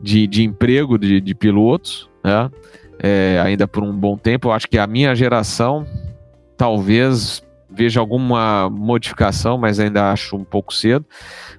de, 0.00 0.26
de 0.26 0.44
emprego 0.44 0.98
de, 0.98 1.20
de 1.20 1.34
pilotos, 1.34 2.08
né, 2.24 2.50
é, 2.98 3.40
ainda 3.44 3.68
por 3.68 3.82
um 3.82 3.92
bom 3.92 4.16
tempo. 4.16 4.48
Eu 4.48 4.52
acho 4.52 4.68
que 4.68 4.78
a 4.78 4.86
minha 4.86 5.14
geração 5.14 5.86
talvez 6.56 7.42
veja 7.70 8.00
alguma 8.00 8.68
modificação, 8.68 9.56
mas 9.56 9.78
ainda 9.78 10.10
acho 10.10 10.36
um 10.36 10.44
pouco 10.44 10.74
cedo. 10.74 11.04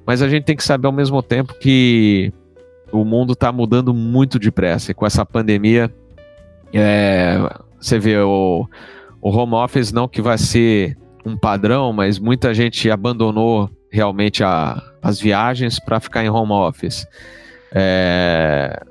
Mas 0.06 0.22
a 0.22 0.28
gente 0.28 0.44
tem 0.44 0.56
que 0.56 0.64
saber 0.64 0.88
ao 0.88 0.94
mesmo 0.94 1.22
tempo 1.24 1.54
que 1.54 2.34
o 2.91 3.06
mundo 3.06 3.34
está 3.34 3.52
mudando 3.52 3.94
muito 3.94 4.38
depressa. 4.38 4.91
E 4.91 4.94
com 4.94 5.06
essa 5.06 5.26
pandemia, 5.26 5.94
é, 6.74 7.38
você 7.80 7.98
vê 7.98 8.18
o, 8.18 8.68
o 9.22 9.30
home 9.30 9.54
office 9.54 9.94
não 9.94 10.08
que 10.08 10.22
vai 10.22 10.38
ser 10.38 10.98
um 11.26 11.38
padrão, 11.38 11.91
mas 11.94 12.20
muita 12.20 12.54
gente 12.54 12.90
abandonou 12.90 13.70
realmente 13.91 14.44
a, 14.44 14.82
as 15.02 15.20
viagens 15.20 15.80
para 15.80 16.00
ficar 16.00 16.24
em 16.24 16.30
home 16.30 16.52
office. 16.52 17.08
É, 17.72 18.82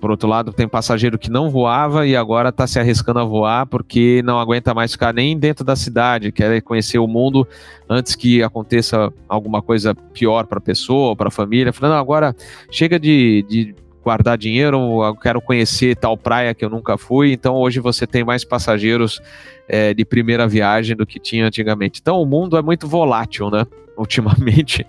por 0.00 0.10
outro 0.10 0.28
lado, 0.28 0.52
tem 0.52 0.68
passageiro 0.68 1.18
que 1.18 1.30
não 1.30 1.50
voava 1.50 2.06
e 2.06 2.14
agora 2.14 2.50
está 2.50 2.66
se 2.66 2.78
arriscando 2.78 3.18
a 3.18 3.24
voar 3.24 3.66
porque 3.66 4.22
não 4.24 4.38
aguenta 4.38 4.74
mais 4.74 4.92
ficar 4.92 5.12
nem 5.12 5.36
dentro 5.38 5.64
da 5.64 5.74
cidade, 5.74 6.30
quer 6.30 6.60
conhecer 6.60 6.98
o 6.98 7.06
mundo 7.06 7.48
antes 7.88 8.14
que 8.14 8.42
aconteça 8.42 9.12
alguma 9.28 9.62
coisa 9.62 9.94
pior 9.94 10.46
para 10.46 10.58
a 10.58 10.60
pessoa, 10.60 11.16
para 11.16 11.28
a 11.28 11.30
família. 11.30 11.72
Falando, 11.72 11.94
agora 11.94 12.36
chega 12.70 13.00
de, 13.00 13.44
de 13.48 13.74
guardar 14.06 14.38
dinheiro, 14.38 15.02
eu 15.02 15.16
quero 15.16 15.40
conhecer 15.40 15.96
tal 15.96 16.16
praia 16.16 16.54
que 16.54 16.64
eu 16.64 16.70
nunca 16.70 16.96
fui. 16.96 17.32
Então 17.32 17.56
hoje 17.56 17.80
você 17.80 18.06
tem 18.06 18.22
mais 18.22 18.44
passageiros 18.44 19.20
é, 19.66 19.92
de 19.92 20.04
primeira 20.04 20.46
viagem 20.46 20.94
do 20.94 21.04
que 21.04 21.18
tinha 21.18 21.44
antigamente. 21.44 21.98
Então 22.00 22.22
o 22.22 22.24
mundo 22.24 22.56
é 22.56 22.62
muito 22.62 22.86
volátil, 22.86 23.50
né? 23.50 23.66
Ultimamente 23.98 24.86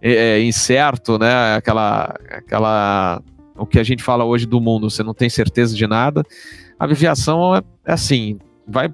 é, 0.00 0.12
é 0.38 0.42
incerto, 0.44 1.18
né? 1.18 1.56
Aquela, 1.56 2.14
aquela, 2.30 3.20
o 3.56 3.66
que 3.66 3.80
a 3.80 3.82
gente 3.82 4.04
fala 4.04 4.24
hoje 4.24 4.46
do 4.46 4.60
mundo, 4.60 4.88
você 4.88 5.02
não 5.02 5.14
tem 5.14 5.28
certeza 5.28 5.74
de 5.74 5.88
nada. 5.88 6.22
A 6.78 6.84
aviação 6.84 7.56
é, 7.56 7.62
é 7.84 7.92
assim, 7.92 8.38
vai 8.68 8.88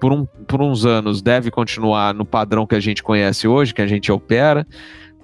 por, 0.00 0.10
um, 0.10 0.24
por 0.24 0.62
uns 0.62 0.86
anos 0.86 1.20
deve 1.20 1.50
continuar 1.50 2.14
no 2.14 2.24
padrão 2.24 2.66
que 2.66 2.74
a 2.74 2.80
gente 2.80 3.02
conhece 3.02 3.46
hoje, 3.46 3.74
que 3.74 3.82
a 3.82 3.86
gente 3.86 4.10
opera, 4.10 4.66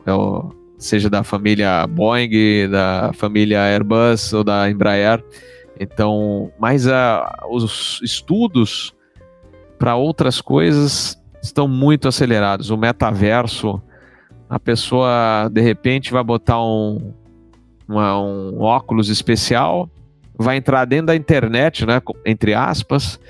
é 0.04 0.12
o, 0.12 0.52
seja 0.78 1.08
da 1.08 1.22
família 1.22 1.86
Boeing, 1.86 2.68
da 2.68 3.12
família 3.14 3.60
Airbus 3.60 4.32
ou 4.32 4.44
da 4.44 4.70
Embraer. 4.70 5.24
Então, 5.78 6.52
mas 6.58 6.86
a, 6.86 7.44
os 7.50 8.00
estudos 8.02 8.94
para 9.78 9.96
outras 9.96 10.40
coisas 10.40 11.20
estão 11.42 11.66
muito 11.66 12.08
acelerados. 12.08 12.70
O 12.70 12.76
metaverso, 12.76 13.82
a 14.48 14.58
pessoa 14.58 15.48
de 15.52 15.60
repente 15.60 16.12
vai 16.12 16.22
botar 16.22 16.62
um, 16.62 17.12
uma, 17.88 18.20
um 18.20 18.60
óculos 18.60 19.08
especial, 19.08 19.90
vai 20.36 20.56
entrar 20.56 20.84
dentro 20.84 21.06
da 21.06 21.16
internet, 21.16 21.86
né, 21.86 22.00
entre 22.24 22.54
aspas, 22.54 23.20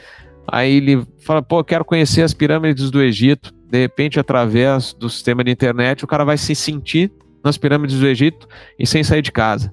aí 0.47 0.77
ele 0.77 1.07
fala, 1.21 1.43
pô, 1.43 1.63
quero 1.65 1.85
conhecer 1.85 2.23
as 2.23 2.35
pirâmides 2.35 2.91
do 2.91 3.03
Egito. 3.03 3.53
De 3.69 3.79
repente, 3.79 4.21
através 4.21 4.93
do 4.93 5.09
sistema 5.11 5.43
de 5.43 5.51
internet, 5.51 6.05
o 6.05 6.07
cara 6.07 6.25
vai 6.25 6.37
se 6.37 6.55
sentir 6.55 7.11
nas 7.45 7.59
pirâmides 7.59 8.01
do 8.01 8.07
Egito 8.07 8.49
e 8.79 8.87
sem 8.87 9.05
sair 9.05 9.23
de 9.23 9.31
casa. 9.31 9.73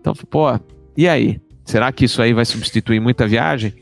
Então, 0.00 0.12
pô, 0.28 0.46
e 0.96 1.08
aí? 1.08 1.40
Será 1.64 1.90
que 1.90 2.04
isso 2.04 2.20
aí 2.20 2.34
vai 2.34 2.44
substituir 2.44 3.00
muita 3.00 3.26
viagem? 3.26 3.72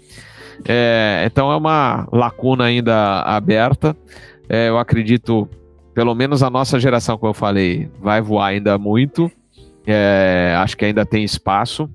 É, 0.64 1.24
então 1.26 1.50
é 1.50 1.56
uma 1.56 2.06
lacuna 2.12 2.64
ainda 2.64 3.22
aberta. 3.22 3.96
É, 4.48 4.68
eu 4.68 4.78
acredito, 4.78 5.48
pelo 5.94 6.14
menos 6.14 6.42
a 6.42 6.50
nossa 6.50 6.78
geração, 6.78 7.18
como 7.18 7.30
eu 7.30 7.34
falei, 7.34 7.90
vai 8.00 8.20
voar 8.20 8.48
ainda 8.48 8.78
muito. 8.78 9.30
É, 9.86 10.54
acho 10.58 10.76
que 10.76 10.84
ainda 10.84 11.04
tem 11.04 11.24
espaço. 11.24 11.90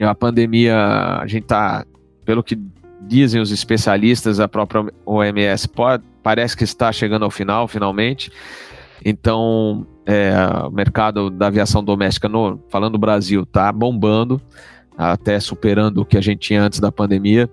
A 0.00 0.14
pandemia, 0.14 0.76
a 1.20 1.26
gente 1.26 1.44
está, 1.44 1.86
pelo 2.24 2.42
que 2.42 2.58
dizem 3.02 3.40
os 3.40 3.50
especialistas, 3.50 4.40
a 4.40 4.48
própria 4.48 4.84
OMS 5.04 5.68
pode, 5.68 6.02
parece 6.22 6.56
que 6.56 6.64
está 6.64 6.90
chegando 6.92 7.24
ao 7.24 7.30
final, 7.30 7.68
finalmente. 7.68 8.30
Então, 9.04 9.86
é, 10.06 10.32
o 10.64 10.70
mercado 10.70 11.28
da 11.28 11.48
aviação 11.48 11.82
doméstica, 11.82 12.28
no, 12.28 12.62
falando 12.68 12.92
do 12.92 12.98
Brasil, 12.98 13.42
está 13.42 13.70
bombando 13.72 14.40
até 14.96 15.38
superando 15.38 15.98
o 15.98 16.04
que 16.06 16.16
a 16.16 16.20
gente 16.20 16.38
tinha 16.38 16.62
antes 16.62 16.80
da 16.80 16.90
pandemia. 16.90 17.50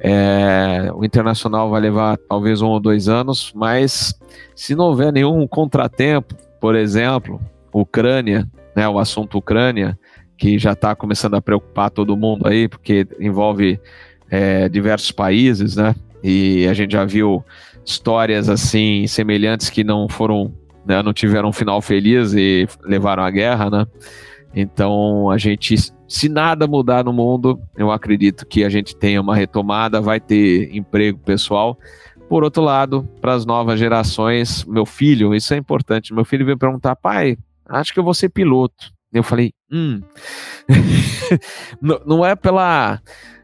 É, 0.00 0.90
o 0.94 1.04
internacional 1.04 1.68
vai 1.68 1.80
levar 1.80 2.16
talvez 2.16 2.62
um 2.62 2.68
ou 2.68 2.80
dois 2.80 3.08
anos, 3.08 3.52
mas 3.54 4.14
se 4.54 4.74
não 4.74 4.86
houver 4.86 5.12
nenhum 5.12 5.46
contratempo, 5.46 6.34
por 6.60 6.74
exemplo, 6.74 7.40
Ucrânia, 7.72 8.48
né, 8.74 8.88
o 8.88 8.98
assunto 8.98 9.38
Ucrânia, 9.38 9.98
que 10.38 10.58
já 10.58 10.72
está 10.72 10.94
começando 10.94 11.34
a 11.34 11.42
preocupar 11.42 11.90
todo 11.90 12.16
mundo 12.16 12.46
aí, 12.46 12.68
porque 12.68 13.06
envolve 13.18 13.80
é, 14.30 14.68
diversos 14.68 15.10
países, 15.10 15.76
né? 15.76 15.94
E 16.22 16.66
a 16.66 16.74
gente 16.74 16.92
já 16.92 17.04
viu 17.04 17.44
histórias 17.84 18.48
assim 18.48 19.06
semelhantes 19.06 19.70
que 19.70 19.84
não 19.84 20.08
foram, 20.08 20.52
né, 20.86 21.02
não 21.02 21.12
tiveram 21.12 21.48
um 21.48 21.52
final 21.52 21.80
feliz 21.82 22.32
e 22.32 22.66
levaram 22.84 23.22
à 23.22 23.30
guerra, 23.30 23.70
né? 23.70 23.86
Então 24.54 25.30
a 25.30 25.36
gente 25.36 25.76
se 26.08 26.28
nada 26.28 26.66
mudar 26.66 27.04
no 27.04 27.12
mundo, 27.12 27.60
eu 27.76 27.90
acredito 27.90 28.46
que 28.46 28.64
a 28.64 28.68
gente 28.68 28.96
tenha 28.96 29.20
uma 29.20 29.34
retomada, 29.34 30.00
vai 30.00 30.20
ter 30.20 30.74
emprego 30.74 31.18
pessoal. 31.18 31.78
Por 32.28 32.42
outro 32.42 32.62
lado, 32.62 33.08
para 33.20 33.34
as 33.34 33.44
novas 33.44 33.78
gerações, 33.78 34.64
meu 34.64 34.86
filho, 34.86 35.34
isso 35.34 35.52
é 35.52 35.56
importante. 35.56 36.14
Meu 36.14 36.24
filho 36.24 36.44
veio 36.44 36.58
perguntar, 36.58 36.96
pai, 36.96 37.36
acho 37.68 37.92
que 37.92 38.00
eu 38.00 38.04
vou 38.04 38.14
ser 38.14 38.28
piloto. 38.28 38.92
Eu 39.12 39.22
falei, 39.22 39.52
hum, 39.70 40.00
não 41.80 42.24
é 42.24 42.34
pela 42.34 43.00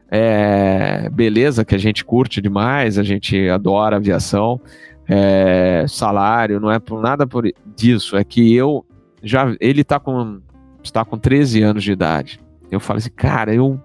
é, 0.09 1.09
beleza 1.09 1.65
que 1.65 1.75
a 1.75 1.77
gente 1.77 2.03
curte 2.03 2.41
demais, 2.41 2.97
a 2.97 3.03
gente 3.03 3.49
adora 3.49 3.95
aviação, 3.95 4.59
é, 5.07 5.85
salário, 5.87 6.59
não 6.59 6.71
é 6.71 6.79
por 6.79 7.01
nada 7.01 7.27
por 7.27 7.45
disso, 7.75 8.15
é 8.17 8.23
que 8.23 8.55
eu 8.55 8.85
já 9.21 9.55
ele 9.59 9.81
está 9.81 9.99
com 9.99 10.41
está 10.83 11.05
com 11.05 11.17
13 11.17 11.61
anos 11.63 11.83
de 11.83 11.91
idade. 11.91 12.39
Eu 12.69 12.79
falei 12.79 12.99
assim, 12.99 13.11
cara, 13.11 13.53
eu. 13.53 13.79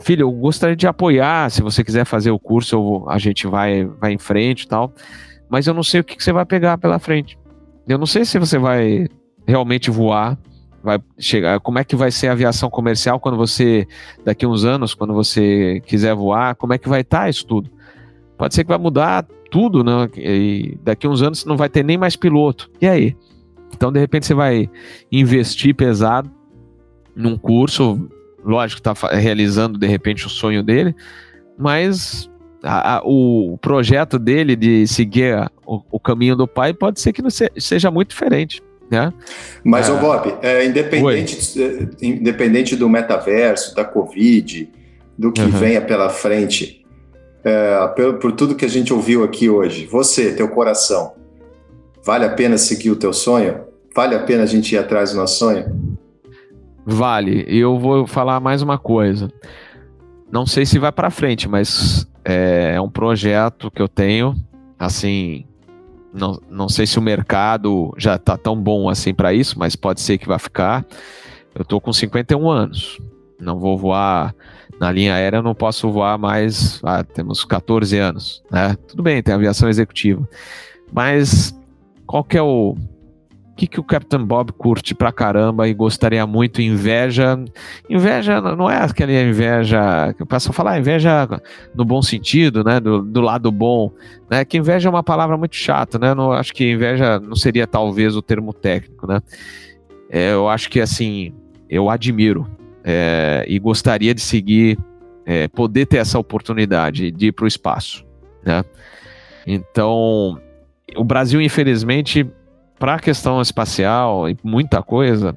Filho, 0.00 0.22
eu 0.22 0.32
gostaria 0.32 0.76
de 0.76 0.86
apoiar. 0.86 1.50
Se 1.50 1.62
você 1.62 1.82
quiser 1.82 2.04
fazer 2.04 2.30
o 2.30 2.38
curso, 2.38 2.74
eu, 2.74 3.06
a 3.08 3.18
gente 3.18 3.46
vai, 3.46 3.84
vai 3.84 4.12
em 4.12 4.18
frente 4.18 4.62
e 4.62 4.68
tal. 4.68 4.92
Mas 5.48 5.66
eu 5.66 5.72
não 5.72 5.82
sei 5.82 6.00
o 6.00 6.04
que, 6.04 6.16
que 6.16 6.24
você 6.24 6.32
vai 6.32 6.44
pegar 6.44 6.76
pela 6.76 6.98
frente. 6.98 7.38
Eu 7.86 7.96
não 7.96 8.06
sei 8.06 8.24
se 8.24 8.38
você 8.38 8.58
vai 8.58 9.08
realmente 9.46 9.90
voar 9.90 10.36
vai 10.84 11.00
chegar, 11.18 11.58
como 11.60 11.78
é 11.78 11.84
que 11.84 11.96
vai 11.96 12.10
ser 12.10 12.28
a 12.28 12.32
aviação 12.32 12.68
comercial 12.68 13.18
quando 13.18 13.38
você, 13.38 13.88
daqui 14.22 14.46
uns 14.46 14.66
anos, 14.66 14.92
quando 14.92 15.14
você 15.14 15.80
quiser 15.86 16.14
voar, 16.14 16.54
como 16.56 16.74
é 16.74 16.78
que 16.78 16.90
vai 16.90 17.00
estar 17.00 17.22
tá 17.22 17.28
isso 17.30 17.46
tudo? 17.46 17.70
Pode 18.36 18.54
ser 18.54 18.64
que 18.64 18.68
vai 18.68 18.76
mudar 18.76 19.26
tudo, 19.54 19.84
né? 19.84 20.10
E 20.16 20.76
daqui 20.82 21.06
uns 21.06 21.22
anos 21.22 21.44
não 21.44 21.56
vai 21.56 21.68
ter 21.68 21.84
nem 21.84 21.96
mais 21.96 22.16
piloto. 22.16 22.68
E 22.80 22.88
aí? 22.88 23.16
Então, 23.72 23.92
de 23.92 24.00
repente, 24.00 24.26
você 24.26 24.34
vai 24.34 24.68
investir 25.12 25.76
pesado 25.76 26.28
num 27.14 27.38
curso, 27.38 28.10
lógico, 28.44 28.80
está 28.80 28.92
realizando 29.16 29.78
de 29.78 29.86
repente 29.86 30.26
o 30.26 30.28
sonho 30.28 30.60
dele, 30.60 30.92
mas 31.56 32.28
a, 32.64 32.96
a, 32.96 33.02
o 33.04 33.56
projeto 33.62 34.18
dele 34.18 34.56
de 34.56 34.88
seguir 34.88 35.36
a, 35.36 35.48
o, 35.64 35.80
o, 35.88 36.00
caminho 36.00 36.34
do 36.34 36.48
pai 36.48 36.74
pode 36.74 37.00
ser 37.00 37.12
que 37.12 37.22
não 37.22 37.30
se, 37.30 37.48
seja 37.56 37.92
muito 37.92 38.08
diferente. 38.08 38.60
Né? 38.90 39.12
Mas, 39.62 39.88
é... 39.88 39.92
ô 39.92 39.98
Bob, 39.98 40.34
é, 40.42 40.66
independente, 40.66 41.62
é, 41.62 41.88
independente 42.04 42.74
do 42.74 42.88
metaverso, 42.88 43.72
da 43.72 43.84
Covid, 43.84 44.68
do 45.16 45.30
que 45.30 45.42
uhum. 45.42 45.50
venha 45.50 45.80
pela 45.80 46.10
frente, 46.10 46.83
é, 47.44 47.86
por, 47.88 48.14
por 48.14 48.32
tudo 48.32 48.54
que 48.54 48.64
a 48.64 48.68
gente 48.68 48.92
ouviu 48.92 49.22
aqui 49.22 49.50
hoje, 49.50 49.86
você, 49.86 50.34
teu 50.34 50.48
coração, 50.48 51.12
vale 52.02 52.24
a 52.24 52.30
pena 52.30 52.56
seguir 52.56 52.90
o 52.90 52.96
teu 52.96 53.12
sonho? 53.12 53.60
Vale 53.94 54.14
a 54.14 54.22
pena 54.22 54.42
a 54.42 54.46
gente 54.46 54.74
ir 54.74 54.78
atrás 54.78 55.12
do 55.12 55.18
nosso 55.18 55.38
sonho? 55.38 55.94
Vale. 56.84 57.44
E 57.48 57.58
eu 57.58 57.78
vou 57.78 58.06
falar 58.06 58.40
mais 58.40 58.60
uma 58.60 58.76
coisa. 58.76 59.30
Não 60.30 60.46
sei 60.46 60.66
se 60.66 60.78
vai 60.78 60.90
para 60.90 61.10
frente, 61.10 61.48
mas 61.48 62.08
é, 62.24 62.72
é, 62.74 62.80
um 62.80 62.90
projeto 62.90 63.70
que 63.70 63.80
eu 63.80 63.88
tenho. 63.88 64.34
Assim, 64.78 65.44
não, 66.12 66.40
não 66.50 66.68
sei 66.68 66.86
se 66.86 66.98
o 66.98 67.02
mercado 67.02 67.94
já 67.96 68.16
está 68.16 68.36
tão 68.36 68.60
bom 68.60 68.88
assim 68.88 69.14
para 69.14 69.32
isso, 69.32 69.58
mas 69.58 69.76
pode 69.76 70.00
ser 70.00 70.18
que 70.18 70.26
vá 70.26 70.38
ficar. 70.38 70.84
Eu 71.54 71.64
tô 71.64 71.80
com 71.80 71.92
51 71.92 72.50
anos. 72.50 73.00
Não 73.38 73.58
vou 73.58 73.78
voar 73.78 74.34
na 74.80 74.90
linha 74.90 75.14
aérea, 75.14 75.42
não 75.42 75.54
posso 75.54 75.90
voar 75.90 76.18
mais. 76.18 76.80
Ah, 76.84 77.02
temos 77.02 77.44
14 77.44 77.96
anos, 77.98 78.42
né? 78.50 78.76
Tudo 78.88 79.02
bem, 79.02 79.22
tem 79.22 79.34
aviação 79.34 79.68
executiva. 79.68 80.28
Mas 80.92 81.54
qual 82.06 82.22
que 82.22 82.36
é 82.36 82.42
o 82.42 82.76
que, 83.56 83.68
que 83.68 83.78
o 83.78 83.84
Captain 83.84 84.24
Bob 84.24 84.52
curte 84.52 84.94
pra 84.94 85.12
caramba 85.12 85.68
e 85.68 85.74
gostaria 85.74 86.26
muito? 86.26 86.60
Inveja. 86.60 87.38
Inveja 87.88 88.40
não 88.40 88.68
é 88.68 88.78
aquela 88.78 89.12
inveja 89.12 90.12
que 90.14 90.22
eu 90.22 90.26
passo 90.26 90.50
a 90.50 90.52
falar, 90.52 90.78
inveja 90.78 91.28
no 91.74 91.84
bom 91.84 92.02
sentido, 92.02 92.64
né? 92.64 92.80
Do, 92.80 93.02
do 93.02 93.20
lado 93.20 93.50
bom. 93.52 93.92
Né? 94.28 94.44
Que 94.44 94.58
inveja 94.58 94.88
é 94.88 94.90
uma 94.90 95.04
palavra 95.04 95.36
muito 95.36 95.54
chata, 95.54 95.98
né? 95.98 96.14
Não, 96.14 96.32
acho 96.32 96.52
que 96.52 96.72
inveja 96.72 97.20
não 97.20 97.36
seria 97.36 97.66
talvez 97.66 98.16
o 98.16 98.22
termo 98.22 98.52
técnico, 98.52 99.06
né? 99.06 99.20
É, 100.10 100.32
eu 100.32 100.48
acho 100.48 100.68
que 100.68 100.80
assim, 100.80 101.32
eu 101.68 101.88
admiro 101.88 102.46
é, 102.84 103.44
e 103.48 103.58
gostaria 103.58 104.14
de 104.14 104.20
seguir, 104.20 104.78
é, 105.24 105.48
poder 105.48 105.86
ter 105.86 105.96
essa 105.96 106.18
oportunidade 106.18 107.10
de 107.10 107.28
ir 107.28 107.32
para 107.32 107.46
o 107.46 107.48
espaço, 107.48 108.04
né? 108.44 108.62
Então, 109.46 110.38
o 110.96 111.04
Brasil, 111.04 111.40
infelizmente, 111.40 112.26
para 112.78 112.94
a 112.94 112.98
questão 112.98 113.40
espacial 113.40 114.28
e 114.28 114.36
muita 114.42 114.82
coisa, 114.82 115.34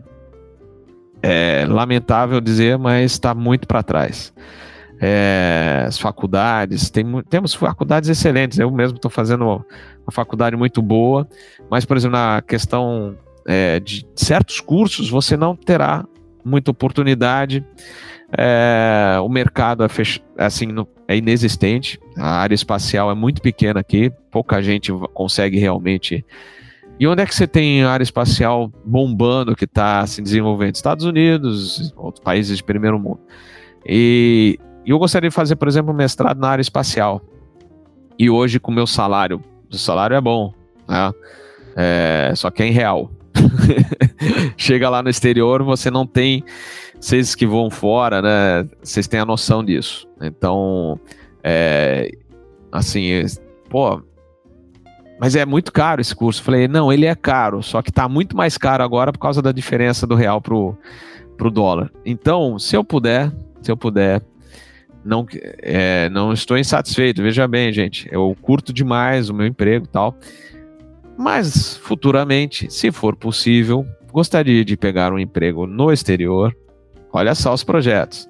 é 1.21 1.65
lamentável 1.67 2.39
dizer, 2.41 2.77
mas 2.77 3.13
está 3.13 3.33
muito 3.33 3.67
para 3.67 3.81
trás. 3.81 4.33
É, 4.99 5.85
as 5.87 5.97
faculdades, 5.97 6.89
tem, 6.89 7.05
temos 7.29 7.53
faculdades 7.53 8.09
excelentes, 8.09 8.57
eu 8.57 8.71
mesmo 8.71 8.95
estou 8.95 9.11
fazendo 9.11 9.45
uma 9.45 10.11
faculdade 10.11 10.55
muito 10.55 10.81
boa, 10.81 11.27
mas, 11.69 11.85
por 11.85 11.95
exemplo, 11.95 12.17
na 12.17 12.41
questão 12.41 13.15
é, 13.45 13.79
de 13.79 14.05
certos 14.15 14.59
cursos, 14.59 15.09
você 15.09 15.37
não 15.37 15.55
terá 15.55 16.03
muita 16.47 16.71
oportunidade. 16.71 17.65
É, 18.37 19.17
o 19.21 19.29
mercado 19.29 19.83
é, 19.83 19.89
fech... 19.89 20.21
assim, 20.37 20.67
é 21.07 21.15
inexistente, 21.15 21.99
a 22.17 22.39
área 22.41 22.55
espacial 22.55 23.09
é 23.11 23.15
muito 23.15 23.41
pequena 23.41 23.79
aqui, 23.79 24.11
pouca 24.31 24.61
gente 24.61 24.91
consegue 25.13 25.57
realmente 25.57 26.25
e 26.99 27.07
onde 27.07 27.21
é 27.21 27.25
que 27.25 27.35
você 27.35 27.45
tem 27.45 27.83
área 27.83 28.03
espacial 28.03 28.71
bombando 28.83 29.55
que 29.55 29.65
está 29.65 30.05
se 30.07 30.21
desenvolvendo? 30.21 30.75
Estados 30.75 31.05
Unidos, 31.05 31.93
outros 31.95 32.23
países 32.23 32.57
de 32.57 32.63
primeiro 32.63 32.99
mundo. 32.99 33.19
E 33.85 34.57
eu 34.85 34.97
gostaria 34.97 35.29
de 35.29 35.35
fazer, 35.35 35.55
por 35.57 35.67
exemplo, 35.67 35.93
um 35.93 35.95
mestrado 35.95 36.39
na 36.39 36.49
área 36.49 36.61
espacial. 36.61 37.21
E 38.17 38.29
hoje, 38.29 38.59
com 38.59 38.71
o 38.71 38.75
meu 38.75 38.87
salário, 38.87 39.41
o 39.71 39.77
salário 39.77 40.15
é 40.15 40.21
bom, 40.21 40.51
né? 40.87 41.11
É, 41.75 42.33
só 42.35 42.49
que 42.49 42.63
é 42.63 42.67
em 42.67 42.71
real. 42.71 43.11
Chega 44.57 44.89
lá 44.89 45.01
no 45.01 45.09
exterior, 45.09 45.63
você 45.63 45.89
não 45.91 46.05
tem. 46.05 46.43
Vocês 46.99 47.35
que 47.35 47.45
vão 47.45 47.69
fora, 47.69 48.21
né? 48.21 48.67
Vocês 48.81 49.07
têm 49.07 49.19
a 49.19 49.25
noção 49.25 49.63
disso. 49.63 50.07
Então, 50.21 50.99
é, 51.43 52.09
Assim, 52.71 53.23
pô, 53.69 54.01
mas 55.19 55.35
é 55.35 55.45
muito 55.45 55.71
caro 55.71 56.01
esse 56.01 56.15
curso. 56.15 56.43
Falei, 56.43 56.67
não, 56.67 56.91
ele 56.91 57.05
é 57.05 57.15
caro, 57.15 57.63
só 57.63 57.81
que 57.81 57.89
está 57.89 58.07
muito 58.07 58.35
mais 58.35 58.57
caro 58.57 58.83
agora 58.83 59.11
por 59.11 59.19
causa 59.19 59.41
da 59.41 59.51
diferença 59.51 60.05
do 60.05 60.15
real 60.15 60.41
pro, 60.41 60.77
pro 61.37 61.49
dólar. 61.49 61.91
Então, 62.05 62.59
se 62.59 62.75
eu 62.75 62.83
puder, 62.83 63.31
se 63.61 63.71
eu 63.71 63.77
puder, 63.77 64.21
não, 65.03 65.25
é, 65.61 66.09
não 66.09 66.33
estou 66.33 66.57
insatisfeito. 66.57 67.23
Veja 67.23 67.47
bem, 67.47 67.71
gente, 67.71 68.07
eu 68.11 68.35
curto 68.41 68.73
demais 68.73 69.29
o 69.29 69.33
meu 69.33 69.47
emprego 69.47 69.85
e 69.85 69.89
tal. 69.89 70.15
Mas 71.17 71.75
futuramente, 71.77 72.71
se 72.71 72.91
for 72.91 73.15
possível, 73.15 73.85
gostaria 74.11 74.63
de 74.63 74.77
pegar 74.77 75.11
um 75.11 75.19
emprego 75.19 75.65
no 75.65 75.91
exterior. 75.91 76.55
Olha 77.11 77.33
só 77.33 77.53
os 77.53 77.63
projetos. 77.63 78.27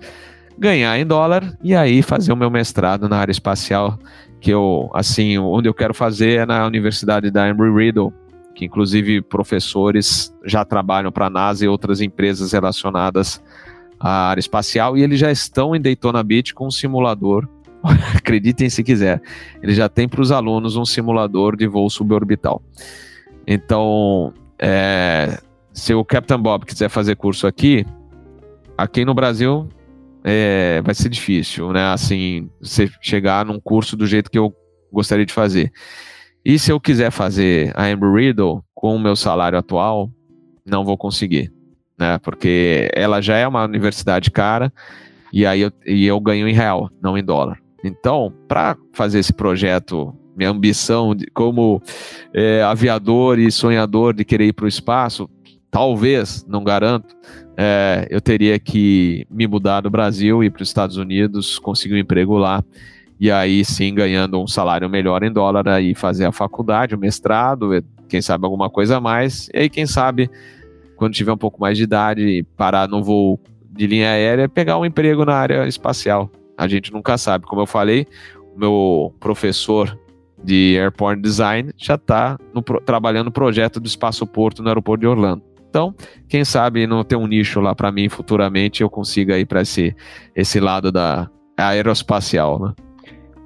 Ganhar 0.58 0.98
em 0.98 1.06
dólar 1.06 1.56
e 1.62 1.76
aí 1.76 2.02
fazer 2.02 2.32
o 2.32 2.38
meu 2.38 2.50
mestrado 2.50 3.10
na 3.10 3.18
área 3.18 3.32
espacial 3.32 4.00
que 4.40 4.52
eu, 4.52 4.90
assim, 4.94 5.38
onde 5.38 5.68
eu 5.68 5.74
quero 5.74 5.94
fazer 5.94 6.40
é 6.40 6.46
na 6.46 6.66
Universidade 6.66 7.30
da 7.30 7.50
Embry-Riddle, 7.50 8.14
que 8.56 8.66
inclusive 8.66 9.22
professores 9.22 10.34
já 10.46 10.64
trabalham 10.64 11.12
para 11.12 11.28
a 11.28 11.30
NASA 11.30 11.66
e 11.66 11.68
outras 11.68 12.02
empresas 12.02 12.52
relacionadas 12.52 13.42
à 14.00 14.30
área 14.30 14.40
espacial, 14.40 14.98
e 14.98 15.04
eles 15.04 15.20
já 15.20 15.32
estão 15.32 15.76
em 15.76 15.82
Daytona 15.82 16.24
Beach 16.24 16.54
com 16.54 16.68
um 16.68 16.72
simulador, 16.72 17.48
acreditem 18.16 18.70
se 18.70 18.84
quiser, 18.84 19.22
eles 19.62 19.76
já 19.76 19.90
têm 19.90 20.08
para 20.08 20.22
os 20.22 20.32
alunos 20.32 20.76
um 20.76 20.86
simulador 20.86 21.56
de 21.56 21.68
voo 21.68 21.90
suborbital. 21.90 22.62
Então, 23.46 24.34
é, 24.60 25.40
se 25.72 25.94
o 25.94 26.04
Captain 26.04 26.40
Bob 26.40 26.66
quiser 26.66 26.90
fazer 26.90 27.16
curso 27.16 27.48
aqui, 27.48 27.86
aqui 28.78 29.06
no 29.06 29.14
Brasil 29.14 29.68
é, 30.24 30.82
vai 30.84 30.94
ser 30.94 31.10
difícil, 31.10 31.72
né? 31.72 31.86
Assim, 31.86 32.50
você 32.62 32.90
chegar 33.02 33.46
num 33.46 33.60
curso 33.60 33.96
do 33.96 34.06
jeito 34.06 34.30
que 34.30 34.38
eu 34.38 34.54
gostaria 34.92 35.26
de 35.26 35.34
fazer. 35.34 35.72
E 36.44 36.58
se 36.60 36.72
eu 36.72 36.80
quiser 36.80 37.12
fazer 37.12 37.72
a 37.76 37.90
Embry 37.90 38.28
Riddle 38.28 38.64
com 38.74 38.96
o 38.96 39.00
meu 39.00 39.16
salário 39.16 39.58
atual, 39.58 40.12
não 40.66 40.84
vou 40.84 40.98
conseguir, 40.98 41.52
né? 41.98 42.18
Porque 42.20 42.90
ela 42.94 43.22
já 43.22 43.38
é 43.38 43.48
uma 43.48 43.64
universidade 43.64 44.32
cara 44.32 44.72
e 45.32 45.46
aí 45.46 45.62
eu, 45.62 45.72
e 45.86 46.06
eu 46.06 46.20
ganho 46.20 46.48
em 46.48 46.54
real, 46.54 46.90
não 47.02 47.18
em 47.18 47.24
dólar. 47.24 47.60
Então, 47.88 48.34
para 48.48 48.78
fazer 48.94 49.20
esse 49.20 49.34
projeto, 49.34 50.14
minha 50.36 50.50
ambição 50.50 51.16
de, 51.16 51.26
como 51.28 51.82
é, 52.34 52.62
aviador 52.62 53.40
e 53.40 53.52
sonhador 53.52 54.14
de 54.14 54.24
querer 54.24 54.48
ir 54.48 54.54
para 54.54 54.66
o 54.66 54.68
espaço, 54.68 55.30
talvez, 55.72 56.46
não 56.48 56.64
garanto, 56.64 57.16
é, 57.58 58.08
eu 58.10 58.22
teria 58.22 58.60
que 58.60 59.26
me 59.32 59.48
mudar 59.48 59.82
do 59.82 59.90
Brasil, 59.90 60.44
ir 60.44 60.52
para 60.52 60.62
os 60.62 60.70
Estados 60.70 60.98
Unidos, 60.98 61.58
conseguir 61.58 61.96
um 61.96 61.98
emprego 61.98 62.38
lá, 62.38 62.64
e 63.20 63.32
aí 63.32 63.66
sim 63.66 63.96
ganhando 63.96 64.40
um 64.40 64.48
salário 64.48 64.88
melhor 64.90 65.24
em 65.24 65.32
dólar, 65.32 65.68
aí 65.68 65.96
fazer 65.96 66.26
a 66.26 66.32
faculdade, 66.32 66.94
o 66.94 67.00
mestrado, 67.00 67.84
quem 68.08 68.22
sabe 68.22 68.46
alguma 68.46 68.70
coisa 68.70 68.98
a 68.98 69.02
mais, 69.02 69.50
e 69.54 69.60
aí 69.60 69.70
quem 69.70 69.88
sabe, 69.88 70.30
quando 70.96 71.14
tiver 71.14 71.32
um 71.32 71.38
pouco 71.38 71.60
mais 71.60 71.78
de 71.78 71.84
idade, 71.84 72.46
parar 72.56 72.88
no 72.88 73.04
voo 73.04 73.40
de 73.72 73.88
linha 73.88 74.12
aérea, 74.12 74.48
pegar 74.48 74.78
um 74.78 74.86
emprego 74.86 75.26
na 75.26 75.34
área 75.34 75.68
espacial. 75.68 76.30
A 76.58 76.68
gente 76.68 76.92
nunca 76.92 77.18
sabe. 77.18 77.46
Como 77.46 77.62
eu 77.62 77.68
falei, 77.68 78.08
o 78.56 78.60
meu 78.60 79.14
professor 79.20 79.98
de 80.44 80.78
Airport 80.80 81.20
Design 81.20 81.72
já 81.78 81.96
está 81.96 82.38
trabalhando 82.86 83.26
no 83.26 83.32
projeto 83.32 83.80
do 83.80 83.88
Espaço 83.88 84.26
Porto 84.26 84.62
no 84.62 84.70
aeroporto 84.70 85.02
de 85.02 85.08
Orlando. 85.08 85.44
Então, 85.70 85.94
quem 86.28 86.44
sabe 86.46 86.88
não 86.88 87.04
ter 87.04 87.16
um 87.16 87.28
nicho 87.28 87.60
lá 87.60 87.76
para 87.76 87.92
mim 87.92 88.10
futuramente 88.10 88.82
eu 88.82 88.90
consiga 88.90 89.38
ir 89.38 89.46
para 89.46 89.62
esse, 89.62 89.96
esse 90.36 90.60
lado 90.60 90.92
da 90.92 91.30
aeroespacial, 91.58 92.60
né? 92.60 92.74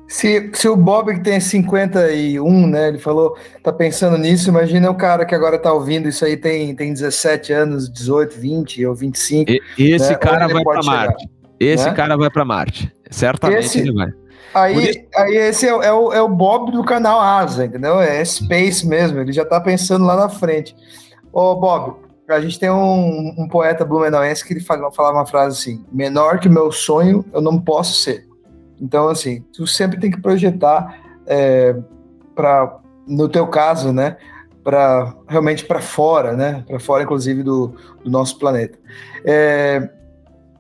Se, 0.08 0.52
se 0.54 0.68
o 0.68 0.76
Bob 0.76 1.14
que 1.14 1.22
tem 1.22 1.40
51, 1.40 2.68
né, 2.68 2.90
ele 2.90 2.98
falou, 2.98 3.38
tá 3.64 3.72
pensando 3.72 4.18
nisso, 4.18 4.50
imagina 4.50 4.92
o 4.92 4.96
cara 4.96 5.26
que 5.26 5.34
agora 5.34 5.58
tá 5.58 5.72
ouvindo 5.72 6.10
isso 6.10 6.26
aí, 6.26 6.36
tem, 6.36 6.76
tem 6.76 6.92
17 6.92 7.54
anos, 7.54 7.90
18, 7.90 8.38
20 8.38 8.86
ou 8.88 8.94
25. 8.94 9.50
E, 9.50 9.62
esse 9.78 10.12
né, 10.12 10.18
cara 10.18 10.50
vai 10.50 10.64
para 10.66 10.84
Marte. 10.84 11.30
Esse 11.58 11.86
né? 11.86 11.94
cara 11.94 12.18
vai 12.18 12.30
para 12.30 12.44
Marte. 12.44 12.92
Certamente 13.12 13.66
esse, 13.66 13.80
ele 13.80 13.94
vai. 13.94 14.12
Aí, 14.54 14.90
isso... 14.90 15.00
aí 15.16 15.36
esse 15.36 15.68
é, 15.68 15.70
é, 15.70 15.94
o, 15.94 16.12
é 16.14 16.22
o 16.22 16.28
Bob 16.28 16.72
do 16.72 16.84
canal 16.84 17.20
Asa, 17.20 17.66
entendeu? 17.66 18.00
É 18.00 18.24
Space 18.24 18.88
mesmo, 18.88 19.20
ele 19.20 19.32
já 19.32 19.46
tá 19.46 19.60
pensando 19.60 20.06
lá 20.06 20.16
na 20.16 20.30
frente. 20.30 20.76
Ô, 21.32 21.56
Bob, 21.56 21.96
a 22.28 22.40
gente 22.40 22.60
tem 22.60 22.70
um, 22.70 23.36
um 23.38 23.48
poeta 23.48 23.86
blumenauense 23.86 24.46
que 24.46 24.54
ele 24.54 24.60
fala, 24.62 24.92
falava 24.92 25.18
uma 25.18 25.26
frase 25.26 25.60
assim: 25.60 25.86
menor 25.92 26.40
que 26.40 26.50
meu 26.50 26.72
sonho, 26.72 27.26
eu 27.34 27.42
não 27.42 27.60
posso 27.60 28.02
ser. 28.02 28.28
Então, 28.80 29.10
assim, 29.10 29.42
tu 29.54 29.68
sempre 29.68 30.00
tem 30.00 30.10
que 30.10 30.20
projetar 30.20 31.00
é, 31.28 31.76
para, 32.34 32.80
no 33.08 33.30
teu 33.30 33.46
caso, 33.48 33.94
né, 33.94 34.18
para 34.64 35.14
realmente 35.28 35.66
para 35.66 35.80
fora, 35.80 36.34
né, 36.34 36.64
para 36.68 36.80
fora, 36.80 37.04
inclusive 37.04 37.44
do, 37.44 37.76
do 38.04 38.10
nosso 38.10 38.40
planeta. 38.40 38.78
É, 39.24 39.88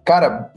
cara, 0.06 0.54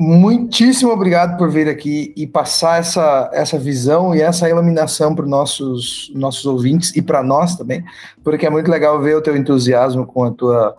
muitíssimo 0.00 0.90
obrigado 0.90 1.36
por 1.36 1.50
vir 1.50 1.68
aqui 1.68 2.12
e 2.16 2.26
passar 2.26 2.80
essa, 2.80 3.30
essa 3.34 3.58
visão 3.58 4.14
e 4.14 4.22
essa 4.22 4.48
iluminação 4.48 5.14
para 5.14 5.24
os 5.24 5.30
nossos, 5.30 6.12
nossos 6.14 6.46
ouvintes 6.46 6.96
e 6.96 7.02
para 7.02 7.22
nós 7.22 7.54
também, 7.54 7.84
porque 8.24 8.46
é 8.46 8.50
muito 8.50 8.70
legal 8.70 8.98
ver 9.02 9.14
o 9.16 9.20
teu 9.20 9.36
entusiasmo 9.36 10.06
com 10.06 10.24
a 10.24 10.30
tua 10.30 10.76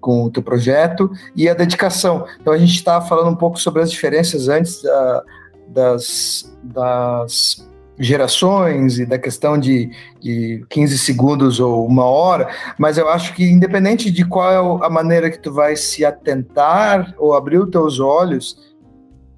com 0.00 0.24
o 0.24 0.30
teu 0.32 0.42
projeto 0.42 1.08
e 1.36 1.48
a 1.48 1.54
dedicação. 1.54 2.26
Então 2.40 2.52
a 2.52 2.58
gente 2.58 2.74
estava 2.74 3.06
falando 3.06 3.30
um 3.30 3.36
pouco 3.36 3.60
sobre 3.60 3.82
as 3.82 3.90
diferenças 3.90 4.48
antes 4.48 4.82
da, 4.82 5.22
das, 5.68 6.52
das 6.60 7.71
gerações 7.98 8.98
e 8.98 9.06
da 9.06 9.18
questão 9.18 9.58
de, 9.58 9.90
de 10.20 10.64
15 10.70 10.98
segundos 10.98 11.60
ou 11.60 11.86
uma 11.86 12.04
hora, 12.04 12.48
mas 12.78 12.98
eu 12.98 13.08
acho 13.08 13.34
que 13.34 13.44
independente 13.44 14.10
de 14.10 14.24
qual 14.24 14.80
é 14.82 14.86
a 14.86 14.90
maneira 14.90 15.30
que 15.30 15.38
tu 15.38 15.52
vai 15.52 15.76
se 15.76 16.04
atentar 16.04 17.14
ou 17.18 17.34
abrir 17.34 17.58
os 17.58 17.70
teus 17.70 18.00
olhos, 18.00 18.56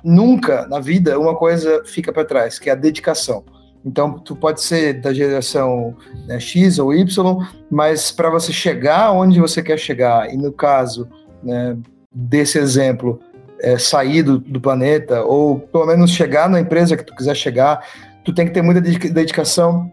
nunca 0.02 0.66
na 0.68 0.80
vida 0.80 1.18
uma 1.18 1.34
coisa 1.34 1.82
fica 1.84 2.12
para 2.12 2.24
trás, 2.24 2.58
que 2.58 2.68
é 2.68 2.72
a 2.72 2.76
dedicação. 2.76 3.44
Então, 3.84 4.18
tu 4.18 4.34
pode 4.34 4.62
ser 4.62 4.94
da 4.94 5.12
geração 5.12 5.94
né, 6.26 6.40
X 6.40 6.78
ou 6.78 6.94
Y, 6.94 7.38
mas 7.70 8.10
para 8.10 8.30
você 8.30 8.50
chegar 8.50 9.12
onde 9.12 9.38
você 9.38 9.62
quer 9.62 9.78
chegar, 9.78 10.32
e 10.32 10.38
no 10.38 10.50
caso 10.50 11.06
né, 11.42 11.76
desse 12.10 12.58
exemplo, 12.58 13.20
é, 13.60 13.76
sair 13.76 14.22
do, 14.22 14.38
do 14.38 14.58
planeta, 14.58 15.22
ou 15.22 15.58
pelo 15.58 15.86
menos 15.86 16.10
chegar 16.12 16.48
na 16.48 16.60
empresa 16.60 16.96
que 16.96 17.04
tu 17.04 17.14
quiser 17.14 17.34
chegar, 17.34 17.86
tu 18.24 18.32
tem 18.32 18.46
que 18.46 18.52
ter 18.52 18.62
muita 18.62 18.80
dedicação, 18.80 19.90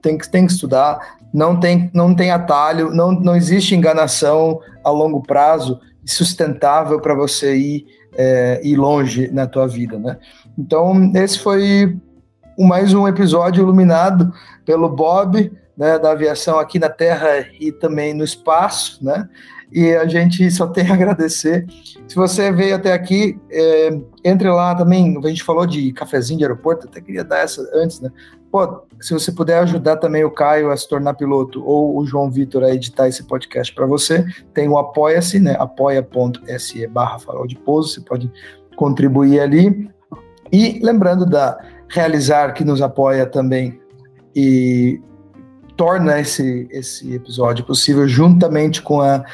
tem 0.00 0.16
que, 0.16 0.28
tem 0.28 0.46
que 0.46 0.52
estudar, 0.52 1.16
não 1.32 1.58
tem, 1.58 1.90
não 1.92 2.14
tem 2.14 2.30
atalho, 2.30 2.90
não, 2.90 3.10
não 3.10 3.34
existe 3.34 3.74
enganação 3.74 4.60
a 4.84 4.90
longo 4.90 5.22
prazo 5.22 5.80
sustentável 6.04 7.00
para 7.00 7.14
você 7.14 7.56
ir, 7.56 7.86
é, 8.16 8.60
ir 8.62 8.76
longe 8.76 9.30
na 9.32 9.46
tua 9.46 9.66
vida, 9.66 9.98
né? 9.98 10.18
Então, 10.56 11.10
esse 11.14 11.38
foi 11.38 11.96
mais 12.58 12.94
um 12.94 13.08
episódio 13.08 13.62
iluminado 13.62 14.32
pelo 14.64 14.88
Bob, 14.88 15.50
né, 15.76 15.98
da 15.98 16.12
aviação 16.12 16.58
aqui 16.58 16.78
na 16.78 16.88
Terra 16.88 17.46
e 17.58 17.72
também 17.72 18.14
no 18.14 18.22
espaço, 18.22 19.04
né? 19.04 19.28
E 19.72 19.94
a 19.94 20.06
gente 20.06 20.50
só 20.50 20.66
tem 20.66 20.88
a 20.88 20.94
agradecer. 20.94 21.66
Se 22.06 22.14
você 22.14 22.52
veio 22.52 22.76
até 22.76 22.92
aqui, 22.92 23.38
é, 23.50 23.98
entre 24.24 24.48
lá 24.50 24.74
também, 24.74 25.18
a 25.22 25.28
gente 25.28 25.42
falou 25.42 25.66
de 25.66 25.92
cafezinho 25.92 26.38
de 26.38 26.44
aeroporto, 26.44 26.86
até 26.86 27.00
queria 27.00 27.24
dar 27.24 27.38
essa 27.38 27.62
antes, 27.74 28.00
né? 28.00 28.10
Pô, 28.50 28.84
se 29.00 29.12
você 29.12 29.32
puder 29.32 29.58
ajudar 29.58 29.96
também 29.96 30.22
o 30.22 30.30
Caio 30.30 30.70
a 30.70 30.76
se 30.76 30.88
tornar 30.88 31.14
piloto 31.14 31.64
ou 31.64 31.98
o 31.98 32.06
João 32.06 32.30
Vitor 32.30 32.62
a 32.62 32.70
editar 32.70 33.08
esse 33.08 33.24
podcast 33.24 33.74
para 33.74 33.84
você, 33.84 34.24
tem 34.52 34.68
o 34.68 34.78
Apoia-se, 34.78 35.40
né? 35.40 35.56
apoia.se 35.58 36.86
barra 36.86 37.18
farol 37.18 37.48
de 37.48 37.56
pouso, 37.56 37.88
você 37.88 38.00
pode 38.00 38.30
contribuir 38.76 39.40
ali. 39.40 39.90
E 40.52 40.78
lembrando 40.80 41.26
da 41.26 41.58
Realizar, 41.88 42.54
que 42.54 42.64
nos 42.64 42.80
apoia 42.80 43.26
também 43.26 43.80
e 44.34 45.00
torna 45.76 46.20
esse, 46.20 46.68
esse 46.70 47.12
episódio 47.14 47.64
possível 47.64 48.06
juntamente 48.06 48.80
com 48.80 49.00
a 49.00 49.24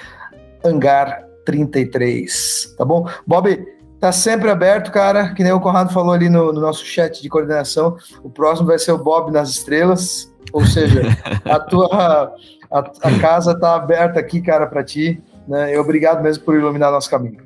Hangar 0.65 1.25
33, 1.45 2.75
tá 2.77 2.85
bom? 2.85 3.09
Bob, 3.27 3.67
tá 3.99 4.13
sempre 4.13 4.51
aberto, 4.51 4.91
cara, 4.91 5.35
que 5.35 5.43
nem 5.43 5.53
o 5.53 5.61
Conrado 5.61 5.93
falou 5.93 6.13
ali 6.13 6.29
no, 6.29 6.53
no 6.53 6.61
nosso 6.61 6.85
chat 6.85 7.23
de 7.23 7.29
coordenação, 7.29 7.97
o 8.23 8.31
próximo 8.31 8.69
vai 8.69 8.79
ser 8.79 8.93
o 8.93 8.99
Bob 8.99 9.33
nas 9.33 9.51
estrelas, 9.51 10.33
ou 10.53 10.65
seja, 10.65 11.03
a 11.45 11.59
tua 11.59 12.35
a, 12.71 12.79
a 12.79 13.19
casa 13.21 13.59
tá 13.59 13.75
aberta 13.75 14.21
aqui, 14.21 14.41
cara, 14.41 14.67
para 14.67 14.85
ti, 14.85 15.21
né? 15.47 15.75
E 15.75 15.79
obrigado 15.79 16.23
mesmo 16.23 16.45
por 16.45 16.55
iluminar 16.55 16.93
nosso 16.93 17.11
caminho. 17.11 17.39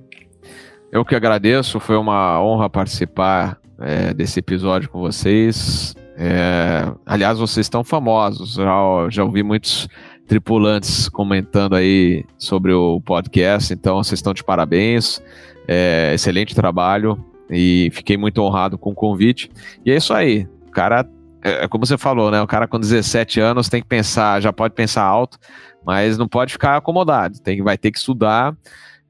Eu 0.93 1.05
que 1.05 1.15
agradeço, 1.15 1.81
foi 1.81 1.97
uma 1.97 2.41
honra 2.41 2.69
participar 2.69 3.59
é, 3.81 4.13
desse 4.15 4.39
episódio 4.39 4.89
com 4.89 5.01
vocês. 5.01 5.95
É, 6.17 6.87
aliás, 7.05 7.39
vocês 7.39 7.67
estão 7.67 7.83
famosos, 7.83 8.55
já, 8.55 8.71
já 9.09 9.25
ouvi 9.25 9.43
muitos 9.43 9.89
tripulantes 10.27 11.09
comentando 11.09 11.75
aí 11.75 12.25
sobre 12.39 12.73
o 12.73 13.01
podcast, 13.01 13.73
então 13.73 14.03
vocês 14.03 14.19
estão 14.19 14.33
de 14.33 14.43
parabéns, 14.43 15.23
é, 15.69 16.13
excelente 16.15 16.55
trabalho 16.55 17.23
e 17.51 17.91
fiquei 17.93 18.17
muito 18.17 18.43
honrado 18.43 18.79
com 18.79 18.91
o 18.91 18.95
convite. 18.95 19.51
E 19.85 19.91
é 19.91 19.97
isso 19.97 20.15
aí, 20.15 20.49
cara, 20.73 21.07
é, 21.43 21.65
é 21.65 21.69
como 21.69 21.85
você 21.85 21.99
falou, 21.99 22.31
né? 22.31 22.41
O 22.41 22.47
cara 22.47 22.67
com 22.67 22.81
17 22.81 23.39
anos 23.41 23.69
tem 23.69 23.83
que 23.83 23.89
pensar, 23.89 24.41
já 24.41 24.53
pode 24.53 24.75
pensar 24.75 25.03
alto, 25.03 25.39
mas 25.85 26.17
não 26.17 26.27
pode 26.27 26.53
ficar 26.53 26.77
acomodado. 26.77 27.39
Tem, 27.41 27.63
vai 27.63 27.77
ter 27.77 27.91
que 27.91 27.99
estudar. 27.99 28.57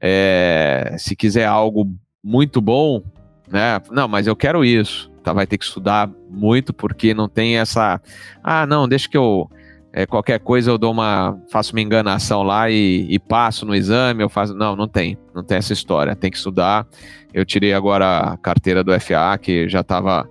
É, 0.01 0.95
se 0.99 1.15
quiser 1.15 1.45
algo 1.45 1.89
muito 2.21 2.59
bom, 2.59 3.01
né? 3.49 3.81
Não, 3.89 4.07
mas 4.07 4.27
eu 4.27 4.35
quero 4.35 4.65
isso. 4.65 5.09
Tá, 5.23 5.33
vai 5.33 5.47
ter 5.47 5.57
que 5.57 5.65
estudar 5.65 6.09
muito 6.29 6.73
porque 6.73 7.13
não 7.13 7.27
tem 7.27 7.57
essa. 7.57 7.99
Ah, 8.43 8.65
não, 8.67 8.87
deixa 8.87 9.09
que 9.09 9.17
eu 9.17 9.49
é, 9.97 10.05
qualquer 10.05 10.41
coisa 10.41 10.69
eu 10.69 10.77
dou 10.77 10.91
uma, 10.91 11.39
faço 11.49 11.71
uma 11.71 11.79
enganação 11.79 12.43
lá 12.43 12.69
e, 12.69 13.07
e, 13.09 13.17
passo 13.17 13.65
no 13.65 13.73
exame, 13.73 14.21
eu 14.21 14.27
faço. 14.27 14.53
Não, 14.53 14.75
não 14.75 14.89
tem, 14.89 15.17
não 15.33 15.41
tem 15.41 15.57
essa 15.57 15.71
história. 15.71 16.13
Tem 16.17 16.29
que 16.29 16.35
estudar. 16.35 16.85
Eu 17.33 17.45
tirei 17.45 17.73
agora 17.73 18.19
a 18.19 18.37
carteira 18.37 18.83
do 18.83 18.91
FA, 18.99 19.37
que 19.41 19.69
já 19.69 19.79
estava 19.79 20.27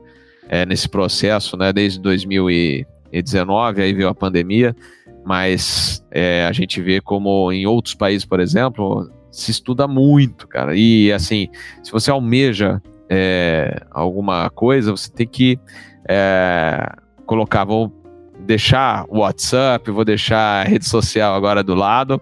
é, 0.51 0.67
nesse 0.67 0.87
processo, 0.87 1.57
né, 1.57 1.73
desde 1.73 1.99
2019, 1.99 3.81
aí 3.81 3.95
veio 3.95 4.09
a 4.09 4.15
pandemia, 4.15 4.77
mas 5.25 6.05
é, 6.11 6.45
a 6.45 6.53
gente 6.53 6.83
vê 6.83 7.01
como 7.01 7.51
em 7.51 7.67
outros 7.67 7.95
países, 7.95 8.27
por 8.27 8.41
exemplo, 8.41 9.11
se 9.31 9.51
estuda 9.51 9.89
muito, 9.89 10.47
cara. 10.47 10.77
E 10.77 11.11
assim, 11.11 11.49
se 11.83 11.91
você 11.91 12.11
almeja 12.11 12.83
é, 13.09 13.81
alguma 13.91 14.51
coisa, 14.51 14.91
você 14.91 15.11
tem 15.11 15.27
que 15.27 15.59
é, 16.07 16.87
colocar, 17.25 17.65
vou 17.65 18.04
deixar 18.45 19.05
o 19.09 19.19
WhatsApp, 19.19 19.91
vou 19.91 20.05
deixar 20.05 20.63
a 20.63 20.65
rede 20.65 20.87
social 20.87 21.35
agora 21.35 21.63
do 21.63 21.75
lado, 21.75 22.21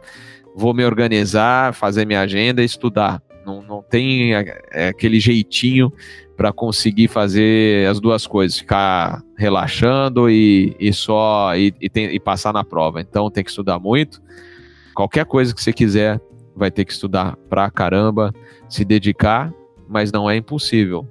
vou 0.55 0.73
me 0.73 0.85
organizar, 0.85 1.74
fazer 1.74 2.07
minha 2.07 2.20
agenda 2.20 2.62
e 2.62 2.65
estudar. 2.65 3.23
Não, 3.44 3.61
não 3.61 3.82
tem 3.82 4.35
é, 4.35 4.89
aquele 4.89 5.19
jeitinho 5.19 5.93
para 6.36 6.53
conseguir 6.53 7.09
fazer 7.09 7.89
as 7.89 8.01
duas 8.01 8.27
coisas, 8.27 8.59
ficar 8.59 9.23
relaxando 9.36 10.31
e, 10.31 10.77
e 10.78 10.93
só 10.93 11.55
e, 11.57 11.74
e, 11.81 11.89
tem, 11.89 12.15
e 12.15 12.20
passar 12.20 12.53
na 12.53 12.65
prova. 12.65 13.01
Então 13.01 13.31
tem 13.31 13.43
que 13.43 13.51
estudar 13.51 13.78
muito. 13.78 14.23
Qualquer 14.94 15.24
coisa 15.24 15.55
que 15.55 15.62
você 15.62 15.73
quiser, 15.73 16.20
vai 16.55 16.70
ter 16.70 16.85
que 16.85 16.93
estudar 16.93 17.36
pra 17.49 17.70
caramba, 17.70 18.32
se 18.69 18.85
dedicar, 18.85 19.53
mas 19.89 20.12
não 20.12 20.31
é 20.31 20.36
impossível. 20.36 21.07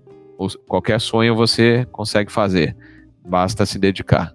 Qualquer 0.67 0.99
sonho 0.99 1.35
você 1.35 1.85
consegue 1.91 2.31
fazer, 2.31 2.75
basta 3.25 3.65
se 3.65 3.77
dedicar. 3.77 4.33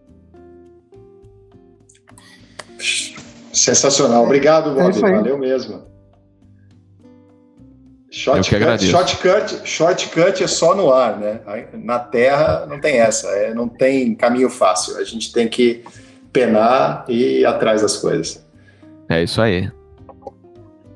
Sensacional. 3.52 4.24
Obrigado, 4.24 4.74
Bob. 4.74 4.96
É 4.96 5.00
Valeu 5.00 5.38
mesmo. 5.38 5.86
Shortcut, 8.10 8.84
shortcut, 8.84 9.60
shortcut 9.64 10.42
é 10.42 10.46
só 10.46 10.74
no 10.74 10.90
ar, 10.90 11.18
né? 11.18 11.40
Na 11.74 11.98
terra 11.98 12.64
não 12.66 12.80
tem 12.80 12.98
essa, 12.98 13.28
é, 13.28 13.52
não 13.52 13.68
tem 13.68 14.14
caminho 14.14 14.48
fácil. 14.48 14.96
A 14.96 15.04
gente 15.04 15.32
tem 15.32 15.48
que 15.48 15.84
penar 16.32 17.04
e 17.08 17.40
ir 17.40 17.46
atrás 17.46 17.82
das 17.82 17.96
coisas. 17.96 18.42
É 19.08 19.22
isso 19.22 19.40
aí. 19.40 19.70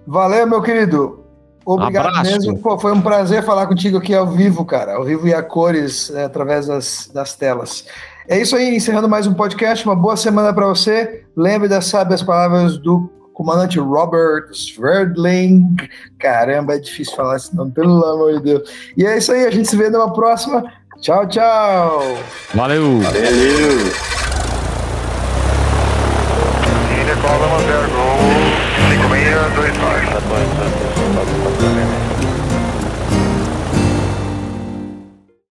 Valeu, 0.07 0.47
meu 0.47 0.62
querido. 0.62 1.24
Obrigado 1.65 2.19
um 2.19 2.23
mesmo. 2.23 2.59
Pô, 2.59 2.78
foi 2.78 2.93
um 2.93 3.01
prazer 3.01 3.44
falar 3.44 3.66
contigo 3.66 3.98
aqui 3.98 4.15
ao 4.15 4.27
vivo, 4.27 4.65
cara. 4.65 4.94
Ao 4.94 5.05
vivo 5.05 5.28
e 5.28 5.35
a 5.35 5.43
cores, 5.43 6.11
né, 6.11 6.24
através 6.24 6.66
das, 6.66 7.11
das 7.12 7.36
telas. 7.36 7.85
É 8.31 8.40
isso 8.40 8.55
aí, 8.55 8.77
encerrando 8.77 9.09
mais 9.09 9.27
um 9.27 9.35
podcast. 9.35 9.85
Uma 9.85 9.97
boa 9.97 10.16
semana 10.16 10.55
para 10.55 10.65
você. 10.65 11.24
Lembre 11.36 11.69
das 11.69 11.86
sábias 11.86 12.23
palavras 12.23 12.78
do 12.78 13.11
comandante 13.35 13.81
Robert 13.81 14.51
Sverdling. 14.52 15.74
Caramba, 16.16 16.77
é 16.77 16.78
difícil 16.78 17.16
falar 17.16 17.39
esse 17.39 17.52
nome, 17.57 17.73
pelo 17.73 18.05
amor 18.05 18.35
de 18.35 18.44
Deus. 18.44 18.70
E 18.97 19.05
é 19.05 19.19
isso 19.19 19.32
aí, 19.32 19.47
a 19.47 19.51
gente 19.51 19.69
se 19.69 19.77
vê 19.77 19.90
numa 19.90 20.12
próxima. 20.12 20.62
Tchau, 21.01 21.27
tchau. 21.27 22.02
Valeu. 22.55 23.01
Valeu. 23.01 23.23
Valeu. 30.20 30.90